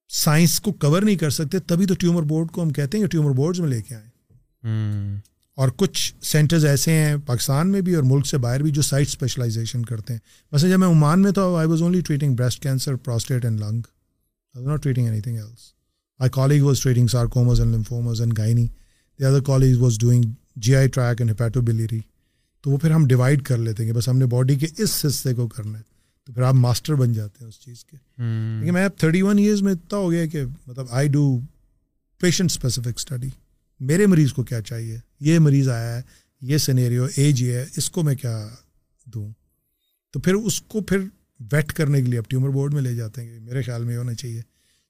سائنس 0.09 0.61
کو 0.61 0.73
کور 0.73 1.03
نہیں 1.03 1.17
کر 1.17 1.31
سکتے 1.31 1.59
تبھی 1.59 1.87
تو 1.87 1.95
ٹیومر 1.95 2.23
بورڈ 2.23 2.51
کو 2.51 2.63
ہم 2.63 2.71
کہتے 2.71 2.99
ہیں 2.99 3.05
کہ 3.05 3.11
ٹیومر 3.11 3.31
بورڈز 3.31 3.61
میں 3.61 3.69
لے 3.69 3.83
کے 3.83 3.95
آئیں۔ 3.95 4.09
اور 5.55 5.69
کچھ 5.69 6.15
سینٹرز 6.23 6.65
ایسے 6.65 6.93
ہیں 6.93 7.17
پاکستان 7.27 7.69
میں 7.73 7.81
بھی 7.81 7.95
اور 7.95 8.03
ملک 8.03 8.27
سے 8.27 8.39
باہر 8.39 8.63
بھی 8.63 8.71
جو 8.71 8.83
سائٹ 8.83 9.07
اسپیشلائزیشن 9.07 9.85
کرتے 9.85 10.13
ہیں۔ 10.13 10.21
ویسے 10.53 10.71
جب 10.71 10.79
میں 10.79 10.89
عمان 10.89 11.23
میں 11.23 11.33
تھا 11.33 11.43
I 11.43 11.69
was 11.69 11.83
only 11.83 12.01
treating 12.01 12.35
breast 12.35 12.63
cancer 12.63 12.95
prostate 12.95 13.45
and 13.45 13.61
lung 13.61 13.81
I 14.55 14.67
not 14.67 14.83
treating 14.83 15.07
anything 15.21 15.37
else 15.37 15.73
I 16.19 16.31
colleague 16.31 16.63
was 16.63 16.81
treating 16.81 17.07
sarcomas 17.07 17.61
and 17.61 17.75
lymphomas 17.75 18.21
and 18.21 18.39
gynae 18.39 18.67
the 19.19 19.25
other 19.25 19.41
colleague 19.41 19.77
was 19.79 19.99
doing 19.99 20.23
G 20.57 20.77
I 20.77 20.89
tract 20.89 21.21
and 21.21 21.31
hepatobiliary 21.31 22.01
تو 22.61 22.71
وہ 22.71 22.79
پھر 22.79 22.91
ہم 22.91 23.07
divide 23.07 23.43
کر 23.43 23.59
لیتے 23.59 23.83
ہیں 23.83 23.93
کہ 23.93 23.99
بس 23.99 24.09
ہم 24.09 24.19
نے 24.19 24.27
باڈی 24.27 24.55
کے 24.55 24.67
اس 24.79 25.05
حصے 25.07 25.35
کو 25.35 25.49
کرنا 25.49 25.79
ہے۔ 25.79 25.83
تو 26.25 26.33
پھر 26.33 26.43
آپ 26.43 26.55
ماسٹر 26.55 26.95
بن 26.95 27.13
جاتے 27.13 27.39
ہیں 27.41 27.49
اس 27.49 27.61
چیز 27.61 27.85
کے۔ 27.85 27.97
لیکن 28.61 28.73
میں 28.73 28.85
اب 28.85 28.91
تھرٹی 28.99 29.23
ون 29.23 29.39
ایئرز 29.39 29.63
میں 29.63 29.73
اتنا 29.73 29.99
ہو 29.99 30.11
گیا 30.11 30.27
کہ 30.27 30.45
مطلب 30.67 30.87
I 30.91 31.09
do 31.09 31.41
patient 32.21 32.51
specific 32.51 32.93
study 32.97 33.29
میرے 33.83 34.07
مریض 34.07 34.33
کو 34.33 34.43
کیا 34.43 34.61
چاہیے؟ 34.63 34.99
یہ 35.21 35.39
مریض 35.39 35.69
آیا 35.69 35.97
ہے 35.97 36.03
یہ 36.41 36.59
سنیریو 36.59 37.07
ایج 37.17 37.43
یہ 37.43 37.53
ہے 37.53 37.65
اس 37.77 37.91
کو 37.91 38.03
میں 38.03 38.15
کیا 38.15 38.49
دوں؟ 39.07 39.29
تو 40.11 40.21
پھر 40.21 40.35
اس 40.35 40.61
کو 40.61 40.81
پھر 40.81 40.99
ویٹ 41.53 41.73
کرنے 41.73 42.03
کے 42.03 42.09
لیے 42.09 42.19
اب 42.19 42.29
ٹیومر 42.29 42.49
بورڈ 42.49 42.75
میں 42.75 42.83
لے 42.83 42.95
جاتے 42.95 43.23
ہیں 43.23 43.41
میرے 43.41 43.63
خیال 43.63 43.85
میں 43.85 43.93
یہ 43.93 43.99
ہونا 43.99 44.15
چاہیے۔ 44.15 44.43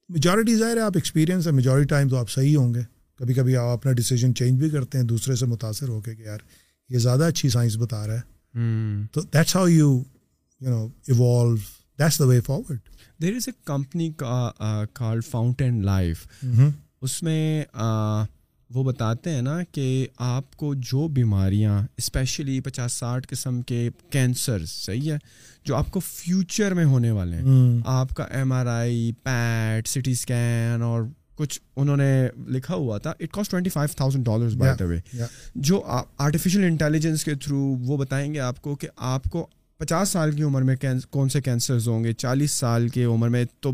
میجورٹی 0.08 0.56
ظاہر 0.56 0.76
ہے 0.76 0.80
آپ 0.80 0.92
ایکسپیرینس 0.94 1.46
ہے 1.46 1.52
میجورٹی 1.52 1.84
ٹائم 1.84 2.08
تو 2.08 2.16
آپ 2.16 2.30
صحیح 2.30 2.56
ہوں 2.56 2.74
گے۔ 2.74 2.80
کبھی 3.18 3.34
کبھی 3.34 3.56
آپ 3.56 3.68
اپنا 3.68 3.92
ڈیسیجن 3.92 4.34
چینج 4.34 4.60
بھی 4.60 4.70
کرتے 4.70 4.98
ہیں 4.98 5.04
دوسرے 5.04 5.36
سے 5.36 5.46
متاثر 5.46 5.88
ہو 5.88 6.00
کے 6.00 6.14
کہ 6.14 6.22
یار 6.22 6.38
یہ 6.88 6.98
زیادہ 6.98 7.24
اچھی 7.24 7.48
سائنس 7.48 7.76
بتا 7.76 8.06
رہا 8.06 8.14
ہے۔ 8.14 8.20
تو 9.12 9.20
that's 9.20 9.56
how 9.56 9.66
you 9.68 10.02
you 10.60 10.70
know 10.70 10.86
evolve 10.86 11.56
that's 11.98 12.18
the 12.18 12.24
way 12.24 12.40
forward 12.40 12.78
there 13.22 13.34
is 13.34 13.42
a 13.46 13.52
company 13.64 14.10
call 14.92 15.20
Fountain 15.20 15.84
Life 15.84 16.26
اس 17.02 17.22
میں 17.22 17.64
وہ 18.74 18.84
بتاتے 18.84 19.30
ہیں 19.30 19.42
نا 19.42 19.58
کہ 19.72 20.06
آپ 20.18 20.56
کو 20.56 20.74
جو 20.74 21.08
بیماریاں 21.08 21.82
اسپیشلی 21.96 22.60
پچاس 22.60 22.92
ساٹھ 22.92 23.26
قسم 23.30 23.62
کے 23.62 23.90
کینسر 24.10 24.66
صحیح 24.66 25.12
ہے 25.12 25.18
جو 25.64 25.76
آپ 25.76 25.90
کو 25.90 26.00
فیوچر 26.00 26.74
میں 26.74 26.84
ہونے 26.84 27.10
والے 27.10 27.36
ہیں۔ 27.36 27.80
آپ 27.86 28.08
کا 28.10 28.24
M 28.24 28.52
R 28.52 28.66
I 28.66 29.12
PET 29.22 29.88
C 29.88 30.00
T 30.00 30.10
scan 30.10 30.82
اور 30.82 31.02
کچھ 31.34 31.60
انہوں 31.76 31.96
نے 31.96 32.28
لکھا 32.48 32.74
ہوا 32.74 32.98
تھا 32.98 33.10
it 33.10 33.30
cost 33.30 33.50
twenty 33.50 33.70
five 33.70 33.94
thousand 33.96 34.24
dollars 34.24 34.54
by 34.54 34.76
the 34.76 34.84
way 34.84 35.22
جو 35.54 35.82
آرٹیفیشیل 36.18 36.64
انٹیلیجنس 36.64 37.24
کے 37.24 37.34
تھرو 37.34 37.58
وہ 37.58 37.96
بتائیں 37.96 38.34
گے 38.34 38.40
آپ 38.40 38.62
کو 38.62 38.74
کہ 38.74 38.88
آپ 38.96 39.24
کو 39.24 39.46
پچاس 39.78 40.08
سال 40.08 40.32
کی 40.32 40.42
عمر 40.42 40.62
میں 40.62 40.76
کون 41.10 41.28
سے 41.28 41.40
کینسرز 41.40 41.88
ہوں 41.88 42.04
گے 42.04 42.12
چالیس 42.12 42.50
سال 42.50 42.88
کی 42.88 43.04
عمر 43.04 43.28
میں 43.28 43.44
تو 43.60 43.72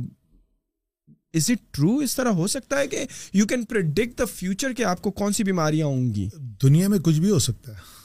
از 1.35 1.51
اٹ 1.51 1.75
ٹرو 1.75 1.99
اس 1.99 2.17
طرح 2.17 2.29
ہو 2.29 2.47
سکتا 2.47 2.79
ہے 2.79 2.87
کہ 2.87 3.05
you 3.33 3.47
can 3.47 3.65
predict 3.65 4.19
the 4.19 4.25
future 4.25 4.73
کہ 4.73 4.83
آپ 4.83 5.03
کو 5.03 5.11
کون 5.11 5.33
سی 5.33 5.45
بیماریاں 5.45 5.87
ہوں 5.87 6.15
گی؟ 6.15 6.29
دنیا 6.63 6.89
میں 6.89 6.99
کچھ 6.99 7.21
بھی 7.21 7.31
ہو 7.31 7.39
سکتا 7.39 7.73
ہے۔ 7.73 7.99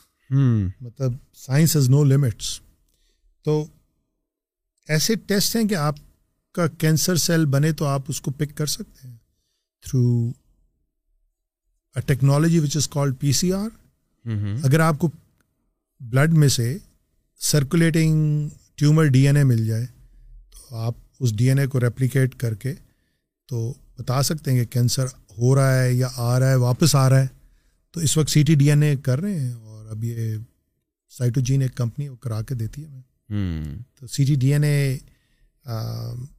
مطلب 0.81 1.13
سائنس 1.35 1.77
ہز 1.77 1.89
نو 1.89 2.03
لمٹس 2.03 2.59
تو 3.43 3.65
ایسے 4.87 5.15
ٹیسٹ 5.15 5.55
ہیں 5.55 5.67
کہ 5.67 5.75
آپ 5.75 5.95
کا 6.51 6.67
کینسر 6.67 7.15
سیل 7.15 7.45
بنے 7.45 7.71
تو 7.71 7.85
آپ 7.85 8.01
اس 8.07 8.21
کو 8.21 8.31
پک 8.31 8.57
کر 8.57 8.65
سکتے 8.65 9.07
ہیں۔ 9.07 9.15
Through 9.81 10.31
technology 12.05 12.59
which 12.59 12.77
is 12.77 12.87
called 12.87 13.15
P 13.19 13.31
C 13.31 13.53
R 13.53 13.69
اگر 14.63 14.79
آپ 14.79 14.99
کو 14.99 15.09
بلڈ 15.99 16.33
میں 16.33 16.47
سے 16.47 16.77
circulating 17.39 18.49
tumour 18.75 19.05
D 19.05 19.27
N 19.27 19.37
A 19.37 19.43
مل 19.43 19.65
جائے 19.67 19.85
تو 20.49 20.75
آپ 20.75 20.93
اس 21.19 21.35
ڈی 21.37 21.49
این 21.49 21.59
اے 21.59 21.67
کو 21.67 21.79
ریپلیکیٹ 21.79 22.35
کر 22.35 22.53
کے 22.53 22.73
تو 23.53 23.73
بتا 23.99 24.23
سکتے 24.23 24.51
ہیں 24.51 24.57
کہ 24.57 24.71
کینسر 24.71 25.05
ہو 25.37 25.55
رہا 25.55 25.83
ہے 25.83 25.93
یا 25.93 26.07
آ 26.15 26.39
رہا 26.39 26.49
ہے 26.49 26.55
واپس 26.55 26.95
آ 26.95 27.09
رہا 27.09 27.21
ہے۔ 27.21 27.27
تو 27.91 27.99
اس 27.99 28.17
وقت 28.17 28.29
C 28.29 28.43
T 28.43 28.55
D 28.55 28.69
N 28.69 28.83
A 28.83 28.95
کر 28.95 29.21
رہے 29.21 29.39
ہیں 29.39 29.53
اور 29.53 29.85
اب 29.85 30.03
یہ 30.03 30.37
سائٹوجین 31.17 31.61
ایک 31.61 31.75
کمپنی 31.75 32.07
وہ 32.09 32.15
کرا 32.15 32.41
کے 32.41 32.55
دیتی 32.55 32.83
ہے۔ 32.83 32.87
ہمیں 32.87 33.77
تو 33.99 34.07
C 34.07 34.25
T 34.25 34.35
D 34.35 34.53
N 34.53 34.63
A 34.63 34.97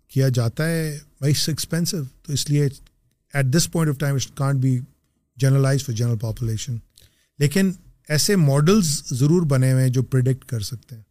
کیا 0.09 0.29
جاتا 0.29 0.69
ہے 0.69 0.99
بھائی 1.19 1.33
ایکسپینسو 1.47 1.97
تو 2.23 2.33
اس 2.33 2.51
لیے 2.51 2.69
at 3.35 3.47
this 3.47 3.73
point 3.73 3.95
of 3.95 3.99
time 3.99 4.15
it 4.15 4.37
can't 4.37 4.61
be 4.61 4.79
generalise 5.37 5.85
for 5.85 5.95
general 5.95 6.19
population 6.19 6.77
لیکن 7.39 7.73
ایسے 8.09 8.37
ماڈلز 8.37 9.03
ضرور 9.11 9.43
بنے 9.43 9.73
ہوئے 9.73 9.83
ہیں 9.83 9.91
جو 9.91 10.03
پرڈکٹ 10.03 10.45
کر 10.45 10.61
سکتے 10.61 10.97
ہیں 10.97 11.03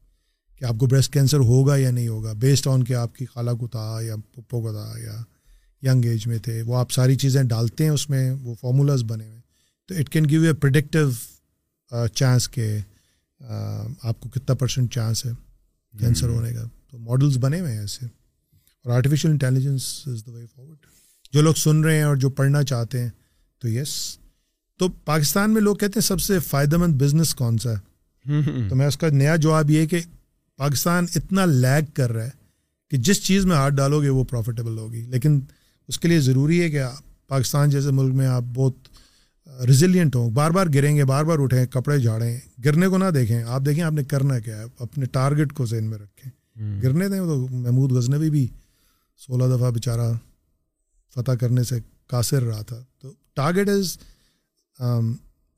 کہ 0.60 0.66
آپ 0.66 0.76
کو 0.80 0.86
بریسٹ 0.86 1.14
کینسر 1.14 1.38
ہوگا 1.38 1.76
یا 1.76 1.92
نہیں 1.92 2.08
ہوگا 2.08 2.34
بیسڈ 2.34 2.68
آن 2.68 2.84
کہ 2.84 2.94
آپ 2.94 3.16
کی 3.16 3.26
خالہ 3.26 3.52
کو 3.52 3.68
تھا 3.68 4.00
یا 4.02 4.16
پپو 4.16 4.62
کو 4.62 4.72
تھا 4.72 4.94
یا 5.00 5.22
ینگ 5.84 6.06
ایج 6.06 6.28
میں 6.28 6.38
تھے 6.38 6.62
وہ 6.62 6.78
آپ 6.78 6.92
ساری 6.92 7.16
چیزیں 7.16 7.44
ڈالتے 7.44 7.84
ہیں 7.84 7.92
اس 7.92 8.10
میں 8.10 8.32
وہ 8.32 8.56
فارمولاز 8.62 9.04
بنے 9.04 9.28
ہوئے۔ 9.28 9.40
تو 9.88 9.96
it 9.96 10.10
can 10.10 10.30
give 10.30 10.42
a 10.42 10.54
predictive 10.54 11.10
chance 12.08 12.50
کہ 12.50 12.78
آپ 14.04 14.20
کو 14.20 14.30
کتنا 14.30 14.54
پرسینٹ 14.54 14.94
چانس 14.94 15.26
ہے 15.26 15.32
کینسر 16.00 16.28
ہونے 16.28 16.54
کا۔ 16.54 16.64
تو 16.92 16.98
ماڈلس 16.98 17.38
بنے 17.38 17.60
ہوئے 17.60 17.72
ہیں 17.72 17.80
ایسے۔ 17.80 18.06
اور 18.06 18.92
artificial 18.92 19.32
intelligence 19.32 20.04
is 20.06 20.24
the 20.26 20.32
way 20.32 20.46
forward 20.56 20.78
جو 21.32 21.42
لوگ 21.42 21.54
سن 21.54 21.84
رہے 21.84 21.96
ہیں 21.96 22.04
اور 22.04 22.16
جو 22.16 22.30
پڑھنا 22.30 22.64
چاہتے 22.64 23.02
ہیں 23.02 23.10
تو 23.60 23.70
یس 23.70 24.18
تو 24.78 24.88
پاکستان 24.88 25.54
میں 25.54 25.62
لوگ 25.62 25.76
کہتے 25.76 25.92
ہیں 25.96 26.08
سب 26.08 26.22
سے 26.22 26.40
فائدہ 26.40 26.78
مند 26.78 26.94
بزنس 26.94 27.36
کون 27.36 27.58
سا 27.58 27.72
ہے؟ 27.72 27.76
تو 28.70 28.76
میں 28.76 28.88
اس 28.88 28.98
کا 28.98 29.10
نیا 29.10 29.36
جواب 29.36 29.70
یہ 29.70 29.86
کہ 29.86 30.00
پاکستان 30.58 31.06
اتنا 31.16 31.46
لیگ 31.46 31.92
کر 31.94 32.12
رہا 32.12 32.24
ہے 32.24 32.30
کہ 32.90 32.98
جس 32.98 33.24
چیز 33.24 33.46
میں 33.46 33.56
ہاتھ 33.56 33.74
ڈالو 33.74 34.02
گے 34.02 34.10
وہ 34.10 34.24
پروفیٹیبل 34.24 34.78
ہوگی۔ 34.78 35.02
لیکن 35.02 35.42
اس 35.88 36.00
کے 36.00 36.08
لیے 36.08 36.20
ضروری 36.20 36.62
ہے 36.62 36.70
کہ 36.70 36.82
پاکستان 37.28 37.70
جیسے 37.70 37.92
ملک 37.92 38.14
میں 38.14 38.28
آپ 38.28 38.44
بہت 38.54 38.76
ریزیلینٹ 39.68 40.16
ہوں۔ 40.16 40.32
بار 40.32 40.52
بار 40.52 40.68
گریں 40.74 40.96
گے 40.96 41.06
بار 41.06 41.24
بار 41.24 41.40
اٹھیں 41.40 41.66
کپڑے 41.66 42.00
جھاڑیں۔ 42.00 42.40
گرنے 42.66 42.88
کو 42.88 42.98
نہ 42.98 43.10
دیکھیں۔ 43.16 43.44
آپ 43.44 43.62
دیکھیں 43.66 43.84
آپ 43.84 43.94
نے 43.94 44.04
کرنا 44.04 44.40
کیا 44.40 44.58
ہے۔ 44.58 44.66
اپنے 44.80 45.06
ٹارگیٹ 45.06 45.54
کو 45.54 45.66
ذہن 45.66 45.84
میں 45.84 45.98
رکھیں۔ 45.98 46.32
گرنے 46.82 47.10
دیں 47.10 47.20
تو 47.20 47.48
محمود 47.52 47.92
غزنوی 47.92 48.30
بھی 48.30 48.48
سولہ 49.18 49.58
دفعہ 49.58 49.72
بیچارہ 49.72 50.12
فتح 51.16 51.32
کرنے 51.32 51.64
سے 51.64 51.80
قاصر 52.08 52.44
رہا 52.44 52.62
تھا۔ 52.62 52.84
تو 53.00 53.14
target 53.34 53.70
is 53.70 53.98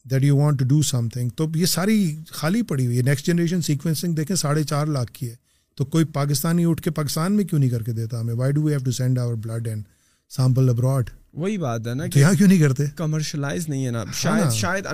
that 0.03 0.23
you 0.23 0.37
want 0.37 0.59
to 0.59 0.65
do 0.65 0.81
something 1.09 1.29
تو 1.29 1.47
یہ 1.55 1.65
ساری 1.65 2.15
خالی 2.29 2.61
پڑی 2.61 2.85
ہوئی 2.85 2.97
ہے۔ 2.97 3.01
نیکسٹ 3.01 3.25
جنریشن 3.25 3.61
سیکوینسنگ 3.61 4.13
دیکھیں 4.13 4.35
ساڑھے 4.35 4.63
چار 4.63 4.85
لاکھ 4.85 5.11
کی 5.11 5.29
ہے۔ 5.29 5.35
تو 5.75 5.85
کوئی 5.85 6.05
پاکستانی 6.05 6.65
اٹھ 6.65 6.81
کے 6.81 6.91
پاکستان 6.91 7.33
میں 7.33 7.45
کیوں 7.45 7.59
نہیں 7.59 7.69
کر 7.69 7.83
کے 7.83 7.91
دیتا 7.91 8.21
ہمیں؟ 8.21 8.33
Why 8.33 8.53
do 8.53 8.61
we 8.63 8.71
have 8.71 8.79
to 8.85 8.91
send 8.91 9.19
our 9.19 9.33
blood 9.33 9.67
and 9.67 9.83
sample 10.29 10.69
abroad. 10.69 11.09
وہی 11.33 11.57
بات 11.57 11.87
ہے 11.87 11.93
نا 11.93 12.07
کہ 12.07 12.19
یہاں 12.19 12.33
کیوں 12.33 12.47
نہیں 12.49 12.59
کرتے؟ 12.59 12.85
کمرشلائز 12.95 13.69
نہیں 13.69 13.85
ہے 13.85 13.91
نا۔ 13.91 14.03
شاید 14.13 14.51
شاید 14.51 14.85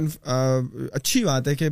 اچھی 0.94 1.24
بات 1.26 1.48
ہے 1.48 1.56
کہ 1.56 1.70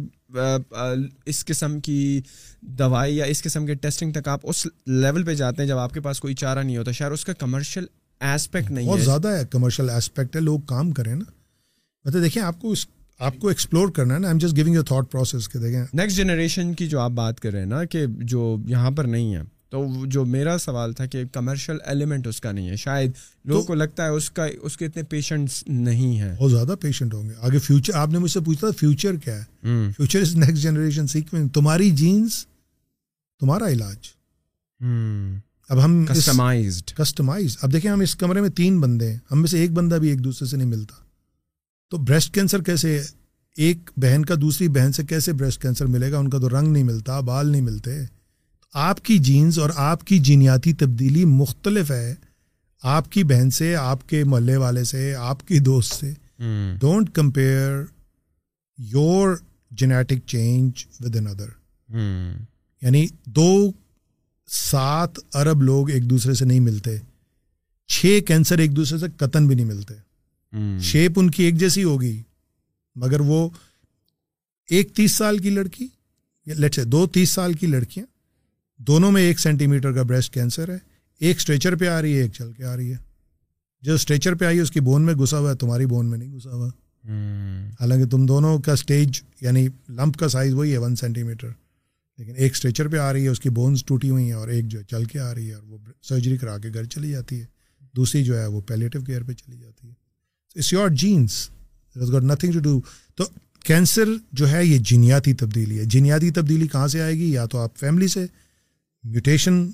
اس 1.26 1.46
قسم 1.46 1.80
کی 1.80 2.22
دوائی 2.62 3.18
یا 3.18 3.26
اس 3.26 3.44
قسم 3.44 3.66
کے 3.66 3.76
ٹیسٹنگ 3.76 4.12
تک 4.12 4.28
آپ 4.28 4.40
اس 4.44 4.68
لیول 4.86 5.24
پہ 5.24 5.34
جاتے 5.34 5.62
ہیں 5.62 5.68
جب 5.68 5.78
آپ 5.78 5.94
کے 5.94 6.02
پاس 6.02 6.20
کوئی 6.20 6.34
چارہ 6.36 6.60
نہیں 6.60 6.78
ہوتا۔ 6.78 6.92
شاید 6.92 7.12
اس 7.12 7.26
کا 7.26 7.34
کمرشل 7.34 7.86
ایسپیکٹ 8.20 8.72
نہیں 8.72 8.88
بہت 8.88 9.02
زیادہ 9.02 9.28
ہے۔ 9.28 9.46
کمرشل 9.52 9.90
ایسپیکٹ 9.90 10.36
ہے۔ 10.36 10.42
لوگ 10.42 10.60
کام 10.60 10.92
کریں 10.92 11.16
نا۔ 11.16 11.32
مطلب 12.06 12.24
دیکھیں 12.24 12.44
آپ 12.44 12.62
کو 12.62 12.72
اس 12.72 12.88
آپ 13.20 13.34
کو 13.40 13.48
ایکسپلور 13.48 13.90
کرنا 13.90 14.14
ہے 14.14 14.20
نا۔ 14.20 14.28
I'm 14.28 14.38
just 14.38 14.56
giving 14.56 14.76
your 14.76 14.84
thought 14.84 15.12
process 15.12 15.50
کے 15.50 15.60
دیکھیں۔ 15.60 15.86
نیکسٹ 15.94 16.18
جنریشن 16.18 16.74
کی 16.74 16.88
جو 16.88 17.00
آپ 17.00 17.12
بات 17.12 17.40
کر 17.40 17.52
رہے 17.52 17.60
ہیں 17.60 17.66
نا 17.66 17.84
کہ 17.86 18.06
جو 18.08 18.58
یہاں 18.68 18.92
پر 18.92 19.04
نہیں 19.06 19.36
ہے۔ 19.36 19.42
تو 19.70 20.06
جو 20.06 20.26
میرا 20.26 20.58
سوال 20.58 20.94
تھا 20.94 21.06
کہ 21.06 21.24
کمرشل 21.32 21.78
ایلیمنٹ 21.86 22.28
اس 22.28 22.42
کا 22.42 22.52
نہیں 22.52 22.70
ہے 22.70 22.76
شاید 22.76 23.12
لوگوں 23.46 23.64
کو 23.64 23.76
لگتا 23.76 24.04
ہے 24.04 24.10
اس 24.10 24.32
کا 24.32 24.46
اس 24.62 24.78
کے 24.78 24.86
اتنے 24.86 25.04
پیشنٹس 25.04 25.64
نہیں 25.68 26.20
ہیں۔ 26.20 26.36
بہت 26.40 26.52
زیادہ 26.52 26.76
پیشنٹ 26.80 27.14
ہوں 27.14 27.30
گے۔ 27.30 27.34
آگے 27.42 27.60
فیوچر 27.60 27.94
آپ 27.94 28.10
نے 28.10 28.18
مجھ 28.18 28.32
سے 28.32 28.40
پوچھا 28.40 28.68
فیوچر 28.78 29.16
کیا 29.16 29.36
ہے۔ 29.36 29.44
Future 29.92 30.22
is 30.22 30.36
next 30.36 30.64
generation 30.64 31.08
sequence 31.08 31.52
تمہاری 31.54 31.92
جینس 31.92 32.46
تمہارا 33.40 33.70
علاج۔ 33.70 33.98
اب 35.70 35.86
ہم 35.86 36.06
کسٹمائزڈ 36.06 36.92
کسٹمائز 36.92 37.58
اب 37.62 37.74
دیکھیں 37.74 37.92
ہم 37.92 38.00
اس 38.00 38.16
کمرے 38.16 38.42
میں 38.42 38.50
تین 38.50 38.80
بندے 38.80 39.12
ہیں۔ 39.12 39.20
ہم 39.32 39.40
میں 39.40 39.48
سے 39.48 39.60
ایک 39.60 39.72
بندہ 39.72 39.96
بھی 39.96 40.10
ایک 40.10 40.24
دوسرے 40.24 40.48
سے 40.48 40.58
نہیں 40.58 40.68
ملتا۔ 40.68 40.96
تو 41.90 41.98
بریسٹ 41.98 42.34
کینسر 42.34 42.62
کیسے 42.62 43.04
ایک 43.58 43.78
بہن 43.98 44.26
کا 44.26 44.36
دوسری 44.42 44.68
بہن 44.68 44.92
سے 44.92 45.04
کیسے 45.04 45.34
بریسٹ 45.34 45.62
کینسر 45.62 45.86
ملے 45.86 46.12
گا؟ 46.12 46.18
ان 46.18 46.30
کا 46.30 46.38
تو 46.38 46.50
رنگ 46.50 46.68
نہیں 46.72 46.84
ملتا 46.84 47.20
بال 47.20 47.48
نہیں 47.48 47.62
ملتے۔ 47.62 48.19
آپ 48.74 49.06
کی 49.06 49.18
جینس 49.18 49.60
اور 49.60 49.70
آپ 49.76 50.04
کی 50.04 50.20
جینیاتی 50.20 50.74
تبدیلی 50.74 51.26
مختلف 51.26 51.92
ہے۔ 51.92 52.16
آپ 52.84 53.12
کی 53.12 53.24
بہن 53.24 53.50
سے 53.50 53.76
آپ 53.76 54.10
کے 54.10 54.24
محلے 54.24 54.56
والے 54.56 54.84
سے 54.84 55.16
آپ 55.16 55.48
کی 55.48 55.60
دوست 55.60 55.94
سے۔ 55.94 56.14
Don't 56.80 57.10
compare 57.14 57.84
your 58.78 59.30
genetic 59.72 60.28
change 60.28 60.86
with 61.00 61.16
another 61.28 61.50
یعنی 62.82 63.08
دو 63.26 63.72
سات 64.48 65.36
ارب 65.36 65.62
لوگ 65.62 65.90
ایک 65.90 66.10
دوسرے 66.10 66.34
سے 66.34 66.46
نہیں 66.46 66.60
ملتے۔ 66.60 66.98
چھ 67.88 68.20
کینسر 68.28 68.58
ایک 68.58 68.76
دوسرے 68.76 68.98
سے 68.98 69.06
قطن 69.18 69.48
بھی 69.48 69.56
نہیں 69.56 69.66
ملتے۔ 69.66 69.94
شیپ 70.80 71.12
ان 71.16 71.32
کی 71.32 71.44
ایک 71.44 71.56
جیسی 71.56 71.84
ہوگی 71.84 72.22
مگر 72.96 73.20
وہ 73.20 73.50
ایک 74.70 74.96
تیس 74.96 75.12
سال 75.12 75.38
کی 75.38 75.50
لڑکی 75.50 75.88
لیٹ 76.46 76.76
سے 76.76 76.84
دو 76.84 77.08
تیس 77.08 77.30
سال 77.30 77.54
کی 77.54 77.68
لڑکیاں 77.68 78.06
دونوں 78.80 79.12
میں 79.12 79.22
ایک 79.22 79.40
سینٹی 79.40 79.68
میٹر 79.68 79.92
کا 79.92 80.04
بریسٹ 80.04 80.34
کینسر 80.34 80.70
ہے 80.70 80.78
ایک 81.20 81.38
اسٹریچر 81.38 81.76
پہ 81.76 81.88
آ 81.88 82.02
رہی 82.02 82.18
ہے 82.18 82.22
ایک 82.22 82.32
چل 82.32 82.52
کے 82.52 82.66
آ 82.66 82.76
رہی 82.76 82.92
ہے۔ 82.92 82.98
جو 83.82 83.94
اسٹریچر 83.94 84.36
پہ 84.36 84.46
آئی 84.46 84.58
ہے 84.58 84.62
اس 84.62 84.72
کی 84.72 84.80
بون 84.80 85.02
میں 85.02 85.14
گھسا 85.14 85.40
ہوا 85.40 85.52
ہے 85.52 85.56
تمہاری 85.56 85.86
بون 85.86 86.06
میں 86.10 86.18
نہیں 86.18 86.34
گھسا 86.34 86.50
ہوا۔ 86.50 86.68
حالانکہ 87.80 88.06
تم 88.06 88.26
دونوں 88.26 88.60
کا 88.60 88.72
اسٹیج 88.72 89.22
یعنی 89.42 89.68
لمپ 89.90 90.18
کا 90.18 90.28
سائز 90.28 90.54
وہی 90.54 90.74
ہے 90.74 90.78
ون 90.78 90.96
سینٹی 90.96 91.24
میٹر 91.24 91.48
لیکن 92.18 92.34
ایک 92.36 92.52
اسٹریچر 92.52 92.88
پہ 92.88 92.98
آ 92.98 93.14
رہی 93.14 93.24
ہے 93.24 93.28
اس 93.28 93.40
کی 93.40 93.50
بونس 93.50 93.86
ٹوٹی 93.86 94.10
ہوئی 94.10 94.24
ہیں 94.24 94.32
اور 94.32 94.48
ایک 94.48 94.66
جو 94.66 94.80
ہے 94.80 94.84
چل 94.84 95.06
کے 95.06 95.20
آ 95.20 95.36
رہی 95.36 95.50
ہے 95.50 95.54
اور 95.54 95.64
وہ 95.64 95.78
سرجری 96.02 96.38
کرا 96.38 96.58
کے 96.58 96.70
گھر 96.74 96.84
چلی 96.84 97.12
جاتی 97.12 97.40
ہے۔ 97.40 97.46
دوسری 97.96 98.24
جو 98.24 98.40
ہے 98.40 98.46
وہ 98.46 98.62
پیلیٹو 98.62 99.02
کیئر 99.02 99.24
پہ 99.24 99.34
چلی 99.34 99.58
جاتی 99.58 99.88
ہے۔ 99.88 99.94
It's 100.56 100.74
your 100.74 100.90
genes 100.90 101.50
got 101.96 102.24
nothing 102.24 102.52
to 102.52 102.60
do 102.60 102.82
تو 103.16 103.24
کینسر 103.64 104.06
جو 104.32 104.50
ہے 104.50 104.66
یہ 104.66 104.78
جینیاتی 104.78 105.34
تبدیلی 105.34 105.80
ہے۔ 105.80 105.84
جینیاتی 105.86 106.32
تبدیلی 106.32 106.68
کہاں 106.68 106.88
سے 106.88 107.02
آئے 107.02 107.14
گی؟ 107.14 107.32
یا 107.32 107.46
تو 107.46 107.58
آپ 107.58 107.78
فیملی 107.78 108.08
سے 108.08 108.26
میوٹیشن 109.04 109.68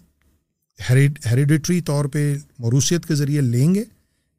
ہیریڈیٹری 0.91 1.81
طور 1.81 2.05
پہ 2.05 2.37
موروثیت 2.59 3.05
کے 3.05 3.15
ذریعے 3.15 3.41
لیں 3.41 3.75
گے، 3.75 3.83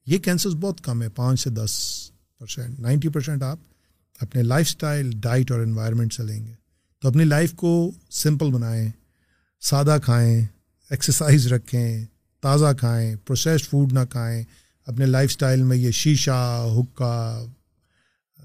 یہ 0.06 0.18
کینسر 0.18 0.50
بہت 0.50 0.80
کم 0.80 1.02
ہے 1.02 1.08
پانچ 1.08 1.40
سے 1.40 1.50
دس 1.50 2.02
پرسینٹ 2.38 2.80
نائنٹی 2.80 3.08
پرسینٹ 3.08 3.42
آپ 3.42 3.58
اپنے 4.20 4.42
لائف 4.42 4.66
اسٹائل 4.66 5.10
ڈائٹ 5.14 5.50
اور 5.50 5.60
انوائرمنٹ 5.60 6.12
سے 6.12 6.22
لیں 6.22 6.46
گے۔ 6.46 6.52
تو 7.02 7.08
اپنی 7.08 7.24
لائف 7.24 7.52
کو 7.52 7.90
سمپل 8.10 8.50
بنائیں، 8.50 8.90
سادہ 9.60 9.98
کھائیں، 10.04 10.42
ایکسرسائز 10.90 11.46
رکھیں، 11.46 12.04
تازہ 12.40 12.72
کھائیں، 12.78 13.16
پروسیسڈ 13.16 13.64
فوڈ 13.64 13.92
نہ 13.92 14.00
کھائیں، 14.10 14.42
اپنے 14.86 15.06
لائف 15.06 15.30
اسٹائل 15.30 15.62
میں 15.62 15.76
یہ 15.76 15.90
شیشہ 15.90 16.66
حکا 16.78 17.44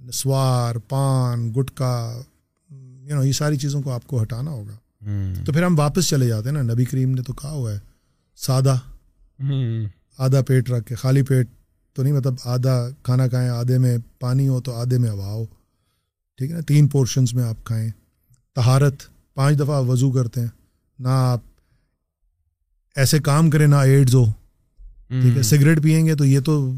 نسوار، 0.01 0.75
پان، 0.75 1.53
گٹکا 1.53 2.21
یو 2.69 3.15
نو 3.15 3.23
یہ 3.23 3.31
ساری 3.31 3.57
چیزوں 3.57 3.81
کو 3.81 3.91
آپ 3.91 4.07
کو 4.07 4.21
ہٹانا 4.21 4.51
ہوگا۔ 4.51 4.75
تو 5.45 5.53
پھر 5.53 5.63
ہم 5.63 5.79
واپس 5.79 6.07
چلے 6.07 6.27
جاتے 6.27 6.49
ہیں 6.49 6.63
نا۔ 6.63 6.73
نبی 6.73 6.85
کریم 6.85 7.11
نے 7.11 7.21
تو 7.21 7.33
کہا 7.33 7.51
ہوا 7.51 7.73
ہے 7.73 7.79
سادہ 8.35 8.75
آدھا 10.17 10.41
پیٹ 10.41 10.69
رکھ 10.69 10.85
کے 10.85 10.95
خالی 10.95 11.21
پیٹ 11.21 11.47
تو 11.93 12.03
نہیں 12.03 12.13
مطلب 12.13 12.33
آدھا 12.45 12.87
کھانا 13.03 13.27
کھائیں 13.27 13.49
آدھے 13.49 13.77
میں 13.77 13.97
پانی 14.19 14.47
ہو 14.47 14.61
تو 14.61 14.73
آدھے 14.73 14.97
میں 14.97 15.09
ہوا 15.09 15.25
ہو۔ 15.25 15.45
ٹھیک 16.37 16.49
ہے 16.49 16.55
نا؟ 16.55 16.61
تین 16.61 16.87
پورشنس 16.87 17.33
میں 17.33 17.43
آپ 17.43 17.63
کھائیں۔ 17.63 17.89
تہارت 18.55 18.95
پانچ 19.33 19.59
دفعہ 19.59 19.83
وضو 19.87 20.11
کرتے 20.11 20.41
ہیں۔ 20.41 20.47
نہ 20.99 21.07
آپ 21.07 21.39
ایسے 22.95 23.19
کام 23.19 23.49
کریں 23.49 23.67
نہ 23.67 23.75
ایڈز 23.75 24.15
ہو۔ 24.15 24.25
ٹھیک 25.07 25.37
ہے؟ 25.37 25.41
سگریٹ 25.41 25.83
پئیں 25.83 26.05
گے 26.05 26.15
تو 26.15 26.25
یہ 26.25 26.39
تو 26.39 26.73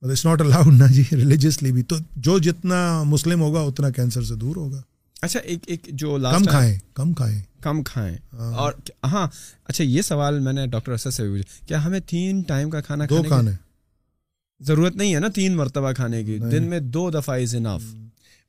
اٹس 0.00 0.26
ناٹ 0.26 0.40
الاؤڈ 0.40 0.74
نا 0.74 0.86
جی 0.86 1.02
ریلیجیسلی 1.12 1.72
بھی۔ 1.72 1.82
تو 1.82 1.96
جو 2.16 2.38
جتنا 2.38 3.02
مسلم 3.02 3.40
ہوگا 3.40 3.60
اتنا 3.60 3.90
کینسر 3.90 4.22
سے 4.22 4.34
دور 4.34 4.56
ہوگا۔ 4.56 4.82
اچھا 5.24 5.40
ایک 5.40 5.58
ایک 5.66 5.88
جو 5.92 6.18
کم 6.32 6.44
کھائیں 6.44 6.78
کم 6.94 7.12
کھائیں۔ 7.12 7.42
کم 7.60 7.82
کھائیں۔ 7.82 8.16
اور 8.32 8.72
ہاں 9.04 9.26
اچھا 9.64 9.84
یہ 9.84 10.02
سوال 10.02 10.40
میں 10.40 10.52
نے 10.52 10.66
ڈاکٹر 10.66 10.92
اسد 10.92 11.10
سے 11.10 11.22
پوچھا 11.22 11.66
کیا 11.66 11.84
ہمیں 11.84 12.00
تین 12.00 12.42
ٹائم 12.42 12.70
کا 12.70 12.80
کھانا 12.80 13.04
دو 13.10 13.22
کھانے 13.22 13.50
ضرورت 14.60 14.96
نہیں 14.96 15.14
ہے 15.14 15.20
نا 15.20 15.28
تین 15.28 15.56
مرتبہ 15.56 15.92
کھانے 15.92 16.24
کی؟ 16.24 16.38
دن 16.38 16.64
میں 16.64 16.80
دو 16.80 17.10
دفعہ 17.10 17.40
از 17.40 17.54
انف 17.54 17.94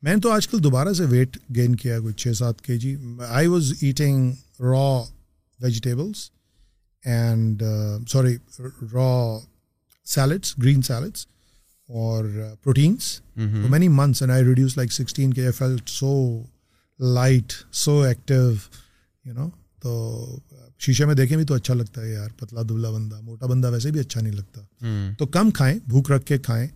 میں 0.02 0.14
نے 0.16 0.22
تو 0.22 0.32
آج 0.32 0.48
کل 0.48 0.64
دوبارہ 0.64 0.94
سے 0.94 1.06
ویٹ 1.06 1.38
گین 1.56 1.76
کیا 1.76 2.00
کوئی 2.00 2.14
چھ 2.14 2.38
سات 2.38 2.62
K 2.62 2.78
G 2.78 2.96
I 3.30 3.48
was 3.48 3.74
eating 3.82 4.32
raw 4.60 5.02
vegetables 5.60 6.30
and 7.06 7.64
sorry 8.10 8.38
raw 8.94 9.40
salads 10.06 10.58
green 10.58 10.82
salads 10.82 11.28
اور 11.90 12.26
proteins 12.64 13.22
many 13.70 13.88
months 13.88 14.22
and 14.22 14.34
I 14.34 14.44
reduce 14.44 14.78
like 14.78 14.92
sixteen 14.92 15.34
K 15.34 15.52
felt 15.52 15.90
so 15.90 16.12
light 17.00 17.54
so 17.72 18.02
active 18.02 18.52
you 19.26 19.34
know 19.34 19.50
تو 19.82 20.40
شیشے 20.80 21.06
میں 21.06 21.16
دیکھیں 21.16 21.38
بھی 21.38 21.46
تو 21.46 21.54
اچھا 21.54 21.74
لگتا 21.74 22.02
ہے 22.02 22.12
یار 22.14 22.30
پتلا 22.38 22.62
دبلا 22.62 22.90
بندہ 22.90 23.22
موٹا 23.22 23.46
بندہ 23.46 23.72
ویسے 23.72 23.92
بھی 23.92 24.00
اچھا 24.00 24.22
نہیں 24.22 24.34
لگتا۔ 24.34 24.62
تو 25.18 25.26
کم 25.26 25.52
کھائیں 25.52 25.80
بھوک 25.88 26.12
رکھ 26.12 26.26
کے 26.26 26.38
کھائیں۔ 26.38 26.68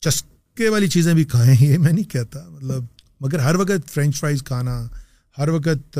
چسکے 0.00 0.68
والی 0.68 0.88
چیزیں 0.88 1.14
بھی 1.14 1.24
کھائیں 1.24 1.54
یہ 1.60 1.78
میں 1.78 1.92
نہیں 1.92 2.10
کہتا۔ 2.10 2.48
مطلب 2.48 2.84
مگر 3.20 3.38
ہر 3.38 3.54
وقت 3.54 3.90
فرینچ 3.90 4.16
فرائز 4.16 4.42
کھانا 4.42 4.88
ہر 5.38 5.48
وقت 5.48 5.98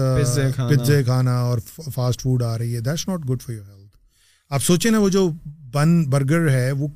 پزے 0.69 1.05
کھانا۔ 1.05 1.39
اور 1.39 1.59
فاسٹ 1.95 2.23
فوڈ 2.23 2.43
آ 2.43 2.59
رہی 2.59 2.75
ہے 2.75 2.81
that's 2.81 3.09
not 3.09 3.31
good 3.31 3.43
for 3.43 3.55
your 3.55 3.65
health 3.65 3.97
آپ 4.51 4.63
سوچیں 4.63 4.91
نا 4.91 4.99
وہ 4.99 5.09
جو 5.09 5.31
بن 5.73 6.05
برگر 6.05 6.49
ہے 6.51 6.73
وہ 6.73 6.89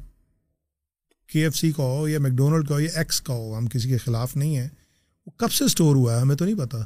کے 1.32 1.44
ایف 1.44 1.57
سی 1.57 1.72
کا 1.72 1.82
ہو 1.82 2.09
یا 2.09 2.18
میکڈونلڈ 2.18 2.68
کا 2.68 2.74
ہو 2.74 2.80
یا 2.80 2.90
ایکس 2.94 3.20
کا 3.20 3.34
ہو 3.34 3.59
ہم 3.59 3.66
کسی 3.66 3.88
کے 3.88 3.98
خلاف 3.98 4.36
نہیں 4.36 4.57
ہیں۔ 4.57 4.68
وہ 5.27 5.31
کب 5.37 5.53
سے 5.53 5.64
اسٹور 5.64 5.97
ہوا 5.97 6.16
ہے 6.16 6.20
ہمیں 6.20 6.37
تو 6.37 6.45
نہیں 6.45 6.55
پتا۔ 6.55 6.79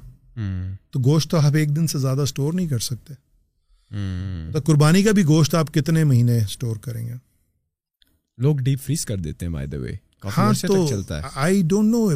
تو 0.91 1.01
گوشت 1.05 1.31
تو 1.31 1.37
آپ 1.37 1.55
ایک 1.55 1.77
دن 1.77 1.87
سے 1.87 1.99
زیادہ 1.99 2.21
اسٹور 2.21 2.53
نہیں 2.53 2.69
کر 2.69 2.79
سکتے۔ 2.79 3.15
تو 4.53 4.59
قربانی 4.65 5.03
کا 5.03 5.13
بھی 5.13 5.25
گوشت 5.25 5.55
آپ 5.55 5.75
کتنے 5.75 6.05
مہینے 6.05 6.39
اسٹور 6.39 6.77
کریں 6.77 7.07
گے؟ 7.09 7.13
لوگ 8.39 8.57
ڈیپ 8.57 8.81
فریز 8.83 9.07
کر 9.07 9.17
دیتے 9.17 9.47
ہیں 9.47 9.53
بائی 9.53 9.67
دا 9.67 9.79
وے 9.79 9.93
ہاں 10.37 10.53
تو 10.67 10.89
I 11.35 11.63
don't 11.63 11.91
know 11.91 12.09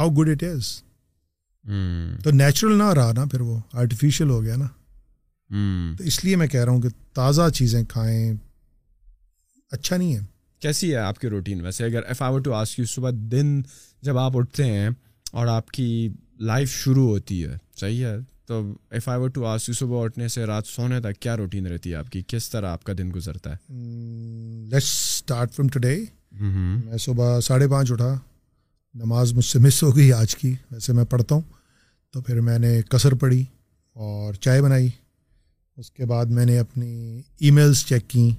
how 0.00 0.08
good 0.08 0.28
it 0.28 0.42
is 0.42 0.82
تو 2.24 2.30
نیچرل 2.30 2.78
نہ 2.78 2.92
رہا 2.94 3.12
نا 3.12 3.24
پھر 3.24 3.40
وہ 3.40 3.58
آرٹیفیشیل 3.72 4.30
ہو 4.30 4.42
گیا 4.42 4.56
نا۔ 4.56 4.66
تو 5.96 6.04
اس 6.04 6.24
لیے 6.24 6.36
میں 6.36 6.46
کہہ 6.46 6.64
رہا 6.64 6.72
ہوں 6.72 6.80
کہ 6.80 6.88
تازہ 7.12 7.42
چیزیں 7.54 7.84
کھائیں۔ 7.84 8.32
اچھا 9.70 9.96
نہیں 9.96 10.16
ہے۔ 10.16 10.20
کیسی 10.60 10.90
ہے 10.90 10.96
آپ 10.96 11.18
کی 11.18 11.28
روٹین؟ 11.28 11.60
ویسے 11.60 11.84
اگر 11.84 12.02
if 12.02 12.22
our 12.22 12.40
to 12.40 12.52
ask 12.52 12.78
you 12.78 12.84
صبح 12.84 13.10
دن 13.12 13.62
جب 14.02 14.18
آپ 14.18 14.36
اٹھتے 14.36 14.64
ہیں 14.64 14.90
اور 15.36 15.46
آپ 15.46 15.70
کی 15.70 16.08
لائف 16.40 16.70
شروع 16.70 17.08
ہوتی 17.08 17.44
ہے۔ 17.44 17.56
صحیح 17.80 18.06
ہے؟ 18.06 18.16
تو 18.46 18.72
if 18.90 19.08
I 19.08 19.28
to 19.28 19.46
ask 19.46 19.68
you 19.68 19.74
صبح 19.74 20.04
اٹھنے 20.04 20.28
سے 20.28 20.44
رات 20.44 20.66
سونے 20.66 21.00
تک 21.00 21.20
کیا 21.20 21.36
روٹین 21.36 21.66
رہتی 21.66 21.90
ہے 21.90 21.94
آپ 21.94 22.10
کی؟ 22.10 22.22
کس 22.26 22.50
طرح 22.50 22.66
آپ 22.66 22.84
کا 22.84 22.92
دن 22.98 23.10
گزرتا 23.14 23.50
ہے؟ 23.50 23.74
لیٹس 24.70 25.14
اسٹارٹ 25.14 25.52
فرام 25.52 25.68
ٹوڈے 25.68 26.04
میں 26.84 26.98
صبح 26.98 27.40
ساڑھے 27.40 27.68
پانچ 27.68 27.92
اٹھا۔ 27.92 28.18
نماز 28.94 29.32
مجھ 29.32 29.44
سے 29.44 29.58
مس 29.58 29.82
ہو 29.82 29.96
گئی 29.96 30.12
آج 30.12 30.36
کی 30.36 30.54
ویسے 30.70 30.92
میں 30.92 31.04
پڑھتا 31.04 31.34
ہوں۔ 31.34 31.42
تو 32.10 32.20
پھر 32.20 32.40
میں 32.40 32.58
نے 32.58 32.82
کثر 32.82 33.14
پڑھی 33.14 33.44
اور 33.92 34.34
چائے 34.34 34.62
بنائی۔ 34.62 34.88
اس 35.76 35.90
کے 35.90 36.06
بعد 36.06 36.26
میں 36.26 36.46
نے 36.46 36.58
اپنی 36.58 37.22
ای 37.40 37.50
میلس 37.50 37.86
چیک 37.86 38.08
کیں 38.08 38.30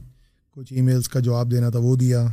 کچھ 0.52 0.74
ای 0.74 0.82
میلس 0.82 1.10
کا 1.10 1.20
جواب 1.20 1.52
دینا 1.52 1.70
تھا 1.70 1.80
وہ 1.80 1.96
دیا۔ 1.96 2.28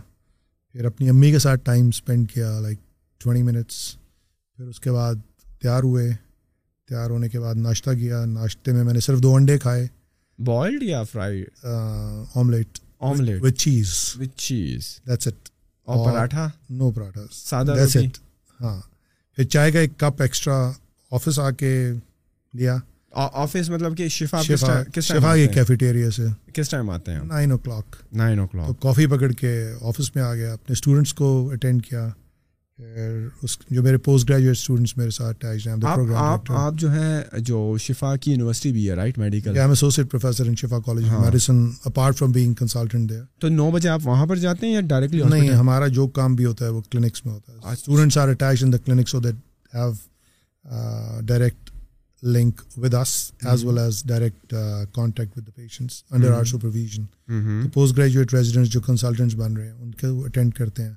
پھر 0.72 0.84
اپنی 0.84 1.08
امی 1.08 1.30
کے 1.30 1.38
ساتھ 1.38 1.60
ٹائم 1.64 1.88
اسپینڈ 1.88 2.32
کیا 2.32 2.60
لائک 2.60 2.78
ٹوینٹی 3.18 3.42
منٹس 3.42 3.96
پھر 4.56 4.64
اس 4.64 4.80
کے 4.80 4.92
بعد 4.92 5.14
تیار 5.62 5.82
ہوئے۔ 5.82 6.10
تیار 6.88 7.10
ہونے 7.10 7.28
کے 7.28 7.40
بعد 7.40 7.54
ناشتہ 7.54 7.90
کیا۔ 7.90 8.24
ناشتے 8.24 8.72
میں 8.72 8.84
میں 8.84 8.94
نے 8.94 9.00
صرف 9.00 9.18
دو 9.18 9.34
انڈے 9.34 9.58
کھائے۔ 9.58 9.86
بوائلڈ 10.38 10.82
یا 10.82 11.02
fried? 11.02 11.66
Omelette. 12.34 12.78
Omelette. 13.00 13.42
With 13.42 13.54
cheese. 13.54 13.94
With 14.20 14.38
cheese. 14.38 15.00
That's 15.06 15.26
it 15.26 15.48
اور 15.84 16.12
پراٹھا؟ 16.12 16.50
نو 16.70 16.90
پراٹھا۔ 16.90 17.20
سادہ 17.32 17.74
دیٹس 17.78 17.96
اٹ 17.96 18.18
ہاں۔ 18.60 18.80
پھر 19.36 19.44
چائے 19.44 19.72
کا 19.72 19.78
ایک 19.78 19.90
کپ 19.96 20.22
ایکسٹرا 20.22 20.70
آفس 21.10 21.38
آ 21.38 21.50
کے 21.50 21.92
لیا۔ 22.54 22.76
آفس 23.12 23.70
مطلب 23.70 23.96
کہ 23.96 24.08
شفا 24.08 24.42
شفا۔ 24.42 24.82
کے 25.36 25.46
کیفیٹیریا 25.46 26.10
سے۔ 26.10 26.22
کس 26.52 26.68
ٹائم 26.68 26.90
آتے 26.90 27.12
ہیں؟ 27.12 27.20
Nine 27.24 27.52
o'clock 27.58 27.96
nine 28.12 28.38
o'clock 28.46 28.82
coffee 28.82 29.06
پکڑ 29.06 29.32
کے 29.32 29.72
آفس 29.80 30.16
میں 30.16 30.22
آ 30.24 30.34
گیا۔ 30.34 30.52
اپنے 30.52 30.72
اسٹوڈنٹس 30.72 31.14
کو 31.14 31.50
اٹینڈ 31.50 31.86
کیا۔ 31.86 32.08
جو 32.78 33.82
میرے 33.82 33.98
پوسٹ 33.98 34.28
گریجویٹ 34.28 34.56
اسٹوڈنٹس 34.56 34.96
میرے 34.96 35.10
ساتھ 35.10 35.44
آپ 36.48 36.74
جو 36.74 36.92
ہے 36.92 37.40
جو 37.40 37.76
شفا 37.80 38.16
کی 38.16 38.30
یونیورسٹی 38.30 38.72
بھی 38.72 38.88
ہے 38.90 38.94
right 38.94 39.18
medical 39.18 39.58
associate 39.58 40.10
professor 40.10 40.46
in 40.46 40.56
Shifa 40.56 40.78
College 40.78 41.04
Medicine 41.10 41.64
apart 41.84 42.18
from 42.18 42.32
being 42.32 42.54
consultant 42.54 43.10
there 43.10 43.22
تو 43.40 43.48
نو 43.48 43.70
بجے 43.70 43.88
آپ 43.88 44.00
وہاں 44.04 44.26
پر 44.26 44.36
جاتے 44.36 44.66
ہیں 44.66 44.72
یا 44.74 44.80
ڈائریکٹلی 44.80 45.22
نہیں 45.30 45.50
ہمارا 45.50 45.86
جو 45.88 46.06
کام 46.18 46.34
بھی 46.34 46.44
ہوتا 46.44 46.64
ہے 46.64 46.70
وہ 46.70 46.80
کلینکس 46.90 47.24
میں 47.26 47.34
ہوتا 47.34 47.52
ہے۔ 47.52 47.72
Students 47.72 48.18
are 48.18 48.28
attach 48.28 48.64
in 48.64 48.72
the 48.72 48.78
clinic 48.84 49.08
so 49.08 49.20
that 49.20 49.34
have 49.74 49.92
direct 51.26 51.70
link 52.22 52.60
with 52.76 52.94
us 52.94 53.14
as 53.44 53.64
well 53.64 53.78
as 53.78 54.02
direct 54.06 54.54
contact 54.94 55.38
with 55.38 55.46
the 55.46 55.52
patients 55.56 56.02
under 56.10 56.32
our 56.32 56.44
supervision 56.44 57.04
postgraduate 57.96 58.34
residents 58.34 58.70
جو 58.70 58.80
کنسلٹنٹس 58.80 59.34
بن 59.34 59.56
رہے 59.56 59.66
ہیں 59.66 59.72
ان 59.72 59.90
کے 59.90 60.06
اٹینڈ 60.24 60.54
کرتے 60.54 60.82
ہیں۔ 60.82 60.92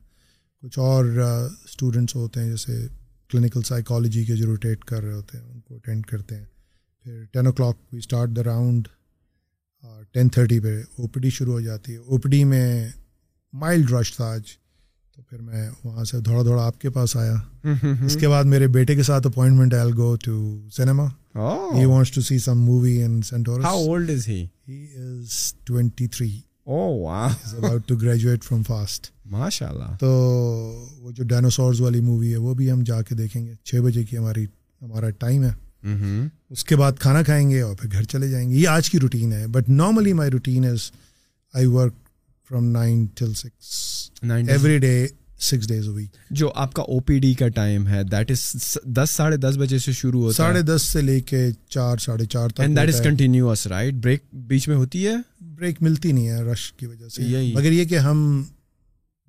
کچھ 0.63 0.79
اور 0.79 1.05
اسٹوڈنٹس 1.65 2.15
ہوتے 2.15 2.39
ہیں 2.39 2.49
جیسے 2.49 2.87
کلینکل 3.29 3.61
سائیکالوجی 3.61 4.23
کے 4.25 4.35
جو 4.35 4.45
روٹیٹ 4.45 4.83
کر 4.85 5.03
رہے 5.03 5.13
ہوتے 5.13 5.37
ہیں 5.37 5.45
ان 5.45 5.59
کو 5.59 5.75
اٹینڈ 5.75 6.05
کرتے 6.05 6.35
ہیں۔ 6.35 6.45
پھر 7.03 7.23
ten 7.31 7.45
o'clock 7.51 7.77
we 7.93 7.99
start 7.99 8.35
the 8.35 8.43
round 8.43 8.87
ten 10.13 10.29
thirty 10.29 10.59
پہ 10.59 10.81
او 10.97 11.07
پی 11.07 11.19
ڈی 11.19 11.29
شروع 11.29 11.53
ہو 11.53 11.59
جاتی 11.61 11.91
ہے۔ 11.91 11.97
او 11.97 12.17
پی 12.17 12.29
ڈی 12.29 12.43
میں 12.43 12.89
مائلڈ 13.53 13.91
رش 13.91 14.15
تھا 14.15 14.25
آج 14.25 14.41
تو 15.15 15.21
پھر 15.21 15.41
میں 15.41 15.69
وہاں 15.83 16.03
سے 16.03 16.21
تھوڑا 16.21 16.43
تھوڑا 16.43 16.65
آپ 16.65 16.81
کے 16.81 16.89
پاس 16.89 17.15
آیا۔ 17.17 17.35
اس 18.05 18.17
کے 18.19 18.27
بعد 18.27 18.43
میرے 18.43 18.67
بیٹے 18.67 18.95
کے 18.95 19.03
ساتھ 19.03 19.27
appointment 19.27 19.73
I 19.73 19.91
go 19.97 20.15
to 20.15 20.67
cinema 20.73 21.05
he 21.75 21.85
wants 21.85 22.11
to 22.11 22.21
see 22.21 22.39
some 22.39 22.61
movie 22.61 23.03
in 23.03 23.21
Centaurus 23.21 23.65
how 23.65 23.77
old 23.77 24.09
is 24.09 24.27
he 24.27 24.45
he 24.67 24.85
is 24.95 25.53
23 25.71 25.71
oh 25.71 26.21
wow 26.21 26.27
is 26.27 26.46
about 26.67 27.87
to 27.87 27.95
graduate 27.95 28.43
from 28.43 28.63
FAST 28.63 29.11
ماشاء 29.25 29.67
اللہ 29.69 29.95
تو 29.99 30.09
وہ 31.01 31.11
جو 31.11 31.23
ڈائناسورز 31.23 31.81
والی 31.81 31.99
مووی 32.01 32.31
ہے 32.31 32.37
وہ 32.37 32.53
بھی 32.53 32.71
ہم 32.71 32.83
جا 32.83 33.01
کے 33.01 33.15
دیکھیں 33.15 33.45
گے. 33.45 33.53
چھ 33.63 33.81
بجے 33.83 34.03
کی 34.03 34.17
ہماری 34.17 34.45
ہمارا 34.81 35.09
ٹائم 35.19 35.43
ہے. 35.43 35.51
اس 36.49 36.63
کے 36.65 36.75
بعد 36.75 36.99
کھانا 36.99 37.21
کھائیں 37.23 37.49
گے 37.49 37.61
اور 37.61 37.75
پھر 37.75 37.91
گھر 37.91 38.03
چلے 38.03 38.29
جائیں 38.29 38.49
گے. 38.49 38.55
یہ 38.55 38.67
آج 38.67 38.89
کی 38.89 38.99
روٹین 38.99 39.33
ہے 39.33 39.45
but 39.47 39.69
normally 39.69 40.13
my 40.13 40.31
routine 40.31 40.65
is 40.65 40.91
I 41.53 41.65
work 41.67 41.93
from 42.49 42.65
nine 42.71 43.05
till 43.15 43.33
six 43.33 44.09
every 44.23 44.77
day 44.79 45.07
six 45.41 45.67
days 45.67 45.87
week 45.87 46.15
جو 46.31 46.51
آپ 46.55 46.73
کا 46.73 46.83
او 46.83 46.99
پی 46.99 47.17
ڈی 47.19 47.33
کا 47.33 47.47
ٹائم 47.55 47.87
ہے 47.87 48.03
دیٹ 48.03 48.31
از 48.31 48.77
دس 48.95 49.11
ساڑھے 49.11 49.37
دس 49.37 49.57
بجے 49.57 49.79
سے 49.79 49.91
شروع 49.91 50.21
ہوتا 50.21 50.35
ساڑھے 50.37 50.61
دس 50.61 50.81
سے 50.83 51.01
لے 51.01 51.19
کے 51.21 51.49
چار 51.69 51.97
ساڑھے 51.97 52.25
چار 52.25 52.49
تک 52.49 52.75
that 52.77 52.93
is 52.93 53.01
continuous 53.03 53.67
right 53.67 53.93
break 53.93 54.23
بیچ 54.47 54.67
میں 54.67 54.75
ہوتی 54.77 55.05
ہے؟ 55.07 55.15
بریک 55.57 55.81
ملتی 55.81 56.11
نہیں 56.11 56.27
ہے 56.27 56.41
رش 56.43 56.71
کی 56.73 56.85
وجہ 56.85 57.07
سے. 57.09 57.21
مگر 57.53 57.71
یہ 57.71 57.85
کہ 57.85 57.97
ہم 57.99 58.43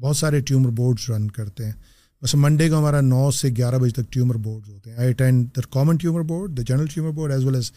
بہت 0.01 0.17
سارے 0.17 0.41
ٹیومر 0.41 0.71
بورڈس 0.71 1.09
رن 1.11 1.31
کرتے 1.31 1.65
ہیں. 1.65 1.73
بس 2.23 2.35
منڈے 2.35 2.69
کو 2.69 2.79
ہمارا 2.79 3.01
نو 3.01 3.31
سے 3.31 3.49
گیارہ 3.57 3.79
بجے 3.79 3.91
تک 3.93 4.13
ٹیومر 4.13 4.37
بورڈ 4.37 4.69
ہوتے 4.69 4.91
ہیں. 4.91 4.97
I 4.99 5.09
attend 5.11 5.49
the 5.57 5.61
common 5.71 5.97
tumour 5.97 6.23
board 6.31 6.57
the 6.57 6.63
general 6.63 6.87
tumour 6.95 7.11
board 7.11 7.33
as 7.33 7.45
well 7.45 7.55
as 7.55 7.71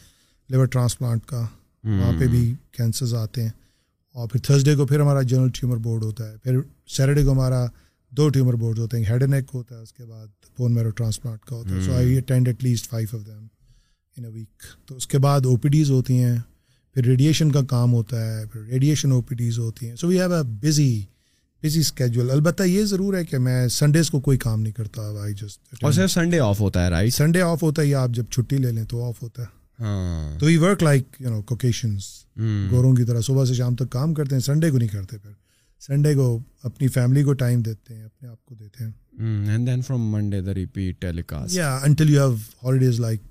liver 0.50 0.66
transplant 0.68 1.26
کا. 1.26 1.46
وہاں 1.84 2.12
پہ 2.20 2.28
بھی 2.28 2.54
کینسرز 2.78 3.14
آتے 3.16 3.44
ہیں. 3.44 3.50
اور 4.16 4.28
پھر 4.30 4.40
تھرسڈے 4.40 4.76
کو 4.76 4.86
پھر 4.86 5.00
ہمارا 5.00 5.22
جنرل 5.22 5.50
ٹیومر 5.60 5.78
بورڈ 5.78 6.04
ہوتا 6.04 6.32
ہے. 6.32 6.38
پھر 6.38 6.60
سیٹرڈے 6.88 7.24
کو 7.24 7.32
ہمارا 7.32 7.66
دو 8.12 8.30
ٹیومر 8.30 8.54
بورڈ 8.54 8.80
ہوتے 8.80 8.98
ہیں. 8.98 9.06
ہیڈ 9.06 9.24
نیک 9.24 9.50
ہوتا 9.54 9.76
ہے 9.76 9.82
اس 9.82 9.94
کے 9.94 10.06
بعد 10.06 10.28
بون 10.58 10.74
میرو 10.74 10.90
ٹرانسپلانٹ 10.90 11.46
کا 11.46 11.56
ہوتا 11.56 11.76
ہے. 11.76 11.82
So 11.82 11.94
I 11.94 12.18
attend 12.18 12.48
at 12.48 12.64
least 12.64 12.90
five 12.90 13.08
of 13.14 13.26
them 13.28 13.46
in 14.18 14.26
a 14.26 14.32
week 14.32 14.64
تو 14.88 14.96
اس 14.96 15.08
کے 15.08 15.18
بعد 15.20 15.46
او 15.46 15.56
پی 15.56 15.70
ڈیز 15.70 15.92
ہوتی 15.92 16.24
ہیں. 16.24 16.38
پھر 16.94 17.04
ریڈیشن 17.04 17.52
کا 17.52 17.62
کام 17.62 17.94
ہوتا 17.94 18.26
ہے 18.26 18.46
پھر 18.46 18.62
ریڈیشن 18.62 19.12
او 19.12 19.22
پی 19.22 19.36
ڈیز 19.36 19.60
ہوتی 19.60 19.90
ہیں۔ 19.90 19.96
So 19.96 20.08
we 20.08 20.20
have 20.20 20.34
a 20.34 20.44
busy 20.44 21.04
busy 21.64 21.80
schedule 21.80 22.32
البتہ 22.32 22.64
یہ 22.64 22.84
ضرور 22.84 23.14
ہے 23.14 23.26
کہ 23.26 23.38
میں 23.38 23.68
سنڈیز 23.68 24.10
کو 24.10 24.20
کوئی 24.20 24.38
کام 24.38 24.62
نہیں 24.62 24.74
کرتا۔ 24.74 25.02
آئی 25.22 25.34
جسٹ 25.34 25.84
اور 25.84 25.92
صرف 25.92 26.12
سنڈے 26.12 26.40
آف 26.40 26.60
ہوتا 26.60 26.86
ہے 26.86 26.90
رائٹ 26.90 27.14
سنڈے 27.14 27.42
آف 27.42 27.64
ہوتا 27.64 27.82
ہے 27.82 27.88
یا 27.88 28.02
آپ 28.02 28.10
جب 28.10 28.24
چھٹی 28.32 28.58
لے 28.58 28.72
لیں 28.72 28.84
تو 28.84 29.04
آف 29.04 29.24
ہوتا 29.24 29.42
ہے۔ 29.42 29.48
ہاں۔ 29.80 30.40
تو 30.40 30.46
we 30.46 30.58
work 30.58 30.84
like 30.84 31.04
you 31.20 31.30
know 31.30 31.42
Caucasians 31.42 32.26
گوروں 32.72 32.94
کی 32.94 33.04
طرح 33.04 33.22
صبح 33.22 33.46
سے 33.46 33.54
شام 33.54 33.76
تک 33.76 33.90
کام 33.90 34.14
کرتے 34.14 34.36
ہیں 34.36 34.42
سنڈے 34.42 34.72
کو 34.72 34.78
نہیں 34.78 34.90
کرتے 34.90 35.18
پھر۔ 35.18 35.32
سنڈے 35.80 36.16
کو 36.16 36.40
اپنی 36.64 36.88
فیملی 36.88 37.24
کو 37.24 37.34
ٹائم 37.34 37.62
دیتے 37.62 37.96
ہیں 37.96 38.04
اپنے 38.04 38.30
آپ 38.30 38.46
کو 38.46 38.56
دیتے 38.56 38.84
ہیں۔ 38.84 38.92
And 39.50 39.68
then 39.68 39.82
from 39.82 40.12
Monday 40.12 40.42
the 40.42 40.54
repeat 40.54 41.02
telecast 41.22 41.56
یا 41.56 41.80
until 41.84 42.10
you 42.10 42.22
have 42.22 42.36
holidays 42.64 43.00
like 43.00 43.22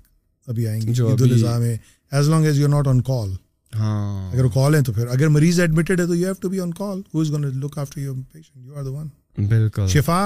ابھی 0.47 0.67
آئیں 0.67 0.81
جو 0.81 1.09
عید 1.09 1.21
الاضحیٰ 1.21 1.59
میں 1.59 1.77
as 2.11 2.29
long 2.29 2.45
as 2.45 2.59
you 2.59 2.67
not 2.67 2.87
on 2.87 3.01
call 3.01 3.29
ہاں۔ 3.73 4.31
اگر 4.33 4.47
کال 4.53 4.75
ہے 4.75 4.81
تو 4.81 4.93
پھر 4.93 5.07
اگر 5.07 5.27
مریض 5.27 5.59
ایڈمیٹڈ 5.59 5.99
ہے 5.99 6.05
تو 6.05 6.15
you 6.15 6.25
have 6.25 6.33
to 6.41 6.49
be 6.49 6.59
on 6.59 6.73
call 6.73 7.01
who 7.13 7.21
is 7.21 7.31
gone 7.31 7.41
look 7.59 7.77
after 7.77 8.01
your 8.01 8.15
patient 8.31 8.65
you 8.65 8.75
are 8.77 8.83
the 8.83 8.89
one 8.89 9.07
بالکل۔ 9.47 9.87
شفا 9.87 10.21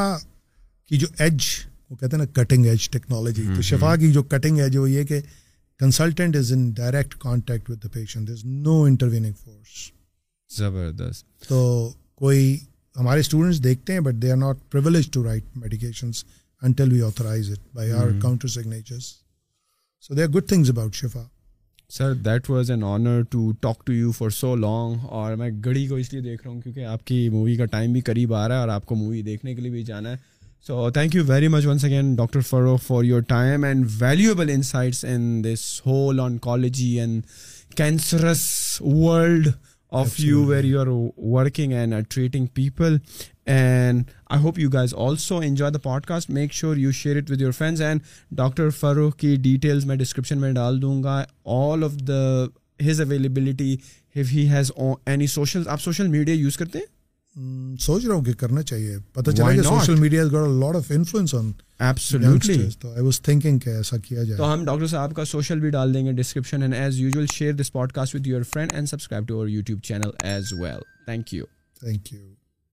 کی 0.90 0.98
جو 0.98 1.08
ایج 1.18 1.44
وہ 1.90 1.96
کہتے 1.96 2.16
ہیں 2.16 2.24
نا 2.24 2.32
کٹنگ 2.34 2.66
ایج 2.66 2.90
ٹیکنالوجی 2.90 3.44
تو 3.56 3.62
شفا 3.62 3.96
کی 3.96 4.12
جو 4.12 4.24
کٹنگ 4.24 4.60
ایج 4.60 4.76
ہے 4.76 4.80
وہ 4.80 4.90
یہ 4.90 5.04
کہ 5.04 5.20
consultant 5.80 6.36
is 6.36 6.52
in 6.54 6.70
direct 6.72 7.16
contact 7.20 7.70
with 7.70 7.84
the 7.84 7.90
patient 7.94 8.30
is 8.30 8.46
no 8.46 8.82
intervening 8.84 9.34
force 9.34 9.92
زبردست۔ 10.50 11.26
تو 11.48 11.92
کوئی 12.16 12.58
ہمارے 12.96 13.20
اسٹوڈنٹس 13.20 13.64
دیکھتے 13.64 13.94
ہیں 13.94 14.00
but 14.00 14.22
they 14.22 14.32
are 14.32 14.38
not 14.38 14.58
privilege 14.72 15.10
to 15.12 15.24
write 15.24 15.58
medications 15.58 16.24
until 16.62 16.92
we 16.92 17.02
authorise 17.02 17.52
it 17.52 17.76
by 17.76 17.92
our 17.92 18.10
counter 18.22 18.48
signatures 18.48 19.14
so 20.02 20.14
they 20.14 20.24
are 20.24 20.30
good 20.30 20.48
things 20.48 20.70
about 20.70 20.96
Shifa. 20.96 21.24
Sir 21.90 22.14
that 22.14 22.50
was 22.50 22.72
an 22.72 22.84
honour 22.84 23.22
to 23.30 23.52
talk 23.62 23.86
to 23.86 23.94
you 23.94 24.12
for 24.12 24.30
so 24.30 24.56
long 24.56 25.06
اور 25.06 25.36
میں 25.36 25.50
گھڑی 25.64 25.88
کو 25.88 25.96
اس 25.96 26.14
لیے 26.14 26.22
دیکھ 26.22 26.44
رہا 26.44 26.52
ہوں 26.52 26.62
کیونکہ 26.62 26.86
آپ 26.86 27.06
کی 27.06 27.30
مووی 27.30 27.56
کا 27.56 27.66
ٹائم 27.66 27.94
بھی 27.94 28.02
قریب 28.02 28.34
آ 28.34 28.48
رہا 28.48 28.56
ہے 28.56 28.60
اور 28.60 28.70
آپ 28.70 28.86
کو 28.86 28.96
مووی 28.96 29.22
دیکھنے 29.22 29.56
کے 29.56 29.62
لیے 29.62 29.72
بھی 29.72 29.84
جانا 29.84 30.10
ہے۔ 30.10 30.16
So 30.68 30.90
thank 30.90 31.16
you 31.16 31.24
very 31.28 31.48
much 31.48 31.66
once 31.66 31.86
again 31.86 32.16
doctor 32.16 32.42
Farrukh 32.42 32.78
for 32.78 33.04
your 33.04 33.22
time 33.22 33.64
and 33.64 33.86
valuable 34.00 34.50
insights 34.50 35.06
in 35.06 35.44
this 35.44 35.82
whole 35.86 36.20
oncology 36.20 37.00
and 37.00 37.22
cancers 37.76 38.42
world 38.82 39.48
of 39.92 40.20
you 40.20 40.44
where 40.46 40.64
you 40.64 40.80
are 40.80 40.88
working 41.18 41.74
and 41.74 41.94
treating 42.10 42.46
people 42.54 42.98
and 43.46 44.04
I 44.30 44.42
hope 44.44 44.60
you 44.60 44.70
guys 44.70 44.94
also 44.98 45.38
enjoy 45.38 45.74
the 45.74 45.80
podcast 46.06 46.30
make 46.30 46.54
sure 46.54 46.78
you 46.78 46.92
share 46.92 47.18
it 47.18 47.32
with 47.32 47.42
your 47.42 47.52
friends 47.52 47.82
and 47.82 48.02
doctor 48.32 48.70
Farrukh 48.70 49.16
کی 49.18 49.36
details 49.36 49.86
میں 49.86 49.96
description 49.96 50.42
میں 50.42 50.52
ڈال 50.52 50.82
دوں 50.82 51.04
گا 51.04 51.24
all 51.46 51.84
of 51.84 51.94
the 52.08 52.46
his 52.90 53.02
availability 53.02 53.76
has 54.16 54.72
any 55.06 55.28
social 55.28 55.64
آپ 55.68 55.82
social 55.82 56.08
media 56.08 56.36
use 56.36 56.58
کرتے 56.58 56.80
ہیں 56.80 56.95
سوچ 57.80 58.06
رہا 58.06 58.16
ہوں 58.16 58.24
کہ 58.24 58.34
کرنا 58.34 58.62
چاہیے۔ 58.62 58.98
پتہ 59.14 59.32
چلا 59.32 59.52
کہ? 59.52 59.62
Social 59.62 59.96
media 59.96 60.24
lot 60.24 60.76
of 60.76 60.92
influence 60.96 61.36
on 61.36 61.52
absolutely 61.80 62.70
تو 62.80 62.92
آئی 62.92 63.02
واز 63.02 63.22
تھنکنگ 63.22 63.60
کہ 63.60 63.70
ایسا 63.70 63.98
کیا 63.98 64.24
جائے۔ 64.24 64.38
تو 64.38 64.54
ہم 64.54 64.66
ڈاکٹر 64.66 64.88
صاحب 64.88 65.16
کا 65.16 65.26
سوشل 65.26 65.60
بھی 65.60 65.70
ڈال 65.70 65.94
دیں 65.94 66.06
گے 66.06 66.12
description 66.12 66.62
and 66.62 66.76
as 66.76 67.00
usual 67.00 67.26
share 67.34 67.54
this 67.54 67.74
podcast 67.92 68.16
with 68.16 68.28
your 68.28 68.42
friend 68.44 68.74
and 68.74 68.90
subscribe 68.90 69.28
to 69.28 69.36
our 69.36 69.48
YouTube 69.48 69.82
channel 69.84 70.10
as 70.20 70.54
well 70.54 70.82
thank 71.06 71.34
you 71.34 71.46
thank 71.80 72.14
you 72.14 72.35